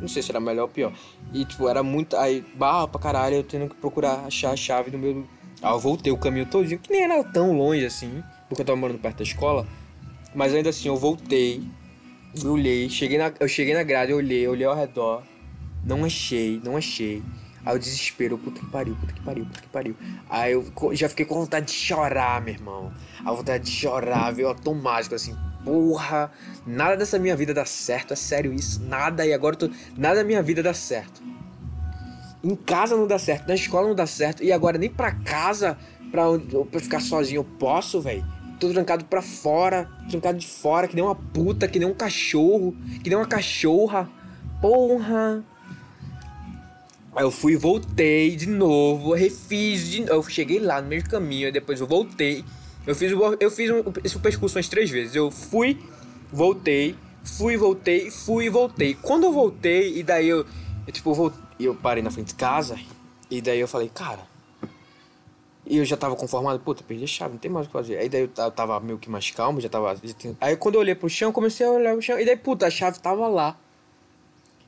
não 0.00 0.08
sei 0.08 0.22
se 0.22 0.30
era 0.30 0.40
melhor 0.40 0.62
ou 0.62 0.68
pior. 0.68 0.94
E 1.30 1.44
tipo, 1.44 1.68
era 1.68 1.82
muito. 1.82 2.16
Aí, 2.16 2.42
barro 2.54 2.88
pra 2.88 2.98
caralho, 2.98 3.36
eu 3.36 3.44
tendo 3.44 3.68
que 3.68 3.74
procurar 3.74 4.24
achar 4.24 4.52
a 4.52 4.56
chave 4.56 4.90
no 4.90 4.96
meu. 4.96 5.26
Aí 5.60 5.70
eu 5.70 5.78
voltei 5.78 6.10
o 6.10 6.16
caminho 6.16 6.46
todinho, 6.46 6.80
que 6.80 6.90
nem 6.90 7.02
era 7.02 7.22
tão 7.22 7.54
longe 7.54 7.84
assim, 7.84 8.24
porque 8.48 8.62
eu 8.62 8.66
tava 8.66 8.78
morando 8.78 8.98
perto 8.98 9.18
da 9.18 9.24
escola. 9.24 9.66
Mas 10.34 10.54
ainda 10.54 10.70
assim, 10.70 10.88
eu 10.88 10.96
voltei, 10.96 11.62
eu 12.42 12.52
olhei, 12.52 12.88
cheguei 12.88 13.18
na, 13.18 13.32
eu 13.40 13.48
cheguei 13.48 13.74
na 13.74 13.82
grade, 13.82 14.12
eu 14.12 14.18
olhei, 14.18 14.46
olhei 14.46 14.66
ao 14.66 14.76
redor, 14.76 15.22
não 15.84 16.04
achei, 16.04 16.60
não 16.64 16.76
achei. 16.76 17.22
Aí 17.64 17.76
o 17.76 17.78
desespero, 17.78 18.38
puta 18.38 18.60
que 18.60 18.66
pariu, 18.66 18.96
puta 18.96 19.12
que 19.12 19.20
pariu, 19.20 19.44
puta 19.44 19.60
que 19.60 19.68
pariu. 19.68 19.96
Aí 20.30 20.52
eu 20.52 20.64
já 20.92 21.08
fiquei 21.08 21.26
com 21.26 21.34
vontade 21.34 21.66
de 21.66 21.72
chorar, 21.72 22.40
meu 22.40 22.54
irmão. 22.54 22.92
A 23.24 23.32
vontade 23.32 23.64
de 23.64 23.70
chorar, 23.70 24.32
veio 24.32 24.48
automático, 24.48 25.14
assim, 25.14 25.36
porra, 25.64 26.30
nada 26.66 26.96
dessa 26.96 27.18
minha 27.18 27.36
vida 27.36 27.52
dá 27.52 27.64
certo, 27.64 28.12
é 28.12 28.16
sério 28.16 28.52
isso, 28.52 28.82
nada, 28.82 29.26
e 29.26 29.32
agora 29.32 29.54
eu 29.54 29.68
tô, 29.68 29.70
nada 29.96 30.16
da 30.16 30.24
minha 30.24 30.42
vida 30.42 30.62
dá 30.62 30.72
certo. 30.72 31.22
Em 32.42 32.56
casa 32.56 32.96
não 32.96 33.06
dá 33.06 33.18
certo, 33.18 33.46
na 33.46 33.54
escola 33.54 33.88
não 33.88 33.94
dá 33.94 34.06
certo, 34.06 34.42
e 34.42 34.50
agora 34.52 34.78
nem 34.78 34.88
pra 34.88 35.12
casa, 35.12 35.76
pra, 36.10 36.22
pra 36.70 36.80
ficar 36.80 37.00
sozinho 37.00 37.40
eu 37.40 37.44
posso, 37.44 38.00
velho. 38.00 38.24
Tô 38.60 38.68
trancado 38.68 39.04
pra 39.06 39.22
fora, 39.22 39.90
trancado 40.10 40.38
de 40.38 40.46
fora, 40.46 40.86
que 40.86 40.94
nem 40.94 41.02
uma 41.02 41.14
puta, 41.14 41.66
que 41.66 41.78
nem 41.78 41.88
um 41.88 41.94
cachorro, 41.94 42.76
que 43.02 43.08
nem 43.08 43.16
uma 43.18 43.26
cachorra. 43.26 44.06
Porra. 44.60 45.42
Aí 47.16 47.24
eu 47.24 47.30
fui 47.30 47.56
voltei 47.56 48.36
de 48.36 48.46
novo, 48.46 49.14
refiz 49.14 49.88
de 49.88 50.02
Eu 50.02 50.22
cheguei 50.22 50.60
lá 50.60 50.80
no 50.80 50.88
mesmo 50.88 51.08
caminho, 51.08 51.46
aí 51.46 51.52
depois 51.52 51.80
eu 51.80 51.86
voltei. 51.86 52.44
Eu 52.86 52.94
fiz, 52.94 53.12
eu 53.40 53.50
fiz 53.50 53.70
um- 53.70 53.82
esse 54.04 54.18
percurso 54.18 54.56
umas 54.56 54.68
três 54.68 54.90
vezes. 54.90 55.16
Eu 55.16 55.30
fui, 55.30 55.78
voltei, 56.30 56.94
fui, 57.24 57.56
voltei, 57.56 58.10
fui 58.10 58.48
voltei. 58.50 58.94
Quando 58.94 59.24
eu 59.24 59.32
voltei, 59.32 59.98
e 59.98 60.02
daí 60.02 60.28
eu, 60.28 60.44
eu 60.86 60.92
tipo, 60.92 61.10
eu, 61.10 61.14
vol- 61.14 61.32
eu 61.58 61.74
parei 61.74 62.02
na 62.02 62.10
frente 62.10 62.28
de 62.28 62.34
casa, 62.34 62.78
e 63.30 63.40
daí 63.40 63.58
eu 63.58 63.66
falei, 63.68 63.88
cara. 63.88 64.29
E 65.70 65.76
eu 65.76 65.84
já 65.84 65.96
tava 65.96 66.16
conformado, 66.16 66.58
puta, 66.58 66.82
perdi 66.82 67.04
a 67.04 67.06
chave, 67.06 67.34
não 67.34 67.38
tem 67.38 67.48
mais 67.48 67.64
o 67.66 67.68
que 67.68 67.72
fazer. 67.72 67.96
Aí 67.96 68.08
daí 68.08 68.22
eu 68.22 68.28
ta- 68.28 68.50
tava 68.50 68.80
meio 68.80 68.98
que 68.98 69.08
mais 69.08 69.30
calmo, 69.30 69.60
já 69.60 69.68
tava. 69.68 69.94
já 70.02 70.12
tinha- 70.14 70.36
Aí 70.40 70.56
quando 70.56 70.74
eu 70.74 70.80
olhei 70.80 70.96
pro 70.96 71.08
chão, 71.08 71.30
comecei 71.30 71.64
a 71.64 71.70
olhar 71.70 71.92
pro 71.92 72.02
chão, 72.02 72.18
e 72.18 72.24
daí, 72.24 72.36
puta, 72.36 72.66
a 72.66 72.70
chave 72.70 72.98
tava 72.98 73.28
lá. 73.28 73.56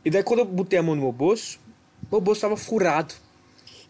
E 0.04 0.10
daí 0.10 0.22
quando 0.22 0.38
eu 0.40 0.44
botei 0.44 0.78
a 0.78 0.82
mão 0.82 0.94
no 0.94 1.02
meu 1.02 1.10
bolso, 1.10 1.58
meu 2.10 2.20
bolso 2.20 2.42
tava 2.42 2.56
furado. 2.56 3.14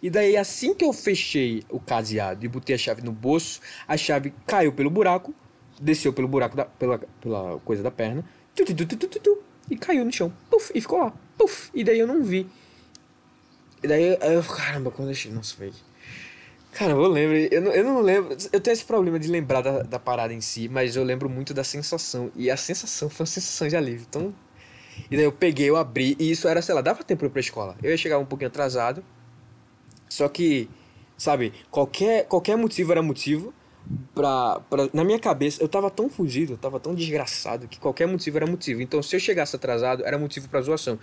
E 0.02 0.08
daí 0.08 0.38
assim 0.38 0.72
que 0.74 0.84
eu 0.86 0.92
fechei 0.94 1.62
o 1.68 1.78
caseado 1.78 2.42
e 2.44 2.48
botei 2.48 2.74
a 2.74 2.78
chave 2.78 3.02
no 3.02 3.12
bolso, 3.12 3.60
a 3.86 3.94
chave 3.98 4.32
caiu 4.46 4.72
pelo 4.72 4.88
buraco, 4.88 5.34
desceu 5.78 6.14
pelo 6.14 6.26
buraco 6.26 6.56
da, 6.56 6.64
pela, 6.64 6.98
pela 7.20 7.58
coisa 7.60 7.82
da 7.82 7.90
perna, 7.90 8.24
tu, 8.54 8.64
tu, 8.64 8.96
tu, 8.96 9.38
e 9.70 9.76
caiu 9.76 10.02
no 10.02 10.10
chão. 10.10 10.32
Puf, 10.50 10.72
e 10.74 10.80
ficou 10.80 10.98
lá. 10.98 11.12
Puf, 11.36 11.70
e 11.74 11.84
daí 11.84 11.98
eu 11.98 12.06
não 12.06 12.22
vi. 12.24 12.46
E 13.82 13.86
daí 13.86 14.16
eu 14.20 14.42
caramba, 14.42 14.90
quando 14.90 15.08
eu 15.08 15.12
achei, 15.12 15.30
nossa, 15.30 15.54
velho. 15.56 15.74
Cara, 16.72 16.92
eu 16.92 17.06
lembro, 17.06 17.36
eu 17.36 17.60
não, 17.60 17.72
eu 17.72 17.84
não 17.84 18.00
lembro. 18.00 18.36
Eu 18.50 18.60
tenho 18.60 18.72
esse 18.72 18.84
problema 18.84 19.18
de 19.18 19.28
lembrar 19.28 19.60
da, 19.60 19.82
da 19.82 19.98
parada 19.98 20.32
em 20.32 20.40
si, 20.40 20.68
mas 20.68 20.96
eu 20.96 21.04
lembro 21.04 21.28
muito 21.28 21.52
da 21.52 21.62
sensação. 21.62 22.32
E 22.34 22.50
a 22.50 22.56
sensação 22.56 23.10
foi 23.10 23.24
uma 23.24 23.26
sensação 23.26 23.68
de 23.68 23.76
alívio. 23.76 24.06
Então. 24.08 24.34
E 25.10 25.16
daí 25.16 25.24
eu 25.24 25.32
peguei, 25.32 25.68
eu 25.68 25.76
abri, 25.76 26.16
e 26.18 26.30
isso 26.30 26.46
era, 26.48 26.60
sei 26.62 26.74
lá, 26.74 26.80
dava 26.80 27.02
tempo 27.04 27.20
pra 27.20 27.26
ir 27.28 27.30
pra 27.30 27.40
escola. 27.40 27.76
Eu 27.82 27.90
ia 27.90 27.96
chegar 27.96 28.18
um 28.18 28.24
pouquinho 28.26 28.48
atrasado. 28.48 29.04
Só 30.08 30.28
que, 30.28 30.68
sabe, 31.16 31.52
qualquer, 31.70 32.26
qualquer 32.26 32.56
motivo 32.56 32.92
era 32.92 33.02
motivo 33.02 33.52
pra, 34.14 34.60
pra. 34.70 34.88
Na 34.92 35.04
minha 35.04 35.18
cabeça, 35.18 35.62
eu 35.62 35.68
tava 35.68 35.90
tão 35.90 36.08
fugido, 36.08 36.54
eu 36.54 36.58
tava 36.58 36.80
tão 36.80 36.94
desgraçado, 36.94 37.68
que 37.68 37.78
qualquer 37.80 38.06
motivo 38.06 38.38
era 38.38 38.46
motivo. 38.46 38.80
Então, 38.82 39.02
se 39.02 39.16
eu 39.16 39.20
chegasse 39.20 39.56
atrasado, 39.56 40.04
era 40.04 40.18
motivo 40.18 40.48
pra 40.48 40.60
zoação. 40.60 40.98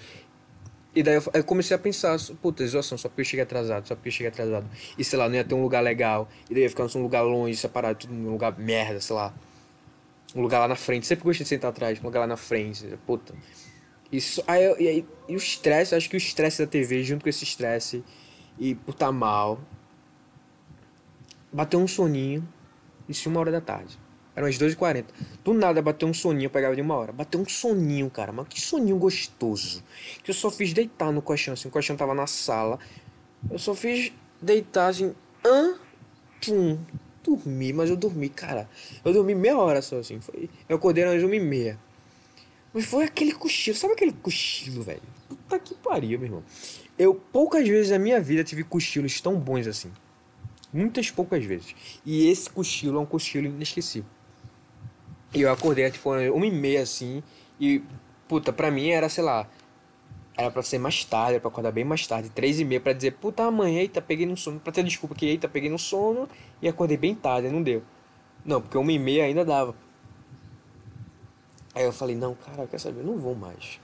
E 0.99 1.03
daí 1.03 1.15
eu, 1.15 1.23
eu 1.33 1.43
comecei 1.45 1.73
a 1.73 1.79
pensar, 1.79 2.19
puta, 2.41 2.67
zoação, 2.67 2.97
só 2.97 3.07
porque 3.07 3.21
eu 3.21 3.25
cheguei 3.25 3.43
atrasado, 3.43 3.87
só 3.87 3.95
porque 3.95 4.09
eu 4.09 4.11
cheguei 4.11 4.27
atrasado. 4.27 4.69
E 4.97 5.03
sei 5.05 5.17
lá, 5.17 5.29
não 5.29 5.35
ia 5.35 5.45
ter 5.45 5.55
um 5.55 5.61
lugar 5.61 5.79
legal. 5.81 6.27
E 6.49 6.53
daí 6.53 6.63
ia 6.63 6.69
ficar 6.69 6.87
num 6.93 7.01
lugar 7.01 7.21
longe, 7.21 7.55
separado, 7.55 7.99
tudo 7.99 8.13
num 8.13 8.31
lugar 8.31 8.59
merda, 8.59 8.99
sei 8.99 9.15
lá. 9.15 9.33
Um 10.35 10.41
lugar 10.41 10.59
lá 10.59 10.67
na 10.67 10.75
frente. 10.75 11.07
Sempre 11.07 11.23
gostei 11.23 11.45
de 11.45 11.47
sentar 11.47 11.69
atrás, 11.69 11.97
um 12.01 12.03
lugar 12.03 12.19
lá 12.19 12.27
na 12.27 12.35
frente. 12.35 12.85
Puta. 13.07 13.33
Isso, 14.11 14.43
aí, 14.45 14.61
eu- 14.65 14.77
e, 14.77 14.89
aí, 14.89 15.05
e 15.29 15.35
o 15.35 15.37
estresse, 15.37 15.95
acho 15.95 16.09
que 16.09 16.17
o 16.17 16.17
estresse 16.17 16.61
da 16.65 16.67
TV, 16.69 17.01
junto 17.01 17.23
com 17.23 17.29
esse 17.29 17.45
estresse, 17.45 18.03
e 18.59 18.75
por 18.75 18.93
tá 18.93 19.09
mal, 19.09 19.57
bateu 21.49 21.79
um 21.79 21.87
soninho, 21.87 22.45
isso 23.07 23.29
uma 23.29 23.39
hora 23.39 23.53
da 23.53 23.61
tarde. 23.61 23.97
Eram 24.35 24.47
as 24.47 24.57
2h40. 24.57 25.05
Do 25.43 25.53
nada 25.53 25.81
bateu 25.81 26.07
um 26.07 26.13
soninho, 26.13 26.49
pegava 26.49 26.75
de 26.75 26.81
uma 26.81 26.95
hora. 26.95 27.11
Bateu 27.11 27.39
um 27.39 27.47
soninho, 27.47 28.09
cara, 28.09 28.31
mas 28.31 28.47
que 28.47 28.61
soninho 28.61 28.97
gostoso. 28.97 29.83
Que 30.23 30.31
eu 30.31 30.35
só 30.35 30.49
fiz 30.49 30.73
deitar 30.73 31.11
no 31.11 31.21
colchão, 31.21 31.53
assim, 31.53 31.67
o 31.67 31.71
colchão 31.71 31.95
tava 31.95 32.13
na 32.13 32.27
sala. 32.27 32.79
Eu 33.49 33.59
só 33.59 33.73
fiz 33.73 34.11
deitar 34.41 34.87
assim, 34.87 35.13
hã? 35.45 35.77
Pum. 36.45 36.77
Dormi, 37.21 37.73
mas 37.73 37.89
eu 37.89 37.97
dormi, 37.97 38.29
cara. 38.29 38.69
Eu 39.03 39.11
dormi 39.11 39.35
meia 39.35 39.57
hora 39.57 39.81
só, 39.81 39.97
assim. 39.97 40.19
Foi, 40.21 40.49
eu 40.67 40.77
acordei 40.77 41.03
às 41.03 41.21
uma 41.21 41.35
e 41.35 41.39
meia. 41.39 41.77
Mas 42.73 42.85
foi 42.85 43.03
aquele 43.03 43.33
cochilo, 43.33 43.75
sabe 43.75 43.93
aquele 43.93 44.13
cochilo, 44.13 44.83
velho? 44.83 45.01
Puta 45.27 45.59
que 45.59 45.75
pariu, 45.75 46.19
meu 46.19 46.27
irmão. 46.27 46.43
Eu 46.97 47.15
poucas 47.15 47.67
vezes 47.67 47.91
na 47.91 47.99
minha 47.99 48.21
vida 48.21 48.43
tive 48.43 48.63
cochilos 48.63 49.19
tão 49.19 49.39
bons 49.39 49.67
assim. 49.67 49.91
Muitas 50.71 51.09
poucas 51.09 51.43
vezes. 51.43 51.75
E 52.05 52.29
esse 52.29 52.49
cochilo 52.49 52.97
é 52.97 53.01
um 53.01 53.05
cochilo 53.05 53.47
inesquecível. 53.47 54.09
E 55.33 55.41
eu 55.41 55.51
acordei, 55.51 55.89
tipo, 55.91 56.11
uma 56.11 56.45
e 56.45 56.51
meia 56.51 56.81
assim. 56.81 57.23
E, 57.59 57.83
puta, 58.27 58.51
pra 58.51 58.71
mim 58.71 58.89
era, 58.89 59.07
sei 59.09 59.23
lá. 59.23 59.47
Era 60.37 60.49
pra 60.49 60.63
ser 60.63 60.79
mais 60.79 61.03
tarde, 61.03 61.33
era 61.33 61.41
pra 61.41 61.49
acordar 61.49 61.71
bem 61.71 61.83
mais 61.83 62.07
tarde. 62.07 62.29
Três 62.29 62.59
e 62.59 62.65
meia 62.65 62.79
pra 62.79 62.93
dizer, 62.93 63.11
puta, 63.11 63.43
amanhã, 63.43 63.81
eita, 63.81 64.01
peguei 64.01 64.25
no 64.25 64.37
sono. 64.37 64.59
Pra 64.59 64.71
ter 64.71 64.83
desculpa 64.83 65.13
que, 65.13 65.25
eita, 65.25 65.49
peguei 65.49 65.69
no 65.69 65.77
sono. 65.77 66.27
E 66.61 66.67
acordei 66.67 66.97
bem 66.97 67.13
tarde, 67.13 67.49
não 67.49 67.61
deu. 67.61 67.83
Não, 68.45 68.61
porque 68.61 68.77
uma 68.77 68.91
e 68.91 68.97
meia 68.97 69.25
ainda 69.25 69.43
dava. 69.43 69.75
Aí 71.75 71.83
eu 71.83 71.91
falei, 71.91 72.15
não, 72.15 72.35
cara, 72.35 72.65
quer 72.67 72.79
saber? 72.79 73.01
Eu 73.01 73.05
não 73.05 73.17
vou 73.17 73.35
mais. 73.35 73.79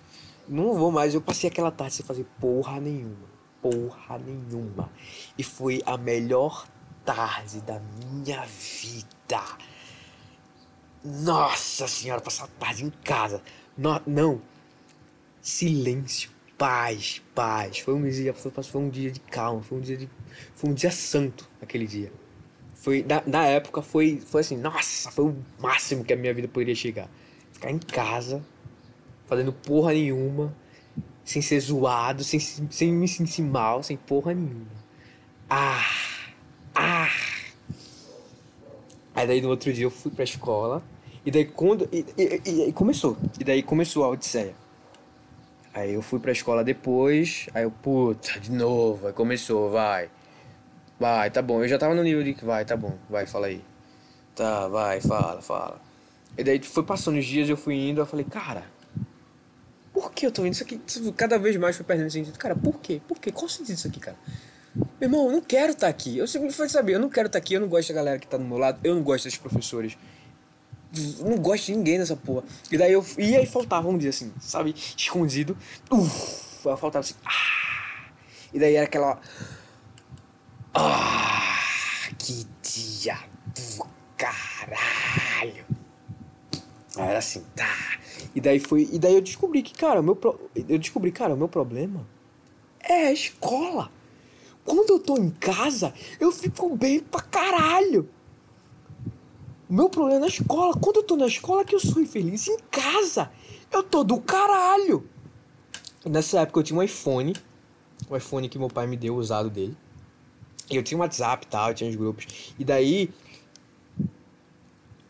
Não 0.47 0.73
vou 0.73 0.91
mais. 0.91 1.13
Eu 1.13 1.21
passei 1.21 1.49
aquela 1.49 1.71
tarde 1.71 1.93
sem 1.93 2.05
fazer 2.05 2.25
porra 2.39 2.79
nenhuma. 2.79 3.35
Porra 3.61 4.17
nenhuma. 4.17 4.89
E 5.37 5.43
foi 5.43 5.81
a 5.85 5.97
melhor 5.97 6.67
tarde 7.03 7.61
da 7.61 7.79
minha 7.79 8.43
vida. 8.45 9.43
Nossa 11.05 11.87
senhora, 11.87 12.19
passar 12.19 12.45
a 12.45 12.47
tarde 12.47 12.83
em 12.83 12.89
casa. 12.89 13.39
No- 13.77 14.01
não. 14.07 14.41
Silêncio. 15.39 16.31
Paz, 16.57 17.21
paz. 17.35 17.79
Foi 17.79 17.93
um 17.93 18.09
dia, 18.09 18.33
foi, 18.33 18.51
foi 18.51 18.81
um 18.81 18.89
dia 18.89 19.11
de 19.11 19.19
calma. 19.19 19.61
Foi 19.61 19.77
um 19.77 19.81
dia 19.81 19.97
de. 19.97 20.09
Foi 20.55 20.71
um 20.71 20.73
dia 20.73 20.89
santo 20.89 21.47
aquele 21.61 21.85
dia. 21.85 22.11
Foi, 22.73 23.05
na, 23.25 23.45
época 23.45 23.81
foi, 23.81 24.19
foi 24.19 24.41
assim, 24.41 24.57
nossa, 24.57 25.09
foi 25.09 25.25
o 25.25 25.35
máximo 25.59 26.03
que 26.03 26.13
a 26.13 26.15
minha 26.15 26.33
vida 26.33 26.47
poderia 26.47 26.75
chegar. 26.75 27.09
Ficar 27.51 27.71
em 27.71 27.79
casa, 27.79 28.45
fazendo 29.25 29.53
porra 29.53 29.93
nenhuma, 29.93 30.55
sem 31.23 31.41
ser 31.41 31.59
zoado, 31.59 32.23
sem, 32.23 32.39
sem 32.39 32.93
me 32.93 33.07
sentir 33.07 33.41
mal, 33.41 33.81
sem 33.81 33.97
porra 33.97 34.33
nenhuma. 34.33 34.67
Ah! 35.49 35.83
Ah! 36.75 37.09
Aí 39.15 39.25
daí 39.25 39.41
no 39.41 39.49
outro 39.49 39.71
dia 39.71 39.85
eu 39.85 39.91
fui 39.91 40.11
pra 40.11 40.23
escola, 40.23 40.83
e 41.25 41.31
daí 41.31 41.45
quando. 41.45 41.89
E, 41.91 42.05
e, 42.17 42.69
e, 42.69 42.73
começou. 42.73 43.17
E 43.39 43.43
daí 43.43 43.63
começou 43.63 44.03
a 44.03 44.09
Odisseia. 44.09 44.53
Aí 45.73 45.93
eu 45.93 46.01
fui 46.01 46.19
pra 46.19 46.31
escola 46.31 46.63
depois, 46.63 47.49
aí 47.53 47.63
eu, 47.63 47.71
puta, 47.71 48.39
de 48.39 48.51
novo, 48.51 49.07
aí 49.07 49.13
começou, 49.13 49.69
vai. 49.69 50.09
Vai, 50.97 51.29
tá 51.29 51.41
bom. 51.41 51.61
Eu 51.61 51.67
já 51.67 51.77
tava 51.77 51.93
no 51.93 52.01
nível 52.01 52.23
de 52.23 52.33
que 52.33 52.45
vai, 52.45 52.63
tá 52.63 52.77
bom, 52.77 52.97
vai, 53.09 53.25
fala 53.25 53.47
aí. 53.47 53.61
Tá, 54.33 54.69
vai, 54.69 55.01
fala, 55.01 55.41
fala. 55.41 55.81
E 56.37 56.43
daí 56.43 56.61
foi 56.61 56.83
passando 56.83 57.17
os 57.17 57.25
dias, 57.25 57.49
eu 57.49 57.57
fui 57.57 57.75
indo, 57.75 57.99
eu 57.99 58.05
falei, 58.05 58.25
cara, 58.25 58.63
por 59.93 60.11
que 60.11 60.25
eu 60.25 60.31
tô 60.31 60.45
indo 60.45 60.53
isso 60.53 60.63
aqui? 60.63 60.79
Cada 61.17 61.37
vez 61.37 61.55
mais 61.57 61.75
foi 61.75 61.85
perdendo 61.85 62.09
sentido. 62.09 62.37
Cara, 62.37 62.55
por 62.55 62.79
quê? 62.79 63.01
Por 63.07 63.19
quê? 63.19 63.31
Qual 63.31 63.45
o 63.45 63.49
sentido 63.49 63.75
disso 63.75 63.87
aqui, 63.87 63.99
cara? 63.99 64.17
Meu 64.75 65.09
irmão, 65.09 65.25
eu 65.27 65.31
não 65.31 65.41
quero 65.41 65.71
estar 65.71 65.87
aqui. 65.87 66.17
Eu 66.17 66.27
simplesmente 66.27 66.71
saber, 66.71 66.95
eu 66.95 66.99
não 66.99 67.09
quero 67.09 67.27
estar 67.27 67.39
aqui, 67.39 67.53
eu 67.53 67.61
não 67.61 67.67
gosto 67.67 67.89
da 67.89 67.95
galera 67.95 68.19
que 68.19 68.27
tá 68.27 68.37
do 68.37 68.43
meu 68.43 68.57
lado, 68.57 68.79
eu 68.83 68.93
não 68.93 69.01
gosto 69.01 69.23
desses 69.25 69.39
professores. 69.39 69.97
Não 71.21 71.37
gosto 71.37 71.65
de 71.65 71.75
ninguém 71.75 71.97
nessa 71.97 72.15
porra. 72.15 72.43
E 72.71 72.77
daí 72.77 72.93
eu 72.93 73.05
ia 73.17 73.41
e 73.41 73.45
faltava, 73.45 73.83
vamos 73.83 73.99
dizer 73.99 74.09
assim, 74.09 74.33
sabe? 74.39 74.75
Escondido. 74.97 75.57
Uf, 75.91 76.65
eu 76.65 76.77
faltava 76.77 76.99
assim. 76.99 77.15
Ah, 77.25 78.09
e 78.53 78.59
daí 78.59 78.75
era 78.75 78.85
aquela. 78.85 79.19
Ah, 80.73 82.09
que 82.17 82.45
dia 82.61 83.17
do 83.53 83.85
caralho. 84.17 85.65
Era 86.97 87.17
assim, 87.17 87.43
tá. 87.55 87.99
E 88.33 88.41
daí 88.41 88.59
foi. 88.59 88.89
E 88.91 88.99
daí 88.99 89.13
eu 89.15 89.21
descobri 89.21 89.61
que, 89.61 89.73
cara, 89.73 90.01
meu 90.01 90.15
pro... 90.15 90.49
eu 90.55 90.77
descobri, 90.77 91.11
cara, 91.11 91.33
o 91.33 91.37
meu 91.37 91.47
problema 91.47 92.07
é 92.79 93.07
a 93.07 93.11
escola. 93.11 93.91
Quando 94.63 94.91
eu 94.91 94.99
tô 94.99 95.17
em 95.17 95.29
casa, 95.29 95.93
eu 96.19 96.31
fico 96.31 96.75
bem 96.75 96.99
pra 96.99 97.21
caralho. 97.21 98.09
O 99.67 99.73
meu 99.73 99.89
problema 99.89 100.17
é 100.17 100.19
na 100.19 100.27
escola. 100.27 100.73
Quando 100.79 100.97
eu 100.97 101.03
tô 101.03 101.15
na 101.15 101.25
escola 101.25 101.65
que 101.65 101.73
eu 101.73 101.79
sou 101.79 102.01
infeliz. 102.01 102.47
Em 102.47 102.57
casa, 102.71 103.31
eu 103.71 103.81
tô 103.81 104.03
do 104.03 104.19
caralho. 104.19 105.07
Nessa 106.05 106.41
época 106.41 106.59
eu 106.59 106.63
tinha 106.63 106.79
um 106.79 106.83
iPhone. 106.83 107.33
O 108.09 108.15
iPhone 108.15 108.47
que 108.47 108.59
meu 108.59 108.67
pai 108.67 108.85
me 108.85 108.95
deu, 108.95 109.15
usado 109.15 109.49
dele. 109.49 109.75
E 110.69 110.75
eu 110.75 110.83
tinha 110.83 110.97
um 110.97 111.01
WhatsApp 111.01 111.45
e 111.45 111.49
tal, 111.49 111.69
eu 111.69 111.75
tinha 111.75 111.89
os 111.89 111.95
grupos. 111.95 112.53
E 112.59 112.63
daí. 112.63 113.09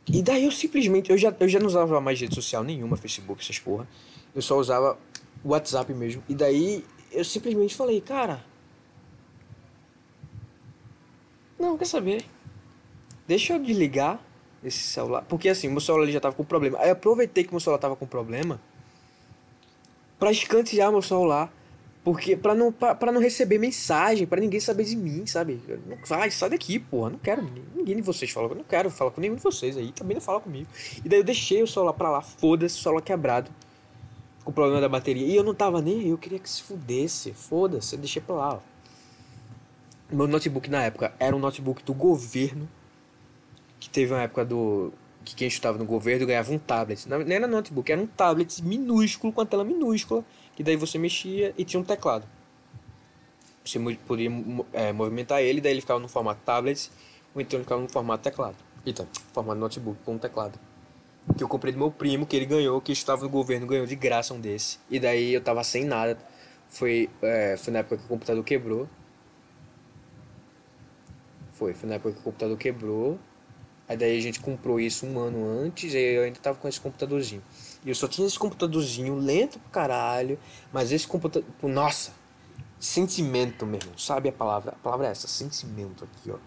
E 0.08 0.22
daí 0.22 0.46
eu 0.46 0.52
simplesmente. 0.52 1.10
Eu 1.10 1.18
já, 1.18 1.36
eu 1.38 1.50
já 1.50 1.60
não 1.60 1.68
usava 1.68 2.00
mais 2.00 2.20
rede 2.20 2.36
social 2.36 2.64
nenhuma, 2.64 2.96
Facebook, 2.96 3.42
essas 3.42 3.60
porra. 3.60 3.88
Eu 4.34 4.42
só 4.42 4.58
usava 4.58 4.98
o 5.44 5.50
WhatsApp 5.50 5.94
mesmo. 5.94 6.24
E 6.30 6.36
daí 6.36 6.86
eu 7.12 7.26
simplesmente 7.26 7.76
falei, 7.76 8.00
cara. 8.00 8.44
Não, 11.60 11.78
quer 11.78 11.86
saber? 11.86 12.26
Deixa 13.28 13.54
eu 13.54 13.60
desligar 13.60 14.22
esse 14.66 14.80
celular. 14.80 15.24
Porque 15.28 15.50
assim, 15.50 15.70
meu 15.70 15.80
celular 15.80 16.08
já 16.08 16.20
tava 16.20 16.36
com 16.36 16.44
problema. 16.44 16.78
Aí 16.80 16.90
aproveitei 16.90 17.44
que 17.44 17.52
meu 17.52 17.60
celular 17.60 17.80
tava 17.80 17.96
com 17.96 18.06
problema. 18.06 18.60
Pra 20.20 20.32
escantear 20.32 20.92
meu 20.92 21.02
celular. 21.02 21.52
Porque 22.04 22.38
pra 22.38 22.54
não, 22.54 22.72
pra 22.72 23.12
não 23.12 23.20
receber 23.20 23.58
mensagem, 23.58 24.28
pra 24.28 24.40
ninguém 24.40 24.60
saber 24.60 24.84
de 24.84 24.96
mim, 24.96 25.26
sabe? 25.26 25.60
Não, 25.88 25.98
vai, 26.06 26.30
sai 26.30 26.52
daqui, 26.52 26.78
porra. 26.78 27.10
Não 27.10 27.18
quero. 27.18 27.42
Ninguém, 27.76 27.96
de 27.96 28.02
vocês 28.04 28.30
fala. 28.30 28.48
Eu 28.48 28.56
não 28.56 28.64
quero 28.64 28.92
falar 28.92 29.10
com 29.10 29.20
nenhum 29.20 29.34
de 29.34 29.42
vocês 29.42 29.76
aí. 29.76 29.92
Também 29.92 30.14
não 30.14 30.22
fala 30.22 30.40
comigo. 30.40 30.68
E 31.04 31.10
daí 31.10 31.20
eu 31.20 31.24
deixei 31.24 31.64
o 31.64 31.68
celular 31.68 31.94
pra 31.94 32.12
lá. 32.12 32.22
Foda-se, 32.22 32.78
o 32.78 32.82
celular 32.82 33.02
quebrado. 33.02 33.50
Com 34.44 34.52
problema 34.52 34.80
da 34.80 34.88
bateria. 34.88 35.26
E 35.26 35.36
eu 35.36 35.44
não 35.44 35.56
tava 35.56 35.82
nem. 35.82 36.08
Eu 36.08 36.18
queria 36.18 36.38
que 36.38 36.48
se 36.48 36.62
fudesse. 36.62 37.34
Foda-se. 37.34 37.96
Eu 37.96 38.00
deixei 38.00 38.22
pra 38.22 38.36
lá, 38.36 38.54
ó. 38.54 38.60
Meu 40.12 40.28
notebook 40.28 40.70
na 40.70 40.84
época 40.84 41.12
era 41.20 41.36
um 41.36 41.40
notebook 41.40 41.84
do 41.84 41.96
governo. 41.96 42.70
Que 43.86 43.90
teve 43.92 44.12
uma 44.12 44.24
época 44.24 44.44
do. 44.44 44.92
Que 45.24 45.36
quem 45.36 45.48
estudava 45.48 45.78
no 45.78 45.86
governo 45.86 46.26
ganhava 46.26 46.52
um 46.52 46.58
tablet. 46.58 47.08
Não 47.08 47.22
era 47.22 47.46
notebook, 47.46 47.92
era 47.92 48.02
um 48.02 48.08
tablet 48.08 48.64
minúsculo, 48.64 49.32
com 49.32 49.42
a 49.42 49.46
tela 49.46 49.64
minúscula. 49.64 50.26
Que 50.56 50.64
daí 50.64 50.76
você 50.76 50.98
mexia 50.98 51.54
e 51.56 51.64
tinha 51.64 51.80
um 51.80 51.84
teclado. 51.84 52.26
Você 53.64 53.80
podia 54.08 54.30
é, 54.74 54.92
movimentar 54.92 55.44
ele, 55.44 55.62
daí 55.62 55.74
ele 55.74 55.82
ficava 55.82 56.00
no 56.00 56.08
formato 56.08 56.42
tablet, 56.44 56.90
ou 57.36 57.42
então 57.42 57.58
ele 57.58 57.64
ficava 57.64 57.80
no 57.80 57.88
formato 57.88 58.24
teclado. 58.24 58.56
Então, 58.84 59.08
formato 59.34 59.60
notebook 59.60 60.00
com 60.04 60.16
um 60.16 60.18
teclado. 60.18 60.60
Que 61.38 61.44
eu 61.44 61.48
comprei 61.48 61.72
do 61.72 61.78
meu 61.78 61.92
primo, 61.92 62.26
que 62.26 62.36
ele 62.36 62.48
ganhou, 62.48 62.82
que 62.82 62.92
estava 62.92 63.24
no 63.24 63.30
governo, 63.30 63.68
ganhou 63.68 63.86
de 63.86 63.96
graça 63.96 64.34
um 64.34 64.40
desse. 64.40 64.80
E 64.90 65.00
daí 65.00 65.32
eu 65.32 65.42
tava 65.42 65.64
sem 65.64 65.86
nada. 65.86 66.18
Foi, 66.70 67.08
é, 67.22 67.56
foi 67.56 67.72
na 67.72 67.80
época 67.80 67.98
que 67.98 68.06
o 68.06 68.08
computador 68.08 68.44
quebrou. 68.44 68.90
Foi, 71.54 71.74
foi 71.74 71.88
na 71.88 71.96
época 71.96 72.14
que 72.14 72.20
o 72.20 72.24
computador 72.24 72.58
quebrou. 72.58 73.20
Aí 73.88 73.96
daí 73.96 74.18
a 74.18 74.22
gente 74.22 74.40
comprou 74.40 74.80
isso 74.80 75.06
um 75.06 75.20
ano 75.20 75.46
antes, 75.46 75.94
e 75.94 75.98
eu 75.98 76.24
ainda 76.24 76.40
tava 76.40 76.58
com 76.58 76.68
esse 76.68 76.80
computadorzinho. 76.80 77.42
E 77.86 77.90
eu 77.90 77.96
só 77.96 78.08
tinha 78.08 78.28
esse 78.28 78.38
computadorzinho 78.40 79.16
lento 79.16 79.60
pro 79.60 79.70
caralho, 79.70 80.40
mas 80.74 80.92
esse 80.92 81.08
computador. 81.08 81.48
Nossa! 81.64 82.12
Sentimento, 82.80 83.66
meu 83.66 83.80
irmão. 83.80 83.98
Sabe 83.98 84.30
a 84.30 84.32
palavra? 84.32 84.72
A 84.72 84.76
palavra 84.76 85.08
é 85.08 85.12
essa, 85.12 85.28
sentimento 85.28 86.04
aqui, 86.04 86.32
ó. 86.32 86.38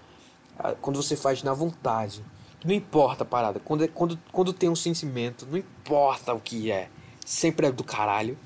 Ah, 0.59 0.75
Quando 0.81 1.01
você 1.03 1.17
faz 1.17 1.43
na 1.43 1.53
vontade. 1.55 2.25
Não 2.65 2.75
importa 2.75 3.23
a 3.23 3.27
parada. 3.27 3.61
Quando, 3.61 3.85
é- 3.85 3.89
quando, 3.89 4.19
quando 4.33 4.53
tem 4.53 4.69
um 4.69 4.75
sentimento, 4.75 5.47
não 5.47 5.57
importa 5.57 6.35
o 6.35 6.41
que 6.41 6.73
é. 6.73 6.89
Sempre 7.25 7.69
é 7.69 7.73
do 7.73 7.85
caralho. 7.85 8.37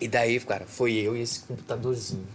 E 0.00 0.08
daí, 0.08 0.38
cara, 0.40 0.66
foi 0.66 0.92
eu 0.94 1.16
e 1.16 1.20
esse 1.20 1.40
computadorzinho. 1.40 2.26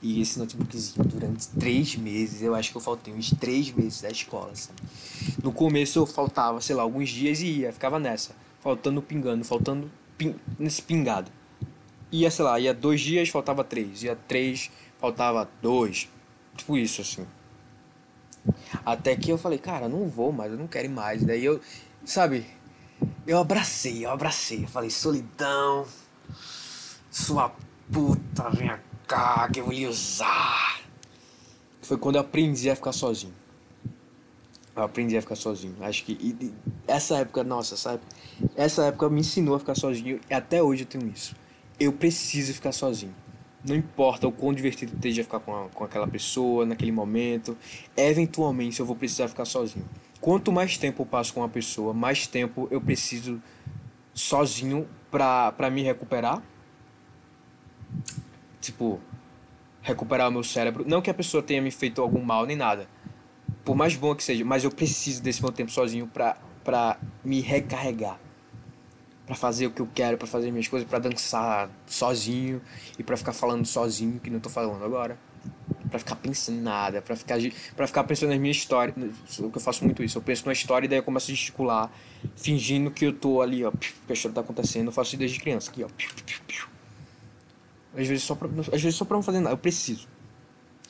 E 0.00 0.20
esse 0.20 0.38
notebookzinho 0.38 1.04
durante 1.06 1.48
três 1.48 1.96
meses. 1.96 2.40
Eu 2.40 2.54
acho 2.54 2.70
que 2.70 2.76
eu 2.76 2.80
faltei 2.80 3.12
uns 3.12 3.30
três 3.30 3.72
meses 3.72 4.00
da 4.00 4.10
escola, 4.10 4.52
assim. 4.52 4.70
No 5.42 5.52
começo 5.52 5.98
eu 5.98 6.06
faltava, 6.06 6.60
sei 6.60 6.76
lá, 6.76 6.82
alguns 6.82 7.08
dias 7.08 7.40
e 7.40 7.60
ia, 7.60 7.72
ficava 7.72 7.98
nessa. 7.98 8.34
Faltando 8.60 9.02
pingando, 9.02 9.44
faltando 9.44 9.90
pin, 10.16 10.36
nesse 10.58 10.82
pingado. 10.82 11.30
Ia, 12.12 12.30
sei 12.30 12.44
lá, 12.44 12.60
ia 12.60 12.72
dois 12.72 13.00
dias, 13.00 13.28
faltava 13.28 13.64
três. 13.64 14.02
Ia 14.02 14.16
três, 14.28 14.70
faltava 14.98 15.48
dois. 15.60 16.08
Tipo 16.56 16.76
isso, 16.76 17.00
assim. 17.00 17.26
Até 18.84 19.16
que 19.16 19.30
eu 19.30 19.38
falei, 19.38 19.58
cara, 19.58 19.88
não 19.88 20.08
vou 20.08 20.32
mais, 20.32 20.52
eu 20.52 20.58
não 20.58 20.66
quero 20.66 20.86
ir 20.86 20.90
mais. 20.90 21.24
Daí 21.24 21.44
eu, 21.44 21.60
sabe, 22.04 22.46
eu 23.26 23.38
abracei, 23.38 24.06
eu 24.06 24.10
abracei. 24.10 24.64
Eu 24.64 24.68
falei, 24.68 24.90
solidão, 24.90 25.86
sua 27.10 27.52
puta, 27.92 28.48
vem 28.50 28.70
cá 29.08 29.48
que 29.48 29.58
eu 29.60 29.64
vou 29.64 29.72
lhe 29.72 29.86
usar. 29.86 30.80
Foi 31.82 31.96
quando 31.96 32.16
eu 32.16 32.20
aprendi 32.20 32.68
a 32.70 32.76
ficar 32.76 32.92
sozinho. 32.92 33.32
Eu 34.76 34.82
aprendi 34.84 35.16
a 35.16 35.22
ficar 35.22 35.34
sozinho. 35.34 35.74
Acho 35.80 36.04
que 36.04 36.12
e- 36.12 36.36
e 36.44 36.54
essa 36.86 37.16
época, 37.16 37.42
nossa, 37.42 37.74
época, 37.94 38.06
essa 38.54 38.84
época 38.84 39.08
me 39.08 39.20
ensinou 39.20 39.56
a 39.56 39.58
ficar 39.58 39.74
sozinho 39.74 40.20
e 40.30 40.34
até 40.34 40.62
hoje 40.62 40.82
eu 40.82 40.86
tenho 40.86 41.08
isso. 41.08 41.34
Eu 41.80 41.92
preciso 41.92 42.52
ficar 42.52 42.70
sozinho. 42.72 43.14
Não 43.64 43.74
importa 43.74 44.28
o 44.28 44.32
quão 44.32 44.52
divertido 44.54 44.94
esteja 44.94 45.24
ficar 45.24 45.40
com, 45.40 45.56
a- 45.64 45.68
com 45.70 45.82
aquela 45.82 46.06
pessoa 46.06 46.64
naquele 46.64 46.92
momento, 46.92 47.56
eventualmente 47.96 48.78
eu 48.78 48.86
vou 48.86 48.94
precisar 48.94 49.26
ficar 49.28 49.44
sozinho. 49.46 49.84
Quanto 50.20 50.52
mais 50.52 50.76
tempo 50.78 51.02
eu 51.02 51.06
passo 51.06 51.32
com 51.34 51.40
uma 51.40 51.48
pessoa, 51.48 51.92
mais 51.92 52.26
tempo 52.26 52.68
eu 52.70 52.80
preciso 52.80 53.42
sozinho 54.14 54.86
pra, 55.10 55.50
pra 55.52 55.70
me 55.70 55.82
recuperar. 55.82 56.40
Tipo, 58.68 59.00
recuperar 59.80 60.28
o 60.28 60.30
meu 60.30 60.44
cérebro. 60.44 60.84
Não 60.86 61.00
que 61.00 61.08
a 61.08 61.14
pessoa 61.14 61.42
tenha 61.42 61.62
me 61.62 61.70
feito 61.70 62.02
algum 62.02 62.22
mal 62.22 62.44
nem 62.44 62.54
nada. 62.54 62.86
Por 63.64 63.74
mais 63.74 63.96
bom 63.96 64.14
que 64.14 64.22
seja, 64.22 64.44
mas 64.44 64.62
eu 64.62 64.70
preciso 64.70 65.22
desse 65.22 65.40
meu 65.40 65.50
tempo 65.50 65.70
sozinho 65.70 66.06
pra, 66.06 66.36
pra 66.62 66.98
me 67.24 67.40
recarregar. 67.40 68.20
Pra 69.24 69.34
fazer 69.34 69.66
o 69.66 69.70
que 69.70 69.80
eu 69.80 69.88
quero, 69.94 70.18
pra 70.18 70.26
fazer 70.26 70.50
minhas 70.50 70.68
coisas, 70.68 70.86
pra 70.86 70.98
dançar 70.98 71.70
sozinho 71.86 72.60
e 72.98 73.02
pra 73.02 73.16
ficar 73.16 73.32
falando 73.32 73.64
sozinho, 73.64 74.20
que 74.20 74.28
não 74.28 74.38
tô 74.38 74.50
falando 74.50 74.84
agora. 74.84 75.18
Pra 75.88 75.98
ficar 75.98 76.16
pensando 76.16 76.58
em 76.58 76.60
nada, 76.60 77.00
pra 77.00 77.16
ficar, 77.16 77.38
pra 77.74 77.86
ficar 77.86 78.04
pensando 78.04 78.28
nas 78.28 78.38
minhas 78.38 78.58
histórias. 78.58 78.94
O 79.38 79.50
que 79.50 79.56
eu 79.56 79.62
faço 79.62 79.82
muito 79.82 80.02
isso. 80.02 80.18
Eu 80.18 80.22
penso 80.22 80.44
numa 80.44 80.52
história 80.52 80.84
e 80.84 80.88
daí 80.88 80.98
eu 80.98 81.02
começo 81.02 81.30
a 81.30 81.34
gesticular, 81.34 81.90
fingindo 82.36 82.90
que 82.90 83.06
eu 83.06 83.14
tô 83.14 83.40
ali, 83.40 83.64
ó, 83.64 83.70
que 83.70 83.94
a 84.10 84.12
história 84.12 84.34
tá 84.34 84.42
acontecendo. 84.42 84.88
Eu 84.88 84.92
faço 84.92 85.10
isso 85.10 85.18
desde 85.18 85.40
criança, 85.40 85.70
aqui, 85.70 85.82
ó. 85.82 85.88
Às 87.98 88.06
vezes 88.06 88.22
só 88.22 88.36
pra, 88.36 88.48
às 88.48 88.80
vezes 88.80 88.94
só 88.94 89.04
pra 89.04 89.16
não 89.16 89.22
fazer 89.24 89.40
nada, 89.40 89.54
eu 89.54 89.58
preciso. 89.58 90.06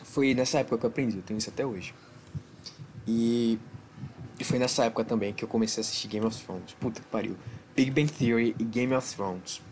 Foi 0.05 0.35
nessa 0.35 0.59
época 0.59 0.77
que 0.77 0.85
eu 0.85 0.91
aprendi, 0.91 1.17
eu 1.17 1.23
tenho 1.23 1.39
isso 1.39 1.49
até 1.49 1.65
hoje. 1.65 1.95
E, 3.07 3.59
e 4.39 4.45
foi 4.45 4.59
nessa 4.59 4.85
época 4.85 5.05
também 5.05 5.33
que 5.33 5.43
eu 5.43 5.49
comecei 5.49 5.81
a 5.81 5.83
assistir 5.83 6.09
Game 6.09 6.27
of 6.27 6.45
Thrones. 6.45 6.75
Puta 6.79 7.01
que 7.01 7.07
pariu. 7.07 7.35
Big 7.75 7.91
Bang 7.91 8.13
Theory 8.13 8.55
e 8.59 8.65
Game 8.65 8.95
of 8.95 9.17
Thrones. 9.17 9.63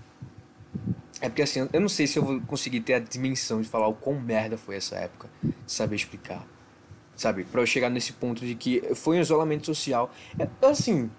É 1.21 1.29
porque 1.29 1.43
assim, 1.43 1.69
eu 1.71 1.81
não 1.81 1.89
sei 1.89 2.07
se 2.07 2.19
eu 2.19 2.25
vou 2.25 2.41
conseguir 2.43 2.81
ter 2.81 2.95
a 2.95 2.99
dimensão 2.99 3.61
de 3.61 3.69
falar 3.69 3.87
o 3.89 3.95
quão 3.95 4.19
merda 4.19 4.57
foi 4.57 4.77
essa 4.77 4.97
época, 4.97 5.29
saber 5.67 5.97
explicar. 5.97 6.47
Sabe? 7.15 7.45
Pra 7.45 7.61
eu 7.61 7.67
chegar 7.67 7.91
nesse 7.91 8.15
ponto 8.15 8.45
de 8.45 8.55
que 8.55 8.83
foi 8.95 9.19
um 9.19 9.21
isolamento 9.21 9.67
social. 9.67 10.11
É, 10.39 10.49
assim, 10.67 11.11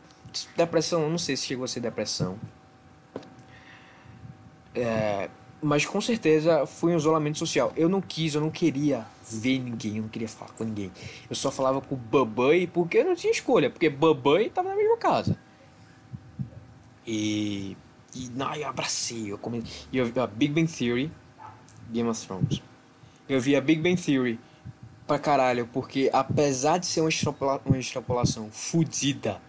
depressão, 0.55 1.03
eu 1.03 1.09
não 1.09 1.17
sei 1.17 1.37
se 1.37 1.45
chegou 1.45 1.65
a 1.65 1.67
ser 1.67 1.79
depressão. 1.79 2.39
É, 4.73 5.29
mas 5.61 5.85
com 5.85 5.99
certeza 5.99 6.65
foi 6.65 6.93
um 6.93 6.97
isolamento 6.97 7.37
social. 7.37 7.73
Eu 7.75 7.89
não 7.89 8.01
quis, 8.01 8.35
eu 8.35 8.41
não 8.41 8.51
queria 8.51 9.05
ver 9.29 9.59
ninguém, 9.59 9.97
eu 9.97 10.03
não 10.03 10.09
queria 10.09 10.27
falar 10.27 10.51
com 10.51 10.63
ninguém. 10.63 10.91
Eu 11.29 11.35
só 11.35 11.49
falava 11.49 11.81
com 11.81 11.95
o 11.95 11.97
Babai 11.97 12.69
porque 12.71 12.99
eu 12.99 13.05
não 13.05 13.15
tinha 13.15 13.31
escolha, 13.31 13.69
porque 13.69 13.89
Babai 13.89 14.49
tava 14.49 14.69
na 14.69 14.75
mesma 14.75 14.97
casa. 14.97 15.37
E. 17.05 17.75
E 18.15 18.29
não, 18.29 18.53
eu 18.55 18.67
abracei, 18.67 19.31
eu 19.31 19.37
comecei. 19.37 19.69
E 19.91 19.97
eu 19.97 20.05
vi 20.05 20.19
a 20.19 20.25
Big 20.25 20.53
Bang 20.53 20.71
Theory, 20.71 21.11
Game 21.91 22.09
of 22.09 22.25
Thrones. 22.25 22.61
Eu 23.27 23.39
vi 23.39 23.55
a 23.55 23.61
Big 23.61 23.81
Bang 23.81 24.01
Theory 24.01 24.39
pra 25.05 25.19
caralho, 25.19 25.67
porque 25.71 26.09
apesar 26.11 26.79
de 26.79 26.85
ser 26.85 27.01
uma, 27.01 27.09
extrapola 27.09 27.61
uma 27.65 27.77
extrapolação 27.77 28.49
fodida 28.51 29.41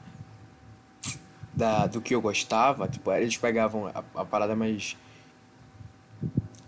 da, 1.55 1.87
do 1.87 2.01
que 2.01 2.15
eu 2.15 2.21
gostava, 2.21 2.87
tipo, 2.89 3.11
eles 3.13 3.37
pegavam 3.37 3.87
a, 3.89 4.05
a 4.21 4.25
parada 4.25 4.55
mais 4.55 4.97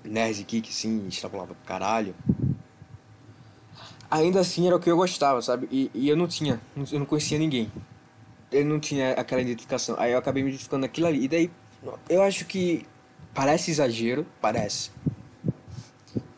nerd 0.05 0.42
geek, 0.44 0.70
assim, 0.70 1.07
extrapolava 1.07 1.55
pra 1.55 1.64
caralho. 1.66 2.14
Ainda 4.11 4.40
assim 4.40 4.66
era 4.66 4.74
o 4.76 4.80
que 4.80 4.90
eu 4.90 4.96
gostava, 4.96 5.40
sabe? 5.40 5.68
E, 5.70 5.90
e 5.94 6.09
eu 6.09 6.16
não 6.16 6.26
tinha, 6.26 6.61
eu 6.90 6.98
não 6.98 7.07
conhecia 7.07 7.38
ninguém. 7.38 7.70
Eu 8.51 8.64
não 8.64 8.80
tinha 8.80 9.12
aquela 9.12 9.40
identificação. 9.40 9.94
Aí 9.98 10.12
eu 10.12 10.18
acabei 10.18 10.42
me 10.42 10.48
identificando 10.48 10.82
naquilo 10.82 11.07
ali. 11.07 11.24
E 11.24 11.28
daí, 11.28 11.51
eu 12.09 12.22
acho 12.22 12.44
que 12.44 12.84
parece 13.32 13.70
exagero, 13.70 14.26
parece. 14.40 14.90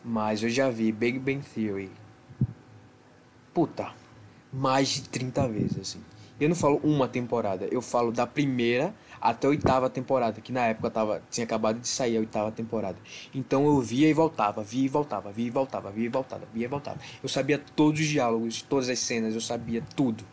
Mas 0.03 0.43
eu 0.43 0.49
já 0.49 0.69
vi 0.69 0.91
Big 0.91 1.17
Bang 1.17 1.41
Theory. 1.41 1.89
Puta, 3.53 3.91
mais 4.51 4.89
de 4.89 5.09
30 5.09 5.47
vezes, 5.47 5.79
assim. 5.79 6.03
Eu 6.39 6.49
não 6.49 6.55
falo 6.55 6.77
uma 6.83 7.07
temporada, 7.07 7.67
eu 7.71 7.81
falo 7.81 8.11
da 8.11 8.27
primeira 8.27 8.93
até 9.23 9.47
a 9.47 9.49
oitava 9.49 9.89
temporada, 9.89 10.41
que 10.41 10.51
na 10.51 10.65
época 10.65 10.89
tava, 10.89 11.23
tinha 11.31 11.45
acabado 11.45 11.79
de 11.79 11.87
sair 11.87 12.17
a 12.17 12.19
oitava 12.19 12.51
temporada. 12.51 12.97
Então 13.33 13.65
eu 13.65 13.79
via 13.79 14.09
e 14.09 14.13
voltava, 14.13 14.61
via 14.61 14.83
e 14.83 14.89
voltava, 14.89 15.31
via 15.31 15.47
e 15.47 15.49
voltava, 15.49 15.89
via 15.91 16.05
e 16.05 16.09
voltava, 16.09 16.45
via 16.53 16.65
e 16.65 16.67
voltava. 16.67 16.99
Eu 17.23 17.29
sabia 17.29 17.57
todos 17.57 18.01
os 18.01 18.07
diálogos, 18.07 18.61
todas 18.61 18.89
as 18.89 18.99
cenas, 18.99 19.33
eu 19.33 19.39
sabia 19.39 19.81
tudo. 19.95 20.25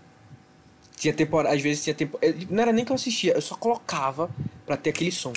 Tinha 0.97 1.14
temporada, 1.14 1.55
às 1.55 1.62
vezes 1.62 1.84
tinha 1.84 1.95
tempo, 1.95 2.18
eh, 2.20 2.34
não 2.51 2.62
era 2.62 2.72
nem 2.72 2.84
que 2.84 2.91
eu 2.91 2.97
assistia, 2.97 3.34
eu 3.34 3.41
só 3.41 3.55
colocava 3.55 4.28
pra 4.66 4.76
ter 4.76 4.91
aquele 4.91 5.12
som, 5.12 5.32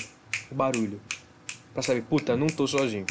o 0.51 0.55
barulho. 0.55 0.99
Pra 1.75 1.83
saber, 1.83 2.01
puta, 2.01 2.35
não 2.35 2.47
tô 2.47 2.65
sozinho. 2.65 3.05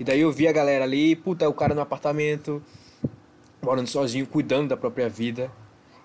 E 0.00 0.02
daí 0.02 0.20
eu 0.20 0.32
via 0.32 0.50
a 0.50 0.52
galera 0.52 0.84
ali, 0.84 1.14
puta, 1.14 1.48
o 1.48 1.54
cara 1.54 1.76
no 1.76 1.80
apartamento, 1.80 2.60
morando 3.62 3.88
sozinho, 3.88 4.26
cuidando 4.26 4.70
da 4.70 4.76
própria 4.76 5.08
vida. 5.08 5.48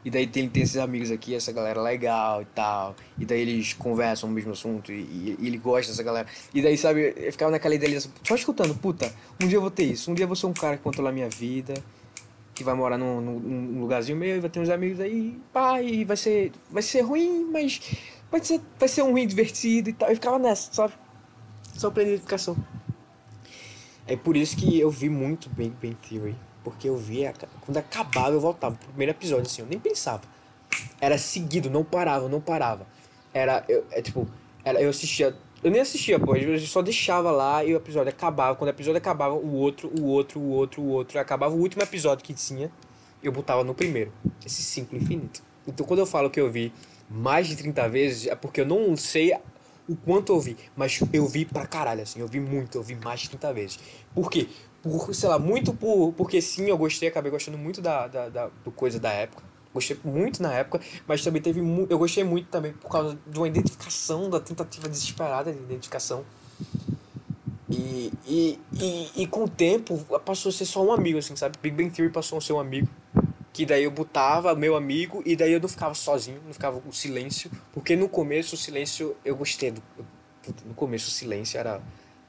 E 0.04 0.10
daí 0.10 0.26
tem, 0.26 0.50
tem 0.50 0.64
esses 0.64 0.78
amigos 0.78 1.12
aqui, 1.12 1.36
essa 1.36 1.52
galera 1.52 1.80
legal 1.82 2.42
e 2.42 2.46
tal. 2.46 2.96
E 3.20 3.26
daí 3.26 3.42
eles 3.42 3.74
conversam 3.74 4.28
no 4.30 4.34
mesmo 4.36 4.52
assunto 4.52 4.92
e, 4.92 4.96
e- 5.02 5.38
e 5.40 5.48
ele 5.48 5.58
gosta 5.58 5.92
dessa 5.92 6.02
galera. 6.04 6.28
E 6.54 6.62
daí, 6.62 6.78
sabe, 6.78 7.14
eu 7.16 7.32
ficava 7.32 7.52
naquela 7.52 7.76
idealização, 7.76 8.12
só 8.24 8.34
escutando, 8.36 8.74
puta, 8.76 9.14
um 9.40 9.48
dia 9.48 9.58
eu 9.58 9.62
vou 9.62 9.70
ter 9.72 9.84
isso. 9.84 10.10
Um 10.10 10.14
dia 10.16 10.24
eu 10.24 10.28
vou 10.28 10.36
ser 10.36 10.48
um 10.48 10.54
cara 10.54 10.76
que 10.78 10.84
controla 10.84 11.10
a 11.10 11.14
minha 11.14 11.30
vida, 11.30 11.74
que 12.56 12.64
vai 12.64 12.74
morar 12.74 12.98
num, 12.98 13.22
num- 13.22 13.80
lugarzinho 13.80 14.18
meu 14.18 14.38
e 14.38 14.40
vai 14.40 14.50
ter 14.50 14.60
uns 14.60 14.70
amigos 14.70 15.00
aí, 15.00 15.40
pá, 15.54 15.82
e 15.82 16.04
vai 16.04 16.18
ser, 16.18 16.52
vai 16.70 16.82
ser 16.82 17.02
ruim, 17.02 17.48
mas 17.52 17.80
vai 18.32 18.44
ser, 18.44 18.60
vai 18.80 18.90
ser 18.90 19.04
um 19.04 19.12
ruim 19.12 19.28
divertido 19.28 19.90
e 19.90 19.94
tal. 19.94 20.10
Eu 20.10 20.16
ficava 20.16 20.40
nessa, 20.40 20.74
sabe? 20.74 20.94
Só 21.76 21.92
pra 21.92 22.02
identificação. 22.04 22.58
É 24.08 24.16
por 24.18 24.36
isso 24.36 24.58
que 24.58 24.80
eu 24.80 24.90
vi 24.90 25.10
muito 25.10 25.48
Big 25.52 25.74
Bang 25.82 25.96
Theory. 26.10 26.36
Porque 26.64 26.88
eu 26.88 26.96
via, 26.96 27.34
quando 27.62 27.78
acabava, 27.78 28.32
eu 28.32 28.40
voltava 28.40 28.76
pro 28.76 28.88
primeiro 28.90 29.12
episódio, 29.12 29.48
assim, 29.48 29.62
eu 29.62 29.68
nem 29.68 29.80
pensava. 29.80 30.22
Era 31.00 31.18
seguido, 31.18 31.70
não 31.70 31.84
parava, 31.84 32.30
não 32.30 32.40
parava. 32.40 32.86
Era, 33.34 33.64
eu, 33.68 33.86
é 33.92 34.02
tipo, 34.02 34.28
era, 34.64 34.82
eu 34.82 34.90
assistia, 34.90 35.36
eu 35.64 35.72
nem 35.72 35.82
assistia, 35.82 36.20
pô, 36.20 36.36
eu 36.36 36.60
só 36.60 36.82
deixava 36.82 37.32
lá 37.32 37.64
e 37.64 37.74
o 37.74 37.78
episódio 37.78 38.10
acabava. 38.10 38.56
Quando 38.56 38.70
o 38.70 38.74
episódio 38.74 38.98
acabava, 38.98 39.34
o 39.34 39.54
outro, 39.56 39.92
o 40.00 40.06
outro, 40.06 40.40
o 40.40 40.50
outro, 40.50 40.82
o 40.82 40.88
outro. 40.90 41.20
Acabava 41.20 41.56
o 41.56 41.60
último 41.60 41.82
episódio 41.82 42.24
que 42.24 42.34
tinha, 42.34 42.72
eu 43.24 43.32
botava 43.32 43.64
no 43.64 43.74
primeiro. 43.74 44.12
Esse 44.46 44.62
ciclo 44.62 44.98
infinito. 44.98 45.44
Então 45.68 45.86
quando 45.86 46.00
eu 46.00 46.06
falo 46.06 46.30
que 46.30 46.40
eu 46.40 46.50
vi 46.50 46.74
mais 47.10 47.48
de 47.48 47.56
30 47.56 47.90
vezes, 47.90 48.28
é 48.28 48.36
porque 48.36 48.62
eu 48.62 48.66
não 48.66 48.96
sei 48.96 49.34
o 49.88 49.96
quanto 49.96 50.32
eu 50.32 50.40
vi, 50.40 50.58
mas 50.76 51.00
eu 51.12 51.28
vi 51.28 51.44
pra 51.44 51.66
caralho, 51.66 52.02
assim, 52.02 52.20
eu 52.20 52.28
vi 52.28 52.40
muito, 52.40 52.78
eu 52.78 52.84
vi 52.84 52.96
mais 52.96 53.20
de 53.22 53.30
30 53.30 53.54
vezes. 53.54 53.80
Por 54.16 54.30
quê? 54.30 54.48
Por, 54.82 55.14
sei 55.14 55.30
lá, 55.30 55.38
muito 55.38 55.74
por, 55.74 56.14
porque 56.14 56.42
sim, 56.42 56.68
eu 56.70 56.78
gostei, 56.78 57.10
acabei 57.10 57.32
gostando 57.32 57.58
muito 57.58 57.82
da, 57.82 58.08
da, 58.08 58.30
da- 58.30 58.50
do 58.64 58.72
coisa 58.72 59.00
da 59.00 59.12
época. 59.12 59.44
Gostei 59.74 59.98
muito 60.04 60.42
na 60.44 60.54
época, 60.54 60.82
mas 61.08 61.24
também 61.24 61.42
teve 61.42 61.62
eu 61.90 61.98
gostei 61.98 62.24
muito 62.24 62.50
também 62.50 62.74
por 62.74 62.90
causa 62.90 63.18
de 63.26 63.38
uma 63.40 63.48
identificação, 63.48 64.30
da 64.30 64.40
tentativa 64.40 64.90
desesperada 64.90 65.52
de 65.54 65.60
identificação. 65.60 66.26
E, 67.70 68.12
e, 68.28 68.60
e, 68.82 69.10
e 69.24 69.28
com 69.28 69.46
o 69.46 69.50
tempo 69.50 69.98
passou 70.26 70.50
a 70.50 70.54
ser 70.54 70.66
só 70.66 70.84
um 70.84 70.92
amigo, 70.92 71.18
assim, 71.18 71.36
sabe? 71.36 71.58
Big 71.62 71.76
Bang 71.76 71.90
Theory 71.90 72.12
passou 72.12 72.38
a 72.38 72.42
ser 72.42 72.54
um 72.54 72.60
amigo. 72.60 72.88
Que 73.54 73.66
daí 73.66 73.84
eu 73.84 73.92
botava 73.92 74.56
meu 74.56 74.76
amigo 74.76 75.22
e 75.26 75.36
daí 75.36 75.54
eu 75.54 75.60
não 75.60 75.70
ficava 75.70 75.94
sozinho, 75.94 76.42
não 76.46 76.54
ficava 76.54 76.80
com 76.80 76.92
silêncio. 76.92 77.52
Porque 77.74 77.96
no 77.96 78.10
começo 78.10 78.56
o 78.56 78.58
silêncio 78.58 79.16
eu 79.26 79.36
gostei 79.36 79.72
do. 79.72 79.82
No 80.66 80.74
começo 80.74 81.08
o 81.10 81.12
silêncio 81.12 81.58
era, 81.60 81.82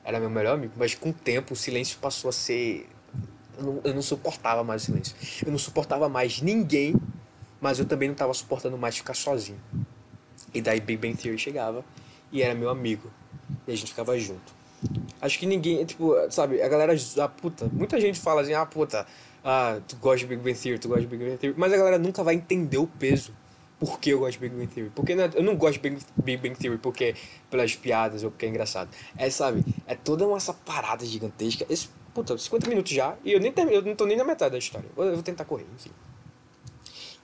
era 0.05 0.19
meu 0.19 0.31
melhor 0.31 0.55
amigo, 0.55 0.73
mas 0.77 0.95
com 0.95 1.11
o 1.11 1.13
tempo 1.13 1.55
o 1.55 1.57
silêncio 1.57 1.99
passou 1.99 2.29
a 2.29 2.33
ser 2.33 2.89
Eu 3.57 3.65
não, 3.65 3.81
eu 3.85 3.95
não 3.95 4.03
suportava 4.03 4.65
mais 4.65 4.83
o 4.83 4.87
silêncio. 4.87 5.15
Eu 5.45 5.53
não 5.53 5.59
suportava 5.59 6.09
mais 6.09 6.41
ninguém, 6.41 6.95
mas 7.61 7.79
eu 7.79 7.85
também 7.85 8.09
não 8.09 8.15
tava 8.15 8.35
suportando 8.35 8.77
mais 8.77 8.97
ficar 8.97 9.15
sozinho. 9.15 9.61
E 10.53 10.61
daí 10.61 10.81
Big 10.81 11.01
Bang 11.01 11.17
Theory 11.17 11.39
chegava 11.39 11.85
e 12.31 12.43
era 12.43 12.55
meu 12.55 12.69
amigo. 12.69 13.11
E 13.67 13.73
a 13.73 13.77
gente 13.77 13.89
ficava 13.89 14.19
junto. 14.19 14.53
Acho 15.21 15.39
que 15.39 15.47
ninguém, 15.47 15.85
tipo, 15.85 16.15
sabe, 16.31 16.61
a 16.61 16.69
galera, 16.69 16.93
a 17.21 17.29
puta, 17.29 17.71
muita 17.73 18.01
gente 18.01 18.19
fala 18.19 18.41
assim, 18.41 18.55
ah, 18.55 18.67
puta, 18.67 19.07
ah, 19.45 19.81
tu 19.87 19.97
gosta 19.97 20.19
de 20.19 20.27
Big 20.27 20.43
Bang 20.43 20.59
Theory, 20.59 20.79
tu 20.79 20.89
gosta 20.89 21.03
de 21.03 21.07
Big 21.07 21.25
Bang 21.25 21.37
Theory, 21.37 21.55
mas 21.57 21.73
a 21.73 21.77
galera 21.77 21.99
nunca 21.99 22.25
vai 22.25 22.35
entender 22.35 22.79
o 22.79 22.87
peso. 22.87 23.33
Por 23.83 23.99
que 23.99 24.11
eu 24.11 24.21
gosto 24.21 24.35
de 24.35 24.49
Big 24.49 24.55
Bang 24.55 24.73
Theory? 24.73 24.93
Porque 24.95 25.13
não 25.13 25.25
é- 25.25 25.31
eu 25.35 25.43
não 25.43 25.57
gosto 25.57 25.81
de 25.81 25.91
Big, 26.23 26.37
Bang 26.37 26.55
Theory 26.55 26.79
porque 26.79 27.17
pelas 27.51 27.75
piadas 27.75 28.23
ou 28.23 28.31
porque 28.31 28.47
é 28.47 28.49
engraçado. 28.49 28.89
É, 29.17 29.29
sabe, 29.29 29.65
é 29.89 29.97
toda 29.97 30.25
uma 30.25 30.37
essa 30.37 30.55
parada 30.55 31.05
gigantesca. 31.05 31.67
Esse, 31.69 31.89
puta, 32.15 32.39
50 32.39 32.69
minutos 32.69 32.93
já, 32.93 33.17
e 33.25 33.33
eu 33.33 33.41
nem 33.41 33.51
termino, 33.51 33.79
eu 33.79 33.83
não 33.83 33.97
tô 33.97 34.07
nem 34.07 34.17
na 34.17 34.23
metade 34.23 34.53
da 34.53 34.59
história. 34.59 34.89
Eu, 34.97 35.03
eu 35.03 35.15
vou 35.15 35.23
tentar 35.25 35.45
correr, 35.47 35.67
enfim. 35.75 35.91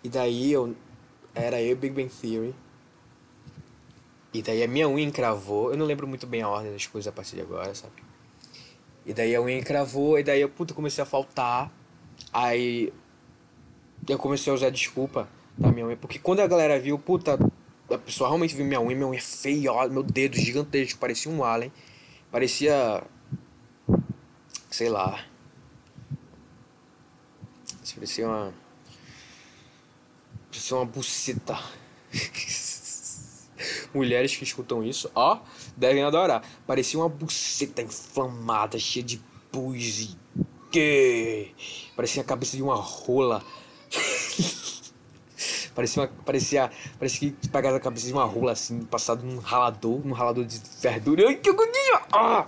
E 0.03 0.09
daí 0.09 0.51
eu, 0.51 0.75
era 1.33 1.63
eu 1.63 1.77
Big 1.77 1.95
Bang 1.95 2.13
Theory, 2.13 2.53
e 4.35 4.43
daí 4.43 4.61
a 4.61 4.67
minha 4.67 4.89
unha 4.89 5.07
encravou. 5.07 5.71
Eu 5.71 5.77
não 5.77 5.87
lembro 5.87 6.09
muito 6.09 6.27
bem 6.27 6.43
a 6.43 6.49
ordem 6.49 6.73
das 6.73 6.89
coisas 6.89 7.07
a 7.07 7.13
partir 7.13 7.37
de 7.37 7.43
agora, 7.43 7.73
sabe? 7.73 7.95
E 9.07 9.15
daí 9.15 9.33
a 9.33 9.41
unha 9.41 9.59
encravou, 9.59 10.19
e 10.19 10.25
daí 10.25 10.41
eu, 10.41 10.49
puta, 10.49 10.75
comecei 10.75 11.03
a 11.03 11.07
faltar. 11.07 11.73
Aí 12.33 12.93
eu 14.09 14.19
comecei 14.19 14.51
a 14.53 14.55
usar 14.57 14.71
desculpa 14.71 15.29
minha 15.59 15.87
unha. 15.87 15.97
Porque 15.97 16.19
quando 16.19 16.41
a 16.41 16.47
galera 16.47 16.79
viu, 16.79 16.99
puta, 16.99 17.39
a 17.91 17.99
pessoa 17.99 18.29
realmente 18.29 18.55
viu 18.55 18.65
minha 18.65 18.81
unha, 18.81 18.95
minha 18.95 19.09
unha 19.09 19.21
feia, 19.21 19.73
ó, 19.73 19.89
meu 19.89 20.03
dedo 20.03 20.37
gigantesco, 20.37 20.99
parecia 20.99 21.31
um 21.31 21.43
alien. 21.43 21.73
Parecia. 22.31 23.03
Sei 24.71 24.89
lá. 24.89 25.25
Parecia 27.95 28.29
uma. 28.29 28.55
Parecia 30.51 30.77
uma 30.77 30.87
buceta. 30.87 31.59
Mulheres 33.93 34.37
que 34.37 34.45
escutam 34.45 34.85
isso, 34.85 35.11
ó, 35.15 35.41
devem 35.77 36.05
adorar. 36.05 36.43
Parecia 36.67 37.01
uma 37.01 37.09
buceta 37.09 37.83
inflamada, 37.83 38.79
cheia 38.79 39.05
de 39.05 39.21
pus 39.51 40.01
e. 40.01 40.17
Que? 40.71 41.53
Parecia 41.97 42.23
a 42.23 42.25
cabeça 42.25 42.57
de 42.57 42.63
uma 42.63 42.77
rola. 42.77 43.43
Parecia, 45.79 46.03
uma, 46.03 46.09
parecia, 46.25 46.71
parecia 46.99 47.31
que 47.31 47.49
pegaram 47.49 47.77
a 47.77 47.81
cabeça 47.81 48.09
de 48.09 48.13
uma 48.13 48.25
rola 48.25 48.51
assim, 48.51 48.81
passado 48.81 49.25
num 49.25 49.39
ralador, 49.39 50.05
num 50.05 50.13
ralador 50.13 50.45
de 50.45 50.61
verdura. 50.83 51.29
Ai, 51.29 51.37
que 51.37 51.49
agonia! 51.49 52.01
Ah! 52.13 52.47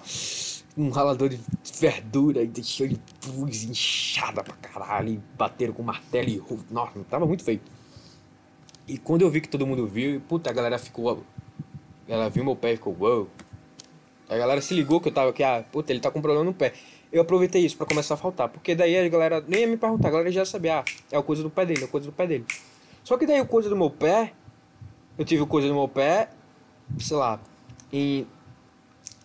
Um 0.77 0.91
ralador 0.91 1.29
de 1.29 1.39
verdura 1.79 2.43
e 2.43 2.65
cheio 2.65 2.91
de 2.91 3.01
pus, 3.21 3.63
inchada 3.63 4.43
pra 4.43 4.57
caralho. 4.57 5.11
E 5.11 5.21
bateram 5.39 5.73
com 5.73 5.83
martelo 5.83 6.29
e. 6.29 6.43
Nossa, 6.73 6.93
tava 7.09 7.25
muito 7.25 7.45
feio. 7.45 7.61
E 8.89 8.99
quando 8.99 9.23
eu 9.23 9.31
vi 9.31 9.41
que 9.41 9.49
todo 9.49 9.65
mundo 9.65 9.87
viu, 9.87 10.21
puta, 10.23 10.51
a 10.51 10.53
galera 10.53 10.77
ficou. 10.77 11.23
Ela 12.09 12.29
viu 12.29 12.45
meu 12.45 12.57
pé 12.57 12.73
e 12.73 12.77
ficou, 12.77 12.97
uou. 12.99 13.29
A 14.29 14.37
galera 14.37 14.61
se 14.61 14.75
ligou 14.75 15.01
que 15.01 15.09
eu 15.09 15.13
tava, 15.13 15.33
que, 15.33 15.45
ah, 15.45 15.65
puta, 15.71 15.93
ele 15.93 16.01
tá 16.01 16.11
com 16.11 16.21
problema 16.21 16.45
no 16.45 16.55
pé. 16.55 16.73
Eu 17.13 17.23
aproveitei 17.23 17.65
isso 17.65 17.77
pra 17.77 17.87
começar 17.87 18.15
a 18.15 18.17
faltar, 18.17 18.49
porque 18.49 18.75
daí 18.75 18.97
a 18.97 19.09
galera 19.09 19.45
nem 19.47 19.61
ia 19.61 19.67
me 19.69 19.77
perguntar, 19.77 20.09
a 20.09 20.11
galera 20.11 20.31
já 20.33 20.45
sabia, 20.45 20.81
ah, 20.81 20.85
é 21.11 21.17
a 21.17 21.23
coisa 21.23 21.43
do 21.43 21.51
pé 21.51 21.67
dele, 21.67 21.83
é 21.83 21.85
a 21.85 21.89
coisa 21.89 22.07
do 22.07 22.13
pé 22.13 22.27
dele. 22.27 22.45
Só 23.05 23.17
que 23.17 23.27
daí 23.27 23.41
o 23.41 23.47
coisa 23.47 23.69
do 23.69 23.77
meu 23.77 23.91
pé, 23.91 24.33
eu 25.19 25.25
tive 25.25 25.43
o 25.43 25.47
coisa 25.47 25.69
do 25.69 25.75
meu 25.75 25.89
pé, 25.89 26.31
sei 26.99 27.17
lá, 27.17 27.41
em. 27.93 28.27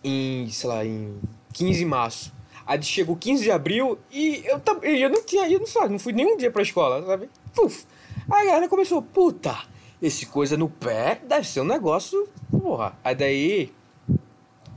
em, 0.02 0.48
sei 0.50 0.68
lá, 0.68 0.84
em 0.84 1.20
15 1.52 1.78
de 1.78 1.84
março. 1.84 2.36
Aí 2.66 2.82
chegou 2.82 3.16
15 3.16 3.44
de 3.44 3.50
abril 3.50 3.98
e 4.10 4.44
eu, 4.44 4.60
eu 4.82 5.08
não 5.08 5.24
tinha, 5.24 5.48
não, 5.48 5.66
sabe, 5.66 5.90
não 5.90 5.98
fui 6.00 6.12
nenhum 6.12 6.36
dia 6.36 6.50
pra 6.50 6.62
escola, 6.62 7.04
sabe? 7.06 7.30
Puf. 7.54 7.86
Aí 8.28 8.42
a 8.42 8.50
galera 8.50 8.68
começou, 8.68 9.00
puta, 9.00 9.56
esse 10.02 10.26
coisa 10.26 10.56
no 10.56 10.68
pé 10.68 11.20
deve 11.24 11.46
ser 11.46 11.60
um 11.60 11.64
negócio, 11.64 12.28
porra. 12.50 12.98
Aí 13.04 13.14
daí. 13.14 13.72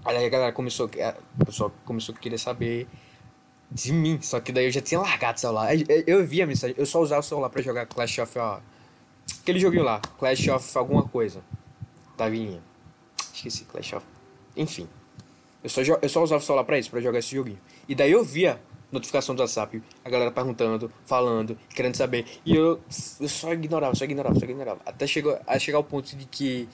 Aí 0.05 0.25
a 0.25 0.29
galera 0.29 0.51
começou, 0.53 0.89
a 1.39 1.45
pessoa 1.45 1.73
começou 1.83 2.15
a 2.15 2.17
querer 2.17 2.37
saber 2.37 2.87
de 3.71 3.91
mim. 3.91 4.19
Só 4.21 4.39
que 4.39 4.51
daí 4.51 4.65
eu 4.65 4.71
já 4.71 4.81
tinha 4.81 4.99
largado 4.99 5.37
o 5.37 5.41
celular. 5.41 5.75
Eu, 5.75 5.85
eu, 5.89 6.03
eu 6.05 6.25
via 6.25 6.43
a 6.43 6.47
mensagem, 6.47 6.75
eu 6.77 6.85
só 6.85 7.01
usava 7.01 7.21
o 7.21 7.23
celular 7.23 7.49
pra 7.49 7.61
jogar 7.61 7.85
Clash 7.87 8.19
of. 8.19 8.37
Ó, 8.37 8.59
aquele 9.41 9.59
joguinho 9.59 9.83
lá, 9.83 9.99
Clash 10.17 10.47
of 10.47 10.77
alguma 10.77 11.03
coisa. 11.03 11.41
Tavinha. 12.17 12.61
Esqueci, 13.33 13.65
Clash 13.65 13.93
of. 13.93 14.05
Enfim. 14.55 14.87
Eu 15.63 15.69
só, 15.69 15.81
eu 15.81 16.09
só 16.09 16.23
usava 16.23 16.41
o 16.41 16.45
celular 16.45 16.63
pra 16.63 16.79
isso, 16.79 16.89
pra 16.89 17.01
jogar 17.01 17.19
esse 17.19 17.35
joguinho. 17.35 17.59
E 17.87 17.95
daí 17.95 18.11
eu 18.11 18.23
via 18.23 18.59
notificação 18.91 19.35
do 19.35 19.41
WhatsApp, 19.41 19.81
a 20.03 20.09
galera 20.09 20.31
perguntando, 20.31 20.91
falando, 21.05 21.57
querendo 21.69 21.95
saber. 21.95 22.25
E 22.45 22.55
eu, 22.55 22.79
eu 23.19 23.29
só 23.29 23.53
ignorava, 23.53 23.95
só 23.95 24.05
ignorava, 24.05 24.39
só 24.39 24.45
ignorava. 24.45 24.81
Até 24.85 25.05
chegou, 25.05 25.37
a 25.45 25.59
chegar 25.59 25.77
ao 25.77 25.83
ponto 25.83 26.15
de 26.15 26.25
que 26.25 26.67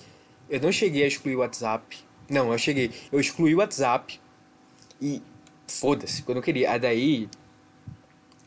eu 0.50 0.60
não 0.60 0.72
cheguei 0.72 1.04
a 1.04 1.08
excluir 1.08 1.36
o 1.36 1.40
WhatsApp. 1.40 1.98
Não, 2.30 2.52
eu 2.52 2.58
cheguei. 2.58 2.92
Eu 3.12 3.20
excluí 3.20 3.54
o 3.54 3.58
WhatsApp 3.60 4.20
e 5.02 5.22
foda-se, 5.68 6.24
quando 6.24 6.38
eu 6.38 6.44
queria. 6.44 6.72
Aí 6.72 6.80
daí 6.80 7.30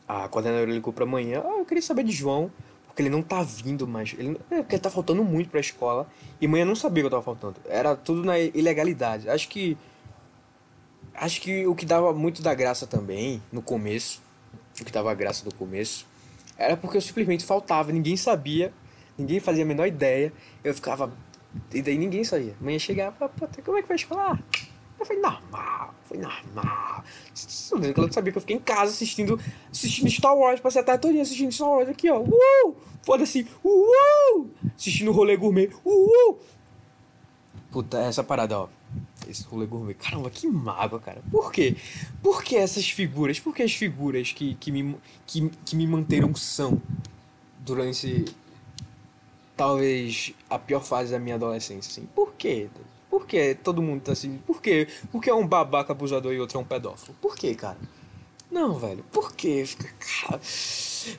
a 0.07 0.27
coordenadora 0.27 0.71
ligou 0.71 0.91
pra 0.91 1.05
manhã, 1.05 1.43
ah, 1.45 1.59
eu 1.59 1.65
queria 1.65 1.83
saber 1.83 2.03
de 2.03 2.11
João, 2.11 2.51
porque 2.99 3.03
ele 3.03 3.09
não 3.09 3.21
tá 3.21 3.41
vindo 3.41 3.87
mais. 3.87 4.13
Ele, 4.17 4.37
é, 4.51 4.57
porque 4.57 4.75
ele 4.75 4.81
tá 4.81 4.89
faltando 4.89 5.23
muito 5.23 5.49
pra 5.49 5.59
escola. 5.61 6.05
E 6.41 6.47
manhã 6.47 6.65
não 6.65 6.75
sabia 6.75 7.01
que 7.01 7.07
eu 7.07 7.11
tava 7.11 7.23
faltando. 7.23 7.55
Era 7.69 7.95
tudo 7.95 8.25
na 8.25 8.37
ilegalidade. 8.37 9.29
Acho 9.29 9.47
que 9.47 9.77
Acho 11.13 11.41
que 11.41 11.67
o 11.67 11.75
que 11.75 11.85
dava 11.85 12.13
muito 12.13 12.41
da 12.41 12.53
graça 12.53 12.87
também, 12.87 13.43
no 13.51 13.61
começo, 13.61 14.21
o 14.79 14.85
que 14.85 14.91
dava 14.91 15.13
graça 15.13 15.43
do 15.43 15.53
começo, 15.53 16.05
era 16.57 16.77
porque 16.77 16.95
eu 16.95 17.01
simplesmente 17.01 17.43
faltava, 17.43 17.91
ninguém 17.91 18.15
sabia, 18.15 18.71
ninguém 19.17 19.37
fazia 19.41 19.63
a 19.63 19.67
menor 19.67 19.85
ideia, 19.85 20.31
eu 20.63 20.73
ficava. 20.73 21.11
E 21.73 21.81
daí 21.81 21.97
ninguém 21.97 22.23
sabia. 22.23 22.55
Amanhã 22.61 22.79
chegava, 22.79 23.27
puta, 23.27 23.61
como 23.61 23.77
é 23.77 23.81
que 23.81 23.87
vai 23.89 23.97
escolar? 23.97 24.41
Falei, 25.05 25.21
normal, 25.21 25.95
foi 26.05 26.17
normal. 26.17 27.03
Não 27.71 28.11
sabia 28.11 28.31
que 28.31 28.37
eu 28.37 28.41
fiquei 28.41 28.55
em 28.55 28.59
casa 28.59 28.91
assistindo, 28.91 29.39
assistindo 29.71 30.09
Star 30.09 30.35
Wars, 30.35 30.59
passei 30.59 30.81
a 30.81 30.83
tarde 30.83 31.01
toda 31.01 31.21
assistindo 31.21 31.51
Star 31.51 31.69
Wars 31.69 31.89
aqui, 31.89 32.09
ó. 32.09 32.19
Uh! 32.21 32.75
Foda-se, 33.01 33.47
uh! 33.63 34.49
Assistindo 34.75 35.09
o 35.09 35.13
rolê 35.13 35.37
gourmet, 35.37 35.69
uh! 35.85 36.37
Puta, 37.71 37.99
essa 37.99 38.23
parada, 38.23 38.59
ó 38.59 38.69
esse 39.27 39.43
rolê 39.43 39.65
gourmet. 39.65 39.93
Caramba, 39.93 40.29
que 40.29 40.47
mágoa, 40.47 40.99
cara. 40.99 41.21
Por 41.29 41.51
quê? 41.51 41.75
Por 42.21 42.43
que 42.43 42.55
essas 42.55 42.89
figuras? 42.89 43.39
Por 43.39 43.53
que 43.53 43.63
as 43.63 43.73
figuras 43.73 44.31
que, 44.31 44.55
que, 44.55 44.71
me, 44.71 44.97
que, 45.25 45.49
que 45.65 45.75
me 45.75 45.85
manteram 45.87 46.33
são 46.35 46.81
durante 47.59 48.25
talvez 49.55 50.33
a 50.49 50.57
pior 50.57 50.81
fase 50.81 51.11
da 51.11 51.19
minha 51.19 51.35
adolescência, 51.35 51.89
assim? 51.89 52.07
Por 52.15 52.33
quê? 52.33 52.69
Por 53.09 53.25
que 53.25 53.55
todo 53.55 53.81
mundo 53.81 54.03
tá 54.03 54.11
assim? 54.11 54.37
Por 54.45 54.61
quê? 54.61 54.87
Porque 55.11 55.29
é 55.29 55.33
um 55.33 55.47
babaca 55.47 55.93
abusador 55.93 56.31
e 56.33 56.39
outro 56.39 56.57
é 56.57 56.61
um 56.61 56.65
pedófilo? 56.65 57.15
Por 57.19 57.35
quê, 57.35 57.55
cara? 57.55 57.77
Não, 58.51 58.77
velho. 58.77 59.03
Por? 59.11 59.33
Cara, 59.33 60.41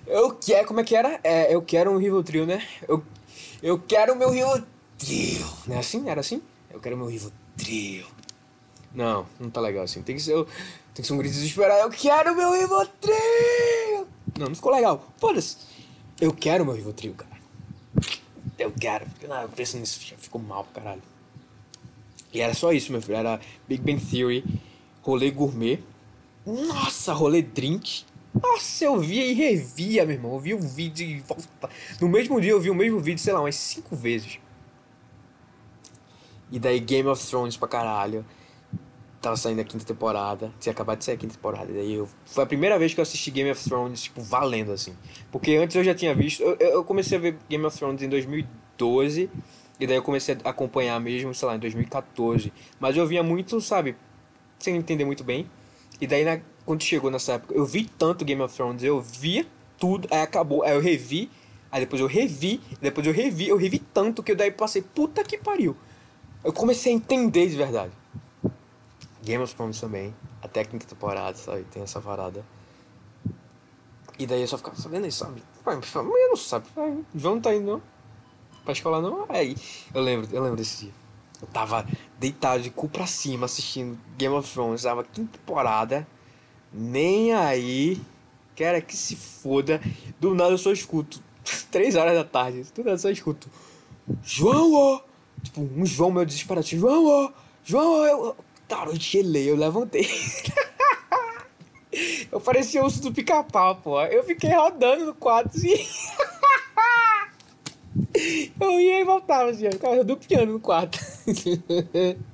eu 0.06 0.34
quero... 0.34 0.68
Como 0.68 0.80
é 0.80 0.84
que 0.84 0.94
era? 0.94 1.20
É, 1.24 1.54
eu 1.54 1.62
quero 1.62 1.90
um 1.90 1.96
Rivotril, 1.96 2.46
né? 2.46 2.66
Eu, 2.86 3.02
eu 3.62 3.78
quero 3.78 4.12
o 4.12 4.16
meu 4.16 4.30
Rivotril. 4.30 5.46
Não 5.66 5.76
é 5.76 5.78
assim? 5.78 6.08
Era 6.08 6.20
assim? 6.20 6.42
Eu 6.70 6.80
quero 6.80 6.94
o 6.94 6.98
meu 6.98 7.08
Rivotril. 7.08 8.06
Não, 8.94 9.26
não 9.38 9.50
tá 9.50 9.60
legal 9.60 9.84
assim. 9.84 10.02
Tem 10.02 10.16
que 10.16 10.22
ser, 10.22 10.34
tem 10.94 11.02
que 11.02 11.06
ser 11.06 11.12
um 11.12 11.18
grito 11.18 11.32
desesperado. 11.32 11.80
Eu 11.80 11.90
quero 11.90 12.36
meu 12.36 12.52
Rivotril! 12.52 14.06
Não, 14.38 14.46
não 14.46 14.54
ficou 14.54 14.72
legal. 14.72 15.04
Foda-se. 15.18 15.56
Eu 16.20 16.32
quero 16.32 16.64
meu 16.64 16.74
Rivotril, 16.74 17.14
cara. 17.14 17.30
Eu 18.58 18.72
quero. 18.72 19.06
Não, 19.28 19.48
pensando 19.48 19.80
nisso, 19.80 20.00
já 20.04 20.16
ficou 20.16 20.40
mal 20.40 20.66
caralho. 20.74 21.02
E 22.32 22.40
era 22.40 22.54
só 22.54 22.72
isso, 22.72 22.92
meu 22.92 23.02
filho. 23.02 23.16
Era 23.16 23.40
Big 23.68 23.82
Bang 23.82 24.00
Theory, 24.04 24.44
rolê 25.02 25.30
gourmet. 25.30 25.80
Nossa, 26.46 27.12
rolê 27.12 27.42
drink. 27.42 28.04
Nossa, 28.40 28.84
eu 28.84 28.98
via 28.98 29.26
e 29.26 29.32
revia, 29.32 30.06
meu 30.06 30.14
irmão. 30.14 30.34
Eu 30.34 30.38
vi 30.38 30.54
o 30.54 30.60
vídeo 30.60 31.06
e 31.06 31.20
volta. 31.20 31.68
No 32.00 32.08
mesmo 32.08 32.40
dia 32.40 32.52
eu 32.52 32.60
vi 32.60 32.70
o 32.70 32.74
mesmo 32.74 33.00
vídeo, 33.00 33.20
sei 33.20 33.32
lá, 33.32 33.40
umas 33.40 33.56
cinco 33.56 33.96
vezes. 33.96 34.38
E 36.50 36.58
daí 36.58 36.80
Game 36.80 37.08
of 37.08 37.24
Thrones 37.26 37.56
pra 37.56 37.68
caralho. 37.68 38.24
Tava 39.20 39.36
saindo 39.36 39.60
a 39.60 39.64
quinta 39.64 39.84
temporada. 39.84 40.52
Tinha 40.58 40.72
acabado 40.72 40.98
de 40.98 41.04
sair 41.04 41.14
a 41.14 41.18
quinta 41.18 41.34
temporada. 41.34 41.70
E 41.70 41.74
daí 41.74 41.92
eu. 41.94 42.08
Foi 42.24 42.44
a 42.44 42.46
primeira 42.46 42.78
vez 42.78 42.94
que 42.94 43.00
eu 43.00 43.02
assisti 43.02 43.30
Game 43.30 43.50
of 43.50 43.62
Thrones, 43.62 44.04
tipo, 44.04 44.22
valendo, 44.22 44.72
assim. 44.72 44.96
Porque 45.30 45.56
antes 45.56 45.76
eu 45.76 45.84
já 45.84 45.94
tinha 45.94 46.14
visto. 46.14 46.42
Eu, 46.42 46.56
eu 46.56 46.84
comecei 46.84 47.18
a 47.18 47.20
ver 47.20 47.36
Game 47.48 47.64
of 47.64 47.76
Thrones 47.76 48.00
em 48.02 48.08
2012. 48.08 49.28
E 49.80 49.86
daí 49.86 49.96
eu 49.96 50.02
comecei 50.02 50.36
a 50.44 50.50
acompanhar 50.50 51.00
mesmo, 51.00 51.34
sei 51.34 51.48
lá, 51.48 51.56
em 51.56 51.58
2014. 51.58 52.52
Mas 52.78 52.96
eu 52.96 53.06
via 53.06 53.22
muito, 53.22 53.58
sabe, 53.62 53.96
sem 54.58 54.76
entender 54.76 55.06
muito 55.06 55.24
bem. 55.24 55.50
E 55.98 56.06
daí 56.06 56.22
na, 56.22 56.38
quando 56.66 56.82
chegou 56.82 57.10
nessa 57.10 57.32
época, 57.32 57.54
eu 57.54 57.64
vi 57.64 57.86
tanto 57.86 58.22
Game 58.24 58.42
of 58.42 58.54
Thrones, 58.54 58.82
eu 58.82 59.00
via 59.00 59.46
tudo, 59.78 60.06
aí 60.10 60.20
acabou, 60.20 60.62
aí 60.62 60.74
eu 60.74 60.80
revi, 60.80 61.30
aí 61.72 61.80
depois 61.80 62.00
eu 62.00 62.06
revi, 62.06 62.60
depois 62.80 63.06
eu 63.06 63.12
revi, 63.12 63.48
eu 63.48 63.56
revi 63.56 63.78
tanto 63.78 64.22
que 64.22 64.32
eu 64.32 64.36
daí 64.36 64.50
passei, 64.50 64.82
puta 64.82 65.24
que 65.24 65.38
pariu. 65.38 65.74
Eu 66.44 66.52
comecei 66.52 66.92
a 66.92 66.96
entender 66.96 67.48
de 67.48 67.56
verdade. 67.56 67.92
Game 69.22 69.42
of 69.42 69.54
Thrones 69.54 69.80
também. 69.80 70.14
A 70.42 70.48
quinta 70.48 70.86
temporada, 70.86 71.36
sabe? 71.36 71.64
Tem 71.70 71.82
essa 71.82 72.00
parada. 72.00 72.44
E 74.18 74.26
daí 74.26 74.42
eu 74.42 74.46
só 74.46 74.58
ficava 74.58 74.76
sabendo 74.76 75.06
isso, 75.06 75.18
sabe? 75.18 75.42
Pai, 75.64 75.76
mulher 76.02 76.28
não 76.28 76.36
sabe. 76.36 76.66
Pai, 76.74 76.98
João 77.14 77.40
tá 77.40 77.54
indo 77.54 77.66
não. 77.66 77.82
Pra 78.64 78.72
escola 78.72 79.00
não. 79.00 79.26
Aí, 79.28 79.56
eu 79.94 80.02
lembro, 80.02 80.28
eu 80.32 80.42
lembro 80.42 80.56
desse 80.56 80.84
dia. 80.84 80.92
Eu 81.40 81.48
tava 81.48 81.86
deitado 82.18 82.62
de 82.62 82.70
cu 82.70 82.88
pra 82.88 83.06
cima 83.06 83.46
assistindo 83.46 83.98
Game 84.18 84.34
of 84.34 84.52
Thrones, 84.52 84.82
tava 84.82 85.02
quinta 85.04 85.38
temporada. 85.38 86.06
Nem 86.72 87.32
aí. 87.32 88.00
Quero 88.54 88.82
que 88.82 88.96
se 88.96 89.16
foda. 89.16 89.80
Do 90.20 90.34
nada 90.34 90.50
eu 90.50 90.58
só 90.58 90.70
escuto. 90.70 91.22
Três 91.70 91.96
horas 91.96 92.14
da 92.14 92.24
tarde. 92.24 92.64
Do 92.74 92.84
nada 92.84 92.92
eu 92.92 92.98
só 92.98 93.10
escuto. 93.10 93.48
João, 94.22 94.74
ó! 94.74 95.00
Tipo, 95.42 95.62
um 95.62 95.86
João 95.86 96.10
meu 96.10 96.24
desesperado. 96.24 96.66
João, 96.66 97.06
ó! 97.06 97.32
João, 97.64 98.00
ó! 98.00 98.06
Eu, 98.06 98.36
cara, 98.68 98.90
eu 98.90 98.96
gelei, 98.96 99.50
eu 99.50 99.56
levantei. 99.56 100.06
eu 102.30 102.40
parecia 102.40 102.82
o 102.82 102.84
urso 102.84 103.00
do 103.00 103.12
pica-pau, 103.12 103.76
pô. 103.76 104.02
Eu 104.02 104.22
fiquei 104.24 104.52
rodando 104.52 105.06
no 105.06 105.14
quarto 105.14 105.56
assim. 105.56 105.74
eu 108.60 108.80
ia 108.80 109.00
e 109.00 109.04
voltava 109.04 109.50
assim, 109.50 109.66
ó. 109.66 109.70
Ficava 109.70 109.96
rodopiando 109.96 110.52
no 110.52 110.60
quarto. 110.60 110.98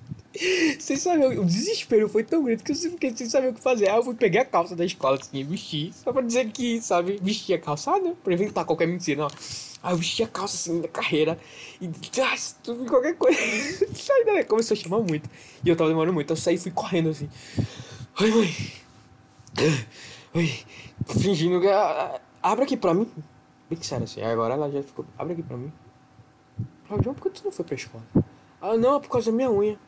Sem 0.79 0.97
saber, 0.97 1.39
o 1.39 1.45
desespero 1.45 2.09
foi 2.11 2.23
tão 2.23 2.45
grande 2.45 2.63
que 2.63 2.71
eu 2.71 2.77
fiquei 2.77 3.17
sem 3.17 3.27
saber 3.27 3.49
o 3.49 3.55
que 3.55 3.61
fazer. 3.61 3.89
Aí 3.89 3.97
eu 3.97 4.05
fui 4.05 4.15
pegar 4.15 4.43
a 4.43 4.45
calça 4.45 4.77
da 4.77 4.85
escola, 4.85 5.17
assim, 5.17 5.39
e 5.39 5.43
vestir, 5.43 5.95
só 5.95 6.13
pra 6.13 6.21
dizer 6.21 6.51
que, 6.51 6.81
sabe, 6.83 7.19
vestir 7.23 7.55
a 7.55 7.59
calça, 7.59 7.93
ah, 7.93 7.99
né? 7.99 8.15
Pra 8.23 8.35
inventar 8.35 8.67
qualquer 8.67 8.87
mentira, 8.87 9.23
não. 9.23 9.31
Aí 9.83 9.95
eu 9.95 9.97
vesti 9.97 10.23
a 10.23 10.29
calça, 10.29 10.57
assim, 10.57 10.83
da 10.83 10.89
carreira, 10.89 11.39
e, 11.81 11.89
ah, 12.21 12.37
tudo 12.63 12.85
qualquer 12.85 13.15
coisa. 13.17 13.39
Aí 14.13 14.25
daí 14.27 14.45
começou 14.45 14.75
a 14.75 14.79
chamar 14.79 15.01
muito. 15.01 15.29
E 15.65 15.71
eu 15.71 15.77
tava 15.77 15.89
demorando 15.89 16.13
muito, 16.13 16.31
eu 16.31 16.37
saí 16.37 16.57
e 16.57 16.59
fui 16.59 16.71
correndo, 16.71 17.09
assim. 17.09 17.31
Oi, 18.21 18.31
mãe. 18.31 18.55
Oi. 20.35 20.53
Fingindo 21.19 21.63
que. 21.63 21.69
ah, 21.69 22.21
Abre 22.43 22.65
aqui 22.65 22.77
pra 22.77 22.95
mim. 22.95 23.11
Bem 23.69 23.83
sério, 23.83 24.05
assim. 24.05 24.21
Aí 24.21 24.31
agora 24.31 24.55
ela 24.55 24.71
já 24.71 24.83
ficou. 24.83 25.05
Abre 25.19 25.35
aqui 25.35 25.43
pra 25.43 25.57
mim. 25.57 25.73
Claudião, 26.87 27.15
por 27.15 27.25
que 27.25 27.41
tu 27.41 27.45
não 27.45 27.53
foi 27.53 27.65
pra 27.65 27.75
escola? 27.75 28.05
Ah, 28.61 28.77
não, 28.77 28.97
é 28.97 29.01
por 29.01 29.09
causa 29.09 29.31
da 29.31 29.37
minha 29.37 29.51
unha. 29.51 29.79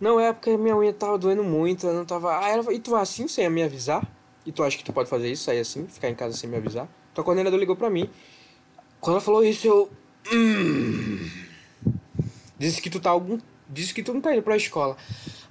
Não, 0.00 0.18
é 0.18 0.32
porque 0.32 0.50
a 0.50 0.58
minha 0.58 0.76
unha 0.76 0.92
tava 0.92 1.16
doendo 1.16 1.44
muito, 1.44 1.86
eu 1.86 1.94
não 1.94 2.04
tava. 2.04 2.38
Ah, 2.38 2.48
ela... 2.48 2.72
e 2.72 2.78
tu 2.78 2.90
vai 2.90 3.02
assim 3.02 3.28
sem 3.28 3.48
me 3.48 3.62
avisar? 3.62 4.06
E 4.44 4.52
tu 4.52 4.62
acha 4.62 4.76
que 4.76 4.84
tu 4.84 4.92
pode 4.92 5.08
fazer 5.08 5.30
isso, 5.30 5.44
sair 5.44 5.60
assim, 5.60 5.86
ficar 5.86 6.08
em 6.08 6.14
casa 6.14 6.36
sem 6.36 6.48
me 6.48 6.56
avisar? 6.56 6.88
Tua 7.14 7.22
coordenadora 7.22 7.60
ligou 7.60 7.76
pra 7.76 7.90
mim. 7.90 8.10
Quando 9.00 9.14
ela 9.14 9.20
falou 9.20 9.44
isso, 9.44 9.66
eu. 9.66 9.90
Hum... 10.32 11.30
Disse 12.58 12.82
que 12.82 12.90
tu 12.90 13.00
tá 13.00 13.10
algum. 13.10 13.38
Disse 13.68 13.94
que 13.94 14.02
tu 14.02 14.12
não 14.12 14.20
tá 14.20 14.34
indo 14.34 14.42
pra 14.42 14.56
escola. 14.56 14.96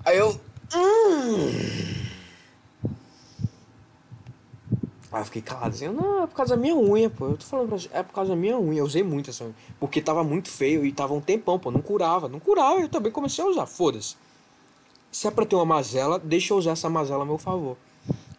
Aí 0.05 0.17
eu. 0.17 0.39
Hum... 0.75 2.08
Aí 5.11 5.21
eu 5.21 5.25
fiquei 5.25 5.41
calado 5.41 5.73
assim, 5.73 5.87
não, 5.87 6.23
é 6.23 6.27
por 6.27 6.35
causa 6.35 6.55
da 6.55 6.61
minha 6.61 6.75
unha, 6.75 7.09
pô. 7.09 7.27
Eu 7.27 7.37
tô 7.37 7.45
falando 7.45 7.69
pra 7.69 7.77
você, 7.79 7.89
é 7.91 8.03
por 8.03 8.13
causa 8.13 8.31
da 8.31 8.35
minha 8.35 8.57
unha. 8.59 8.79
Eu 8.79 8.85
usei 8.85 9.01
muito 9.01 9.31
essa 9.31 9.43
unha. 9.43 9.55
Porque 9.79 10.01
tava 10.01 10.23
muito 10.23 10.49
feio 10.49 10.85
e 10.85 10.91
tava 10.91 11.13
um 11.13 11.21
tempão, 11.21 11.57
pô. 11.57 11.71
Não 11.71 11.81
curava. 11.81 12.29
Não 12.29 12.39
curava, 12.39 12.79
eu 12.79 12.89
também 12.89 13.11
comecei 13.11 13.43
a 13.43 13.47
usar. 13.47 13.65
Foda-se. 13.65 14.15
Se 15.11 15.27
é 15.27 15.31
pra 15.31 15.45
ter 15.45 15.55
uma 15.55 15.65
mazela, 15.65 16.19
deixa 16.19 16.53
eu 16.53 16.57
usar 16.57 16.71
essa 16.71 16.89
mazela 16.89 17.23
a 17.23 17.25
meu 17.25 17.39
favor. 17.39 17.75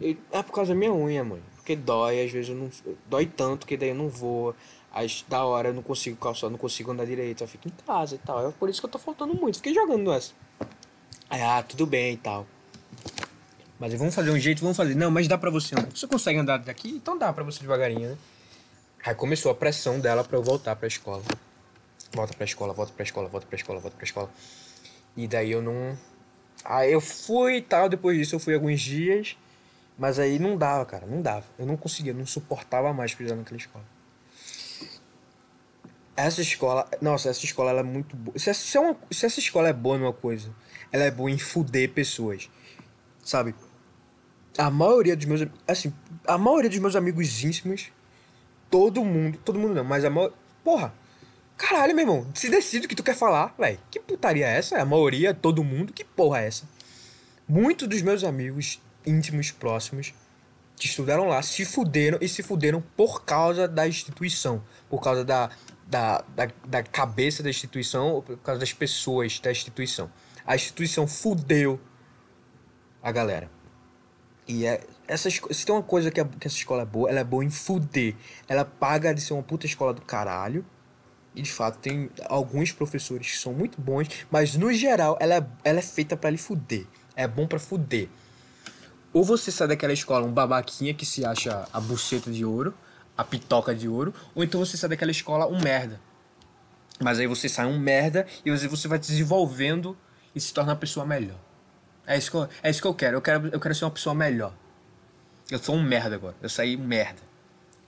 E 0.00 0.16
é 0.30 0.42
por 0.42 0.52
causa 0.52 0.72
da 0.72 0.78
minha 0.78 0.92
unha, 0.92 1.24
mãe. 1.24 1.42
Porque 1.56 1.74
dói, 1.74 2.24
às 2.24 2.30
vezes 2.30 2.50
eu 2.50 2.56
não. 2.56 2.70
Dói 3.06 3.26
tanto 3.26 3.66
que 3.66 3.76
daí 3.76 3.88
eu 3.88 3.94
não 3.94 4.08
vou. 4.08 4.54
Aí 4.92 5.08
da 5.28 5.44
hora 5.44 5.68
eu 5.68 5.74
não 5.74 5.82
consigo 5.82 6.16
calçar, 6.16 6.50
não 6.50 6.58
consigo 6.58 6.92
andar 6.92 7.04
direito. 7.04 7.42
Eu 7.42 7.48
fico 7.48 7.66
em 7.66 7.72
casa 7.84 8.14
e 8.14 8.18
tal. 8.18 8.48
É 8.48 8.52
por 8.52 8.68
isso 8.68 8.80
que 8.80 8.86
eu 8.86 8.90
tô 8.90 8.98
faltando 8.98 9.34
muito. 9.34 9.56
Fiquei 9.56 9.74
jogando 9.74 10.12
essa. 10.12 10.32
Aí, 11.28 11.42
ah, 11.42 11.62
tudo 11.62 11.86
bem 11.86 12.14
e 12.14 12.16
tal. 12.16 12.46
Mas 13.80 13.94
vamos 13.94 14.14
fazer 14.14 14.30
um 14.30 14.38
jeito, 14.38 14.60
vamos 14.60 14.76
fazer. 14.76 14.94
Não, 14.94 15.10
mas 15.10 15.26
dá 15.26 15.36
pra 15.38 15.50
você. 15.50 15.74
Não. 15.74 15.90
Você 15.90 16.06
consegue 16.06 16.38
andar 16.38 16.58
daqui? 16.58 16.90
Então 16.90 17.16
dá 17.18 17.32
pra 17.32 17.42
você 17.42 17.60
devagarinho, 17.60 18.10
né? 18.10 18.18
Aí 19.04 19.14
começou 19.14 19.50
a 19.50 19.54
pressão 19.54 19.98
dela 19.98 20.22
pra 20.22 20.36
eu 20.36 20.42
voltar 20.42 20.76
pra 20.76 20.86
escola. 20.86 21.22
Volta 22.12 22.34
pra 22.34 22.44
escola, 22.44 22.74
volta 22.74 22.92
pra 22.92 23.02
escola, 23.02 23.28
volta 23.28 23.46
pra 23.46 23.56
escola, 23.56 23.80
volta 23.80 23.96
pra 23.96 24.04
escola. 24.04 24.30
E 25.16 25.26
daí 25.26 25.50
eu 25.50 25.62
não. 25.62 25.96
Aí 26.62 26.92
eu 26.92 27.00
fui 27.00 27.56
e 27.56 27.62
tal, 27.62 27.88
depois 27.88 28.18
disso 28.18 28.34
eu 28.34 28.38
fui 28.40 28.52
alguns 28.54 28.80
dias. 28.82 29.34
Mas 29.98 30.18
aí 30.18 30.38
não 30.38 30.56
dava, 30.58 30.84
cara, 30.84 31.06
não 31.06 31.22
dava. 31.22 31.44
Eu 31.58 31.64
não 31.64 31.76
conseguia, 31.76 32.12
não 32.12 32.26
suportava 32.26 32.92
mais 32.92 33.14
pisar 33.14 33.34
naquela 33.36 33.56
escola. 33.58 33.84
Essa 36.16 36.42
escola, 36.42 36.86
nossa, 37.00 37.30
essa 37.30 37.44
escola 37.44 37.70
ela 37.70 37.80
é 37.80 37.84
muito 37.84 38.14
boa. 38.14 38.38
Se, 38.38 38.50
essa- 38.50 38.60
se, 38.62 38.76
é 38.76 38.80
uma- 38.80 38.96
se 39.10 39.24
essa 39.24 39.40
escola 39.40 39.68
é 39.68 39.72
boa 39.72 39.96
numa 39.96 40.12
coisa, 40.12 40.50
ela 40.92 41.04
é 41.04 41.10
boa 41.10 41.30
em 41.30 41.38
fuder 41.38 41.90
pessoas. 41.92 42.50
Sabe? 43.24 43.54
A 44.60 44.70
maioria 44.70 45.16
dos 45.16 45.24
meus. 45.24 45.46
Assim, 45.66 45.92
a 46.26 46.36
maioria 46.36 46.68
dos 46.68 46.78
meus 46.78 46.96
amigos 46.96 47.42
íntimos, 47.42 47.90
todo 48.70 49.04
mundo. 49.04 49.38
Todo 49.44 49.58
mundo 49.58 49.74
não, 49.74 49.84
mas 49.84 50.04
a 50.04 50.10
maioria. 50.10 50.36
Porra! 50.62 50.92
Caralho, 51.56 51.94
meu 51.94 52.04
irmão, 52.04 52.26
se 52.34 52.48
decide 52.48 52.86
o 52.86 52.88
que 52.88 52.94
tu 52.94 53.02
quer 53.02 53.14
falar, 53.14 53.54
velho. 53.58 53.78
Que 53.90 54.00
putaria 54.00 54.46
é 54.46 54.56
essa? 54.56 54.80
A 54.80 54.84
maioria, 54.84 55.34
todo 55.34 55.62
mundo, 55.62 55.92
que 55.92 56.04
porra 56.04 56.40
é 56.40 56.46
essa? 56.46 56.66
Muitos 57.46 57.86
dos 57.86 58.00
meus 58.00 58.24
amigos 58.24 58.80
íntimos 59.04 59.50
próximos 59.50 60.14
que 60.76 60.86
estudaram 60.86 61.28
lá 61.28 61.42
se 61.42 61.64
fuderam 61.66 62.18
e 62.20 62.28
se 62.28 62.42
fuderam 62.42 62.82
por 62.96 63.24
causa 63.24 63.68
da 63.68 63.86
instituição, 63.86 64.64
por 64.88 65.02
causa 65.02 65.22
da, 65.22 65.50
da, 65.86 66.24
da, 66.34 66.48
da 66.66 66.82
cabeça 66.82 67.42
da 67.42 67.50
instituição 67.50 68.22
por 68.22 68.38
causa 68.38 68.60
das 68.60 68.72
pessoas 68.72 69.38
da 69.40 69.50
instituição. 69.50 70.10
A 70.46 70.54
instituição 70.54 71.06
fudeu 71.06 71.78
a 73.02 73.12
galera. 73.12 73.50
E 74.50 74.66
é, 74.66 74.80
essa, 75.06 75.30
se 75.30 75.64
tem 75.64 75.72
uma 75.72 75.82
coisa 75.82 76.10
que, 76.10 76.20
a- 76.20 76.24
que 76.24 76.48
essa 76.48 76.56
escola 76.56 76.82
é 76.82 76.84
boa, 76.84 77.08
ela 77.08 77.20
é 77.20 77.24
boa 77.24 77.44
em 77.44 77.50
fuder. 77.50 78.16
Ela 78.48 78.64
paga 78.64 79.14
de 79.14 79.20
ser 79.20 79.32
uma 79.32 79.44
puta 79.44 79.64
escola 79.64 79.94
do 79.94 80.02
caralho. 80.02 80.66
E 81.36 81.40
de 81.40 81.52
fato 81.52 81.78
tem 81.78 82.10
alguns 82.28 82.72
professores 82.72 83.30
que 83.30 83.38
são 83.38 83.52
muito 83.52 83.80
bons, 83.80 84.08
mas 84.28 84.56
no 84.56 84.72
geral 84.72 85.16
ela 85.20 85.36
é, 85.36 85.46
ela 85.62 85.78
é 85.78 85.82
feita 85.82 86.16
pra 86.16 86.28
lhe 86.30 86.36
fuder. 86.36 86.84
É 87.14 87.28
bom 87.28 87.46
pra 87.46 87.60
fuder. 87.60 88.08
Ou 89.12 89.22
você 89.22 89.52
sai 89.52 89.68
daquela 89.68 89.92
escola 89.92 90.26
um 90.26 90.32
babaquinha 90.32 90.92
que 90.92 91.06
se 91.06 91.24
acha 91.24 91.68
a 91.72 91.80
buceta 91.80 92.32
de 92.32 92.44
ouro, 92.44 92.74
a 93.16 93.22
pitoca 93.22 93.72
de 93.72 93.88
ouro, 93.88 94.12
ou 94.34 94.42
então 94.42 94.58
você 94.58 94.76
sai 94.76 94.90
daquela 94.90 95.12
escola 95.12 95.46
um 95.46 95.60
merda. 95.60 96.00
Mas 97.00 97.20
aí 97.20 97.28
você 97.28 97.48
sai 97.48 97.66
um 97.66 97.78
merda 97.78 98.26
e 98.44 98.50
você 98.50 98.88
vai 98.88 98.98
desenvolvendo 98.98 99.96
e 100.34 100.40
se 100.40 100.52
torna 100.52 100.72
uma 100.72 100.78
pessoa 100.78 101.06
melhor. 101.06 101.38
É 102.10 102.18
isso 102.18 102.28
que 102.28 102.36
eu, 102.36 102.48
é 102.60 102.70
isso 102.70 102.82
que 102.82 102.88
eu 102.88 102.94
quero. 102.94 103.16
Eu 103.18 103.22
quero. 103.22 103.48
Eu 103.52 103.60
quero 103.60 103.72
ser 103.72 103.84
uma 103.84 103.92
pessoa 103.92 104.12
melhor. 104.12 104.52
Eu 105.48 105.60
sou 105.60 105.76
um 105.76 105.82
merda 105.82 106.16
agora. 106.16 106.34
Eu 106.42 106.48
saí 106.48 106.76
um 106.76 106.84
merda. 106.84 107.20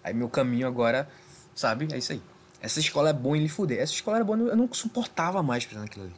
Aí 0.04 0.14
meu 0.14 0.28
caminho 0.28 0.64
agora, 0.64 1.08
sabe? 1.56 1.88
É 1.92 1.98
isso 1.98 2.12
aí. 2.12 2.22
Essa 2.60 2.78
escola 2.78 3.10
é 3.10 3.12
boa 3.12 3.36
em 3.36 3.40
lhe 3.40 3.48
fuder. 3.48 3.80
Essa 3.80 3.92
escola 3.92 4.18
era 4.18 4.24
boa, 4.24 4.38
eu 4.38 4.56
não 4.56 4.72
suportava 4.72 5.42
mais 5.42 5.66
pisar 5.66 5.80
naquilo 5.80 6.04
ali. 6.04 6.14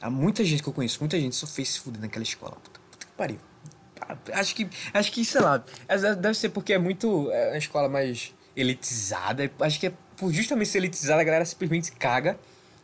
Há 0.00 0.08
muita 0.08 0.42
gente 0.42 0.62
que 0.62 0.68
eu 0.68 0.72
conheço, 0.72 0.98
muita 1.00 1.20
gente 1.20 1.36
só 1.36 1.46
fez 1.46 1.68
se 1.68 1.80
fuder 1.80 2.00
naquela 2.00 2.22
escola. 2.22 2.56
Puta, 2.56 2.80
puta 2.90 3.06
que 3.06 3.12
pariu. 3.12 3.38
Ah, 4.00 4.16
Acho 4.32 4.54
que, 4.54 4.66
acho 4.94 5.12
que, 5.12 5.24
sei 5.26 5.42
lá, 5.42 5.62
essa 5.86 6.16
deve 6.16 6.38
ser 6.38 6.48
porque 6.48 6.72
é 6.72 6.78
muito. 6.78 7.30
É 7.32 7.50
uma 7.50 7.58
escola 7.58 7.86
mais 7.86 8.34
elitizada. 8.56 9.50
Acho 9.60 9.78
que 9.78 9.88
é 9.88 9.92
por 10.16 10.32
justamente 10.32 10.70
ser 10.70 10.78
elitizada, 10.78 11.20
a 11.20 11.24
galera 11.24 11.44
simplesmente 11.44 11.92
caga. 11.92 12.38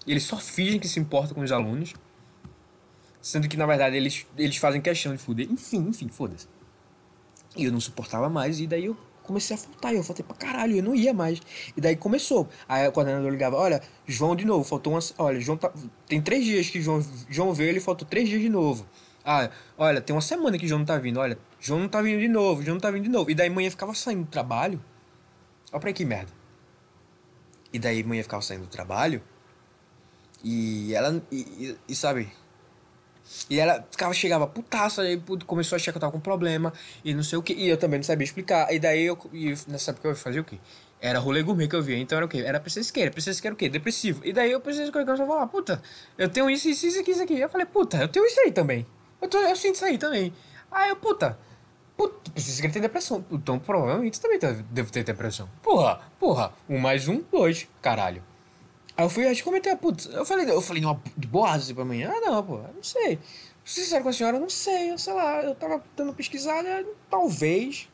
Eles 0.07 0.25
só 0.25 0.37
fingem 0.37 0.79
que 0.79 0.89
se 0.89 1.01
importam 1.01 1.35
com 1.35 1.41
os 1.41 1.53
alunos. 1.53 1.95
Sendo 3.23 3.49
que, 3.49 3.57
na 3.57 3.67
verdade, 3.67 3.97
eles, 3.97 4.27
eles 4.37 4.57
fazem 4.57 4.81
questão 4.81 5.13
de 5.15 5.19
fuder. 5.19 5.47
Enfim, 5.51 5.89
enfim, 5.89 6.09
foda-se. 6.09 6.49
E 7.57 7.65
eu 7.65 7.73
não 7.73 7.81
suportava 7.81 8.29
mais, 8.29 8.61
e 8.61 8.67
daí 8.67 8.87
eu 8.87 8.97
comecei 9.23 9.55
a 9.55 9.59
faltar. 9.59 9.95
Eu 9.95 10.03
faltei 10.03 10.25
pra 10.25 10.35
caralho, 10.37 10.77
eu 10.77 10.83
não 10.83 10.95
ia 10.95 11.13
mais. 11.13 11.41
E 11.77 11.81
daí 11.81 11.97
começou. 11.97 12.49
Aí 12.69 12.87
o 12.89 12.93
coordenador 12.93 13.31
ligava: 13.31 13.57
Olha, 13.57 13.83
João 14.07 14.35
de 14.35 14.45
novo, 14.45 14.65
faltou 14.65 14.95
umas. 14.95 15.13
Olha, 15.19 15.41
João 15.41 15.59
tá. 15.59 15.71
Tem 16.07 16.21
três 16.23 16.45
dias 16.45 16.71
que 16.71 16.81
João, 16.81 17.05
João 17.29 17.53
veio, 17.53 17.69
ele 17.71 17.81
faltou 17.81 18.07
três 18.09 18.29
dias 18.29 18.41
de 18.41 18.49
novo. 18.49 18.87
Ah, 19.25 19.51
olha, 19.77 20.01
tem 20.01 20.15
uma 20.17 20.23
semana 20.23 20.57
que 20.59 20.67
João 20.67 20.79
não 20.79 20.87
tá 20.87 20.97
vindo. 20.99 21.19
Olha, 21.21 21.39
João 21.61 21.81
não 21.81 21.89
tá 21.89 22.01
vindo 22.01 22.21
de 22.21 22.29
novo, 22.29 22.63
João 22.63 22.75
não 22.77 22.81
tá 22.81 22.91
vindo 22.91 23.03
de 23.05 23.11
novo. 23.11 23.31
E 23.31 23.35
daí 23.35 23.51
manhã 23.51 23.69
ficava 23.71 23.93
saindo 23.95 24.23
do 24.25 24.31
trabalho. 24.31 24.83
Olha 25.73 25.81
pra 25.81 25.93
que 25.93 26.05
merda. 26.05 26.33
E 27.73 27.79
daí 27.79 28.03
manhã 28.03 28.23
ficava 28.23 28.43
saindo 28.43 28.63
do 28.63 28.69
trabalho. 28.71 29.23
E 30.43 30.95
ela. 30.95 31.23
E, 31.31 31.37
e- 31.41 31.77
e 31.89 31.95
sabe? 31.95 32.33
E 33.49 33.59
ela 33.59 33.85
ficava, 33.91 34.13
chegava 34.13 34.47
putaça, 34.47 35.03
aí 35.03 35.21
começou 35.47 35.75
a 35.75 35.79
achar 35.79 35.93
que 35.93 35.99
eu 35.99 36.01
tava 36.01 36.13
com 36.13 36.21
problema 36.21 36.73
e 37.05 37.15
não 37.15 37.23
sei 37.23 37.39
o 37.39 37.43
que. 37.43 37.53
E 37.53 37.69
eu 37.69 37.77
também 37.77 37.99
não 37.99 38.05
sabia 38.05 38.25
explicar. 38.25 38.73
E 38.73 38.79
daí 38.79 39.05
eu. 39.05 39.19
E 39.33 39.55
nessa 39.69 39.91
época 39.93 40.09
eu 40.09 40.17
fazia 40.17 40.41
o 40.41 40.45
quê? 40.45 40.59
Era 41.01 41.19
rolê 41.19 41.43
gourmet 41.43 41.67
que 41.69 41.75
eu 41.75 41.83
via. 41.83 41.97
Então 41.97 42.17
era 42.17 42.27
o 42.27 42.29
quê? 42.29 42.43
Era 42.45 42.61
PCSqueira. 42.61 43.11
PCSqueira 43.11 43.55
o 43.55 43.57
quê? 43.57 43.69
Depressivo. 43.69 44.21
E 44.25 44.33
daí 44.33 44.53
eu 44.53 44.61
preciso 44.61 44.93
que 44.93 44.99
eu 44.99 45.17
falar, 45.17 45.47
puta, 45.47 45.83
eu 46.19 46.29
tenho 46.29 46.51
isso, 46.51 46.69
isso, 46.69 46.87
isso 46.87 47.01
aqui, 47.01 47.11
isso 47.13 47.23
aqui. 47.23 47.39
Eu 47.39 47.49
falei, 47.49 47.67
puta, 47.67 47.97
eu 47.97 48.09
tenho 48.09 48.27
isso 48.27 48.41
aí 48.41 48.53
também. 48.53 48.87
Eu, 49.21 49.29
tô, 49.29 49.39
eu 49.39 49.57
sinto 49.57 49.77
isso 49.77 49.85
aí 49.85 49.97
também. 49.97 50.33
Aí 50.71 50.91
eu, 50.91 50.97
puta, 50.97 51.39
puta, 51.97 52.31
PCSqueira 52.33 52.73
tem 52.73 52.83
depressão. 52.83 53.25
Então 53.31 53.59
provavelmente 53.59 54.21
também 54.21 54.39
tá- 54.39 54.55
devo 54.71 54.93
ter 54.93 55.03
depressão. 55.03 55.49
Porra, 55.63 56.01
porra, 56.19 56.53
um 56.69 56.79
mais 56.79 57.09
um, 57.09 57.23
dois, 57.31 57.67
caralho. 57.81 58.23
Aí 59.01 59.07
eu 59.07 59.09
fui, 59.09 59.27
acho 59.27 59.37
que 59.37 59.45
comentei, 59.45 59.75
putz, 59.77 60.11
eu 60.13 60.27
falei, 60.27 60.51
eu 60.51 60.61
falei, 60.61 60.83
numa, 60.83 61.03
de 61.17 61.27
boa 61.27 61.53
assim 61.53 61.75
pra 61.75 61.87
mim, 61.87 62.03
ah 62.03 62.21
não, 62.21 62.45
pô, 62.45 62.59
não 62.59 62.83
sei. 62.83 63.19
Ser 63.65 63.81
sincero 63.81 64.03
com 64.03 64.11
a 64.11 64.13
senhora, 64.13 64.39
não 64.39 64.51
sei, 64.51 64.91
eu 64.91 64.99
sei 64.99 65.15
lá, 65.15 65.43
eu 65.43 65.55
tava 65.55 65.83
dando 65.97 66.13
pesquisada, 66.13 66.85
talvez, 67.09 67.89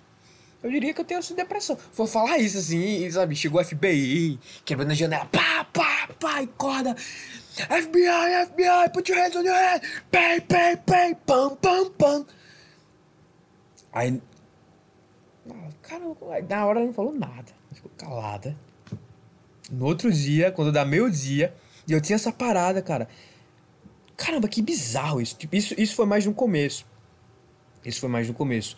Eu 0.65 0.69
diria 0.69 0.93
que 0.93 1.01
eu 1.01 1.05
tenho 1.05 1.21
depressão. 1.37 1.79
Vou 1.95 2.09
falar 2.09 2.39
isso 2.39 2.59
assim, 2.59 3.09
sabe? 3.09 3.37
Chegou 3.37 3.61
o 3.61 3.65
FBI, 3.65 4.41
quebrando 4.65 4.91
a 4.91 4.95
janela, 4.95 5.27
pá, 5.27 5.65
pá, 5.73 6.09
pá, 6.19 6.43
e 6.43 6.49
corda. 6.49 6.97
FBI, 6.97 8.47
FBI, 8.47 8.91
put 8.93 9.09
your 9.09 9.21
hands 9.23 9.37
on 9.37 9.45
your 9.45 9.55
head. 9.55 9.87
Pay, 10.11 10.41
pay, 10.41 10.77
pay, 10.77 11.15
pam, 11.25 11.55
pam, 11.55 11.89
pam. 11.93 12.27
Aí. 13.93 14.21
Cara, 15.83 16.03
na 16.49 16.67
hora 16.67 16.81
ela 16.81 16.87
não 16.87 16.93
falou 16.93 17.13
nada. 17.13 17.53
Ficou 17.73 17.93
calada. 17.97 18.66
No 19.71 19.87
outro 19.87 20.13
dia, 20.13 20.53
quando 20.53 20.71
dá 20.71 20.85
meio 20.85 21.11
dia, 21.11 21.55
e 21.89 21.93
eu 21.93 22.01
tinha 22.01 22.17
essa 22.17 22.33
parada, 22.33 22.83
cara. 22.83 23.09
Caramba, 24.17 24.49
que 24.49 24.63
bizarro 24.63 25.21
isso. 25.21 25.37
Tipo, 25.37 25.55
isso, 25.57 25.75
isso 25.77 25.95
foi 25.95 26.07
mais 26.07 26.25
no 26.25 26.33
começo. 26.33 26.87
Isso 27.85 28.01
foi 28.01 28.09
mais 28.09 28.27
no 28.27 28.35
começo. 28.35 28.77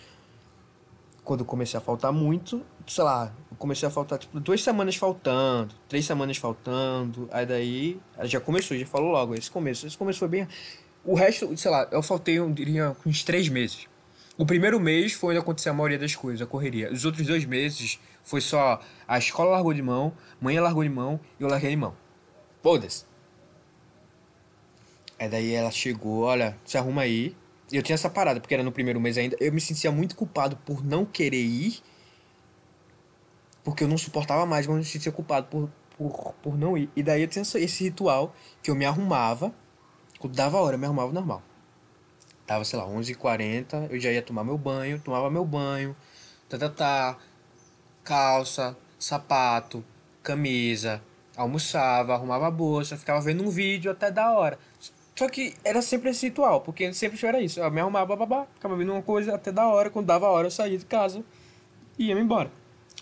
Quando 1.25 1.41
eu 1.41 1.47
comecei 1.47 1.79
a 1.79 1.81
faltar 1.81 2.13
muito, 2.13 2.65
sei 2.87 3.05
lá, 3.05 3.35
eu 3.51 3.57
comecei 3.57 3.87
a 3.87 3.91
faltar, 3.91 4.19
tipo, 4.19 4.41
duas 4.41 4.63
semanas 4.63 4.97
faltando, 4.97 5.75
três 5.89 6.05
semanas 6.05 6.37
faltando. 6.39 7.29
Aí 7.31 7.47
daí, 7.47 8.01
já 8.25 8.41
começou, 8.41 8.77
já 8.77 8.87
falou 8.87 9.11
logo, 9.11 9.35
esse 9.35 9.51
começo. 9.51 9.87
Esse 9.87 9.97
começo 9.97 10.19
foi 10.19 10.29
bem. 10.29 10.49
O 11.05 11.15
resto, 11.15 11.55
sei 11.57 11.71
lá, 11.71 11.87
eu 11.91 12.03
faltei, 12.03 12.39
eu 12.39 12.51
diria, 12.51 12.97
uns 13.07 13.23
três 13.23 13.49
meses. 13.49 13.87
O 14.37 14.47
primeiro 14.47 14.79
mês 14.79 15.13
foi 15.13 15.31
onde 15.31 15.41
aconteceu 15.41 15.73
a 15.73 15.75
maioria 15.75 15.99
das 15.99 16.15
coisas, 16.15 16.41
a 16.41 16.47
correria. 16.47 16.93
Os 16.93 17.05
outros 17.05 17.27
dois 17.27 17.45
meses 17.45 17.99
foi 18.29 18.43
só 18.43 18.79
a 19.07 19.17
escola 19.17 19.53
largou 19.53 19.73
de 19.73 19.81
mão, 19.81 20.13
mãe 20.39 20.61
largou 20.61 20.83
de 20.83 20.91
mão 20.91 21.19
e 21.41 21.43
eu 21.43 21.49
larguei 21.49 21.71
de 21.71 21.77
mão. 21.77 21.97
Foda-se. 22.63 23.07
Aí 25.19 25.31
daí 25.31 25.55
ela 25.55 25.71
chegou, 25.71 26.25
olha, 26.25 26.55
se 26.63 26.77
arruma 26.77 27.03
aí. 27.03 27.35
Eu 27.73 27.83
tinha 27.83 27.95
essa 27.95 28.11
parada, 28.11 28.39
porque 28.39 28.53
era 28.53 28.63
no 28.63 28.71
primeiro 28.71 29.01
mês 29.01 29.17
ainda. 29.17 29.35
Eu 29.41 29.51
me 29.51 29.61
sentia 29.63 29.91
muito 29.91 30.15
culpado 30.15 30.57
por 30.59 30.85
não 30.85 31.07
querer 31.07 31.41
ir. 31.41 31.81
Porque 33.65 33.83
eu 33.83 33.89
não 33.89 33.97
suportava 33.97 34.45
mais, 34.45 34.67
mas 34.67 34.77
eu 34.77 34.79
me 34.79 34.85
sentia 34.85 35.11
culpado 35.11 35.47
por, 35.47 35.71
por, 35.97 36.35
por 36.43 36.59
não 36.59 36.77
ir. 36.77 36.91
E 36.95 37.03
daí 37.03 37.23
eu 37.23 37.29
tinha 37.29 37.43
esse 37.43 37.85
ritual 37.85 38.35
que 38.63 38.71
eu 38.71 38.75
me 38.75 38.85
arrumava. 38.85 39.55
Quando 40.19 40.35
dava 40.35 40.59
a 40.59 40.61
hora, 40.61 40.75
eu 40.75 40.79
me 40.79 40.85
arrumava 40.85 41.13
normal. 41.13 41.43
Tava, 42.47 42.63
sei 42.65 42.79
lá, 42.79 42.87
11h40, 42.87 43.89
eu 43.91 43.99
já 43.99 44.13
ia 44.13 44.23
tomar 44.23 44.45
meu 44.45 44.59
banho, 44.59 45.01
tomava 45.01 45.31
meu 45.31 45.45
banho, 45.45 45.95
tá, 46.49 46.57
tá, 46.57 46.69
tá, 46.71 47.19
calça, 48.09 48.75
sapato, 48.99 49.85
camisa, 50.23 51.03
almoçava, 51.37 52.15
arrumava 52.15 52.47
a 52.47 52.51
bolsa, 52.51 52.97
ficava 52.97 53.21
vendo 53.21 53.45
um 53.45 53.51
vídeo 53.51 53.91
até 53.91 54.11
da 54.11 54.33
hora. 54.33 54.59
Só 55.15 55.29
que 55.29 55.55
era 55.63 55.83
sempre 55.83 56.09
esse 56.09 56.27
ritual, 56.27 56.63
porque 56.63 56.91
sempre 56.95 57.19
era 57.27 57.39
isso. 57.39 57.61
Eu 57.61 57.71
me 57.71 57.83
arrumava, 57.83 58.17
babá, 58.17 58.47
ficava 58.55 58.75
vendo 58.77 58.93
uma 58.93 59.03
coisa 59.03 59.35
até 59.35 59.53
da 59.53 59.69
hora. 59.69 59.91
Quando 59.91 60.07
dava 60.07 60.27
a 60.27 60.31
hora, 60.31 60.47
eu 60.47 60.51
saía 60.51 60.79
de 60.79 60.87
casa 60.87 61.23
e 61.99 62.07
ia 62.07 62.15
me 62.15 62.23
embora. 62.23 62.51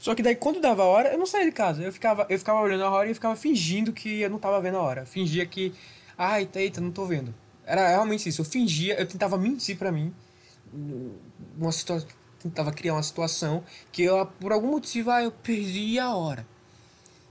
Só 0.01 0.13
que 0.13 0.23
daí, 0.23 0.35
quando 0.35 0.61
dava 0.61 0.83
a 0.83 0.87
hora, 0.87 1.13
eu 1.13 1.19
não 1.19 1.27
saía 1.27 1.45
de 1.45 1.53
casa. 1.53 1.83
Eu 1.83 1.93
ficava, 1.93 2.27
eu 2.29 2.39
ficava 2.39 2.59
olhando 2.59 2.83
a 2.83 2.91
hora 2.91 3.07
e 3.07 3.11
eu 3.11 3.15
ficava 3.15 3.37
fingindo 3.37 3.93
que 3.93 4.23
eu 4.23 4.31
não 4.31 4.39
tava 4.39 4.61
vendo 4.61 4.77
a 4.77 4.83
hora. 4.83 5.07
Fingia 5.07 5.47
que, 5.47 5.73
ai, 6.19 6.49
eita, 6.57 6.81
não 6.81 6.91
tô 6.91 7.05
vendo. 7.05 7.33
Era 7.65 7.89
realmente 7.91 8.29
isso. 8.29 8.41
Eu 8.41 8.45
fingia, 8.45 8.99
eu 8.99 9.07
tentava 9.07 9.39
mentir 9.39 9.79
para 9.79 9.93
mim. 9.93 10.13
Uma 11.57 11.71
situação, 11.71 12.09
tentava 12.41 12.73
criar 12.73 12.95
uma 12.95 13.03
situação 13.03 13.65
que 13.91 14.03
eu, 14.03 14.27
por 14.41 14.53
algum 14.53 14.69
motivo, 14.69 15.11
ah, 15.11 15.23
eu 15.23 15.31
perdi 15.31 15.99
a 15.99 16.15
hora. 16.15 16.47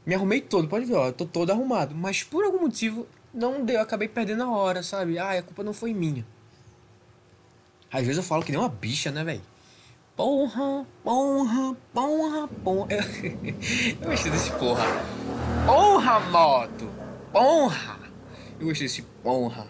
Me 0.06 0.14
arrumei 0.14 0.41
todo, 0.41 0.68
pode 0.68 0.86
ver, 0.86 0.95
ó, 0.95 1.08
eu 1.08 1.14
tô 1.14 1.26
todo 1.26 1.51
arrumado. 1.51 1.95
Mas 1.95 2.24
por 2.24 2.43
algum 2.43 2.62
motivo, 2.62 3.08
não 3.34 3.66
deu, 3.66 3.78
eu 3.78 3.82
acabei 3.82 4.08
perdendo 4.08 4.43
a 4.43 4.51
hora, 4.51 4.84
sabe? 4.84 5.18
Ah, 5.18 5.32
a 5.32 5.41
culpa 5.41 5.64
não 5.64 5.74
foi 5.74 5.93
minha. 5.93 6.26
Às 7.91 8.01
vezes 8.01 8.18
eu 8.18 8.24
falo 8.24 8.43
que 8.43 8.51
nem 8.51 8.60
uma 8.60 8.70
bicha, 8.70 9.12
né, 9.12 9.24
velho? 9.24 9.41
Porra, 10.16 10.86
porra, 11.03 11.76
porra, 11.93 12.47
porra. 12.64 12.88
Eu, 14.01 14.10
gostei 14.10 14.32
desse 14.32 14.49
porra. 14.51 14.84
Porra, 15.66 16.20
moto! 16.30 16.89
Porra! 17.34 17.99
Eu 18.58 18.68
gostei 18.68 18.88
desse 18.88 19.01
porra. 19.01 19.68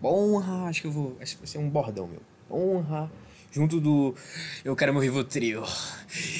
Porra, 0.00 0.64
acho 0.68 0.80
que 0.82 0.86
eu 0.88 0.92
vou. 0.92 1.16
Esse 1.20 1.36
vai 1.36 1.46
ser 1.46 1.58
um 1.58 1.70
bordão, 1.70 2.08
meu. 2.08 2.20
Porra. 2.48 3.10
Junto 3.54 3.80
do. 3.80 4.16
Eu 4.64 4.74
quero 4.74 4.92
meu 4.92 5.00
Rivotril. 5.00 5.62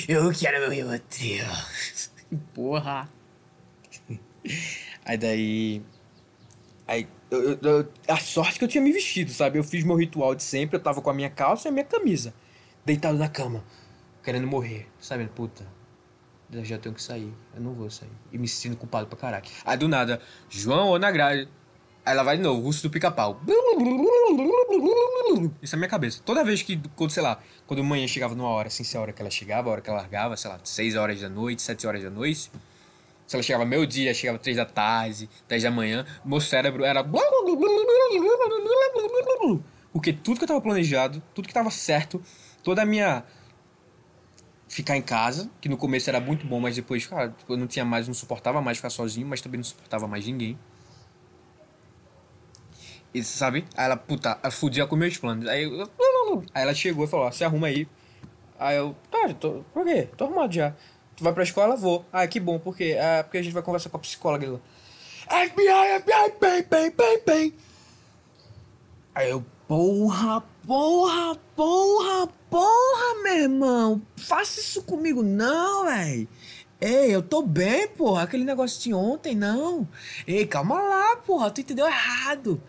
Eu 0.09 0.33
quero 0.33 0.59
meu 0.59 0.69
Rivotril. 0.69 1.45
Porra. 2.53 3.09
Aí 5.05 5.17
daí. 5.17 5.83
Aí, 6.89 7.07
eu, 7.31 7.57
eu, 7.63 7.89
a 8.09 8.17
sorte 8.17 8.59
que 8.59 8.65
eu 8.65 8.69
tinha 8.69 8.83
me 8.83 8.93
vestido, 8.93 9.31
sabe? 9.31 9.61
Eu 9.61 9.65
fiz 9.65 9.85
meu 9.85 9.95
ritual 9.95 10.35
de 10.35 10.43
sempre, 10.43 10.77
eu 10.77 10.83
tava 10.83 11.01
com 11.01 11.09
a 11.09 11.15
minha 11.15 11.31
calça 11.31 11.69
e 11.69 11.71
a 11.71 11.73
minha 11.73 11.85
camisa. 11.85 12.35
Deitado 12.85 13.17
na 13.17 13.29
cama, 13.29 13.65
querendo 14.23 14.49
morrer, 14.49 14.89
sabe? 14.99 15.25
Puta, 15.29 15.65
eu 16.53 16.65
já 16.65 16.79
tenho 16.79 16.97
que 16.97 17.03
sair, 17.03 17.33
eu 17.55 17.61
não 17.61 17.75
vou 17.75 17.89
sair. 17.91 18.11
E 18.33 18.37
me 18.37 18.49
sentindo 18.49 18.77
culpado 18.77 19.07
pra 19.07 19.17
caralho. 19.17 19.45
Aí 19.65 19.79
do 19.79 19.87
nada, 19.87 20.21
João 20.51 20.89
ou 20.89 20.99
na 20.99 21.13
grade. 21.13 21.49
Aí 22.05 22.13
ela 22.13 22.23
vai 22.23 22.37
de 22.37 22.43
novo, 22.43 22.61
russo 22.61 22.83
do 22.83 22.91
pica-pau. 22.91 23.41
Isso 25.63 25.75
é 25.75 25.79
minha 25.79 25.89
cabeça. 25.89 26.21
Toda 26.25 26.45
vez 26.45 26.63
que, 26.63 26.81
quando, 26.95 27.11
sei 27.11 27.23
lá, 27.23 27.41
quando 27.67 27.83
manhã 27.83 28.07
chegava 28.07 28.35
numa 28.35 28.49
hora, 28.49 28.69
assim, 28.69 28.85
se 28.85 28.97
a 28.97 29.01
hora 29.01 29.13
que 29.13 29.23
ela 29.23 29.31
chegava, 29.31 29.71
a 29.71 29.73
hora 29.73 29.81
que 29.81 29.89
ela 29.89 30.01
largava, 30.01 30.37
sei 30.37 30.51
lá, 30.51 30.61
6 30.63 30.97
horas 30.97 31.21
da 31.21 31.29
noite, 31.29 31.63
7 31.63 31.87
horas 31.87 32.03
da 32.03 32.11
noite 32.11 32.51
se 33.27 33.37
ela 33.37 33.43
chegava 33.43 33.65
meio 33.65 33.87
dia, 33.87 34.13
chegava 34.13 34.39
três 34.39 34.57
da 34.57 34.67
tarde, 34.67 35.29
dez 35.49 35.63
da 35.63 35.71
manhã, 35.71 36.05
meu 36.25 36.41
cérebro 36.41 36.85
era. 36.85 37.03
Porque 39.93 40.13
tudo 40.13 40.39
que 40.39 40.45
eu 40.45 40.49
tava 40.49 40.61
planejado, 40.61 41.23
tudo 41.35 41.49
que 41.49 41.55
tava 41.55 41.71
certo, 41.71 42.23
toda 42.63 42.83
a 42.83 42.87
minha. 42.87 43.25
Ficar 44.67 44.97
em 44.97 45.03
casa, 45.03 45.51
que 45.61 45.69
no 45.69 45.77
começo 45.77 46.11
era 46.11 46.19
muito 46.19 46.47
bom, 46.47 46.59
mas 46.59 46.75
depois, 46.75 47.07
cara, 47.07 47.33
eu 47.49 47.57
não 47.57 47.67
tinha 47.67 47.85
mais, 47.85 48.09
não 48.09 48.15
suportava 48.15 48.61
mais 48.61 48.79
ficar 48.79 48.91
sozinho, 48.91 49.27
mas 49.27 49.41
também 49.41 49.59
não 49.59 49.65
suportava 49.65 50.09
mais 50.09 50.27
ninguém. 50.27 50.59
E 53.15 53.23
sabe? 53.23 53.65
Aí 53.77 53.85
ela, 53.85 53.97
puta, 53.97 54.39
ela 54.43 54.51
fudia 54.51 54.87
com 54.87 54.97
meus 54.97 55.17
planos. 55.17 55.47
Aí, 55.47 55.63
eu, 55.63 55.89
aí 56.53 56.63
ela 56.63 56.75
chegou 56.75 57.05
e 57.05 57.09
falou: 57.09 57.27
ó, 57.27 57.31
se 57.31 57.45
arruma 57.45 57.69
aí. 57.69 57.87
Aí 58.59 58.77
eu, 58.77 58.95
tá, 59.11 59.33
tô, 59.35 59.65
por 59.73 59.85
quê? 59.85 60.09
Tô 60.17 60.25
arrumado 60.25 60.53
já. 60.53 60.75
Tu 61.17 61.23
vai 61.23 61.33
pra 61.33 61.45
escola? 61.45 61.77
Vou. 61.77 62.05
Ah, 62.13 62.27
que 62.27 62.41
bom, 62.41 62.59
por 62.59 62.77
quê? 62.77 62.99
Ah, 63.01 63.23
porque 63.23 63.39
a 63.39 63.43
gente 63.43 63.53
vai 63.53 63.63
conversar 63.63 63.89
com 63.89 63.97
a 63.97 64.01
psicóloga 64.01 64.51
lá. 64.51 64.59
FBI, 65.29 66.01
FBI, 66.01 66.39
bem, 66.41 66.63
bem, 66.69 66.91
bem, 66.91 67.23
bem. 67.25 67.55
Aí 69.15 69.31
eu, 69.31 69.45
porra, 69.69 70.43
porra, 70.67 71.37
porra, 71.55 72.29
porra, 72.51 73.23
meu 73.23 73.37
irmão. 73.37 74.03
Faça 74.17 74.59
isso 74.59 74.83
comigo 74.83 75.23
não, 75.23 75.85
velho. 75.85 76.29
Ei, 76.81 77.15
eu 77.15 77.23
tô 77.23 77.43
bem, 77.43 77.87
porra. 77.89 78.25
Aquele 78.25 78.45
negócio 78.45 78.83
de 78.83 78.93
ontem, 78.93 79.37
não. 79.37 79.89
Ei, 80.27 80.45
calma 80.47 80.81
lá, 80.81 81.17
porra. 81.17 81.51
Tu 81.51 81.61
entendeu 81.61 81.87
errado. 81.87 82.61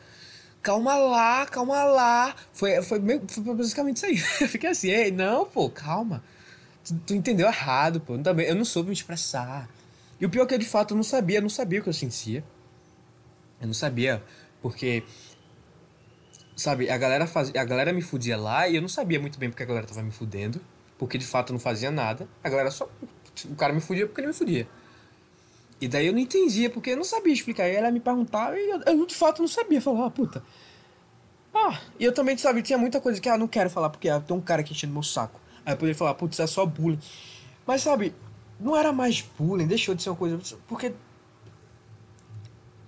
Calma 0.66 0.96
lá, 0.96 1.46
calma 1.46 1.84
lá. 1.84 2.36
Foi, 2.52 2.82
foi, 2.82 2.98
meio, 2.98 3.22
foi 3.28 3.44
basicamente 3.54 3.98
isso 3.98 4.06
aí. 4.08 4.18
Eu 4.42 4.50
fiquei 4.50 4.72
assim, 4.72 4.90
ei, 4.90 5.12
não, 5.12 5.46
pô, 5.46 5.70
calma. 5.70 6.24
Tu, 6.84 6.96
tu 7.06 7.14
entendeu 7.14 7.46
errado, 7.46 8.02
pô. 8.02 8.16
Eu, 8.16 8.56
não 8.56 8.66
soube 8.66 8.90
me 8.90 8.96
expressar. 8.96 9.70
E 10.20 10.26
o 10.26 10.30
pior 10.30 10.46
é 10.46 10.48
que 10.48 10.56
eu, 10.56 10.58
de 10.58 10.66
fato, 10.66 10.96
eu 10.96 10.96
não 10.96 11.04
sabia. 11.04 11.38
Eu 11.38 11.44
não 11.44 11.50
sabia 11.50 11.80
o 11.80 11.84
que 11.84 11.90
eu 11.90 11.94
sentia. 11.94 12.44
Eu 13.62 13.68
não 13.68 13.76
sabia, 13.76 14.24
porque... 14.60 15.04
Sabe, 16.56 16.90
a 16.90 16.98
galera, 16.98 17.28
faz, 17.28 17.56
a 17.56 17.64
galera 17.64 17.94
me 17.94 18.02
fudia 18.02 18.36
lá 18.36 18.68
e 18.68 18.78
eu 18.78 18.82
não 18.82 18.90
sabia 18.90 19.20
muito 19.20 19.38
bem 19.38 19.52
porque 19.52 19.62
a 19.62 19.68
galera 19.68 19.86
tava 19.86 20.02
me 20.02 20.12
fudendo. 20.12 20.60
Porque, 20.98 21.20
de 21.20 21.28
fato, 21.28 21.52
eu 21.52 21.54
não 21.54 21.60
fazia 21.60 21.92
nada. 21.92 22.28
A 22.44 22.50
galera 22.50 22.72
só... 22.72 22.90
O 23.52 23.56
cara 23.56 23.72
me 23.72 23.82
fudia 23.82 24.08
porque 24.08 24.20
ele 24.20 24.30
me 24.30 24.34
fudia. 24.34 24.68
E 25.80 25.88
daí 25.88 26.08
eu 26.08 26.14
não 26.14 26.20
entendia, 26.20 26.70
porque 26.70 26.92
eu 26.92 26.98
não 26.98 27.04
sabia 27.04 27.34
explicar. 27.34 27.68
E 27.68 27.76
ela 27.76 27.92
me 27.92 28.00
perguntava 28.00 28.58
e 28.58 28.70
eu, 28.70 28.82
eu 28.86 29.06
de 29.06 29.16
fato 29.16 29.42
não 29.42 29.48
sabia. 29.48 29.82
Falar, 29.82 30.06
ah, 30.06 30.10
puta. 30.10 30.44
Ah, 31.54 31.80
e 32.00 32.04
eu 32.04 32.14
também, 32.14 32.38
sabe, 32.38 32.62
tinha 32.62 32.78
muita 32.78 33.00
coisa 33.00 33.20
que 33.20 33.30
ah, 33.30 33.38
não 33.38 33.48
quero 33.48 33.70
falar, 33.70 33.90
porque 33.90 34.10
ah, 34.10 34.20
tem 34.20 34.36
um 34.36 34.42
cara 34.42 34.62
aqui 34.62 34.74
enchendo 34.74 34.94
meu 34.94 35.04
saco. 35.04 35.40
Aí 35.66 35.74
eu 35.74 35.78
poderia 35.78 35.96
falar, 35.96 36.14
putz, 36.14 36.40
é 36.40 36.48
só 36.48 36.66
bullying. 36.66 37.00
Mas 37.66 37.82
sabe, 37.82 38.14
não 38.60 38.76
era 38.76 38.92
mais 38.92 39.22
bullying, 39.38 39.68
deixou 39.68 39.96
de 39.96 40.04
ser 40.04 40.10
uma 40.10 40.16
coisa. 40.16 40.40
Porque 40.68 40.94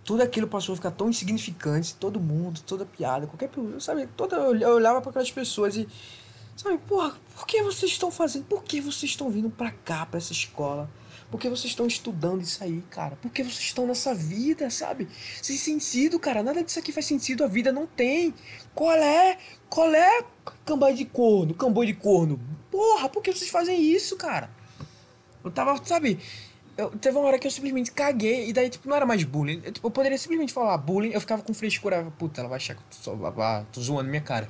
tudo 0.04 0.22
aquilo 0.22 0.48
passou 0.48 0.74
a 0.74 0.76
ficar 0.78 0.92
tão 0.92 1.10
insignificante, 1.10 1.96
todo 1.96 2.20
mundo, 2.20 2.62
toda 2.62 2.86
piada, 2.86 3.28
qualquer 3.28 3.50
sabe, 3.80 4.08
toda 4.16 4.38
eu 4.38 4.76
olhava 4.76 5.02
para 5.02 5.10
aquelas 5.10 5.30
pessoas 5.30 5.76
e 5.76 5.86
sabe, 6.56 6.78
porra, 6.78 7.14
por 7.36 7.46
que 7.46 7.62
vocês 7.62 7.92
estão 7.92 8.10
fazendo? 8.10 8.46
Por 8.46 8.64
que 8.64 8.80
vocês 8.80 9.12
estão 9.12 9.30
vindo 9.30 9.50
para 9.50 9.72
cá, 9.72 10.06
para 10.06 10.18
essa 10.18 10.32
escola? 10.32 10.90
Por 11.30 11.40
que 11.40 11.50
vocês 11.50 11.72
estão 11.72 11.86
estudando 11.86 12.42
isso 12.42 12.64
aí, 12.64 12.82
cara? 12.90 13.18
Por 13.18 13.30
que 13.30 13.44
vocês 13.44 13.60
estão 13.60 13.86
nessa 13.86 14.16
vida, 14.16 14.70
sabe? 14.70 15.10
Sem 15.42 15.58
sentido, 15.58 16.18
cara. 16.20 16.42
Nada 16.42 16.64
disso 16.64 16.80
aqui 16.80 16.92
faz 16.94 17.06
sentido. 17.06 17.44
A 17.44 17.48
vida 17.48 17.72
não 17.72 17.86
tem. 17.86 18.34
Qual 18.74 18.96
é? 18.96 19.38
Qual 19.70 19.94
é? 19.94 20.24
Camboi 20.66 20.94
de 20.94 21.04
corno, 21.04 21.54
camboi 21.54 21.86
de 21.86 21.94
corno. 21.94 22.40
Porra, 22.72 23.10
por 23.10 23.22
que 23.22 23.34
vocês 23.34 23.50
fazem 23.50 23.82
isso, 23.82 24.16
cara? 24.16 24.50
Eu 25.44 25.52
tava, 25.52 25.76
sabe? 25.84 26.18
Eu, 26.78 26.92
teve 26.92 27.18
uma 27.18 27.28
hora 27.28 27.40
que 27.40 27.48
eu 27.48 27.52
simplesmente 27.52 27.92
caguei 27.92 28.50
e 28.50 28.54
daí, 28.54 28.70
tipo, 28.70 28.88
não 28.88 28.96
era 28.96 29.06
mais 29.06 29.24
bullying. 29.24 29.62
Eu, 29.66 29.72
tipo, 29.74 29.88
eu 29.88 29.92
poderia 29.92 30.18
simplesmente 30.18 30.54
falar 30.54 30.78
bullying, 30.78 31.12
eu 31.12 31.20
ficava 31.20 31.42
com 31.42 31.54
frescura. 31.54 32.10
Puta, 32.18 32.40
ela 32.40 32.50
vai 32.50 32.58
achar 32.58 32.76
que 32.76 32.82
eu 32.82 33.18
tô, 33.18 33.18
só, 33.18 33.66
tô 33.72 33.82
zoando 33.82 34.10
minha 34.10 34.22
cara. 34.22 34.48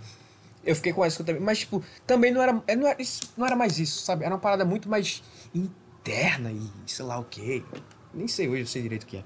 Eu 0.64 0.76
fiquei 0.76 0.94
com 0.94 1.04
essa 1.04 1.24
também. 1.24 1.42
Mas, 1.42 1.60
tipo, 1.60 1.84
também 2.06 2.32
não 2.32 2.42
era, 2.42 2.62
é, 2.68 2.76
não 2.76 2.88
era, 2.88 2.98
não 3.36 3.46
era 3.48 3.56
mais 3.56 3.80
isso, 3.80 4.04
sabe? 4.04 4.26
Era 4.26 4.36
uma 4.36 4.42
parada 4.42 4.64
muito 4.64 4.88
mais 4.88 5.24
interna 6.08 6.52
e 6.52 6.70
sei 6.86 7.06
lá 7.06 7.20
o 7.20 7.26
quê. 7.26 7.64
Nem 8.14 8.28
sei 8.28 8.48
hoje, 8.48 8.62
eu 8.62 8.68
sei 8.68 8.82
direito 8.82 9.04
o 9.04 9.08
que 9.08 9.18
é. 9.18 9.24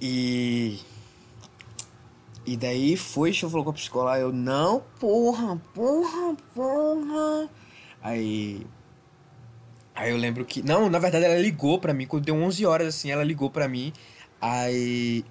E. 0.00 0.78
E 2.46 2.56
daí 2.56 2.96
foi, 2.96 3.30
eu 3.30 3.50
falou 3.50 3.64
com 3.64 3.70
a 3.70 3.72
psicóloga, 3.72 4.18
eu, 4.18 4.32
não, 4.32 4.80
porra, 5.00 5.60
porra, 5.74 6.36
porra. 6.54 7.50
Aí. 8.00 8.64
Aí 9.94 10.10
eu 10.10 10.16
lembro 10.16 10.44
que. 10.44 10.62
Não, 10.62 10.88
na 10.88 10.98
verdade 10.98 11.24
ela 11.24 11.38
ligou 11.38 11.80
pra 11.80 11.92
mim, 11.92 12.06
quando 12.06 12.24
deu 12.24 12.36
11 12.36 12.64
horas 12.64 12.88
assim, 12.88 13.10
ela 13.10 13.24
ligou 13.24 13.50
pra 13.50 13.66
mim. 13.66 13.92
Aí. 14.40 15.24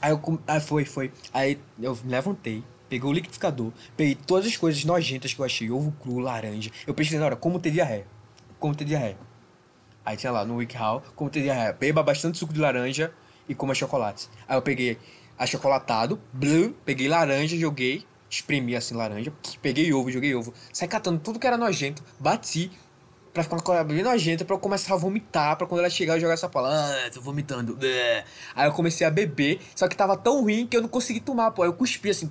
Aí 0.00 0.10
eu. 0.10 0.40
Aí 0.46 0.60
foi, 0.60 0.84
foi. 0.84 1.12
Aí 1.32 1.60
eu 1.80 1.96
me 2.02 2.10
levantei, 2.10 2.64
peguei 2.90 3.08
o 3.08 3.12
liquidificador, 3.12 3.72
peguei 3.96 4.14
todas 4.14 4.46
as 4.46 4.56
coisas 4.56 4.84
nojentas 4.84 5.32
que 5.32 5.40
eu 5.40 5.44
achei, 5.44 5.70
ovo 5.70 5.92
cru, 5.92 6.18
laranja. 6.18 6.70
Eu 6.86 6.92
pensei 6.92 7.18
na 7.18 7.24
hora, 7.24 7.36
como 7.36 7.58
ter 7.58 7.70
diarreia? 7.70 8.06
Como 8.58 8.74
ter 8.74 8.84
diarreia? 8.84 9.16
Aí 10.04 10.16
tinha 10.16 10.32
lá 10.32 10.44
no 10.44 10.56
WikiHow, 10.56 11.02
como 11.14 11.30
ter 11.30 11.42
diarreia? 11.42 11.72
Beba 11.72 12.02
bastante 12.02 12.36
suco 12.36 12.52
de 12.52 12.60
laranja 12.60 13.12
e 13.48 13.54
coma 13.54 13.74
chocolate. 13.74 14.28
Aí 14.48 14.56
eu 14.56 14.62
peguei 14.62 14.98
achocolatado, 15.38 16.20
blue, 16.32 16.76
peguei 16.84 17.08
laranja, 17.08 17.56
joguei, 17.56 18.04
espremi 18.28 18.76
assim 18.76 18.94
laranja, 18.94 19.32
peguei 19.62 19.92
ovo, 19.92 20.10
joguei 20.10 20.34
ovo, 20.34 20.52
saí 20.72 20.86
catando 20.86 21.20
tudo 21.20 21.38
que 21.38 21.46
era 21.46 21.56
nojento, 21.56 22.02
bati, 22.18 22.70
pra 23.32 23.42
ficar 23.42 23.56
uma 23.56 23.62
coisa 23.62 23.84
bem 23.84 24.02
nojenta, 24.02 24.44
pra 24.44 24.56
eu 24.56 24.60
começar 24.60 24.94
a 24.94 24.96
vomitar, 24.96 25.56
pra 25.56 25.66
quando 25.66 25.80
ela 25.80 25.90
chegar 25.90 26.16
eu 26.16 26.20
jogar 26.20 26.34
essa 26.34 26.48
palavra, 26.48 27.06
ah, 27.06 27.10
tô 27.10 27.20
vomitando. 27.20 27.78
Aí 28.54 28.68
eu 28.68 28.72
comecei 28.72 29.06
a 29.06 29.10
beber, 29.10 29.60
só 29.74 29.86
que 29.86 29.96
tava 29.96 30.16
tão 30.16 30.42
ruim 30.42 30.66
que 30.66 30.76
eu 30.76 30.82
não 30.82 30.88
consegui 30.88 31.20
tomar, 31.20 31.52
pô. 31.52 31.62
Aí 31.62 31.68
eu 31.68 31.72
cuspi 31.72 32.10
assim, 32.10 32.30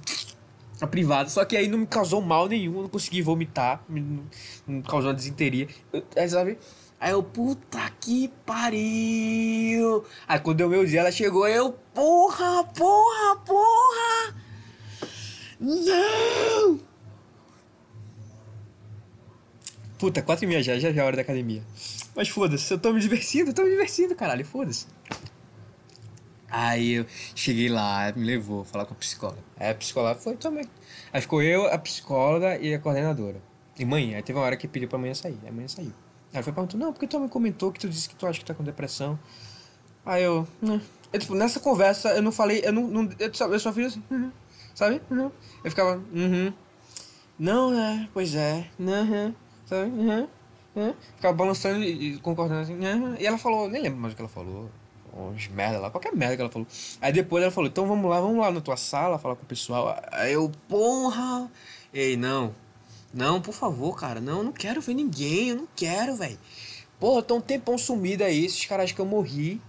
a 0.82 0.88
privada, 0.88 1.30
só 1.30 1.44
que 1.44 1.58
aí 1.58 1.68
não 1.68 1.80
me 1.80 1.88
causou 1.88 2.22
mal 2.22 2.48
nenhum, 2.48 2.78
eu 2.78 2.82
não 2.84 2.90
consegui 2.90 3.22
vomitar, 3.22 3.84
não, 3.90 4.24
não 4.68 4.82
causou 4.82 5.14
desinteria. 5.14 5.68
Eu, 5.92 6.04
aí, 6.16 6.30
sabe? 6.30 6.58
Aí 7.00 7.12
eu, 7.12 7.24
puta 7.24 7.80
que 8.00 8.30
pariu! 8.46 10.04
Aí 10.28 10.40
quando 10.40 10.58
deu 10.58 10.70
meu 10.70 10.86
dia, 10.86 11.02
ela 11.02 11.12
chegou, 11.12 11.48
eu, 11.48 11.74
porra, 11.94 12.64
porra, 12.64 13.36
porra! 13.46 14.36
Não! 15.60 16.80
Puta, 19.98 20.22
quatro 20.22 20.46
e 20.46 20.48
meia 20.48 20.64
já, 20.64 20.80
já 20.80 20.90
é 20.90 21.00
a 21.00 21.06
hora 21.06 21.18
da 21.18 21.22
academia. 21.22 21.62
Mas 22.16 22.30
foda-se, 22.30 22.74
eu 22.74 22.80
tô 22.80 22.94
me 22.94 23.02
divertindo, 23.02 23.50
eu 23.50 23.54
tô 23.54 23.64
me 23.64 23.70
divertindo, 23.70 24.16
caralho, 24.16 24.46
foda-se. 24.46 24.88
Aí 26.50 26.94
eu 26.94 27.06
cheguei 27.36 27.70
lá, 27.70 28.12
me 28.16 28.26
levou 28.26 28.64
falar 28.64 28.86
com 28.86 28.94
a 28.94 28.98
psicóloga. 28.98 29.40
Aí 29.58 29.70
a 29.70 29.76
psicóloga 29.76 30.20
foi 30.20 30.36
também. 30.36 30.66
Aí 31.14 31.22
ficou 31.22 31.42
eu, 31.42 31.68
a 31.68 31.78
psicóloga 31.78 32.58
e 32.58 32.74
a 32.74 32.80
coordenadora. 32.80 33.42
E 33.78 33.86
mãe, 33.86 34.16
aí 34.16 34.22
teve 34.22 34.38
uma 34.38 34.46
hora 34.46 34.58
que 34.58 34.68
pediu 34.68 34.90
pra 34.90 34.98
mãe 34.98 35.14
sair. 35.14 35.38
Aí 35.44 35.50
a 35.50 35.52
mãe 35.52 35.68
saiu. 35.68 35.94
Aí 36.34 36.44
foi 36.44 36.54
perguntou, 36.54 36.80
não, 36.80 36.92
porque 36.92 37.08
tua 37.08 37.20
mãe 37.20 37.30
comentou 37.30 37.72
que 37.72 37.80
tu 37.80 37.90
disse 37.90 38.10
que 38.10 38.16
tu 38.16 38.28
acha 38.28 38.40
que 38.40 38.46
tá 38.46 38.54
com 38.54 38.64
depressão. 38.64 39.18
Aí 40.06 40.24
eu, 40.24 40.48
né? 40.62 40.82
Eu, 41.12 41.20
tipo, 41.20 41.34
nessa 41.34 41.60
conversa 41.60 42.10
eu 42.10 42.22
não 42.22 42.32
falei, 42.32 42.62
eu 42.64 42.72
não, 42.72 42.88
não 42.88 43.10
eu, 43.18 43.34
só, 43.34 43.48
eu 43.48 43.60
só 43.60 43.74
fiz 43.74 43.88
assim, 43.88 44.04
uhum, 44.12 44.32
sabe? 44.76 45.02
Uhum. 45.10 45.32
Eu 45.64 45.70
ficava, 45.70 46.02
uhum. 46.14 46.54
Não, 47.38 47.74
é, 47.74 48.08
pois 48.14 48.36
é, 48.36 48.68
uhum 48.80 49.34
sabe? 49.70 49.92
Uhum, 49.92 50.28
uhum. 50.76 50.94
Ficava 51.16 51.36
balançando 51.36 51.84
e, 51.84 52.18
concordando 52.18 52.62
assim. 52.62 52.74
Uhum. 52.74 53.16
E 53.20 53.26
ela 53.26 53.38
falou, 53.38 53.70
nem 53.70 53.84
lembro 53.84 54.00
mais 54.00 54.14
o 54.14 54.16
que 54.16 54.22
ela 54.22 54.30
falou. 54.30 54.70
Uns 55.14 55.48
merda 55.48 55.80
lá, 55.80 55.90
qualquer 55.90 56.16
merda 56.16 56.36
que 56.36 56.42
ela 56.42 56.52
falou. 56.52 56.68
Aí 57.02 57.12
depois 57.12 57.44
ela 57.44 57.52
falou, 57.52 57.70
então 57.70 57.86
vamos 57.88 58.10
lá, 58.10 58.20
vamos 58.20 58.38
lá 58.40 58.52
na 58.52 58.62
tua 58.62 58.78
sala 58.78 59.18
falar 59.18 59.36
com 59.36 59.44
o 59.44 59.48
pessoal. 59.48 60.00
Aí 60.12 60.34
eu, 60.34 60.52
porra! 60.68 61.50
Ei, 61.94 62.16
não. 62.16 62.54
Não, 63.14 63.42
por 63.42 63.54
favor, 63.54 63.98
cara. 63.98 64.22
Não, 64.22 64.44
não 64.44 64.52
quero 64.52 64.82
ver 64.82 64.94
ninguém. 64.94 65.50
Eu 65.50 65.56
não 65.58 65.68
quero, 65.76 66.16
velho. 66.16 66.38
Porra, 67.00 67.24
tô 67.24 67.36
um 67.38 67.42
tempão 67.42 67.78
sumido 67.78 68.24
aí. 68.24 68.46
Esses 68.46 68.66
caras 68.66 68.92
que 68.92 69.00
eu 69.00 69.06
morri. 69.06 69.62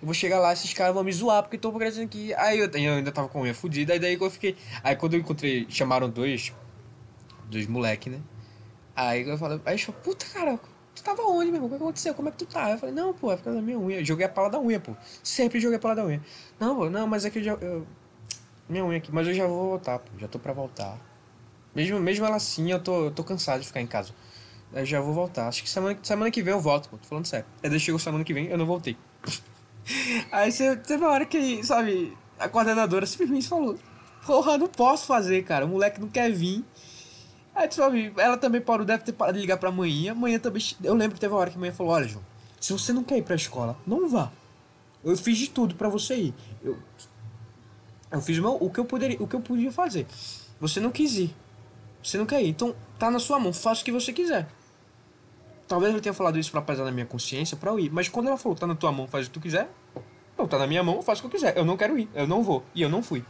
Eu 0.00 0.06
vou 0.06 0.14
chegar 0.14 0.38
lá, 0.38 0.52
esses 0.52 0.72
caras 0.72 0.94
vão 0.94 1.02
me 1.02 1.12
zoar 1.12 1.42
porque 1.42 1.58
tô 1.58 1.72
parecendo 1.72 2.08
que. 2.08 2.32
Aí 2.34 2.58
eu, 2.58 2.68
eu 2.68 2.92
ainda 2.94 3.12
tava 3.12 3.28
com 3.28 3.38
a 3.38 3.42
unha 3.42 3.54
fodida. 3.54 3.92
Aí 3.92 3.98
daí 3.98 4.14
eu 4.20 4.30
fiquei. 4.30 4.56
Aí 4.82 4.96
quando 4.96 5.14
eu 5.14 5.20
encontrei. 5.20 5.66
Chamaram 5.68 6.08
dois. 6.10 6.52
Dois 7.50 7.66
moleque, 7.66 8.10
né? 8.10 8.20
Aí 8.94 9.28
eu 9.28 9.38
falei, 9.38 9.60
aí 9.64 9.74
eu 9.74 9.78
falei, 9.78 10.00
puta 10.02 10.26
cara, 10.26 10.58
tu 11.00 11.04
tava 11.04 11.22
onde, 11.22 11.46
meu 11.50 11.56
irmão? 11.56 11.66
O 11.66 11.70
que 11.70 11.76
aconteceu? 11.76 12.14
Como 12.14 12.28
é 12.28 12.32
que 12.32 12.38
tu 12.38 12.46
tá? 12.46 12.70
Eu 12.70 12.78
falei, 12.78 12.94
não, 12.94 13.12
pô, 13.12 13.32
é 13.32 13.36
por 13.36 13.44
causa 13.44 13.60
da 13.60 13.64
minha 13.64 13.78
unha. 13.78 14.00
Eu 14.00 14.04
joguei 14.04 14.26
a 14.26 14.28
pala 14.28 14.50
da 14.50 14.60
unha, 14.60 14.78
pô. 14.78 14.94
Sempre 15.22 15.60
joguei 15.60 15.76
a 15.76 15.80
pala 15.80 15.96
da 15.96 16.04
unha. 16.04 16.22
Não, 16.58 16.76
pô, 16.76 16.90
não, 16.90 17.06
mas 17.06 17.24
é 17.24 17.30
que 17.30 17.38
eu 17.38 17.42
já. 17.42 17.52
Eu... 17.54 17.86
Minha 18.68 18.84
unha 18.84 18.98
aqui, 18.98 19.10
mas 19.12 19.26
eu 19.26 19.34
já 19.34 19.46
vou 19.46 19.70
voltar, 19.70 19.98
pô. 19.98 20.10
Já 20.18 20.28
tô 20.28 20.38
pra 20.38 20.52
voltar. 20.52 20.98
Mesmo, 21.74 21.98
mesmo 22.00 22.26
ela 22.26 22.36
assim, 22.36 22.70
eu 22.70 22.82
tô, 22.82 23.06
eu 23.06 23.10
tô 23.10 23.24
cansado 23.24 23.60
de 23.60 23.66
ficar 23.66 23.80
em 23.80 23.86
casa. 23.86 24.12
Eu 24.72 24.84
já 24.84 25.00
vou 25.00 25.14
voltar. 25.14 25.48
Acho 25.48 25.62
que 25.62 25.70
semana, 25.70 25.98
semana 26.02 26.30
que 26.30 26.42
vem 26.42 26.52
eu 26.52 26.60
volto, 26.60 26.88
pô. 26.88 26.98
Tô 26.98 27.08
falando 27.08 27.26
sério. 27.26 27.46
Aí 27.62 27.70
daí 27.70 27.80
chegou 27.80 27.98
semana 27.98 28.24
que 28.24 28.34
vem, 28.34 28.46
eu 28.46 28.58
não 28.58 28.66
voltei. 28.66 28.96
Aí 30.30 30.52
você 30.52 30.76
teve 30.76 31.02
uma 31.02 31.12
hora 31.12 31.24
que, 31.24 31.64
sabe, 31.64 32.16
a 32.38 32.48
coordenadora 32.48 33.06
simplesmente 33.06 33.48
falou: 33.48 33.78
Porra, 34.26 34.58
não 34.58 34.68
posso 34.68 35.06
fazer, 35.06 35.42
cara. 35.44 35.64
O 35.64 35.68
moleque 35.68 36.00
não 36.00 36.08
quer 36.08 36.30
vir. 36.30 36.64
Aí, 37.58 37.68
sabe, 37.72 38.12
ela 38.16 38.36
também 38.36 38.60
parou, 38.60 38.86
deve 38.86 39.02
ter 39.02 39.12
parado 39.12 39.36
de 39.36 39.40
ligar 39.40 39.56
pra 39.56 39.72
manhã. 39.72 40.12
Amanhã 40.12 40.38
também. 40.38 40.62
Eu 40.80 40.94
lembro 40.94 41.14
que 41.14 41.20
teve 41.20 41.34
uma 41.34 41.40
hora 41.40 41.50
que 41.50 41.56
a 41.56 41.60
manhã 41.60 41.72
falou: 41.72 41.92
Olha, 41.92 42.06
João, 42.06 42.24
se 42.60 42.72
você 42.72 42.92
não 42.92 43.02
quer 43.02 43.18
ir 43.18 43.22
pra 43.22 43.34
escola, 43.34 43.76
não 43.84 44.08
vá. 44.08 44.30
Eu 45.02 45.16
fiz 45.16 45.36
de 45.36 45.50
tudo 45.50 45.74
para 45.74 45.88
você 45.88 46.14
ir. 46.14 46.34
Eu, 46.62 46.78
eu 48.12 48.20
fiz 48.20 48.38
meu, 48.38 48.56
o, 48.60 48.70
que 48.70 48.78
eu 48.78 48.84
poderia, 48.84 49.20
o 49.20 49.26
que 49.26 49.34
eu 49.34 49.40
podia 49.40 49.72
fazer. 49.72 50.06
Você 50.60 50.78
não 50.78 50.92
quis 50.92 51.16
ir. 51.16 51.34
Você 52.00 52.16
não 52.16 52.26
quer 52.26 52.40
ir. 52.42 52.48
Então, 52.48 52.76
tá 52.96 53.10
na 53.10 53.18
sua 53.18 53.40
mão. 53.40 53.52
Faça 53.52 53.82
o 53.82 53.84
que 53.84 53.90
você 53.90 54.12
quiser. 54.12 54.48
Talvez 55.66 55.92
eu 55.92 56.00
tenha 56.00 56.12
falado 56.12 56.38
isso 56.38 56.52
pra 56.52 56.62
pesar 56.62 56.84
na 56.84 56.92
minha 56.92 57.06
consciência 57.06 57.56
pra 57.56 57.72
eu 57.72 57.80
ir. 57.80 57.90
Mas 57.90 58.08
quando 58.08 58.28
ela 58.28 58.36
falou, 58.36 58.56
tá 58.56 58.68
na 58.68 58.76
tua 58.76 58.92
mão, 58.92 59.08
faz 59.08 59.26
o 59.26 59.30
que 59.30 59.34
tu 59.34 59.42
quiser. 59.42 59.68
Não, 60.38 60.46
tá 60.46 60.58
na 60.58 60.66
minha 60.68 60.84
mão, 60.84 61.02
faço 61.02 61.20
o 61.20 61.28
que 61.28 61.36
eu 61.36 61.40
quiser. 61.40 61.58
Eu 61.58 61.64
não 61.64 61.76
quero 61.76 61.98
ir. 61.98 62.08
Eu 62.14 62.26
não 62.28 62.40
vou. 62.40 62.62
E 62.72 62.82
eu 62.82 62.88
não 62.88 63.02
fui. 63.02 63.24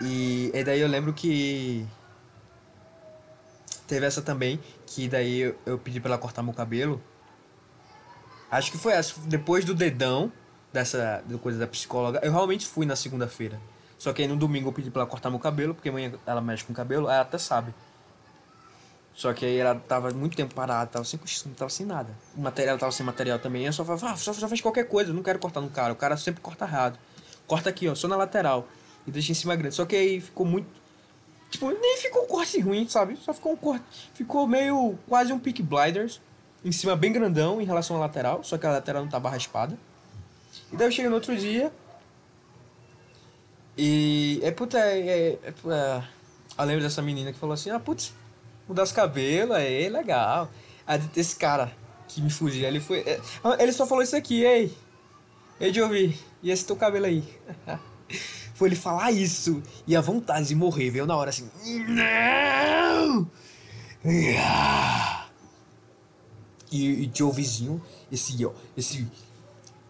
E, 0.00 0.50
e 0.52 0.64
daí 0.64 0.80
eu 0.80 0.88
lembro 0.88 1.12
que 1.12 1.86
teve 3.86 4.04
essa 4.04 4.20
também, 4.20 4.60
que 4.86 5.08
daí 5.08 5.40
eu, 5.40 5.58
eu 5.64 5.78
pedi 5.78 6.00
pra 6.00 6.10
ela 6.10 6.18
cortar 6.18 6.42
meu 6.42 6.52
cabelo. 6.52 7.02
Acho 8.50 8.70
que 8.70 8.78
foi 8.78 8.92
essa, 8.92 9.14
depois 9.24 9.64
do 9.64 9.74
dedão, 9.74 10.30
dessa 10.72 11.24
coisa 11.42 11.58
da 11.58 11.66
psicóloga, 11.66 12.20
eu 12.22 12.30
realmente 12.30 12.66
fui 12.66 12.84
na 12.84 12.94
segunda-feira. 12.94 13.60
Só 13.98 14.12
que 14.12 14.22
aí 14.22 14.28
no 14.28 14.36
domingo 14.36 14.68
eu 14.68 14.72
pedi 14.72 14.90
pra 14.90 15.02
ela 15.02 15.10
cortar 15.10 15.30
meu 15.30 15.38
cabelo, 15.38 15.74
porque 15.74 15.88
amanhã 15.88 16.12
ela 16.26 16.40
mexe 16.40 16.64
com 16.64 16.74
cabelo, 16.74 17.08
ela 17.08 17.22
até 17.22 17.38
sabe. 17.38 17.74
Só 19.14 19.32
que 19.32 19.46
aí 19.46 19.56
ela 19.56 19.74
tava 19.74 20.10
muito 20.10 20.36
tempo 20.36 20.54
parada, 20.54 20.90
tava 20.90 21.04
sem 21.06 21.18
costume, 21.18 21.54
tava 21.54 21.70
sem 21.70 21.86
nada. 21.86 22.14
O 22.36 22.40
material 22.42 22.76
tava 22.76 22.92
sem 22.92 23.04
material 23.04 23.38
também. 23.38 23.64
Eu 23.64 23.72
só 23.72 23.82
falava, 23.82 24.10
ah, 24.10 24.16
só, 24.16 24.30
só 24.34 24.46
faz 24.46 24.60
qualquer 24.60 24.86
coisa, 24.86 25.10
eu 25.10 25.14
não 25.14 25.22
quero 25.22 25.38
cortar 25.38 25.62
no 25.62 25.70
cara. 25.70 25.94
O 25.94 25.96
cara 25.96 26.18
sempre 26.18 26.42
corta 26.42 26.66
errado. 26.66 26.98
Corta 27.46 27.70
aqui, 27.70 27.88
ó, 27.88 27.94
só 27.94 28.06
na 28.06 28.16
lateral 28.16 28.68
e 29.06 29.10
deixa 29.10 29.32
em 29.32 29.34
cima 29.34 29.54
grande. 29.54 29.74
Só 29.74 29.84
que 29.84 29.96
aí 29.96 30.20
ficou 30.20 30.46
muito. 30.46 30.66
Tipo, 31.50 31.70
nem 31.70 31.96
ficou 31.98 32.24
um 32.24 32.26
corte 32.26 32.58
ruim, 32.60 32.88
sabe? 32.88 33.16
Só 33.16 33.32
ficou 33.32 33.52
um 33.52 33.56
corte. 33.56 33.84
Ficou 34.14 34.46
meio. 34.46 34.98
quase 35.08 35.32
um 35.32 35.38
pick 35.38 35.62
blinders. 35.62 36.20
Em 36.64 36.72
cima 36.72 36.96
bem 36.96 37.12
grandão 37.12 37.60
em 37.60 37.64
relação 37.64 37.96
à 37.96 38.00
lateral. 38.00 38.42
Só 38.42 38.58
que 38.58 38.66
a 38.66 38.70
lateral 38.70 39.02
não 39.02 39.10
tava 39.10 39.30
raspada. 39.30 39.78
E 40.72 40.76
daí 40.76 40.88
eu 40.88 40.92
cheguei 40.92 41.08
no 41.08 41.14
outro 41.14 41.36
dia. 41.36 41.72
E. 43.76 44.40
É 44.42 44.50
puta. 44.50 44.78
É, 44.78 44.98
é, 44.98 45.38
é, 45.42 45.48
é, 45.48 46.02
eu 46.58 46.64
lembro 46.64 46.82
dessa 46.82 47.02
menina 47.02 47.32
que 47.32 47.38
falou 47.38 47.54
assim: 47.54 47.70
ah, 47.70 47.78
putz, 47.78 48.12
mudar 48.66 48.82
os 48.82 48.92
cabelos, 48.92 49.56
é 49.56 49.88
legal. 49.88 50.50
Aí 50.86 51.00
esse 51.16 51.36
cara 51.36 51.72
que 52.08 52.20
me 52.20 52.30
fugia, 52.30 52.68
ele 52.68 52.80
foi. 52.80 53.00
É, 53.00 53.20
ele 53.60 53.72
só 53.72 53.86
falou 53.86 54.02
isso 54.02 54.16
aqui, 54.16 54.42
ei. 54.42 54.76
Ei, 55.60 55.72
Jovi, 55.72 56.18
e 56.42 56.50
esse 56.50 56.66
teu 56.66 56.76
cabelo 56.76 57.06
aí? 57.06 57.24
foi 58.56 58.70
ele 58.70 58.76
falar 58.76 59.12
isso 59.12 59.62
e 59.86 59.94
a 59.94 60.00
vontade 60.00 60.48
de 60.48 60.54
morrer 60.54 60.88
veio 60.88 61.04
na 61.04 61.14
hora 61.14 61.28
assim. 61.28 61.46
Não! 61.86 63.30
E, 66.72 66.86
e 67.02 67.06
tinha 67.08 67.26
o 67.26 67.32
vizinho, 67.32 67.82
esse, 68.10 68.46
ó, 68.46 68.52
esse, 68.74 69.06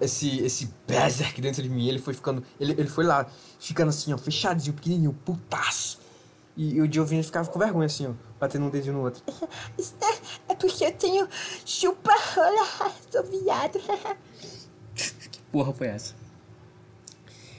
esse, 0.00 0.40
esse 0.40 0.74
berserk 0.84 1.40
dentro 1.40 1.62
de 1.62 1.68
mim, 1.68 1.86
ele 1.86 2.00
foi 2.00 2.12
ficando, 2.12 2.42
ele, 2.58 2.72
ele 2.72 2.88
foi 2.88 3.04
lá, 3.04 3.30
ficando 3.60 3.90
assim, 3.90 4.12
ó, 4.12 4.18
fechadinho, 4.18 4.74
pequenininho, 4.74 5.12
putaço. 5.24 6.00
E, 6.56 6.74
e 6.74 6.80
o 6.80 6.88
Diovinho 6.88 7.22
ficava 7.22 7.48
com 7.48 7.60
vergonha 7.60 7.86
assim, 7.86 8.08
ó, 8.08 8.14
batendo 8.40 8.66
um 8.66 8.70
dedinho 8.70 8.94
no 8.94 9.02
outro. 9.02 9.22
É, 9.78 10.52
é 10.52 10.54
porque 10.56 10.84
eu 10.84 10.92
tenho 10.92 11.28
chupa-rola, 11.64 12.66
sou 13.12 13.22
viado. 13.22 13.78
que 15.30 15.40
porra 15.52 15.72
foi 15.72 15.86
essa? 15.86 16.25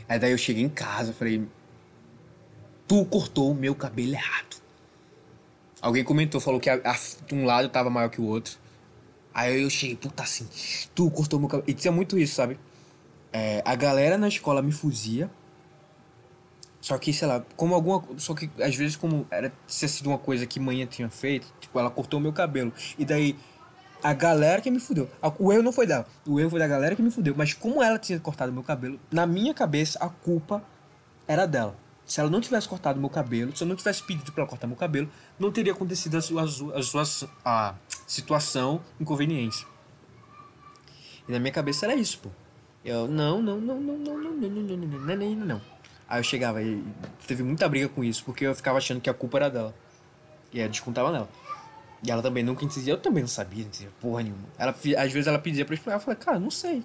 Aí 0.08 0.20
daí 0.20 0.32
eu 0.32 0.38
cheguei 0.38 0.64
em 0.64 0.70
casa, 0.70 1.12
falei, 1.14 1.46
tu 2.88 3.06
cortou 3.06 3.52
o 3.52 3.56
meu 3.56 3.76
cabelo 3.76 4.14
errado. 4.14 4.58
Alguém 5.82 6.04
comentou, 6.04 6.40
falou 6.42 6.60
que 6.60 6.70
a, 6.70 6.76
a, 6.76 6.96
um 7.34 7.46
lado 7.46 7.70
tava 7.70 7.90
maior 7.90 8.10
que 8.10 8.22
o 8.22 8.26
outro. 8.26 8.58
Aí 9.34 9.62
eu 9.62 9.70
cheguei, 9.70 9.96
puta 9.96 10.24
assim, 10.24 10.48
tu 10.96 11.12
cortou 11.12 11.40
meu 11.40 11.48
cabelo. 11.50 11.70
E 11.70 11.74
tinha 11.74 11.92
muito 11.92 12.18
isso, 12.18 12.36
sabe? 12.36 12.58
É, 13.32 13.62
a 13.66 13.76
galera 13.76 14.18
na 14.18 14.28
escola 14.28 14.62
me 14.62 14.72
fuzia. 14.72 15.30
Só 16.80 16.98
que, 16.98 17.12
sei 17.12 17.28
lá, 17.28 17.44
como 17.56 17.76
alguma. 17.76 18.04
Só 18.18 18.34
que 18.34 18.50
às 18.60 18.76
vezes, 18.76 18.96
como 18.96 19.28
era 19.30 19.52
tinha 19.68 19.90
sido 19.90 20.08
uma 20.08 20.18
coisa 20.18 20.46
que 20.46 20.60
manhã 20.60 20.86
tinha 20.86 21.10
feito, 21.10 21.54
tipo, 21.60 21.78
ela 21.78 21.90
cortou 21.90 22.20
meu 22.20 22.32
cabelo. 22.32 22.72
E 22.98 23.04
daí 23.04 23.36
a 24.04 24.14
galera 24.14 24.62
que 24.62 24.70
me 24.70 24.80
fudeu. 24.80 25.10
O 25.40 25.52
erro 25.52 25.64
não 25.64 25.72
foi 25.72 25.88
dela. 25.88 26.06
O 26.26 26.40
erro 26.40 26.50
foi 26.50 26.60
da 26.60 26.68
galera 26.68 26.96
que 26.96 27.02
me 27.02 27.12
fudeu. 27.12 27.34
Mas 27.36 27.54
como 27.54 27.82
ela 27.82 27.98
tinha 27.98 28.20
cortado 28.20 28.52
meu 28.52 28.64
cabelo, 28.64 29.00
na 29.12 29.26
minha 29.26 29.54
cabeça 29.54 29.98
a 30.00 30.10
culpa 30.10 30.64
era 31.28 31.46
dela. 31.46 31.76
Se 32.06 32.22
ela 32.22 32.30
não 32.30 32.40
tivesse 32.40 32.70
cortado 32.70 33.00
meu 33.00 33.10
cabelo, 33.10 33.56
se 33.56 33.64
eu 33.64 33.68
não 33.68 33.76
tivesse 33.76 34.02
pedido 34.02 34.32
pra 34.32 34.44
ela 34.44 34.50
cortar 34.50 34.66
meu 34.66 34.78
cabelo, 34.78 35.10
não 35.38 35.52
teria 35.52 35.74
acontecido 35.74 36.18
a 36.18 36.22
sua, 36.22 36.44
a 36.44 36.82
sua 36.82 37.04
a 37.44 37.76
situação 38.08 38.82
inconveniente. 39.00 39.68
E 41.28 41.32
na 41.32 41.40
minha 41.40 41.52
cabeça 41.52 41.86
era 41.86 41.96
isso, 41.96 42.20
pô. 42.20 42.30
Eu, 42.86 43.08
não, 43.08 43.42
não, 43.42 43.60
não, 43.60 43.82
não, 43.82 43.98
não, 43.98 44.18
não, 44.18 44.32
não, 44.32 44.50
não, 44.50 44.78
não, 44.78 44.88
não, 44.88 45.36
não, 45.36 45.46
não. 45.46 45.62
Aí 46.08 46.20
eu 46.20 46.24
chegava 46.24 46.64
e 46.64 46.82
teve 47.28 47.44
muita 47.44 47.68
briga 47.68 47.90
com 47.90 48.02
isso, 48.02 48.24
porque 48.24 48.46
eu 48.46 48.56
ficava 48.56 48.78
achando 48.78 49.02
que 49.02 49.10
a 49.10 49.14
culpa 49.14 49.40
era 49.40 49.50
dela. 49.50 49.76
E 50.54 50.60
aí 50.60 50.66
eu 50.66 50.70
descontava 50.70 51.12
nela. 51.12 51.28
E 52.04 52.12
ela 52.12 52.22
também 52.22 52.44
nunca 52.44 52.64
entendia, 52.64 52.94
eu 52.94 52.98
também 52.98 53.24
não 53.24 53.28
sabia, 53.28 53.64
não 53.64 53.70
entendia 53.70 53.90
porra 54.00 54.24
nenhuma. 54.24 54.44
Ela, 54.58 54.72
às 54.72 55.12
vezes 55.12 55.28
ela 55.28 55.40
pedia 55.40 55.66
pra 55.66 55.74
eu 55.74 55.78
explicar, 55.78 55.98
eu 55.98 56.02
falei, 56.02 56.20
cara, 56.20 56.40
não 56.40 56.52
sei. 56.52 56.84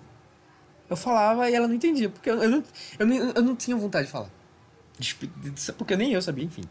Eu 0.88 0.96
falava 0.96 1.48
e 1.48 1.54
ela 1.54 1.68
não 1.68 1.74
entendia, 1.74 2.08
porque 2.08 2.30
eu, 2.30 2.42
eu, 2.42 2.50
não, 2.50 2.64
eu, 2.98 3.06
não, 3.06 3.16
eu 3.16 3.42
não 3.42 3.56
tinha 3.56 3.76
vontade 3.76 4.06
de 4.06 4.12
falar. 4.12 4.30
Porque 5.76 5.96
nem 5.96 6.12
eu 6.12 6.22
sabia, 6.22 6.44
enfim. 6.44 6.64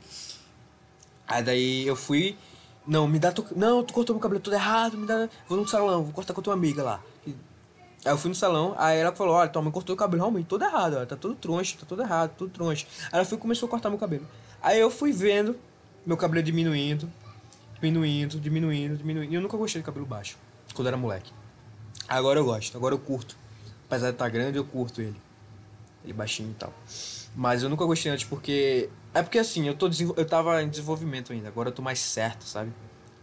Aí 1.28 1.44
daí 1.44 1.88
eu 1.88 1.96
fui. 1.96 2.38
Não, 2.86 3.08
me 3.08 3.20
dá. 3.20 3.32
Tu, 3.32 3.46
não, 3.56 3.84
tu 3.84 3.94
cortou 3.94 4.16
meu 4.16 4.22
cabelo 4.22 4.40
todo 4.40 4.54
errado, 4.54 4.98
me 4.98 5.06
dá. 5.06 5.30
Vou 5.48 5.58
no 5.58 5.68
salão, 5.68 6.04
vou 6.04 6.14
cortar 6.14 6.34
com 6.34 6.42
tua 6.42 6.54
amiga 6.54 6.84
lá. 6.84 7.02
Aí 8.04 8.12
eu 8.12 8.18
fui 8.18 8.30
no 8.30 8.36
salão, 8.36 8.74
aí 8.78 8.98
ela 8.98 9.12
falou, 9.16 9.36
olha, 9.36 9.48
tua 9.48 9.62
mãe 9.62 9.72
cortou 9.72 9.94
o 9.94 9.98
cabelo 9.98 10.24
realmente 10.24 10.48
todo 10.48 10.64
errado, 10.64 10.98
ó, 11.00 11.06
tá 11.06 11.16
todo 11.16 11.36
troncho, 11.36 11.78
tá 11.78 11.86
todo 11.88 12.02
errado, 12.02 12.32
tudo 12.36 12.52
troncho. 12.52 12.88
Aí 13.12 13.20
ela 13.20 13.26
foi 13.26 13.38
começou 13.38 13.68
a 13.68 13.70
cortar 13.70 13.92
meu 13.92 14.00
cabelo. 14.00 14.28
Aí 14.60 14.80
eu 14.80 14.90
fui 14.90 15.12
vendo 15.12 15.56
meu 16.04 16.18
cabelo 16.18 16.42
diminuindo, 16.42 17.08
diminuindo, 17.82 18.40
diminuindo, 18.40 18.98
diminuindo. 18.98 19.32
E 19.32 19.36
eu 19.36 19.42
nunca 19.42 19.58
gostei 19.58 19.82
de 19.82 19.86
cabelo 19.86 20.06
baixo, 20.06 20.38
quando 20.74 20.88
era 20.88 20.96
moleque. 20.96 21.34
Agora 22.08 22.40
eu 22.40 22.46
gosto, 22.46 22.78
agora 22.78 22.94
eu 22.94 23.00
curto. 23.00 23.36
Apesar 23.88 24.08
de 24.08 24.16
estar 24.16 24.30
grande, 24.30 24.58
eu 24.58 24.64
curto 24.64 25.02
ele. 25.02 25.20
Ele 26.04 26.14
baixinho 26.14 26.52
e 26.52 26.54
tal. 26.54 26.74
Mas 27.36 27.64
eu 27.64 27.70
nunca 27.70 27.86
gostei 27.86 28.12
antes 28.12 28.26
porque. 28.26 28.90
É 29.14 29.22
porque 29.22 29.40
assim, 29.40 29.68
eu, 29.68 29.76
tô 29.76 29.90
eu 30.16 30.26
tava 30.26 30.62
em 30.64 30.70
desenvolvimento 30.70 31.34
ainda, 31.34 31.50
agora 31.50 31.70
eu 31.70 31.74
tô 31.74 31.82
mais 31.82 32.00
certo, 32.00 32.44
sabe? 32.44 32.72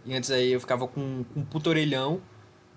E 0.05 0.15
antes 0.15 0.29
aí 0.29 0.51
eu 0.51 0.59
ficava 0.59 0.87
com, 0.87 1.23
com 1.33 1.39
um 1.39 1.43
puto 1.43 1.69
orelhão, 1.69 2.21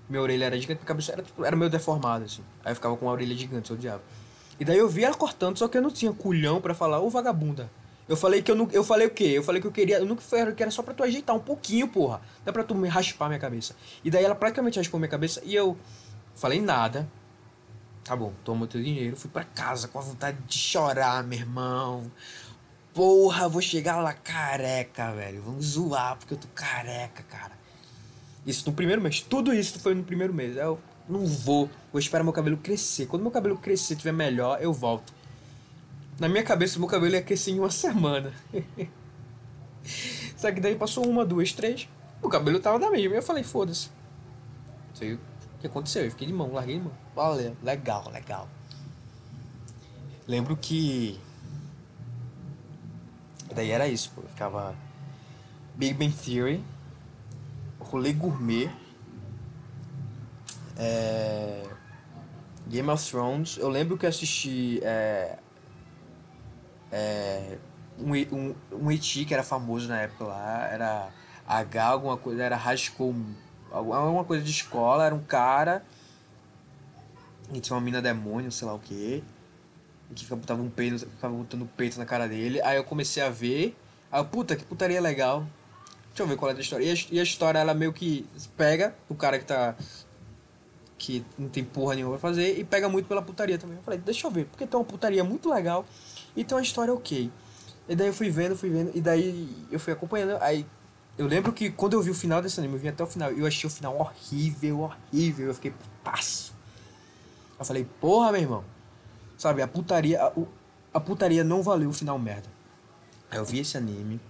minha 0.09 0.23
orelha 0.23 0.47
era 0.47 0.59
gigante, 0.59 0.79
minha 0.79 0.87
cabeça 0.87 1.13
era, 1.13 1.23
tipo, 1.23 1.45
era 1.45 1.55
meio 1.55 1.71
deformada, 1.71 2.25
assim. 2.25 2.43
Aí 2.65 2.73
eu 2.73 2.75
ficava 2.75 2.97
com 2.97 3.07
uma 3.07 3.13
orelha 3.13 3.35
gigante, 3.35 3.71
eu 3.71 3.77
odiava. 3.77 4.03
E 4.59 4.65
daí 4.65 4.79
eu 4.79 4.89
vi 4.89 5.05
ela 5.05 5.15
cortando, 5.15 5.59
só 5.59 5.69
que 5.69 5.77
eu 5.77 5.83
não 5.83 5.91
tinha 5.91 6.13
culhão 6.13 6.61
pra 6.61 6.75
falar, 6.75 7.01
ô 7.01 7.11
vagabunda. 7.11 7.71
Eu 8.09 8.17
falei 8.17 8.43
que 8.43 8.51
eu 8.51 8.55
não. 8.55 8.69
Eu 8.73 8.83
falei 8.85 9.07
o 9.07 9.11
quê? 9.11 9.25
Eu 9.25 9.43
falei 9.43 9.61
que 9.61 9.67
eu 9.67 9.73
queria. 9.73 9.99
Eu 9.99 10.07
nunca 10.07 10.21
falei 10.23 10.53
que 10.53 10.63
era 10.63 10.71
só 10.71 10.83
pra 10.83 10.93
tu 10.93 11.03
ajeitar 11.03 11.35
um 11.35 11.41
pouquinho, 11.41 11.89
porra. 11.89 12.21
Não 12.45 12.51
é 12.51 12.53
pra 12.53 12.65
tu 12.65 12.75
me 12.75 12.89
raspar 12.89 13.29
minha 13.29 13.39
cabeça. 13.39 13.77
E 14.05 14.11
daí 14.11 14.25
ela 14.25 14.35
praticamente 14.35 14.79
raspou 14.79 14.99
minha 14.99 15.09
cabeça 15.09 15.41
e 15.45 15.55
eu 15.55 15.77
falei 16.35 16.61
nada. 16.61 17.09
Tá 18.05 18.17
bom, 18.17 18.33
toma 18.45 18.65
o 18.65 18.69
teu 18.69 18.83
dinheiro. 18.83 19.17
Fui 19.17 19.31
pra 19.31 19.45
casa 19.45 19.87
com 19.87 19.99
a 19.99 20.03
vontade 20.03 20.39
de 20.47 20.59
chorar, 20.59 21.23
meu 21.23 21.39
irmão. 21.39 22.11
Porra, 22.93 23.49
vou 23.49 23.63
chegar 23.63 23.97
lá 24.03 24.13
careca, 24.13 25.13
velho. 25.13 25.41
Vamos 25.41 25.65
zoar 25.65 26.17
porque 26.17 26.35
eu 26.35 26.39
tô 26.39 26.49
careca, 26.55 27.23
cara. 27.23 27.53
Isso 28.45 28.69
no 28.69 28.75
primeiro 28.75 29.01
mês. 29.01 29.21
Tudo 29.21 29.55
isso 29.55 29.79
foi 29.79 29.95
no 29.95 30.03
primeiro 30.03 30.35
mês. 30.35 30.57
Eu 30.57 30.79
não 31.09 31.25
vou. 31.25 31.71
Vou 31.93 32.01
esperar 32.01 32.25
meu 32.25 32.33
cabelo 32.33 32.57
crescer. 32.57 33.07
Quando 33.07 33.23
meu 33.23 33.31
cabelo 33.31 33.57
crescer, 33.57 33.95
tiver 33.95 34.13
melhor, 34.13 34.61
eu 34.61 34.73
volto. 34.73 35.15
Na 36.23 36.29
minha 36.29 36.45
cabeça, 36.45 36.79
meu 36.79 36.87
cabelo 36.87 37.17
ia 37.17 37.21
crescer 37.21 37.51
em 37.51 37.59
uma 37.59 37.69
semana. 37.69 38.33
Só 40.37 40.53
que 40.53 40.61
daí 40.61 40.77
passou 40.77 41.05
uma, 41.05 41.25
duas, 41.25 41.53
três. 41.53 41.89
O 42.23 42.29
cabelo 42.29 42.61
tava 42.61 42.79
da 42.79 42.89
mesma. 42.93 43.15
E 43.15 43.19
eu 43.19 43.23
falei, 43.25 43.43
foda-se. 43.43 43.89
Não 44.91 44.95
sei 44.95 45.15
o 45.15 45.21
que 45.59 45.67
aconteceu. 45.67 46.05
Eu 46.05 46.13
fiquei 46.13 46.29
de 46.29 46.33
mão, 46.33 46.53
larguei 46.53 46.77
de 46.77 46.83
mão. 46.85 46.93
Valeu, 47.13 47.57
legal, 47.61 48.09
legal. 48.13 48.49
Lembro 50.25 50.57
que. 50.57 51.19
Daí 53.53 53.73
era 53.73 53.89
isso, 53.89 54.13
pô. 54.15 54.21
Eu 54.23 54.29
ficava. 54.29 54.77
Big 55.75 55.95
Bang 55.95 56.15
Theory. 56.15 56.63
Rolê 57.81 58.13
Gourmet. 58.13 58.71
É... 60.77 61.65
Game 62.69 62.89
of 62.89 63.11
Thrones. 63.11 63.59
Eu 63.59 63.69
lembro 63.69 63.99
que 63.99 64.07
eu 64.07 64.11
assisti. 64.11 64.79
É... 64.85 65.42
É... 66.93 67.59
Um, 67.99 68.13
um, 68.13 68.55
um 68.73 68.93
E.T. 68.93 69.25
que 69.25 69.35
era 69.35 69.43
famoso 69.43 69.89
na 69.89 70.03
época 70.03 70.25
lá. 70.25 70.69
Era 70.71 71.09
H, 71.47 71.85
alguma 71.85 72.17
coisa. 72.17 72.43
Era 72.43 72.77
School. 72.77 73.17
Alguma 73.73 74.25
coisa 74.25 74.45
de 74.45 74.51
escola. 74.51 75.07
Era 75.07 75.15
um 75.15 75.23
cara. 75.23 75.83
E 77.53 77.61
tinha 77.61 77.75
uma 77.75 77.83
mina 77.83 78.01
demônio, 78.01 78.53
sei 78.53 78.67
lá 78.67 78.75
o 78.75 78.79
que. 78.79 79.25
Que 80.15 80.25
ficava, 80.25 80.61
um 80.63 80.69
peito, 80.69 80.99
ficava 81.01 81.35
botando 81.35 81.69
peito 81.77 81.99
na 81.99 82.05
cara 82.05 82.29
dele. 82.29 82.61
Aí 82.63 82.77
eu 82.77 82.85
comecei 82.85 83.23
a 83.23 83.31
ver. 83.31 83.77
Aí 84.11 84.21
eu, 84.21 84.25
puta, 84.25 84.55
que 84.55 84.65
putaria 84.65 85.01
legal. 85.01 85.47
Deixa 86.09 86.23
eu 86.23 86.27
ver 86.27 86.37
qual 86.37 86.51
é 86.51 86.55
a 86.55 86.61
história. 86.61 86.85
E 86.85 86.91
a, 86.91 86.95
e 87.13 87.21
a 87.21 87.23
história, 87.23 87.59
ela 87.59 87.73
meio 87.73 87.93
que 87.93 88.27
pega 88.57 88.95
o 89.09 89.15
cara 89.15 89.39
que 89.39 89.47
tá. 89.47 89.75
que 90.99 91.25
não 91.39 91.49
tem 91.49 91.65
porra 91.65 91.95
nenhuma 91.95 92.19
pra 92.19 92.29
fazer 92.29 92.59
e 92.59 92.65
pega 92.65 92.89
muito 92.89 93.07
pela 93.07 93.23
putaria 93.23 93.59
também. 93.59 93.79
Eu 93.79 93.83
falei, 93.83 93.99
deixa 93.99 94.27
eu 94.27 94.31
ver, 94.31 94.45
porque 94.45 94.67
tem 94.67 94.79
uma 94.79 94.85
putaria 94.85 95.25
muito 95.25 95.49
legal 95.49 95.87
e 96.37 96.45
tem 96.45 96.57
uma 96.57 96.63
história 96.63 96.93
ok. 96.93 97.31
E 97.89 97.97
daí 97.97 98.07
eu 98.07 98.15
fui 98.15 98.31
vendo, 98.31 98.57
fui 98.57 98.71
vendo, 98.71 98.91
e 98.95 99.01
daí 99.01 99.49
eu 99.71 99.79
fui 99.79 99.93
acompanhando. 99.93 100.39
Aí 100.41 100.65
eu 101.19 101.27
lembro 101.27 101.53
que 101.53 101.71
quando 101.71 101.93
eu 101.95 102.03
vi 102.03 102.11
o 102.11 102.15
final 102.15 102.41
desse 102.41 102.59
anime, 102.59 102.75
eu 102.75 102.81
vi 102.81 102.89
até 102.89 103.03
o 103.03 103.07
final, 103.07 103.31
eu 103.31 103.47
achei 103.47 103.67
o 103.67 103.71
final 103.71 103.97
horrível, 103.99 104.81
horrível. 104.81 105.49
Eu 105.49 105.55
fiquei 105.55 105.71
putaço. 105.73 106.55
Eu 107.59 107.65
falei, 107.65 107.87
porra, 108.01 108.33
meu 108.33 108.41
irmão. 108.41 108.65
Sabe, 109.37 109.63
a 109.63 109.69
putaria. 109.69 110.23
A, 110.23 110.33
a 110.95 111.01
putaria 111.01 111.45
não 111.45 111.63
valeu 111.63 111.91
o 111.91 111.93
final 111.93 112.19
merda. 112.19 112.49
Aí 113.31 113.39
eu 113.39 113.45
vi 113.45 113.59
esse 113.59 113.77
anime. 113.77 114.21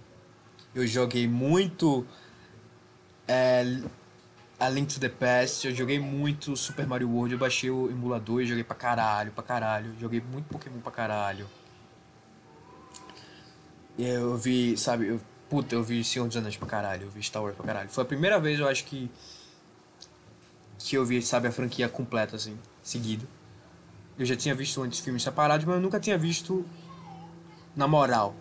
Eu 0.73 0.85
joguei 0.85 1.27
muito. 1.27 2.05
É, 3.27 3.79
a 4.59 4.69
Link 4.69 4.93
to 4.93 4.99
the 4.99 5.09
Past. 5.09 5.67
Eu 5.67 5.75
joguei 5.75 5.99
muito 5.99 6.55
Super 6.57 6.85
Mario 6.85 7.09
World. 7.09 7.33
Eu 7.33 7.39
baixei 7.39 7.69
o 7.69 7.89
emulador 7.89 8.41
e 8.41 8.45
joguei 8.45 8.63
pra 8.63 8.75
caralho, 8.75 9.31
pra 9.31 9.43
caralho. 9.43 9.95
Joguei 9.99 10.21
muito 10.21 10.47
Pokémon 10.47 10.79
pra 10.79 10.91
caralho. 10.91 11.47
Eu 13.97 14.35
vi, 14.37 14.75
sabe, 14.77 15.07
eu, 15.07 15.21
puta, 15.49 15.75
eu 15.75 15.83
vi 15.83 16.03
Senhor 16.03 16.27
dos 16.27 16.35
Anéis 16.37 16.57
pra 16.57 16.67
caralho. 16.67 17.03
Eu 17.03 17.09
vi 17.09 17.21
Star 17.21 17.43
Wars 17.43 17.55
pra 17.55 17.65
caralho. 17.65 17.89
Foi 17.89 18.03
a 18.03 18.07
primeira 18.07 18.39
vez, 18.39 18.59
eu 18.59 18.67
acho 18.67 18.85
que. 18.85 19.09
Que 20.79 20.97
eu 20.97 21.05
vi, 21.05 21.21
sabe, 21.21 21.47
a 21.47 21.51
franquia 21.51 21.87
completa, 21.87 22.35
assim, 22.35 22.57
seguido. 22.81 23.27
Eu 24.17 24.25
já 24.25 24.35
tinha 24.35 24.53
visto 24.53 24.81
antes 24.81 24.99
filmes 24.99 25.23
separados, 25.23 25.65
mas 25.65 25.75
eu 25.75 25.81
nunca 25.81 25.99
tinha 25.99 26.17
visto 26.17 26.65
na 27.75 27.87
moral. 27.87 28.35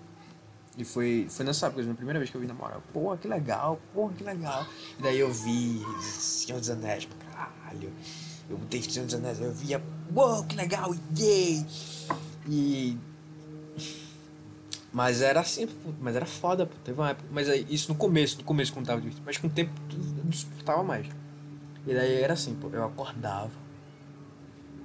E 0.77 0.85
foi, 0.85 1.27
foi 1.29 1.45
nessa 1.45 1.67
época, 1.67 1.83
a 1.83 1.95
primeira 1.95 2.19
vez 2.19 2.31
que 2.31 2.37
eu 2.37 2.41
vi 2.41 2.47
na 2.47 2.55
moral. 2.55 2.83
Porra, 2.93 3.17
que 3.19 3.29
legal, 3.29 3.79
porra, 3.93 4.13
que 4.15 4.25
legal. 4.25 4.67
E 4.99 5.03
daí 5.03 5.19
eu 5.19 5.33
vi 5.33 5.83
Senhor 6.01 6.59
dos 6.59 6.71
Anéis 6.71 7.05
pra 7.05 7.17
caralho. 7.31 7.93
Eu 8.49 8.57
botei 8.57 8.83
Senhor 8.83 9.05
dos 9.05 9.15
Anéis, 9.15 9.41
eu 9.41 9.53
via, 9.53 9.83
uou, 10.15 10.45
que 10.45 10.57
legal, 10.57 10.95
yay! 11.17 11.67
E. 12.49 12.97
Mas 14.93 15.23
era 15.23 15.41
assim, 15.41 15.67
mas 16.01 16.15
era 16.15 16.27
foda, 16.27 16.67
pô. 16.67 16.75
Teve 16.85 17.01
uma 17.01 17.11
época. 17.11 17.29
Mas 17.33 17.49
isso 17.71 17.91
no 17.93 17.99
começo, 17.99 18.39
no 18.39 18.45
começo 18.45 18.73
quando 18.73 18.87
tava 18.87 19.01
divertido. 19.01 19.25
Mas 19.25 19.39
com 19.39 19.47
o 19.47 19.51
tempo 19.51 19.73
não 20.25 20.33
suportava 20.33 20.83
mais. 20.83 21.07
E 21.87 21.95
daí 21.95 22.21
era 22.21 22.35
assim, 22.35 22.55
pô, 22.55 22.69
eu 22.69 22.85
acordava. 22.85 23.63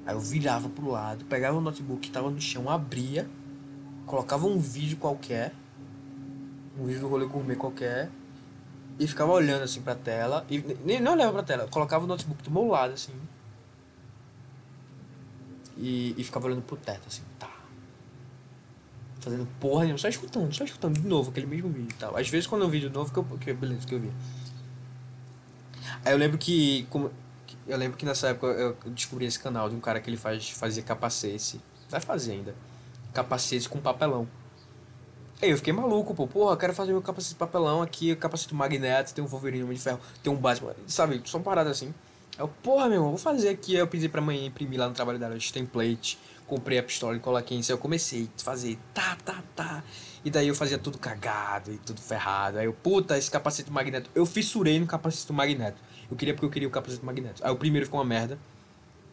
Aí 0.08 0.16
eu 0.16 0.22
virava 0.22 0.70
pro 0.70 0.90
lado, 0.90 1.26
pegava 1.26 1.58
o 1.58 1.62
notebook 1.62 2.00
que 2.00 2.10
tava 2.10 2.30
no 2.30 2.40
chão, 2.40 2.70
abria, 2.70 3.30
colocava 4.06 4.48
um 4.48 4.58
vídeo 4.58 4.98
qualquer, 4.98 5.54
um 6.80 6.86
vídeo 6.86 7.02
do 7.02 7.10
rolê 7.10 7.26
gourmet 7.26 7.58
qualquer, 7.58 8.10
e 8.98 9.06
ficava 9.06 9.34
olhando 9.34 9.64
assim 9.64 9.82
pra 9.82 9.96
tela, 9.96 10.46
e 10.50 10.60
nem 10.86 11.02
não 11.02 11.12
olhava 11.12 11.34
pra 11.34 11.44
tela, 11.44 11.68
colocava 11.68 12.06
o 12.06 12.08
notebook 12.08 12.42
do 12.42 12.50
meu 12.50 12.68
lado 12.68 12.94
assim, 12.94 13.12
e, 15.76 16.16
e 16.18 16.24
ficava 16.24 16.48
olhando 16.48 16.62
pro 16.62 16.78
teto 16.78 17.06
assim, 17.06 17.24
tá. 17.38 17.47
Fazendo 19.28 19.46
porra 19.60 19.82
nenhuma, 19.82 19.98
só 19.98 20.08
escutando, 20.08 20.56
só 20.56 20.64
escutando 20.64 21.02
de 21.02 21.06
novo 21.06 21.32
aquele 21.32 21.46
mesmo 21.46 21.68
vídeo 21.68 21.90
e 21.92 22.00
tal. 22.00 22.16
Às 22.16 22.30
vezes 22.30 22.48
quando 22.48 22.64
é 22.64 22.66
um 22.66 22.70
vídeo 22.70 22.90
novo, 22.90 23.12
que 23.12 23.20
eu, 23.20 23.24
que, 23.38 23.52
beleza, 23.52 23.86
que 23.86 23.94
eu 23.94 24.00
via. 24.00 24.14
Aí 26.06 26.14
eu 26.14 26.18
lembro 26.18 26.38
que, 26.38 26.88
como, 26.90 27.12
eu 27.68 27.78
lembro 27.78 27.98
que 27.98 28.06
nessa 28.06 28.30
época 28.30 28.48
eu 28.48 28.78
descobri 28.92 29.26
esse 29.26 29.38
canal 29.38 29.70
de 29.70 29.76
um 29.76 29.82
cara 29.82 30.00
que 30.00 30.10
ele 30.10 30.16
faz, 30.16 30.50
fazia 30.52 30.82
capacete. 30.82 31.60
Vai 31.90 32.00
fazer 32.00 32.32
ainda. 32.32 32.56
Capacete 33.14 33.68
com 33.68 33.82
papelão. 33.82 34.30
Aí 35.42 35.50
eu 35.50 35.58
fiquei 35.58 35.74
maluco, 35.74 36.16
pô. 36.16 36.26
Porra, 36.26 36.54
eu 36.54 36.58
quero 36.58 36.74
fazer 36.74 36.94
meu 36.94 37.02
capacete 37.02 37.34
de 37.34 37.40
papelão 37.40 37.82
aqui, 37.82 38.16
capacete 38.16 38.56
Magneto, 38.56 39.14
tem 39.14 39.22
um 39.22 39.28
Wolverine 39.28 39.64
Homem 39.64 39.76
de 39.76 39.84
Ferro, 39.84 40.00
tem 40.24 40.32
um 40.32 40.38
Batman, 40.38 40.74
sabe? 40.88 41.22
Só 41.26 41.38
uma 41.38 41.44
parada 41.44 41.70
assim. 41.70 41.94
Eu, 42.40 42.48
porra, 42.48 42.88
meu 42.88 43.00
irmão, 43.00 43.10
vou 43.10 43.18
fazer 43.18 43.50
aqui. 43.50 43.74
Aí 43.74 43.82
eu 43.82 43.88
pedi 43.88 44.08
pra 44.08 44.22
mãe 44.22 44.46
imprimir 44.46 44.80
lá 44.80 44.88
no 44.88 44.94
trabalho 44.94 45.20
dela 45.20 45.36
os 45.36 45.52
templates. 45.52 46.18
Comprei 46.48 46.80
a 46.80 46.84
pistola 46.84 47.18
e 47.18 47.20
coloquei 47.20 47.60
isso. 47.60 47.72
Aí 47.72 47.76
eu 47.76 47.80
comecei 47.80 48.30
a 48.40 48.42
fazer 48.42 48.80
tá, 48.94 49.18
tá, 49.24 49.44
tá. 49.56 49.84
E 50.24 50.32
daí 50.32 50.48
eu 50.48 50.56
fazia 50.56 50.78
tudo 50.78 50.98
cagado 50.98 51.72
e 51.72 51.78
tudo 51.78 52.02
ferrado. 52.02 52.58
Aí 52.58 52.66
eu, 52.66 52.74
puta, 52.74 53.18
esse 53.18 53.30
capacete 53.30 53.70
magneto. 53.70 54.10
Eu 54.16 54.26
fissurei 54.26 54.80
no 54.80 54.88
capacete 54.88 55.32
magneto. 55.34 55.78
Eu 56.10 56.16
queria 56.16 56.34
porque 56.34 56.46
eu 56.46 56.50
queria 56.50 56.68
o 56.68 56.72
capacete 56.72 57.04
magneto. 57.06 57.46
Aí 57.46 57.52
o 57.52 57.56
primeiro 57.58 57.86
ficou 57.86 58.00
uma 58.00 58.06
merda. 58.06 58.40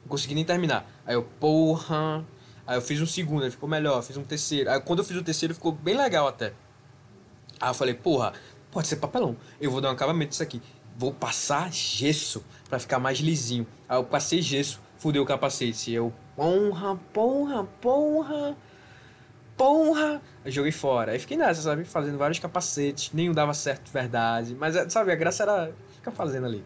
Não 0.03 0.09
consegui 0.09 0.35
nem 0.35 0.45
terminar. 0.45 0.89
Aí 1.05 1.15
eu, 1.15 1.25
porra. 1.25 2.25
Aí 2.67 2.77
eu 2.77 2.83
fiz 2.83 3.01
um 3.01 3.07
segundo, 3.07 3.45
aí 3.45 3.51
ficou 3.51 3.69
melhor. 3.69 4.03
Fiz 4.03 4.17
um 4.17 4.23
terceiro. 4.23 4.71
Aí 4.71 4.81
quando 4.81 5.01
eu 5.01 5.05
fiz 5.05 5.17
o 5.17 5.23
terceiro 5.23 5.55
ficou 5.55 5.73
bem 5.73 5.97
legal 5.97 6.29
até. 6.29 6.53
Aí 7.61 7.71
eu 7.71 7.75
falei, 7.75 7.95
porra, 7.95 8.33
pode 8.71 8.87
ser 8.87 8.97
papelão. 8.97 9.37
Eu 9.61 9.71
vou 9.71 9.81
dar 9.81 9.89
um 9.89 9.93
acabamento 9.93 10.31
nisso 10.31 10.43
aqui. 10.43 10.63
Vou 10.97 11.13
passar 11.13 11.73
gesso 11.73 12.45
pra 12.69 12.79
ficar 12.79 12.99
mais 12.99 13.19
lisinho. 13.19 13.67
Aí 13.89 13.99
eu 13.99 14.05
passei 14.05 14.41
gesso, 14.41 14.81
fudeu 15.05 15.23
o 15.23 15.27
capacete. 15.27 15.93
Eu, 15.93 16.11
porra, 16.35 16.97
porra, 17.13 17.65
porra, 17.83 18.57
porra. 19.55 20.23
Joguei 20.47 20.73
fora. 20.73 21.13
Aí 21.13 21.19
fiquei 21.19 21.37
nessa, 21.37 21.61
sabe? 21.61 21.85
Fazendo 21.85 22.17
vários 22.17 22.39
capacetes. 22.39 23.13
Nenhum 23.13 23.35
dava 23.35 23.53
certo 23.53 23.85
de 23.85 23.93
verdade. 23.93 24.57
Mas, 24.59 24.75
sabe, 24.91 25.13
a 25.13 25.15
graça 25.15 25.43
era 25.43 25.75
ficar 25.95 26.11
fazendo 26.11 26.47
ali. 26.47 26.65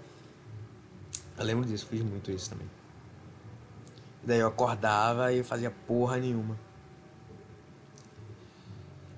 Eu 1.36 1.44
lembro 1.44 1.64
disso, 1.64 1.84
fiz 1.86 2.00
muito 2.00 2.30
isso 2.30 2.50
também. 2.50 2.70
Daí 4.22 4.38
eu 4.38 4.46
acordava 4.46 5.32
e 5.32 5.38
eu 5.38 5.44
fazia 5.44 5.72
porra 5.88 6.18
nenhuma. 6.18 6.56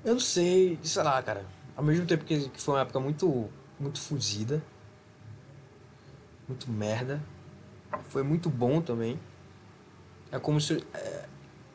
Eu 0.02 0.14
não 0.14 0.20
sei, 0.20 0.78
sei 0.82 1.02
lá, 1.02 1.22
cara. 1.22 1.44
Ao 1.76 1.84
mesmo 1.84 2.06
tempo 2.06 2.24
que, 2.24 2.50
foi 2.56 2.74
uma 2.74 2.80
época 2.80 2.98
muito, 2.98 3.50
muito 3.78 4.00
fugida. 4.00 4.62
Muito 6.48 6.70
merda. 6.70 7.20
Foi 8.08 8.22
muito 8.22 8.48
bom 8.48 8.80
também. 8.80 9.18
É 10.30 10.38
como 10.38 10.60
se. 10.60 10.84
É, 10.94 11.28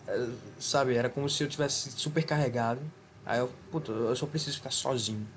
é, 0.08 0.30
sabe, 0.60 0.96
era 0.96 1.10
como 1.10 1.30
se 1.30 1.44
eu 1.44 1.50
tivesse 1.50 1.92
super 1.92 2.24
carregado. 2.24 2.82
Aí 3.26 3.40
eu, 3.40 3.52
puta, 3.72 3.92
eu 3.92 4.16
só 4.16 4.26
preciso 4.26 4.58
ficar 4.58 4.72
sozinho. 4.72 5.28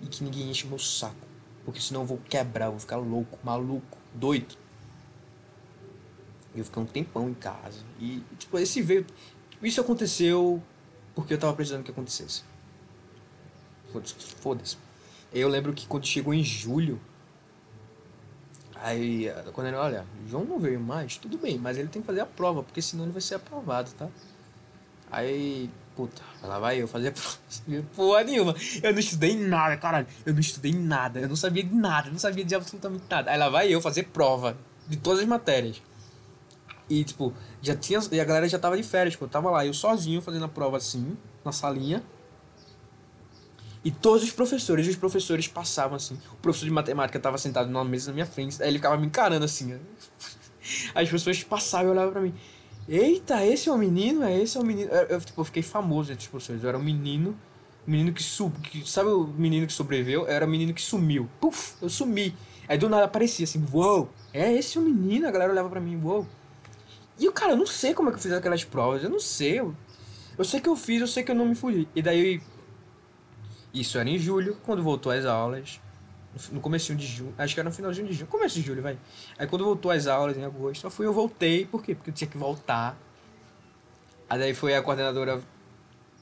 E 0.00 0.06
que 0.06 0.24
ninguém 0.24 0.50
enche 0.50 0.66
meu 0.66 0.78
saco. 0.78 1.14
Porque 1.64 1.80
senão 1.80 2.02
eu 2.02 2.06
vou 2.06 2.18
quebrar, 2.18 2.66
eu 2.66 2.72
vou 2.72 2.80
ficar 2.80 2.96
louco, 2.96 3.38
maluco, 3.44 3.98
doido. 4.12 4.56
Eu 6.54 6.64
fiquei 6.64 6.82
um 6.82 6.86
tempão 6.86 7.30
em 7.30 7.34
casa. 7.34 7.80
E, 8.00 8.22
tipo, 8.38 8.58
esse 8.58 8.82
veio. 8.82 9.06
Isso 9.62 9.80
aconteceu 9.80 10.60
porque 11.14 11.34
eu 11.34 11.38
tava 11.38 11.54
precisando 11.54 11.84
que 11.84 11.90
acontecesse. 11.90 12.42
Foda-se. 13.92 14.14
Foda 14.36 14.62
eu 15.32 15.48
lembro 15.48 15.72
que 15.72 15.86
quando 15.86 16.06
chegou 16.06 16.34
em 16.34 16.44
julho. 16.44 17.00
Aí, 18.82 19.32
quando 19.52 19.68
ele, 19.68 19.76
olha, 19.76 20.04
João 20.28 20.44
não 20.44 20.58
veio 20.58 20.80
mais, 20.80 21.16
tudo 21.16 21.38
bem, 21.38 21.56
mas 21.56 21.78
ele 21.78 21.86
tem 21.86 22.02
que 22.02 22.06
fazer 22.06 22.20
a 22.20 22.26
prova, 22.26 22.64
porque 22.64 22.82
senão 22.82 23.04
ele 23.04 23.12
vai 23.12 23.22
ser 23.22 23.36
aprovado, 23.36 23.90
tá? 23.92 24.08
Aí, 25.08 25.70
puta, 25.94 26.20
lá 26.42 26.58
vai 26.58 26.82
eu 26.82 26.88
fazer 26.88 27.08
a 27.08 27.12
prova. 27.12 27.86
Porra 27.94 28.24
nenhuma. 28.24 28.56
Eu 28.82 28.92
não 28.92 28.98
estudei 28.98 29.36
nada, 29.36 29.76
caralho. 29.76 30.06
Eu 30.26 30.32
não 30.32 30.40
estudei 30.40 30.72
nada. 30.72 31.20
Eu 31.20 31.28
não 31.28 31.36
sabia 31.36 31.62
de 31.62 31.74
nada. 31.74 32.08
Eu 32.08 32.12
não 32.12 32.18
sabia 32.18 32.44
de 32.44 32.54
absolutamente 32.54 33.04
nada. 33.08 33.30
Aí 33.30 33.38
lá 33.38 33.48
vai 33.48 33.68
eu 33.72 33.80
fazer 33.80 34.04
prova 34.04 34.56
de 34.88 34.96
todas 34.96 35.20
as 35.20 35.26
matérias. 35.26 35.80
E, 36.90 37.04
tipo, 37.04 37.32
já 37.60 37.76
tinha. 37.76 38.00
E 38.10 38.20
a 38.20 38.24
galera 38.24 38.48
já 38.48 38.58
tava 38.58 38.76
de 38.76 38.82
férias, 38.82 39.12
tipo, 39.12 39.26
eu 39.26 39.28
tava 39.28 39.48
lá, 39.50 39.64
eu 39.64 39.74
sozinho 39.74 40.20
fazendo 40.20 40.46
a 40.46 40.48
prova 40.48 40.78
assim, 40.78 41.16
na 41.44 41.52
salinha. 41.52 42.02
E 43.84 43.90
todos 43.90 44.22
os 44.22 44.30
professores, 44.30 44.86
os 44.86 44.96
professores 44.96 45.48
passavam 45.48 45.96
assim. 45.96 46.18
O 46.32 46.36
professor 46.36 46.66
de 46.66 46.70
matemática 46.70 47.18
tava 47.18 47.36
sentado 47.38 47.68
numa 47.68 47.84
mesa 47.84 48.10
na 48.10 48.14
minha 48.14 48.26
frente, 48.26 48.62
aí 48.62 48.68
ele 48.68 48.78
ficava 48.78 48.96
me 48.96 49.06
encarando 49.06 49.44
assim. 49.44 49.78
Aí 50.94 51.04
as 51.04 51.10
pessoas 51.10 51.42
passavam 51.42 51.88
e 51.88 51.90
olhavam 51.90 52.12
pra 52.12 52.20
mim. 52.20 52.32
Eita, 52.88 53.44
esse 53.44 53.68
é 53.68 53.72
o 53.72 53.76
menino? 53.76 54.22
É 54.22 54.40
esse 54.40 54.56
é 54.56 54.60
o 54.60 54.64
menino? 54.64 54.90
Eu, 54.90 55.06
eu, 55.08 55.20
tipo, 55.20 55.40
eu 55.40 55.44
fiquei 55.44 55.62
famoso 55.62 56.12
entre 56.12 56.22
os 56.22 56.28
professores. 56.28 56.62
Eu 56.62 56.68
era 56.68 56.78
um 56.78 56.82
menino. 56.82 57.36
Um 57.86 57.90
menino 57.90 58.12
que 58.12 58.22
sub. 58.22 58.56
Que, 58.60 58.88
sabe 58.88 59.10
o 59.10 59.26
menino 59.26 59.66
que 59.66 59.72
sobreviveu? 59.72 60.22
Eu 60.22 60.28
era 60.28 60.46
o 60.46 60.48
menino 60.48 60.72
que 60.72 60.80
sumiu. 60.80 61.28
Puf, 61.40 61.74
eu 61.82 61.88
sumi. 61.88 62.32
Aí 62.68 62.78
do 62.78 62.88
nada 62.88 63.04
aparecia 63.04 63.44
assim, 63.44 63.64
uou, 63.72 64.08
é 64.32 64.52
esse 64.52 64.78
o 64.78 64.82
menino? 64.82 65.26
A 65.26 65.30
galera 65.30 65.52
olhava 65.52 65.68
pra 65.68 65.80
mim, 65.80 66.00
uou. 66.02 66.26
E 67.18 67.24
eu, 67.24 67.32
cara, 67.32 67.52
eu 67.52 67.56
não 67.56 67.66
sei 67.66 67.92
como 67.92 68.08
é 68.08 68.12
que 68.12 68.18
eu 68.18 68.22
fiz 68.22 68.32
aquelas 68.32 68.64
provas, 68.64 69.02
eu 69.02 69.10
não 69.10 69.20
sei. 69.20 69.60
Eu, 69.60 69.74
eu 70.38 70.44
sei 70.44 70.60
que 70.60 70.68
eu 70.68 70.76
fiz, 70.76 71.00
eu 71.00 71.06
sei 71.06 71.22
que 71.22 71.30
eu 71.30 71.34
não 71.34 71.46
me 71.46 71.54
fudi. 71.54 71.88
E 71.94 72.02
daí. 72.02 72.40
Isso 73.72 73.98
era 73.98 74.08
em 74.08 74.18
julho, 74.18 74.56
quando 74.64 74.82
voltou 74.82 75.12
às 75.12 75.24
aulas. 75.24 75.80
No 76.50 76.60
começo 76.60 76.94
de 76.94 77.06
junho, 77.06 77.34
acho 77.36 77.52
que 77.52 77.60
era 77.60 77.68
no 77.68 77.74
finalzinho 77.74 78.06
de 78.06 78.14
junho, 78.14 78.26
começo 78.26 78.54
de 78.54 78.62
julho, 78.62 78.80
vai. 78.80 78.98
Aí 79.38 79.46
quando 79.46 79.64
voltou 79.64 79.90
às 79.90 80.06
aulas 80.06 80.36
em 80.36 80.44
agosto, 80.44 80.80
só 80.80 80.90
fui 80.90 81.04
eu 81.04 81.12
voltei, 81.12 81.66
por 81.66 81.82
quê? 81.82 81.94
Porque 81.94 82.08
eu 82.08 82.14
tinha 82.14 82.28
que 82.28 82.38
voltar. 82.38 82.96
Aí 84.30 84.38
daí 84.38 84.54
foi 84.54 84.74
a 84.74 84.82
coordenadora, 84.82 85.42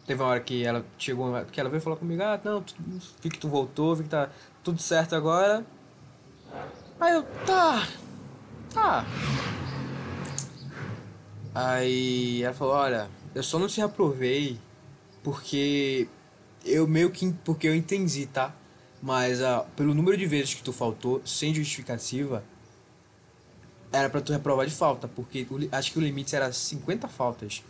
teve 0.04 0.20
uma 0.20 0.30
hora 0.30 0.40
que 0.40 0.64
ela 0.64 0.84
chegou, 0.98 1.32
que 1.44 1.60
ela 1.60 1.70
veio 1.70 1.80
falar 1.80 1.94
comigo, 1.94 2.20
ah, 2.24 2.40
não, 2.42 2.64
vi 3.22 3.30
que 3.30 3.38
tu 3.38 3.48
voltou, 3.48 3.94
vi 3.94 4.02
que 4.02 4.08
tá 4.08 4.28
tudo 4.64 4.82
certo 4.82 5.14
agora. 5.14 5.64
Aí 7.00 7.14
eu, 7.14 7.22
tá, 7.46 7.86
tá. 8.74 9.06
Aí 11.54 12.42
ela 12.42 12.54
falou, 12.54 12.74
olha, 12.74 13.08
eu 13.32 13.42
só 13.44 13.60
não 13.60 13.68
te 13.68 13.80
reprovei 13.80 14.58
porque 15.22 16.08
eu 16.64 16.86
meio 16.86 17.10
que 17.10 17.32
porque 17.44 17.68
eu 17.68 17.74
entendi, 17.74 18.26
tá? 18.26 18.54
Mas 19.02 19.40
uh, 19.40 19.64
pelo 19.76 19.94
número 19.94 20.16
de 20.16 20.26
vezes 20.26 20.54
que 20.54 20.62
tu 20.62 20.72
faltou, 20.72 21.22
sem 21.24 21.54
justificativa, 21.54 22.44
era 23.92 24.08
para 24.08 24.20
tu 24.20 24.32
reprovar 24.32 24.66
de 24.66 24.74
falta, 24.74 25.08
porque 25.08 25.46
o, 25.50 25.58
acho 25.72 25.92
que 25.92 25.98
o 25.98 26.02
limite 26.02 26.36
era 26.36 26.52
50 26.52 27.08
faltas 27.08 27.64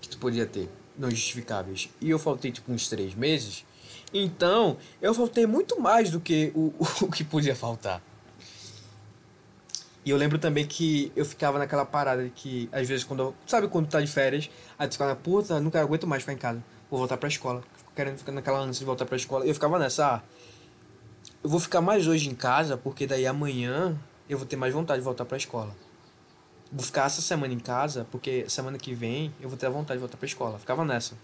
que 0.00 0.08
tu 0.08 0.18
podia 0.18 0.46
ter, 0.46 0.68
não 0.98 1.10
justificáveis. 1.10 1.88
E 2.00 2.10
eu 2.10 2.18
faltei 2.18 2.50
tipo 2.50 2.72
uns 2.72 2.88
3 2.88 3.14
meses. 3.14 3.64
Então, 4.12 4.78
eu 5.02 5.12
faltei 5.12 5.46
muito 5.46 5.80
mais 5.80 6.10
do 6.10 6.20
que 6.20 6.52
o, 6.54 6.72
o 7.04 7.10
que 7.10 7.22
podia 7.22 7.54
faltar. 7.54 8.02
E 10.04 10.10
eu 10.10 10.16
lembro 10.16 10.38
também 10.38 10.64
que 10.64 11.10
eu 11.16 11.24
ficava 11.24 11.58
naquela 11.58 11.84
parada 11.84 12.22
de 12.22 12.30
que, 12.30 12.68
às 12.70 12.86
vezes, 12.86 13.02
quando. 13.02 13.34
Sabe 13.44 13.66
quando 13.66 13.88
tá 13.88 14.00
de 14.00 14.06
férias, 14.06 14.48
aí 14.78 14.86
tu 14.86 14.92
fica 14.92 15.06
na 15.06 15.16
puta, 15.16 15.58
nunca 15.58 15.80
aguento 15.80 16.06
mais 16.06 16.22
ficar 16.22 16.32
em 16.32 16.38
casa. 16.38 16.62
Vou 16.90 16.98
voltar 16.98 17.16
pra 17.16 17.28
escola. 17.28 17.62
Querendo 17.94 18.18
ficar 18.18 18.32
naquela 18.32 18.58
ânsia 18.58 18.80
de 18.80 18.84
voltar 18.84 19.06
pra 19.06 19.16
escola. 19.16 19.44
Eu 19.46 19.54
ficava 19.54 19.78
nessa, 19.78 20.16
ah, 20.16 20.22
eu 21.42 21.50
vou 21.50 21.60
ficar 21.60 21.80
mais 21.80 22.06
hoje 22.06 22.28
em 22.28 22.34
casa, 22.34 22.76
porque 22.76 23.06
daí 23.06 23.26
amanhã 23.26 23.96
eu 24.28 24.36
vou 24.36 24.46
ter 24.46 24.56
mais 24.56 24.74
vontade 24.74 25.00
de 25.00 25.04
voltar 25.04 25.24
pra 25.24 25.36
escola. 25.36 25.74
Vou 26.72 26.84
ficar 26.84 27.06
essa 27.06 27.22
semana 27.22 27.54
em 27.54 27.58
casa, 27.58 28.06
porque 28.10 28.44
semana 28.48 28.78
que 28.78 28.92
vem 28.92 29.32
eu 29.40 29.48
vou 29.48 29.56
ter 29.56 29.66
a 29.66 29.70
vontade 29.70 29.98
de 29.98 30.00
voltar 30.00 30.16
pra 30.16 30.26
escola. 30.26 30.58
Ficava 30.58 30.84
nessa. 30.84 31.16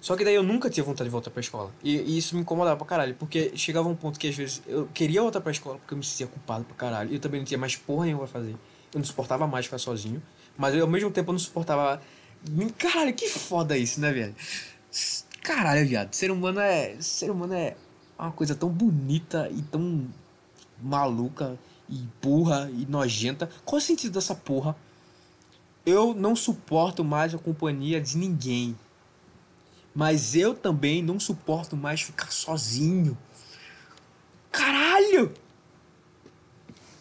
Só 0.00 0.16
que 0.16 0.24
daí 0.24 0.34
eu 0.34 0.42
nunca 0.42 0.70
tinha 0.70 0.82
vontade 0.82 1.08
de 1.08 1.12
voltar 1.12 1.30
pra 1.30 1.40
escola. 1.40 1.70
E, 1.84 1.98
e, 1.98 2.16
isso 2.16 2.34
me 2.34 2.40
incomodava 2.40 2.78
pra 2.78 2.86
caralho. 2.86 3.14
Porque 3.16 3.52
chegava 3.54 3.86
um 3.86 3.94
ponto 3.94 4.18
que 4.18 4.28
às 4.28 4.34
vezes 4.34 4.62
eu 4.66 4.88
queria 4.94 5.20
voltar 5.20 5.42
pra 5.42 5.52
escola 5.52 5.76
porque 5.76 5.92
eu 5.92 5.98
me 5.98 6.04
sentia 6.04 6.26
culpado 6.26 6.64
pra 6.64 6.74
caralho. 6.74 7.10
E 7.10 7.14
eu 7.16 7.20
também 7.20 7.40
não 7.40 7.44
tinha 7.44 7.58
mais 7.58 7.76
porra 7.76 8.06
nenhuma 8.06 8.26
pra 8.26 8.40
fazer. 8.40 8.52
Eu 8.94 8.98
não 8.98 9.04
suportava 9.04 9.46
mais 9.46 9.66
ficar 9.66 9.76
sozinho. 9.76 10.22
Mas 10.56 10.74
eu, 10.74 10.84
ao 10.84 10.90
mesmo 10.90 11.10
tempo 11.10 11.28
eu 11.28 11.32
não 11.32 11.38
suportava. 11.38 12.00
Caralho, 12.78 13.14
que 13.14 13.28
foda 13.28 13.76
isso, 13.76 14.00
né, 14.00 14.12
velho? 14.12 14.34
Caralho, 15.42 15.86
viado. 15.86 16.14
Ser 16.14 16.30
humano 16.30 16.60
é. 16.60 16.96
Ser 17.00 17.30
humano 17.30 17.54
é 17.54 17.76
uma 18.18 18.32
coisa 18.32 18.54
tão 18.54 18.68
bonita 18.68 19.48
e 19.50 19.62
tão 19.62 20.06
maluca 20.80 21.58
e 21.88 22.06
burra 22.22 22.70
e 22.72 22.86
nojenta. 22.86 23.50
Qual 23.64 23.78
o 23.78 23.82
sentido 23.82 24.14
dessa 24.14 24.34
porra? 24.34 24.76
Eu 25.84 26.14
não 26.14 26.36
suporto 26.36 27.02
mais 27.04 27.34
a 27.34 27.38
companhia 27.38 28.00
de 28.00 28.16
ninguém. 28.16 28.76
Mas 29.94 30.34
eu 30.34 30.54
também 30.54 31.02
não 31.02 31.18
suporto 31.18 31.76
mais 31.76 32.02
ficar 32.02 32.30
sozinho. 32.30 33.18
Caralho! 34.52 35.32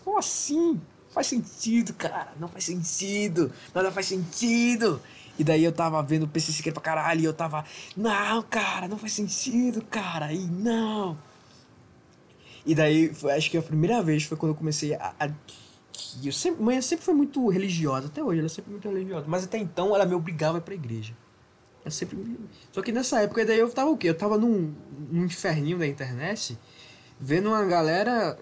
Como 0.04 0.18
assim? 0.18 0.82
Faz 1.12 1.28
sentido, 1.28 1.94
cara. 1.94 2.34
Não 2.40 2.48
faz 2.48 2.64
sentido. 2.64 3.52
Nada 3.74 3.92
faz 3.92 4.08
sentido. 4.08 5.02
E 5.40 5.44
daí 5.44 5.64
eu 5.64 5.72
tava 5.72 6.04
vendo 6.04 6.24
o 6.24 6.28
PC 6.28 6.52
Siqueira 6.52 6.74
pra 6.74 6.84
caralho 6.84 7.22
e 7.22 7.24
eu 7.24 7.34
tava. 7.34 7.64
Não, 7.96 8.44
cara, 8.44 8.90
não 8.90 8.98
faz 8.98 9.14
sentido, 9.14 9.82
cara. 9.82 10.34
E 10.34 10.46
não. 10.46 11.18
E 12.66 12.76
daí, 12.76 13.10
acho 13.36 13.50
que 13.50 13.58
a 13.58 13.62
primeira 13.62 14.04
vez 14.04 14.24
foi 14.26 14.38
quando 14.38 14.52
eu 14.52 14.56
comecei 14.56 14.94
a. 14.96 15.14
a 15.18 15.30
eu 16.24 16.32
sempre, 16.34 16.62
mãe 16.62 16.82
sempre 16.82 17.06
foi 17.06 17.14
muito 17.14 17.48
religiosa, 17.48 18.08
até 18.08 18.22
hoje 18.22 18.40
ela 18.40 18.48
é 18.48 18.50
sempre 18.50 18.72
muito 18.72 18.88
religiosa. 18.90 19.26
Mas 19.30 19.46
até 19.46 19.58
então 19.58 19.96
ela 19.96 20.06
me 20.06 20.14
obrigava 20.14 20.58
a 20.58 20.60
ir 20.60 20.62
pra 20.62 20.74
igreja. 20.74 21.16
Eu 21.86 21.92
sempre. 21.92 22.38
Só 22.74 22.82
que 22.82 22.92
nessa 22.92 23.22
época 23.22 23.46
daí 23.46 23.60
eu 23.60 23.70
tava 23.70 23.90
o 23.92 23.98
quê? 23.98 24.10
Eu 24.10 24.18
tava 24.18 24.38
num, 24.38 24.76
num 25.10 25.24
inferninho 25.24 25.80
da 25.80 25.88
internet, 25.88 26.60
vendo 27.18 27.48
uma 27.48 27.64
galera 27.64 28.38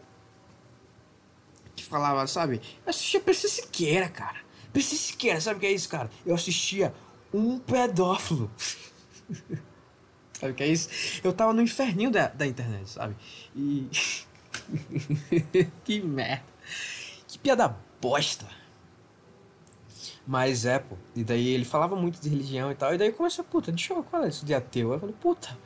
que 1.75 1.83
falava, 1.83 2.25
sabe? 2.25 2.59
Eu 2.83 2.89
assistia 2.89 3.19
PC 3.19 3.47
Siqueira, 3.47 4.09
cara. 4.09 4.46
PC 4.73 4.95
Siqueira, 4.95 5.41
sabe 5.41 5.57
o 5.57 5.59
que 5.59 5.65
é 5.65 5.71
isso, 5.71 5.89
cara? 5.89 6.09
Eu 6.25 6.35
assistia 6.35 6.93
um 7.33 7.59
pedófilo. 7.59 8.51
sabe 10.33 10.51
o 10.51 10.55
que 10.55 10.63
é 10.63 10.67
isso? 10.67 10.89
Eu 11.23 11.33
tava 11.33 11.53
no 11.53 11.61
inferninho 11.61 12.11
da, 12.11 12.27
da 12.27 12.45
internet, 12.45 12.89
sabe? 12.89 13.15
E. 13.55 13.87
que 15.83 16.01
merda. 16.01 16.43
Que 17.27 17.39
piada 17.39 17.75
bosta. 18.01 18.47
Mas 20.25 20.65
é, 20.65 20.79
pô. 20.79 20.97
E 21.15 21.23
daí 21.23 21.47
ele 21.47 21.63
falava 21.65 21.95
muito 21.95 22.19
de 22.19 22.27
religião 22.27 22.71
e 22.71 22.75
tal. 22.75 22.93
E 22.93 22.97
daí 22.97 23.11
começou, 23.11 23.45
puta, 23.45 23.71
deixa 23.71 23.93
eu 23.93 24.03
falar 24.03 24.27
isso 24.27 24.45
de 24.45 24.53
ateu. 24.53 24.91
Eu 24.91 24.99
falei, 24.99 25.15
puta, 25.19 25.57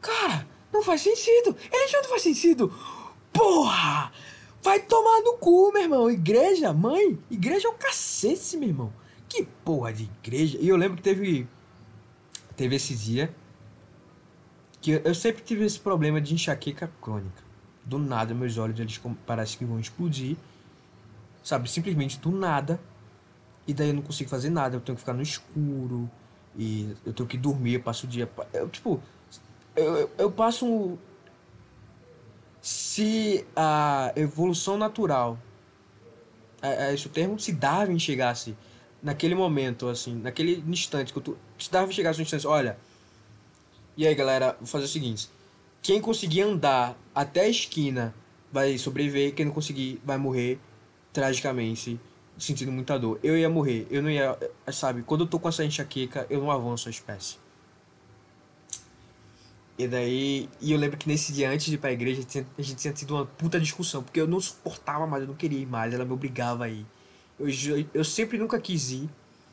cara, 0.00 0.46
não 0.72 0.82
faz 0.82 1.02
sentido. 1.02 1.56
Religião 1.70 2.02
não 2.02 2.10
faz 2.10 2.22
sentido. 2.22 2.72
Porra! 3.32 4.12
Vai 4.62 4.80
tomar 4.80 5.20
no 5.22 5.34
cu, 5.38 5.70
meu 5.72 5.82
irmão. 5.82 6.10
Igreja, 6.10 6.72
mãe. 6.72 7.18
Igreja 7.30 7.68
é 7.68 7.70
o 7.70 7.74
cacete, 7.74 8.56
meu 8.56 8.68
irmão. 8.68 8.92
Que 9.28 9.44
porra 9.64 9.92
de 9.92 10.04
igreja. 10.04 10.58
E 10.60 10.68
eu 10.68 10.76
lembro 10.76 10.96
que 10.96 11.02
teve. 11.02 11.46
Teve 12.56 12.76
esse 12.76 12.94
dia. 12.94 13.34
Que 14.80 14.92
eu, 14.92 15.00
eu 15.04 15.14
sempre 15.14 15.42
tive 15.42 15.64
esse 15.64 15.78
problema 15.78 16.20
de 16.20 16.34
enxaqueca 16.34 16.90
crônica. 17.00 17.44
Do 17.84 17.98
nada, 17.98 18.34
meus 18.34 18.58
olhos 18.58 18.78
eles 18.80 18.98
com- 18.98 19.14
parece 19.14 19.56
que 19.56 19.64
vão 19.64 19.78
explodir. 19.78 20.36
Sabe? 21.44 21.70
Simplesmente 21.70 22.18
do 22.18 22.30
nada. 22.32 22.80
E 23.66 23.74
daí 23.74 23.88
eu 23.88 23.94
não 23.94 24.02
consigo 24.02 24.28
fazer 24.30 24.50
nada. 24.50 24.76
Eu 24.76 24.80
tenho 24.80 24.96
que 24.96 25.00
ficar 25.00 25.12
no 25.12 25.22
escuro. 25.22 26.10
E 26.56 26.96
eu 27.04 27.12
tenho 27.12 27.28
que 27.28 27.36
dormir. 27.36 27.74
Eu 27.74 27.82
passo 27.82 28.06
o 28.06 28.08
dia. 28.08 28.28
Eu, 28.52 28.68
tipo. 28.68 29.00
Eu, 29.76 29.96
eu, 29.96 30.10
eu 30.18 30.32
passo 30.32 30.66
um. 30.66 30.98
Se 32.66 33.46
a 33.54 34.12
evolução 34.16 34.76
natural. 34.76 35.38
É, 36.60 36.88
é 36.88 36.94
esse 36.94 37.06
o 37.06 37.08
termo? 37.08 37.38
Se 37.38 37.52
Darwin 37.52 37.96
chegasse 37.96 38.56
naquele 39.00 39.36
momento, 39.36 39.86
assim, 39.86 40.16
naquele 40.16 40.64
instante 40.66 41.12
que 41.12 41.20
tô. 41.20 41.36
Se 41.56 41.70
Darwin 41.70 41.92
chegasse 41.92 42.18
no 42.18 42.24
instante, 42.24 42.44
olha. 42.44 42.76
E 43.96 44.04
aí, 44.04 44.12
galera, 44.16 44.56
vou 44.58 44.66
fazer 44.66 44.86
o 44.86 44.88
seguinte. 44.88 45.30
Quem 45.80 46.00
conseguir 46.00 46.40
andar 46.40 46.98
até 47.14 47.42
a 47.42 47.48
esquina 47.48 48.12
vai 48.50 48.76
sobreviver, 48.78 49.32
quem 49.32 49.46
não 49.46 49.52
conseguir 49.52 50.00
vai 50.04 50.18
morrer 50.18 50.58
tragicamente, 51.12 52.00
sentindo 52.36 52.72
muita 52.72 52.98
dor. 52.98 53.20
Eu 53.22 53.38
ia 53.38 53.48
morrer, 53.48 53.86
eu 53.92 54.02
não 54.02 54.10
ia, 54.10 54.36
sabe, 54.72 55.04
quando 55.04 55.20
eu 55.20 55.28
tô 55.28 55.38
com 55.38 55.48
essa 55.48 55.64
enxaqueca, 55.64 56.26
eu 56.28 56.40
não 56.40 56.50
avanço 56.50 56.88
a 56.88 56.90
espécie. 56.90 57.45
E 59.78 59.86
daí, 59.86 60.48
e 60.60 60.72
eu 60.72 60.78
lembro 60.78 60.96
que 60.96 61.06
nesse 61.06 61.32
dia 61.32 61.50
antes 61.50 61.66
de 61.66 61.74
ir 61.74 61.78
pra 61.78 61.92
igreja, 61.92 62.18
a 62.18 62.22
gente 62.22 62.30
tinha- 62.30 62.46
a 62.58 62.62
gente 62.62 62.76
tinha 62.78 62.94
tido 62.94 63.14
uma 63.14 63.26
puta 63.26 63.60
discussão, 63.60 64.02
porque 64.02 64.18
eu 64.20 64.26
não 64.26 64.40
suportava 64.40 65.06
mais, 65.06 65.22
eu 65.22 65.28
não 65.28 65.34
queria 65.34 65.58
ir 65.58 65.66
mais, 65.66 65.92
ela 65.92 66.04
me 66.04 66.12
obrigava 66.12 66.64
a 66.64 66.68
ir. 66.68 66.86
Eu, 67.38 67.46
eu 67.92 68.04
sempre 68.04 68.38
nunca 68.38 68.58
quis 68.58 68.90
ir, 68.90 69.10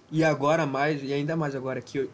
e 0.10 0.24
agora 0.24 0.66
mais, 0.66 1.04
e 1.04 1.12
ainda 1.12 1.36
mais 1.36 1.56
agora 1.56 1.82
que 1.82 1.98
eu, 1.98 2.10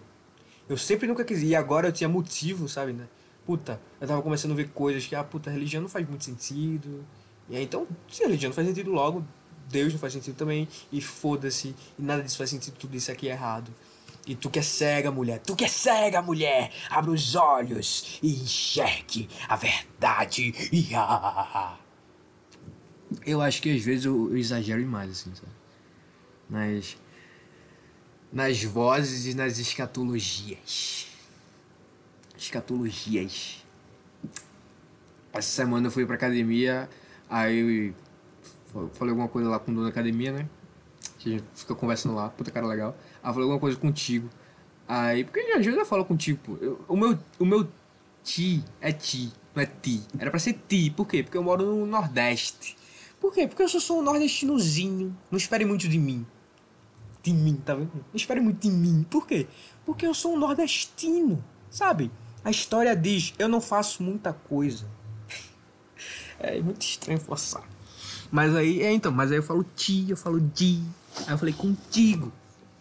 eu 0.68 0.78
sempre 0.78 1.08
nunca 1.08 1.24
quis 1.24 1.44
ir, 1.44 1.48
e 1.50 1.56
agora 1.56 1.88
eu 1.90 1.92
tinha 1.92 2.10
motivo, 2.10 2.68
sabe, 2.68 2.94
né? 2.94 3.08
Puta, 3.46 3.80
eu 4.02 4.08
tava 4.08 4.22
começando 4.24 4.52
a 4.54 4.56
ver 4.56 4.70
coisas 4.70 5.06
que, 5.06 5.16
ah, 5.16 5.24
puta, 5.24 5.50
a 5.50 5.54
religião 5.54 5.82
não 5.82 5.90
faz 5.90 6.08
muito 6.08 6.24
sentido. 6.24 7.04
E 7.50 7.56
aí, 7.56 7.64
então, 7.64 7.88
se 8.10 8.24
a 8.24 8.28
religião 8.28 8.50
não 8.50 8.56
faz 8.56 8.68
sentido 8.68 8.92
logo, 8.92 9.24
Deus 9.70 9.92
não 9.94 10.00
faz 10.00 10.14
sentido 10.14 10.36
também, 10.36 10.68
e 10.92 11.00
foda-se, 11.02 11.76
e 11.98 12.02
nada 12.02 12.24
disso 12.24 12.38
faz 12.38 12.50
sentido, 12.50 12.76
tudo 12.76 12.96
isso 12.96 13.12
aqui 13.12 13.28
é 13.28 13.32
errado. 13.32 13.72
E 14.30 14.36
tu 14.36 14.48
que 14.48 14.60
é 14.60 14.62
cega, 14.62 15.10
mulher, 15.10 15.40
tu 15.40 15.56
que 15.56 15.66
é 15.66 15.68
cega, 15.68 16.22
mulher, 16.22 16.72
abre 16.92 17.10
os 17.10 17.34
olhos 17.34 18.20
e 18.22 18.32
enxergue 18.44 19.28
a 19.48 19.56
verdade. 19.56 20.54
Eu 23.26 23.42
acho 23.42 23.60
que 23.60 23.76
às 23.76 23.82
vezes 23.82 24.06
eu, 24.06 24.30
eu 24.30 24.38
exagero 24.38 24.80
demais, 24.80 25.10
assim, 25.10 25.34
sabe? 25.34 25.52
Nas, 26.48 26.96
nas 28.32 28.64
vozes 28.64 29.26
e 29.26 29.36
nas 29.36 29.58
escatologias. 29.58 31.08
Escatologias. 32.38 33.66
Essa 35.34 35.50
semana 35.50 35.88
eu 35.88 35.92
fui 35.92 36.06
pra 36.06 36.14
academia, 36.14 36.88
aí 37.28 37.96
eu 38.76 38.90
falei 38.94 39.10
alguma 39.10 39.28
coisa 39.28 39.50
lá 39.50 39.58
com 39.58 39.72
o 39.72 39.74
dono 39.74 39.88
da 39.88 39.90
academia, 39.90 40.32
né? 40.32 40.48
Que 41.18 41.30
a 41.30 41.32
gente 41.40 41.46
fica 41.56 41.74
conversando 41.74 42.14
lá, 42.14 42.30
puta 42.30 42.52
cara 42.52 42.68
legal. 42.68 42.96
Falei 43.34 43.44
alguma 43.44 43.60
coisa 43.60 43.78
contigo. 43.78 44.30
Aí, 44.88 45.24
porque 45.24 45.40
às 45.40 45.64
vezes 45.66 45.80
eu 45.80 45.86
falo 45.86 46.04
contigo, 46.06 46.40
pô. 46.44 46.58
Eu- 46.62 46.84
o, 46.88 46.98
meu, 46.98 47.18
o 47.40 47.46
meu 47.46 47.68
ti 48.24 48.64
é 48.82 48.92
ti, 48.92 49.32
não 49.56 49.62
é 49.64 49.66
ti. 49.66 50.02
Era 50.18 50.30
pra 50.32 50.40
ser 50.40 50.54
ti, 50.68 50.90
por 50.90 51.06
quê? 51.08 51.22
Porque 51.24 51.38
eu 51.38 51.44
moro 51.44 51.64
no 51.66 51.86
Nordeste. 51.86 52.76
Por 53.20 53.34
quê? 53.34 53.48
Porque 53.48 53.62
eu 53.62 53.70
só 53.70 53.80
sou 53.80 54.00
um 54.00 54.02
nordestinozinho. 54.02 55.16
Não 55.30 55.38
espere 55.38 55.66
muito 55.66 55.88
de 55.88 56.00
mim. 56.00 56.26
De 57.22 57.34
mim, 57.34 57.56
tá 57.64 57.76
vendo? 57.76 57.92
Não 57.94 58.16
espere 58.16 58.40
muito 58.40 58.62
de 58.62 58.72
mim. 58.74 59.06
Por 59.10 59.28
quê? 59.28 59.46
Porque 59.86 60.08
eu 60.08 60.14
sou 60.14 60.34
um 60.34 60.40
nordestino, 60.40 61.44
sabe? 61.70 62.10
A 62.46 62.50
história 62.50 62.96
diz, 62.96 63.34
eu 63.38 63.50
não 63.50 63.60
faço 63.60 64.02
muita 64.04 64.32
coisa. 64.34 64.86
É 66.40 66.62
muito 66.62 66.82
estranho 66.82 67.20
forçar. 67.20 67.64
Mas 68.32 68.56
aí, 68.56 68.82
é 68.82 68.94
então, 68.94 69.12
mas 69.12 69.30
aí 69.32 69.38
eu 69.38 69.44
falo 69.44 69.66
ti, 69.76 70.06
eu 70.10 70.16
falo 70.16 70.40
di. 70.40 70.82
Aí 71.28 71.34
eu 71.34 71.38
falei 71.38 71.54
contigo. 71.54 72.32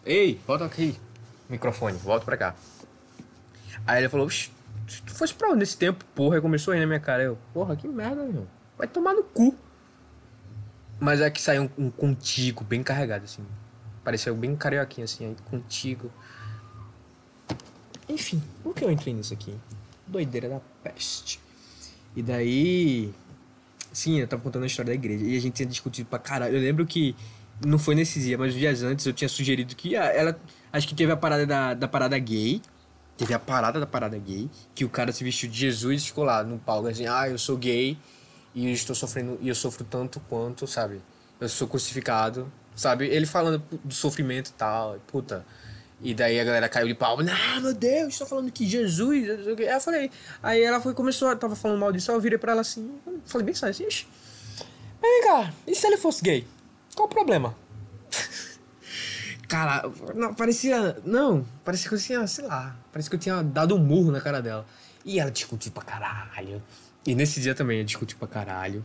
Ei, 0.09 0.41
volta 0.47 0.65
aqui. 0.65 0.97
Microfone, 1.47 1.95
volta 1.99 2.25
pra 2.25 2.35
cá. 2.35 2.55
Aí 3.85 4.01
ele 4.01 4.09
falou, 4.09 4.25
"Oxe, 4.25 4.49
se 4.87 5.03
tu 5.03 5.13
fosse 5.13 5.31
pra 5.35 5.49
onde 5.49 5.59
nesse 5.59 5.77
tempo, 5.77 6.03
porra, 6.15 6.37
aí 6.37 6.41
começou 6.41 6.73
a 6.73 6.77
na 6.77 6.87
minha 6.87 6.99
cara. 6.99 7.21
Eu, 7.21 7.37
porra, 7.53 7.75
que 7.75 7.87
merda, 7.87 8.23
meu. 8.23 8.47
Vai 8.75 8.87
tomar 8.87 9.13
no 9.13 9.23
cu. 9.23 9.55
Mas 10.99 11.21
é 11.21 11.29
que 11.29 11.39
saiu 11.39 11.69
um, 11.77 11.85
um 11.85 11.91
contigo, 11.91 12.63
bem 12.63 12.81
carregado, 12.81 13.25
assim. 13.25 13.45
Pareceu 14.03 14.35
bem 14.35 14.55
carioquinho, 14.55 15.05
assim, 15.05 15.27
aí 15.27 15.35
contigo. 15.45 16.11
Enfim, 18.09 18.41
por 18.63 18.73
que 18.73 18.83
eu 18.83 18.89
entrei 18.89 19.13
nisso 19.13 19.35
aqui? 19.35 19.53
Doideira 20.07 20.49
da 20.49 20.59
peste. 20.83 21.39
E 22.15 22.23
daí. 22.23 23.13
Sim, 23.93 24.19
eu 24.19 24.27
tava 24.27 24.41
contando 24.41 24.63
a 24.63 24.67
história 24.67 24.89
da 24.89 24.95
igreja. 24.95 25.23
E 25.23 25.37
a 25.37 25.39
gente 25.39 25.53
tinha 25.53 25.69
discutido 25.69 26.09
pra 26.09 26.17
caralho. 26.17 26.55
Eu 26.55 26.61
lembro 26.61 26.83
que. 26.87 27.15
Não 27.65 27.77
foi 27.77 27.95
nesse 27.95 28.19
dia, 28.19 28.37
mas 28.37 28.53
dias 28.53 28.83
antes 28.83 29.05
eu 29.05 29.13
tinha 29.13 29.27
sugerido 29.27 29.75
que 29.75 29.95
ah, 29.95 30.05
ela. 30.05 30.39
Acho 30.71 30.87
que 30.87 30.95
teve 30.95 31.11
a 31.11 31.17
parada 31.17 31.45
da, 31.45 31.73
da 31.73 31.87
parada 31.87 32.17
gay. 32.17 32.61
Teve 33.17 33.33
a 33.33 33.39
parada 33.39 33.79
da 33.79 33.85
parada 33.85 34.17
gay. 34.17 34.49
Que 34.73 34.85
o 34.85 34.89
cara 34.89 35.11
se 35.11 35.23
vestiu 35.23 35.49
de 35.49 35.57
Jesus 35.57 36.03
e 36.03 36.05
ficou 36.07 36.23
lá 36.23 36.43
no 36.43 36.57
palco 36.57 36.87
assim, 36.87 37.05
ah, 37.07 37.27
eu 37.27 37.37
sou 37.37 37.57
gay 37.57 37.97
e 38.55 38.67
eu 38.67 38.73
estou 38.73 38.95
sofrendo. 38.95 39.37
E 39.41 39.49
eu 39.49 39.55
sofro 39.55 39.83
tanto 39.83 40.19
quanto, 40.21 40.65
sabe? 40.65 41.01
Eu 41.39 41.49
sou 41.49 41.67
crucificado. 41.67 42.51
Sabe? 42.75 43.07
Ele 43.07 43.25
falando 43.25 43.61
do 43.83 43.93
sofrimento 43.93 44.49
e 44.49 44.53
tal. 44.53 44.95
e 44.95 44.99
Puta. 44.99 45.45
E 46.01 46.13
daí 46.13 46.39
a 46.39 46.43
galera 46.45 46.69
caiu 46.69 46.87
de 46.87 46.93
pau. 46.93 47.17
Ah, 47.19 47.59
meu 47.59 47.73
Deus, 47.73 48.17
tá 48.17 48.25
falando 48.25 48.49
que 48.51 48.65
Jesus. 48.65 49.27
não 49.27 49.43
sei 49.43 49.53
o 49.53 49.55
quê." 49.55 49.63
Aí 49.63 49.73
eu 49.73 49.81
falei. 49.81 50.11
Aí 50.41 50.61
ela 50.63 50.79
foi, 50.79 50.93
começou, 50.93 51.35
tava 51.35 51.57
falando 51.57 51.77
mal 51.77 51.91
disso. 51.91 52.09
Aí 52.09 52.15
eu 52.15 52.21
virei 52.21 52.37
pra 52.37 52.53
ela 52.53 52.61
assim. 52.61 52.89
Falei 53.25 53.43
bem 53.43 53.53
sério 53.53 53.71
assim. 53.71 53.85
"Ixi, 53.85 54.07
Mas 55.01 55.11
vem 55.11 55.23
cá, 55.23 55.53
e 55.67 55.75
se 55.75 55.85
ele 55.85 55.97
fosse 55.97 56.23
gay? 56.23 56.47
Qual 56.99 57.07
o 57.07 57.09
problema? 57.09 57.55
Cara, 59.47 59.89
não, 60.13 60.33
parecia. 60.33 60.97
Não, 61.05 61.45
parecia 61.63 61.87
que 61.87 61.95
eu 61.95 61.99
tinha, 61.99 62.27
sei 62.27 62.45
lá. 62.45 62.75
Parecia 62.91 63.09
que 63.09 63.15
eu 63.15 63.19
tinha 63.19 63.41
dado 63.41 63.73
um 63.73 63.77
murro 63.77 64.11
na 64.11 64.19
cara 64.19 64.41
dela. 64.41 64.65
E 65.05 65.17
ela 65.17 65.31
discutiu 65.31 65.71
pra 65.71 65.81
caralho. 65.81 66.61
E 67.07 67.15
nesse 67.15 67.39
dia 67.39 67.55
também 67.55 67.79
eu 67.79 67.85
discuti 67.85 68.17
pra 68.17 68.27
caralho. 68.27 68.83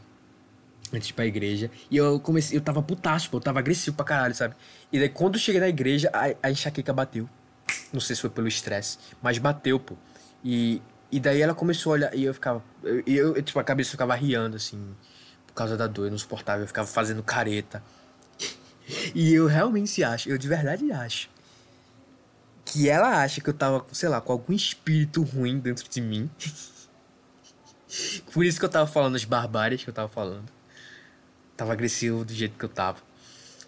Antes 0.93 1.11
pra 1.11 1.27
igreja. 1.27 1.73
E 1.91 1.97
eu 1.97 2.20
comecei, 2.20 2.57
eu 2.57 2.61
tava 2.61 2.81
putaço, 2.81 3.28
pô, 3.28 3.39
eu 3.39 3.41
tava 3.41 3.59
agressivo 3.59 3.97
pra 3.97 4.05
caralho, 4.05 4.32
sabe? 4.32 4.55
E 4.93 4.99
daí 5.01 5.09
quando 5.09 5.35
eu 5.35 5.41
cheguei 5.41 5.61
na 5.61 5.69
igreja, 5.69 6.09
a, 6.12 6.47
a 6.47 6.53
enxaqueca 6.53 6.93
bateu. 6.93 7.28
Não 7.93 8.01
sei 8.01 8.15
se 8.15 8.23
foi 8.23 8.31
pelo 8.31 8.47
estresse, 8.47 8.97
mas 9.20 9.39
bateu, 9.39 9.81
pô. 9.81 9.97
E, 10.45 10.81
e 11.11 11.19
daí 11.19 11.43
ela 11.43 11.53
começou 11.53 11.91
a 11.91 11.95
olhar, 11.95 12.15
e 12.15 12.23
eu 12.23 12.32
ficava. 12.32 12.62
Eu, 12.81 13.03
e 13.05 13.16
eu, 13.16 13.43
tipo, 13.43 13.59
a 13.59 13.65
cabeça 13.65 13.91
ficava 13.91 14.15
riando, 14.15 14.55
assim, 14.55 14.95
por 15.49 15.55
causa 15.55 15.77
da 15.77 15.89
dor, 15.89 16.05
eu 16.05 16.11
não 16.12 16.19
suportava, 16.19 16.62
eu 16.62 16.66
ficava 16.69 16.86
fazendo 16.86 17.20
careta. 17.24 17.82
E 19.15 19.32
eu 19.32 19.47
realmente 19.47 20.02
acho, 20.05 20.28
eu 20.28 20.36
de 20.36 20.48
verdade 20.48 20.90
acho, 20.93 21.31
que 22.65 22.89
ela 22.89 23.23
acha 23.23 23.40
que 23.40 23.48
eu 23.48 23.55
tava, 23.55 23.85
sei 23.93 24.09
lá, 24.09 24.20
com 24.20 24.32
algum 24.32 24.52
espírito 24.52 25.23
ruim 25.23 25.59
dentro 25.59 25.89
de 25.89 26.01
mim. 26.01 26.31
Por 28.32 28.44
isso 28.44 28.59
que 28.59 28.65
eu 28.65 28.69
tava 28.69 28.86
falando 28.86 29.15
as 29.15 29.24
barbáries 29.24 29.85
que 29.85 29.90
eu 29.90 29.94
tava 29.94 30.09
falando. 30.09 30.51
Tava 31.56 31.73
agressivo 31.73 32.24
do 32.24 32.32
jeito 32.32 32.59
que 32.59 32.65
eu 32.65 32.69
tava. 32.69 32.98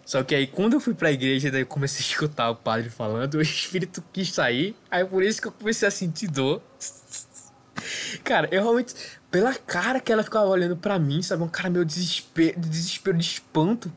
Só 0.04 0.22
que 0.22 0.34
aí 0.34 0.46
quando 0.46 0.74
eu 0.74 0.80
fui 0.80 0.94
pra 0.94 1.10
igreja, 1.10 1.50
daí 1.50 1.62
eu 1.62 1.66
comecei 1.66 2.04
a 2.04 2.08
escutar 2.08 2.50
o 2.50 2.56
padre 2.56 2.88
falando, 2.88 3.34
o 3.34 3.42
espírito 3.42 4.02
quis 4.12 4.32
sair, 4.32 4.76
aí 4.90 5.04
por 5.04 5.22
isso 5.22 5.40
que 5.40 5.48
eu 5.48 5.52
comecei 5.52 5.86
a 5.86 5.90
sentir 5.90 6.28
dor. 6.28 6.62
Cara, 8.22 8.48
eu 8.52 8.62
realmente, 8.62 8.94
pela 9.30 9.54
cara 9.54 10.00
que 10.00 10.12
ela 10.12 10.22
ficava 10.22 10.46
olhando 10.46 10.76
pra 10.76 10.98
mim, 10.98 11.22
sabe, 11.22 11.42
um 11.42 11.48
cara 11.48 11.70
meio 11.70 11.84
desespero, 11.84 12.58
de 12.58 12.68
desespero, 12.68 13.18
de 13.18 13.24
espanto. 13.24 13.92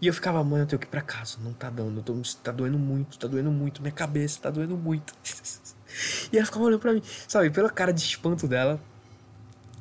E 0.00 0.06
eu 0.06 0.14
ficava, 0.14 0.42
mano, 0.44 0.62
eu 0.62 0.66
tenho 0.66 0.78
que 0.78 0.86
ir 0.86 0.90
pra 0.90 1.00
casa, 1.00 1.38
não 1.42 1.52
tá 1.52 1.68
dando, 1.68 2.02
tô, 2.02 2.14
tá 2.42 2.52
doendo 2.52 2.78
muito, 2.78 3.18
tá 3.18 3.26
doendo 3.26 3.50
muito, 3.50 3.82
minha 3.82 3.92
cabeça 3.92 4.40
tá 4.40 4.50
doendo 4.50 4.76
muito. 4.76 5.14
E 6.30 6.36
ela 6.36 6.44
ficava 6.44 6.66
olhando 6.66 6.80
pra 6.80 6.92
mim, 6.92 7.02
sabe, 7.26 7.48
pela 7.48 7.70
cara 7.70 7.92
de 7.92 8.02
espanto 8.02 8.46
dela. 8.46 8.78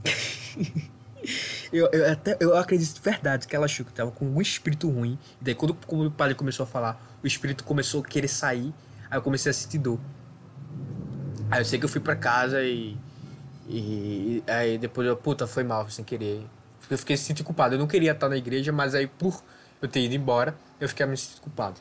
Eu, 1.72 1.90
eu 1.92 2.12
até 2.12 2.38
eu 2.40 2.56
acredito 2.56 2.96
de 2.96 3.02
verdade 3.02 3.48
que 3.48 3.56
ela 3.56 3.66
achou 3.66 3.86
que 3.86 3.92
tava 3.92 4.12
com 4.12 4.26
um 4.26 4.42
espírito 4.42 4.90
ruim. 4.90 5.20
E 5.42 5.44
daí 5.44 5.56
quando, 5.56 5.74
quando 5.74 6.08
o 6.08 6.12
padre 6.12 6.34
começou 6.36 6.64
a 6.64 6.68
falar, 6.68 7.20
o 7.22 7.28
espírito 7.28 7.64
começou 7.64 8.02
a 8.02 8.08
querer 8.08 8.30
sair. 8.30 8.74
Aí 9.10 9.18
eu 9.18 9.22
comecei 9.22 9.50
a 9.50 9.54
sentir 9.54 9.78
dor. 9.78 10.00
Aí 11.52 11.60
eu 11.60 11.66
sei 11.66 11.78
que 11.80 11.86
eu 11.86 11.90
fui 11.90 12.00
pra 12.00 12.16
casa 12.16 12.64
e. 12.64 12.98
E 13.68 14.42
aí 14.48 14.78
depois 14.78 15.06
eu, 15.06 15.18
puta, 15.18 15.46
foi 15.46 15.64
mal, 15.64 15.90
sem 15.90 16.06
querer. 16.06 16.46
Eu 16.90 16.98
fiquei 16.98 17.18
sentindo 17.18 17.44
culpado. 17.44 17.76
Eu 17.76 17.80
não 17.80 17.88
queria 17.88 18.14
estar 18.14 18.30
na 18.30 18.38
igreja, 18.38 18.72
mas 18.72 18.96
aí 18.96 19.08
por 19.08 19.44
eu 19.82 19.88
ter 19.88 20.02
ido 20.02 20.16
embora, 20.16 20.58
eu 20.80 20.88
fiquei 20.90 21.06
me 21.06 21.18
sentindo 21.18 21.42
culpado. 21.42 21.80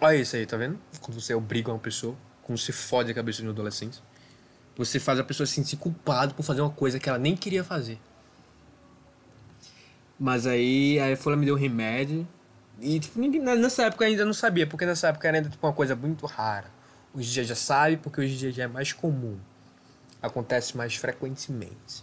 Olha 0.00 0.16
isso 0.16 0.34
aí, 0.34 0.46
tá 0.46 0.56
vendo? 0.56 0.78
Quando 1.00 1.20
você 1.20 1.34
obriga 1.34 1.70
uma 1.70 1.78
pessoa, 1.78 2.16
como 2.42 2.58
você 2.58 2.72
fode 2.72 3.10
a 3.10 3.14
cabeça 3.14 3.40
de 3.40 3.48
um 3.48 3.50
adolescente. 3.50 4.02
Você 4.76 4.98
faz 4.98 5.18
a 5.18 5.24
pessoa 5.24 5.46
se 5.46 5.54
sentir 5.54 5.76
culpado 5.76 6.34
por 6.34 6.42
fazer 6.42 6.60
uma 6.60 6.70
coisa 6.70 6.98
que 6.98 7.08
ela 7.08 7.18
nem 7.18 7.36
queria 7.36 7.62
fazer. 7.62 8.00
Mas 10.18 10.46
aí, 10.46 10.98
aí 10.98 11.12
a 11.12 11.16
Folha 11.16 11.36
me 11.36 11.44
deu 11.44 11.54
remédio. 11.54 12.26
E 12.80 12.98
tipo, 12.98 13.20
nessa 13.20 13.84
época 13.84 14.04
eu 14.04 14.08
ainda 14.08 14.24
não 14.24 14.32
sabia, 14.32 14.66
porque 14.66 14.84
nessa 14.86 15.08
época 15.08 15.28
era 15.28 15.36
ainda 15.36 15.50
tipo, 15.50 15.64
uma 15.66 15.72
coisa 15.72 15.94
muito 15.94 16.26
rara. 16.26 16.70
Hoje 17.14 17.28
em 17.28 17.32
dia 17.32 17.44
já 17.44 17.54
sabe, 17.54 17.98
porque 17.98 18.20
hoje 18.20 18.34
em 18.34 18.38
dia 18.38 18.52
já 18.52 18.64
é 18.64 18.66
mais 18.66 18.92
comum. 18.92 19.38
Acontece 20.20 20.76
mais 20.76 20.96
frequentemente. 20.96 22.02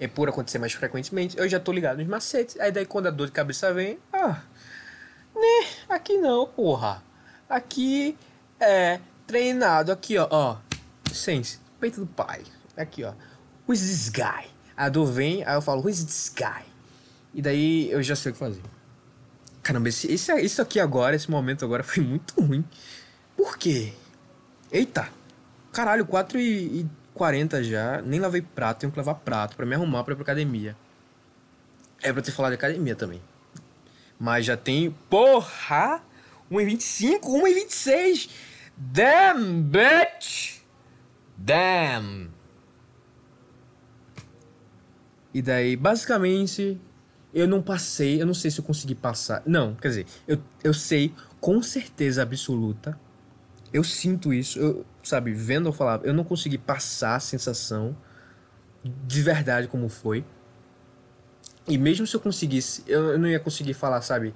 E 0.00 0.06
por 0.06 0.28
acontecer 0.28 0.58
mais 0.58 0.72
frequentemente, 0.72 1.36
eu 1.36 1.48
já 1.48 1.58
tô 1.58 1.72
ligado 1.72 1.98
nos 1.98 2.06
macetes. 2.06 2.58
Aí 2.60 2.70
daí 2.70 2.86
quando 2.86 3.08
a 3.08 3.10
dor 3.10 3.26
de 3.26 3.32
cabeça 3.32 3.72
vem, 3.72 3.98
ah, 4.12 4.42
né, 5.34 5.68
aqui 5.88 6.16
não, 6.18 6.46
porra. 6.46 7.02
Aqui 7.48 8.16
é 8.60 9.00
treinado, 9.26 9.90
aqui 9.90 10.16
ó, 10.18 10.28
ó. 10.30 10.56
Sense, 11.12 11.58
peito 11.80 12.00
do 12.00 12.06
pai. 12.06 12.42
Aqui 12.76 13.02
ó. 13.04 13.12
Who 13.66 13.72
is 13.72 13.80
this 13.80 14.08
guy? 14.08 14.48
A 14.76 14.88
dor 14.88 15.06
vem, 15.06 15.44
aí 15.44 15.54
eu 15.54 15.62
falo, 15.62 15.80
who 15.80 15.90
is 15.90 16.04
this 16.04 16.32
guy? 16.34 16.64
E 17.34 17.42
daí 17.42 17.90
eu 17.90 18.02
já 18.02 18.14
sei 18.14 18.30
o 18.30 18.32
que 18.32 18.38
fazer. 18.38 18.62
Caramba, 19.62 19.88
esse, 19.88 20.10
esse, 20.10 20.32
isso 20.40 20.62
aqui 20.62 20.78
agora, 20.78 21.16
esse 21.16 21.30
momento 21.30 21.64
agora 21.64 21.82
foi 21.82 22.02
muito 22.02 22.40
ruim. 22.40 22.64
Por 23.36 23.58
quê? 23.58 23.92
Eita! 24.70 25.08
Caralho, 25.72 26.06
4 26.06 26.38
e, 26.38 26.80
e 26.80 26.86
40 27.18 27.62
já. 27.62 28.00
Nem 28.00 28.20
lavei 28.20 28.40
prato, 28.40 28.80
tenho 28.80 28.92
que 28.92 28.98
lavar 28.98 29.16
prato 29.16 29.56
pra 29.56 29.66
me 29.66 29.74
arrumar 29.74 30.04
pra 30.04 30.12
ir 30.12 30.16
pra 30.16 30.22
academia. 30.22 30.74
É 32.02 32.12
pra 32.12 32.22
ter 32.22 32.30
falado 32.30 32.52
de 32.52 32.56
academia 32.56 32.94
também. 32.94 33.20
Mas 34.18 34.46
já 34.46 34.56
tem. 34.56 34.90
Porra! 35.10 36.02
1,25, 36.50 37.20
1,26! 37.20 38.30
Damn, 38.76 39.62
bitch! 39.62 40.60
Damn! 41.36 42.30
E 45.34 45.42
daí, 45.42 45.76
basicamente, 45.76 46.80
eu 47.34 47.46
não 47.46 47.62
passei, 47.62 48.20
eu 48.20 48.26
não 48.26 48.34
sei 48.34 48.50
se 48.50 48.60
eu 48.60 48.64
consegui 48.64 48.94
passar. 48.94 49.42
Não, 49.46 49.74
quer 49.74 49.88
dizer, 49.88 50.06
eu, 50.26 50.40
eu 50.64 50.72
sei 50.72 51.14
com 51.40 51.62
certeza 51.62 52.22
absoluta. 52.22 52.98
Eu 53.72 53.84
sinto 53.84 54.32
isso, 54.32 54.58
eu, 54.58 54.86
sabe, 55.08 55.32
vendo 55.32 55.68
eu 55.68 55.72
falar, 55.72 56.00
eu 56.04 56.12
não 56.12 56.24
consegui 56.24 56.58
passar 56.58 57.16
a 57.16 57.20
sensação 57.20 57.96
de 58.84 59.22
verdade 59.22 59.68
como 59.68 59.88
foi. 59.88 60.24
E 61.66 61.76
mesmo 61.76 62.06
se 62.06 62.16
eu 62.16 62.20
conseguisse, 62.20 62.82
eu, 62.86 63.12
eu 63.12 63.18
não 63.18 63.28
ia 63.28 63.40
conseguir 63.40 63.74
falar, 63.74 64.00
sabe, 64.00 64.34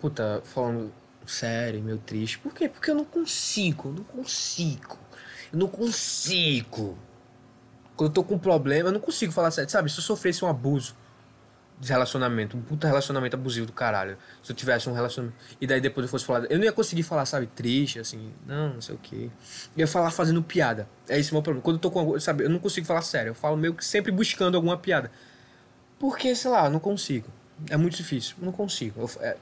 puta, 0.00 0.42
falando 0.44 0.92
sério, 1.26 1.82
meio 1.82 1.98
triste. 1.98 2.38
Por 2.38 2.52
quê? 2.52 2.68
Porque 2.68 2.90
eu 2.90 2.94
não 2.94 3.04
consigo, 3.04 3.88
eu 3.88 3.94
não 3.94 4.04
consigo. 4.04 4.98
Eu 5.52 5.58
não 5.58 5.68
consigo. 5.68 6.98
Quando 7.96 8.10
eu 8.10 8.14
tô 8.14 8.24
com 8.24 8.34
um 8.34 8.38
problema, 8.38 8.88
eu 8.88 8.92
não 8.92 9.00
consigo 9.00 9.32
falar 9.32 9.50
sério, 9.50 9.70
sabe? 9.70 9.90
Se 9.90 9.98
eu 9.98 10.02
sofresse 10.02 10.44
um 10.44 10.48
abuso, 10.48 10.94
relacionamento, 11.80 12.56
um 12.56 12.62
puta 12.62 12.86
relacionamento 12.86 13.36
abusivo 13.36 13.66
do 13.66 13.72
caralho. 13.72 14.16
Se 14.42 14.52
eu 14.52 14.56
tivesse 14.56 14.88
um 14.88 14.92
relacionamento. 14.92 15.36
E 15.60 15.66
daí 15.66 15.80
depois 15.80 16.04
eu 16.04 16.10
fosse 16.10 16.24
falar. 16.24 16.46
Eu 16.50 16.58
não 16.58 16.64
ia 16.64 16.72
conseguir 16.72 17.02
falar, 17.02 17.26
sabe, 17.26 17.46
triste, 17.46 17.98
assim, 17.98 18.32
não, 18.46 18.74
não 18.74 18.80
sei 18.80 18.94
o 18.94 18.98
quê. 18.98 19.30
Eu 19.76 19.80
ia 19.80 19.86
falar 19.86 20.10
fazendo 20.10 20.42
piada. 20.42 20.88
É 21.08 21.18
esse 21.18 21.30
o 21.30 21.34
meu 21.34 21.42
problema. 21.42 21.62
Quando 21.62 21.76
eu 21.76 21.80
tô 21.80 21.90
com. 21.90 22.18
Sabe, 22.20 22.44
eu 22.44 22.50
não 22.50 22.58
consigo 22.58 22.86
falar 22.86 23.02
sério. 23.02 23.30
Eu 23.30 23.34
falo 23.34 23.56
meio 23.56 23.74
que 23.74 23.84
sempre 23.84 24.12
buscando 24.12 24.54
alguma 24.54 24.76
piada. 24.76 25.10
Porque, 25.98 26.34
sei 26.34 26.50
lá, 26.50 26.66
eu 26.66 26.70
não 26.70 26.80
consigo. 26.80 27.28
É 27.68 27.76
muito 27.76 27.96
difícil. 27.96 28.36
Eu 28.40 28.46
não 28.46 28.52
consigo. 28.52 29.00
Eu, 29.00 29.10
é, 29.20 29.36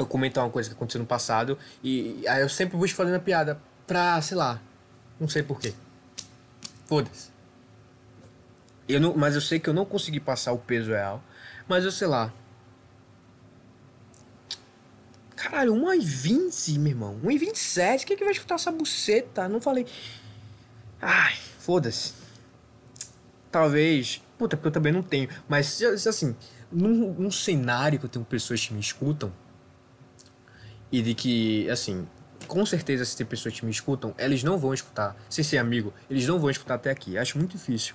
eu 0.00 0.06
comentar 0.06 0.44
uma 0.44 0.50
coisa 0.50 0.68
que 0.68 0.74
aconteceu 0.74 1.00
no 1.00 1.06
passado 1.06 1.58
e, 1.82 2.24
aí 2.26 2.42
eu 2.42 2.48
sempre 2.48 2.76
busco 2.76 2.96
fazendo 2.96 3.16
a 3.16 3.20
piada 3.20 3.60
pra, 3.86 4.20
sei 4.22 4.36
lá, 4.36 4.60
não 5.18 5.28
sei 5.28 5.42
porquê. 5.42 5.74
Foda-se. 6.86 7.30
Eu 8.90 9.00
não, 9.00 9.16
mas 9.16 9.34
eu 9.34 9.40
sei 9.40 9.58
que 9.58 9.68
eu 9.68 9.74
não 9.74 9.84
consegui 9.84 10.20
passar 10.20 10.52
o 10.52 10.58
peso 10.58 10.90
real. 10.90 11.22
Mas 11.68 11.84
eu 11.84 11.92
sei 11.92 12.08
lá. 12.08 12.32
Caralho, 15.36 15.74
1,20, 15.74 16.78
meu 16.78 16.90
irmão. 16.90 17.20
1,27. 17.24 18.04
Quem 18.04 18.14
é 18.14 18.18
que 18.18 18.24
vai 18.24 18.32
escutar 18.32 18.56
essa 18.56 18.70
buceta? 18.70 19.48
Não 19.48 19.60
falei. 19.60 19.86
Ai, 21.00 21.34
foda-se. 21.58 22.12
Talvez. 23.50 24.22
Puta, 24.36 24.56
porque 24.56 24.68
eu 24.68 24.72
também 24.72 24.92
não 24.92 25.02
tenho. 25.02 25.28
Mas, 25.48 25.80
assim, 26.06 26.36
num, 26.70 27.14
num 27.14 27.30
cenário 27.30 27.98
que 27.98 28.04
eu 28.04 28.10
tenho 28.10 28.24
pessoas 28.24 28.66
que 28.66 28.74
me 28.74 28.80
escutam. 28.80 29.32
E 30.92 31.00
de 31.00 31.14
que, 31.14 31.70
assim, 31.70 32.06
com 32.46 32.66
certeza, 32.66 33.04
se 33.04 33.16
tem 33.16 33.26
pessoas 33.26 33.58
que 33.58 33.64
me 33.64 33.70
escutam, 33.70 34.14
eles 34.18 34.42
não 34.42 34.58
vão 34.58 34.74
escutar. 34.74 35.16
Sem 35.28 35.44
ser 35.44 35.58
amigo, 35.58 35.94
eles 36.10 36.26
não 36.26 36.38
vão 36.38 36.50
escutar 36.50 36.74
até 36.74 36.90
aqui. 36.90 37.16
Acho 37.16 37.38
muito 37.38 37.56
difícil. 37.56 37.94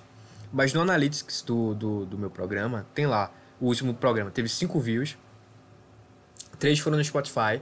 Mas 0.52 0.72
no 0.72 0.80
Analytics 0.80 1.42
do, 1.42 1.74
do, 1.74 2.06
do 2.06 2.18
meu 2.18 2.30
programa, 2.30 2.86
tem 2.94 3.06
lá. 3.06 3.30
O 3.60 3.66
último 3.66 3.94
programa 3.94 4.30
teve 4.30 4.48
5 4.48 4.78
views. 4.80 5.16
Três 6.58 6.78
foram 6.78 6.96
no 6.96 7.04
Spotify 7.04 7.60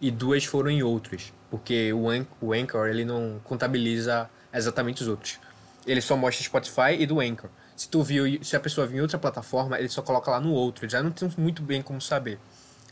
e 0.00 0.10
duas 0.10 0.44
foram 0.44 0.70
em 0.70 0.82
outros. 0.82 1.32
Porque 1.50 1.92
o, 1.92 2.08
An 2.08 2.26
o 2.40 2.52
Anchor 2.52 2.88
ele 2.88 3.04
não 3.04 3.40
contabiliza 3.44 4.28
exatamente 4.52 5.02
os 5.02 5.08
outros. 5.08 5.38
Ele 5.86 6.00
só 6.00 6.16
mostra 6.16 6.44
Spotify 6.44 6.96
e 6.98 7.06
do 7.06 7.20
Anchor. 7.20 7.50
Se 7.74 7.88
tu 7.88 8.02
viu, 8.02 8.42
se 8.44 8.54
a 8.54 8.60
pessoa 8.60 8.86
viu 8.86 8.98
em 8.98 9.00
outra 9.00 9.18
plataforma, 9.18 9.78
ele 9.78 9.88
só 9.88 10.02
coloca 10.02 10.30
lá 10.30 10.40
no 10.40 10.52
outro. 10.52 10.88
Já 10.88 11.02
não 11.02 11.10
tem 11.10 11.30
muito 11.38 11.62
bem 11.62 11.80
como 11.80 12.00
saber. 12.00 12.38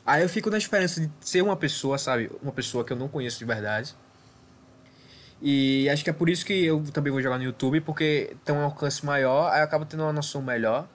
Aí 0.04 0.22
eu 0.22 0.28
fico 0.28 0.48
na 0.48 0.56
esperança 0.56 1.00
de 1.02 1.10
ser 1.20 1.42
uma 1.42 1.56
pessoa, 1.56 1.98
sabe? 1.98 2.30
Uma 2.42 2.52
pessoa 2.52 2.82
que 2.82 2.92
eu 2.92 2.96
não 2.96 3.08
conheço 3.08 3.38
de 3.38 3.44
verdade 3.44 3.94
e 5.40 5.88
acho 5.88 6.02
que 6.02 6.10
é 6.10 6.12
por 6.12 6.28
isso 6.28 6.44
que 6.44 6.64
eu 6.64 6.82
também 6.92 7.12
vou 7.12 7.22
jogar 7.22 7.38
no 7.38 7.44
YouTube, 7.44 7.80
porque 7.80 8.36
tem 8.44 8.54
um 8.54 8.62
alcance 8.62 9.04
maior, 9.04 9.52
aí 9.52 9.60
eu 9.60 9.64
acabo 9.64 9.84
tendo 9.84 10.02
uma 10.02 10.12
noção 10.12 10.42
melhor. 10.42 10.88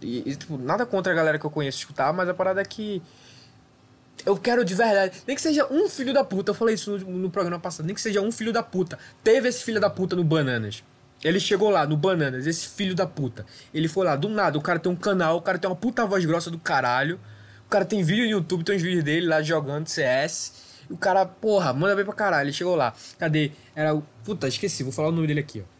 E, 0.00 0.28
e, 0.28 0.36
tipo, 0.36 0.58
nada 0.58 0.84
contra 0.84 1.12
a 1.12 1.16
galera 1.16 1.38
que 1.38 1.44
eu 1.44 1.50
conheço 1.50 1.78
escutar, 1.78 2.12
mas 2.12 2.28
a 2.28 2.34
parada 2.34 2.60
é 2.60 2.64
que. 2.64 3.02
Eu 4.24 4.36
quero 4.36 4.64
de 4.64 4.74
verdade. 4.74 5.22
Nem 5.26 5.36
que 5.36 5.42
seja 5.42 5.66
um 5.70 5.88
filho 5.88 6.12
da 6.12 6.24
puta. 6.24 6.50
Eu 6.50 6.54
falei 6.54 6.74
isso 6.74 6.98
no, 6.98 7.18
no 7.18 7.30
programa 7.30 7.60
passado. 7.60 7.84
Nem 7.84 7.94
que 7.94 8.00
seja 8.00 8.20
um 8.20 8.32
filho 8.32 8.52
da 8.52 8.62
puta. 8.62 8.98
Teve 9.22 9.48
esse 9.48 9.62
filho 9.62 9.80
da 9.80 9.90
puta 9.90 10.16
no 10.16 10.24
Bananas. 10.24 10.82
Ele 11.22 11.40
chegou 11.40 11.70
lá 11.70 11.86
no 11.86 11.96
Bananas, 11.96 12.46
esse 12.46 12.68
filho 12.68 12.94
da 12.94 13.06
puta. 13.06 13.46
Ele 13.72 13.88
foi 13.88 14.04
lá, 14.04 14.14
do 14.14 14.28
nada, 14.28 14.58
o 14.58 14.60
cara 14.60 14.78
tem 14.78 14.92
um 14.92 14.96
canal, 14.96 15.38
o 15.38 15.42
cara 15.42 15.58
tem 15.58 15.68
uma 15.68 15.76
puta 15.76 16.04
voz 16.04 16.24
grossa 16.24 16.50
do 16.50 16.58
caralho. 16.58 17.18
O 17.66 17.70
cara 17.70 17.84
tem 17.84 18.02
vídeo 18.02 18.24
no 18.24 18.30
YouTube, 18.30 18.62
tem 18.62 18.76
uns 18.76 18.82
vídeos 18.82 19.02
dele 19.02 19.26
lá 19.26 19.42
jogando 19.42 19.88
CS. 19.88 20.63
O 20.90 20.96
cara, 20.96 21.24
porra, 21.26 21.72
manda 21.72 21.96
bem 21.96 22.04
pra 22.04 22.14
caralho. 22.14 22.46
Ele 22.46 22.52
chegou 22.52 22.76
lá. 22.76 22.94
Cadê? 23.18 23.52
Era 23.74 23.94
o. 23.94 24.02
Puta, 24.24 24.48
esqueci, 24.48 24.82
vou 24.82 24.92
falar 24.92 25.08
o 25.08 25.12
nome 25.12 25.26
dele 25.26 25.40
aqui, 25.40 25.60
ó. 25.60 25.74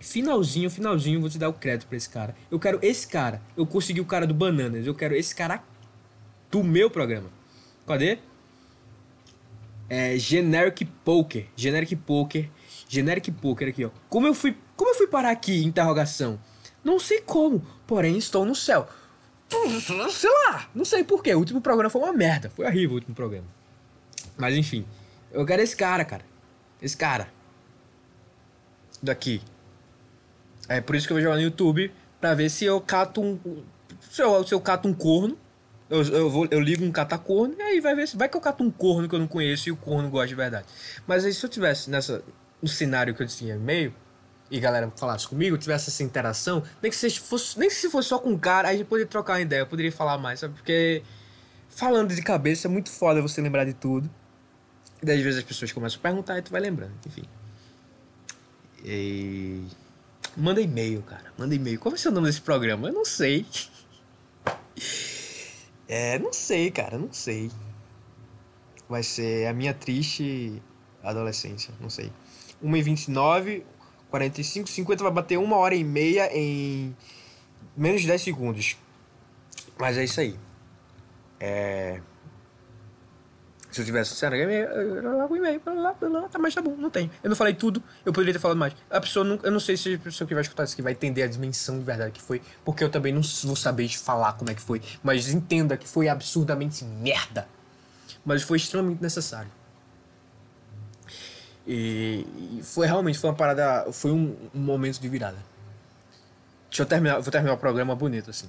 Finalzinho, 0.00 0.70
finalzinho, 0.70 1.20
vou 1.20 1.30
te 1.30 1.38
dar 1.38 1.48
o 1.48 1.52
crédito 1.54 1.86
pra 1.88 1.96
esse 1.96 2.08
cara. 2.08 2.36
Eu 2.50 2.58
quero 2.58 2.78
esse 2.82 3.08
cara. 3.08 3.40
Eu 3.56 3.66
consegui 3.66 4.00
o 4.00 4.04
cara 4.04 4.26
do 4.26 4.34
Bananas. 4.34 4.86
Eu 4.86 4.94
quero 4.94 5.14
esse 5.14 5.34
cara 5.34 5.62
do 6.50 6.62
meu 6.62 6.90
programa. 6.90 7.30
Cadê? 7.86 8.18
É 9.88 10.16
Generic 10.18 10.84
Poker. 10.84 11.46
Generic 11.56 11.96
Poker. 11.96 12.50
Generic 12.86 13.30
Poker 13.32 13.68
aqui, 13.68 13.84
ó. 13.84 13.90
Como 14.08 14.26
eu 14.26 14.34
fui, 14.34 14.56
como 14.76 14.90
eu 14.90 14.94
fui 14.94 15.06
parar 15.06 15.30
aqui? 15.30 15.64
Interrogação. 15.64 16.38
Não 16.84 16.98
sei 16.98 17.20
como, 17.22 17.64
porém 17.86 18.18
estou 18.18 18.44
no 18.44 18.54
céu. 18.54 18.86
Sei 20.10 20.30
lá, 20.30 20.68
não 20.74 20.84
sei 20.84 21.02
porquê. 21.02 21.34
O 21.34 21.38
último 21.38 21.60
programa 21.60 21.88
foi 21.88 22.02
uma 22.02 22.12
merda. 22.12 22.50
Foi 22.50 22.66
horrível 22.66 22.92
o 22.92 22.94
último 22.94 23.14
programa. 23.14 23.46
Mas 24.36 24.56
enfim, 24.56 24.86
eu 25.32 25.44
quero 25.44 25.62
esse 25.62 25.76
cara, 25.76 26.04
cara. 26.04 26.24
Esse 26.80 26.96
cara. 26.96 27.28
Daqui. 29.02 29.42
É 30.68 30.80
por 30.80 30.96
isso 30.96 31.06
que 31.06 31.12
eu 31.12 31.16
vou 31.16 31.22
jogar 31.22 31.36
no 31.36 31.42
YouTube 31.42 31.92
pra 32.20 32.34
ver 32.34 32.48
se 32.48 32.64
eu 32.64 32.80
cato 32.80 33.20
um. 33.20 33.38
Se 34.10 34.22
eu, 34.22 34.46
se 34.46 34.54
eu 34.54 34.60
cato 34.60 34.88
um 34.88 34.94
corno. 34.94 35.38
Eu, 35.90 36.02
eu, 36.02 36.30
vou, 36.30 36.48
eu 36.50 36.60
ligo 36.60 36.82
um 36.82 36.90
catacorno 36.90 37.54
e 37.58 37.62
aí 37.62 37.80
vai 37.80 37.94
ver 37.94 38.08
se. 38.08 38.16
Vai 38.16 38.28
que 38.28 38.36
eu 38.36 38.40
cato 38.40 38.64
um 38.64 38.70
corno 38.70 39.08
que 39.08 39.14
eu 39.14 39.18
não 39.18 39.26
conheço 39.26 39.68
e 39.68 39.72
o 39.72 39.76
corno 39.76 40.08
gosta 40.08 40.28
de 40.28 40.34
verdade. 40.34 40.66
Mas 41.06 41.24
aí 41.24 41.32
se 41.32 41.44
eu 41.44 41.50
tivesse 41.50 41.90
nessa. 41.90 42.22
No 42.62 42.68
cenário 42.68 43.14
que 43.14 43.22
eu 43.22 43.26
tinha 43.26 43.56
meio 43.58 43.94
e 44.50 44.60
galera 44.60 44.90
falasse 44.96 45.26
comigo, 45.28 45.58
tivesse 45.58 45.90
essa 45.90 46.02
interação, 46.02 46.62
nem 46.80 46.90
que 46.90 46.96
se 46.96 47.10
fosse, 47.18 47.58
nem 47.58 47.68
se 47.68 47.90
fosse 47.90 48.08
só 48.08 48.18
com 48.18 48.30
um 48.30 48.38
cara, 48.38 48.68
aí 48.68 48.76
a 48.76 48.78
gente 48.78 48.86
poderia 48.86 49.08
trocar 49.08 49.34
uma 49.34 49.40
ideia, 49.40 49.60
eu 49.60 49.66
poderia 49.66 49.92
falar 49.92 50.16
mais, 50.16 50.40
sabe? 50.40 50.54
Porque 50.54 51.02
falando 51.68 52.14
de 52.14 52.22
cabeça 52.22 52.68
é 52.68 52.70
muito 52.70 52.90
foda 52.90 53.20
você 53.20 53.40
lembrar 53.40 53.64
de 53.64 53.74
tudo. 53.74 54.08
E 55.04 55.06
daí, 55.06 55.18
às 55.18 55.22
vezes 55.22 55.40
as 55.40 55.44
pessoas 55.44 55.70
começam 55.70 55.98
a 55.98 56.02
perguntar 56.02 56.38
e 56.38 56.42
tu 56.42 56.50
vai 56.50 56.62
lembrando, 56.62 56.94
enfim. 57.06 57.24
E... 58.82 59.62
Manda 60.34 60.62
e-mail, 60.62 61.02
cara. 61.02 61.30
Manda 61.36 61.54
e-mail. 61.54 61.78
Qual 61.78 61.90
vai 61.90 61.98
ser 61.98 62.08
o 62.08 62.10
nome 62.10 62.26
desse 62.26 62.40
programa? 62.40 62.88
Eu 62.88 62.94
não 62.94 63.04
sei. 63.04 63.44
É, 65.86 66.18
não 66.18 66.32
sei, 66.32 66.70
cara, 66.70 66.96
não 66.96 67.12
sei. 67.12 67.50
Vai 68.88 69.02
ser 69.02 69.46
a 69.46 69.52
minha 69.52 69.74
triste 69.74 70.62
adolescência, 71.02 71.74
não 71.78 71.90
sei. 71.90 72.10
1h29, 72.64 73.62
45, 74.10 74.66
50 74.66 75.02
vai 75.02 75.12
bater 75.12 75.36
uma 75.36 75.56
hora 75.56 75.74
e 75.74 75.84
meia 75.84 76.34
em 76.34 76.96
menos 77.76 78.00
de 78.00 78.06
10 78.06 78.22
segundos. 78.22 78.78
Mas 79.78 79.98
é 79.98 80.04
isso 80.04 80.18
aí. 80.22 80.38
É. 81.38 82.00
Se 83.74 83.80
eu 83.80 83.84
tivesse 83.84 84.10
sincero, 84.10 84.36
logo 85.18 85.34
e-mail, 85.34 85.58
tá, 85.58 86.38
mas 86.38 86.54
tá 86.54 86.62
bom, 86.62 86.76
não 86.76 86.88
tem. 86.88 87.10
Eu 87.24 87.28
não 87.28 87.34
falei 87.34 87.54
tudo, 87.54 87.82
eu 88.06 88.12
poderia 88.12 88.32
ter 88.32 88.38
falado 88.38 88.56
mais. 88.56 88.72
A 88.88 89.00
pessoa 89.00 89.24
não, 89.24 89.36
eu 89.42 89.50
não 89.50 89.58
sei 89.58 89.76
se 89.76 89.94
a 89.94 89.98
pessoa 89.98 90.28
que 90.28 90.32
vai 90.32 90.42
escutar 90.42 90.62
isso 90.62 90.74
aqui 90.74 90.82
vai 90.82 90.92
entender 90.92 91.24
a 91.24 91.26
dimensão 91.26 91.76
de 91.76 91.82
verdade 91.82 92.12
que 92.12 92.22
foi, 92.22 92.40
porque 92.64 92.84
eu 92.84 92.88
também 92.88 93.12
não 93.12 93.20
vou 93.42 93.56
saber 93.56 93.88
falar 93.88 94.34
como 94.34 94.48
é 94.48 94.54
que 94.54 94.60
foi, 94.60 94.80
mas 95.02 95.28
entenda 95.28 95.76
que 95.76 95.88
foi 95.88 96.08
absurdamente 96.08 96.84
merda. 96.84 97.48
Mas 98.24 98.44
foi 98.44 98.58
extremamente 98.58 99.02
necessário. 99.02 99.50
E, 101.66 102.24
e 102.52 102.62
foi 102.62 102.86
realmente 102.86 103.18
foi 103.18 103.30
uma 103.30 103.36
parada, 103.36 103.90
foi 103.90 104.12
um, 104.12 104.36
um 104.54 104.60
momento 104.60 105.00
de 105.00 105.08
virada. 105.08 105.38
Deixa 106.70 106.82
eu 106.82 106.86
terminar, 106.86 107.18
vou 107.18 107.32
terminar 107.32 107.54
o 107.54 107.58
programa 107.58 107.96
bonito 107.96 108.30
assim. 108.30 108.48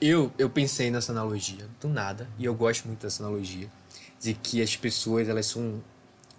Eu, 0.00 0.32
eu 0.36 0.50
pensei 0.50 0.90
nessa 0.90 1.12
analogia 1.12 1.68
do 1.80 1.88
nada, 1.88 2.28
e 2.36 2.44
eu 2.44 2.54
gosto 2.56 2.88
muito 2.88 3.02
dessa 3.02 3.22
analogia 3.22 3.68
de 4.24 4.32
que 4.32 4.62
as 4.62 4.74
pessoas 4.74 5.28
elas 5.28 5.44
são 5.44 5.82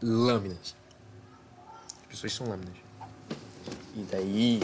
lâminas. 0.01 0.75
As 2.01 2.07
pessoas 2.07 2.33
são 2.33 2.49
lâminas. 2.49 2.73
E 3.95 4.01
daí. 4.11 4.59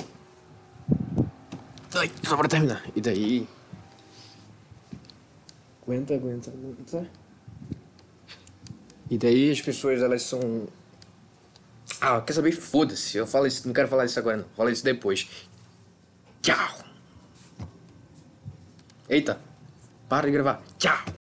Ai, 1.93 2.11
só 2.23 2.35
pra 2.35 2.47
terminar. 2.47 2.83
E 2.95 2.99
daí. 2.99 3.47
Aguenta, 5.83 6.15
aguenta, 6.15 6.49
aguenta. 6.49 7.07
E 9.07 9.17
daí 9.19 9.51
as 9.51 9.61
pessoas 9.61 10.01
elas 10.01 10.23
são. 10.23 10.67
Ah, 11.99 12.21
quer 12.21 12.33
saber? 12.33 12.53
Foda-se. 12.53 13.17
Eu 13.17 13.27
falo 13.27 13.45
isso, 13.45 13.67
não 13.67 13.73
quero 13.73 13.87
falar 13.87 14.05
isso 14.05 14.17
agora, 14.17 14.37
não. 14.37 14.45
Falo 14.55 14.71
isso 14.71 14.83
depois. 14.83 15.29
Tchau. 16.41 16.79
Eita. 19.07 19.39
Para 20.09 20.25
de 20.25 20.31
gravar. 20.31 20.63
Tchau. 20.79 21.20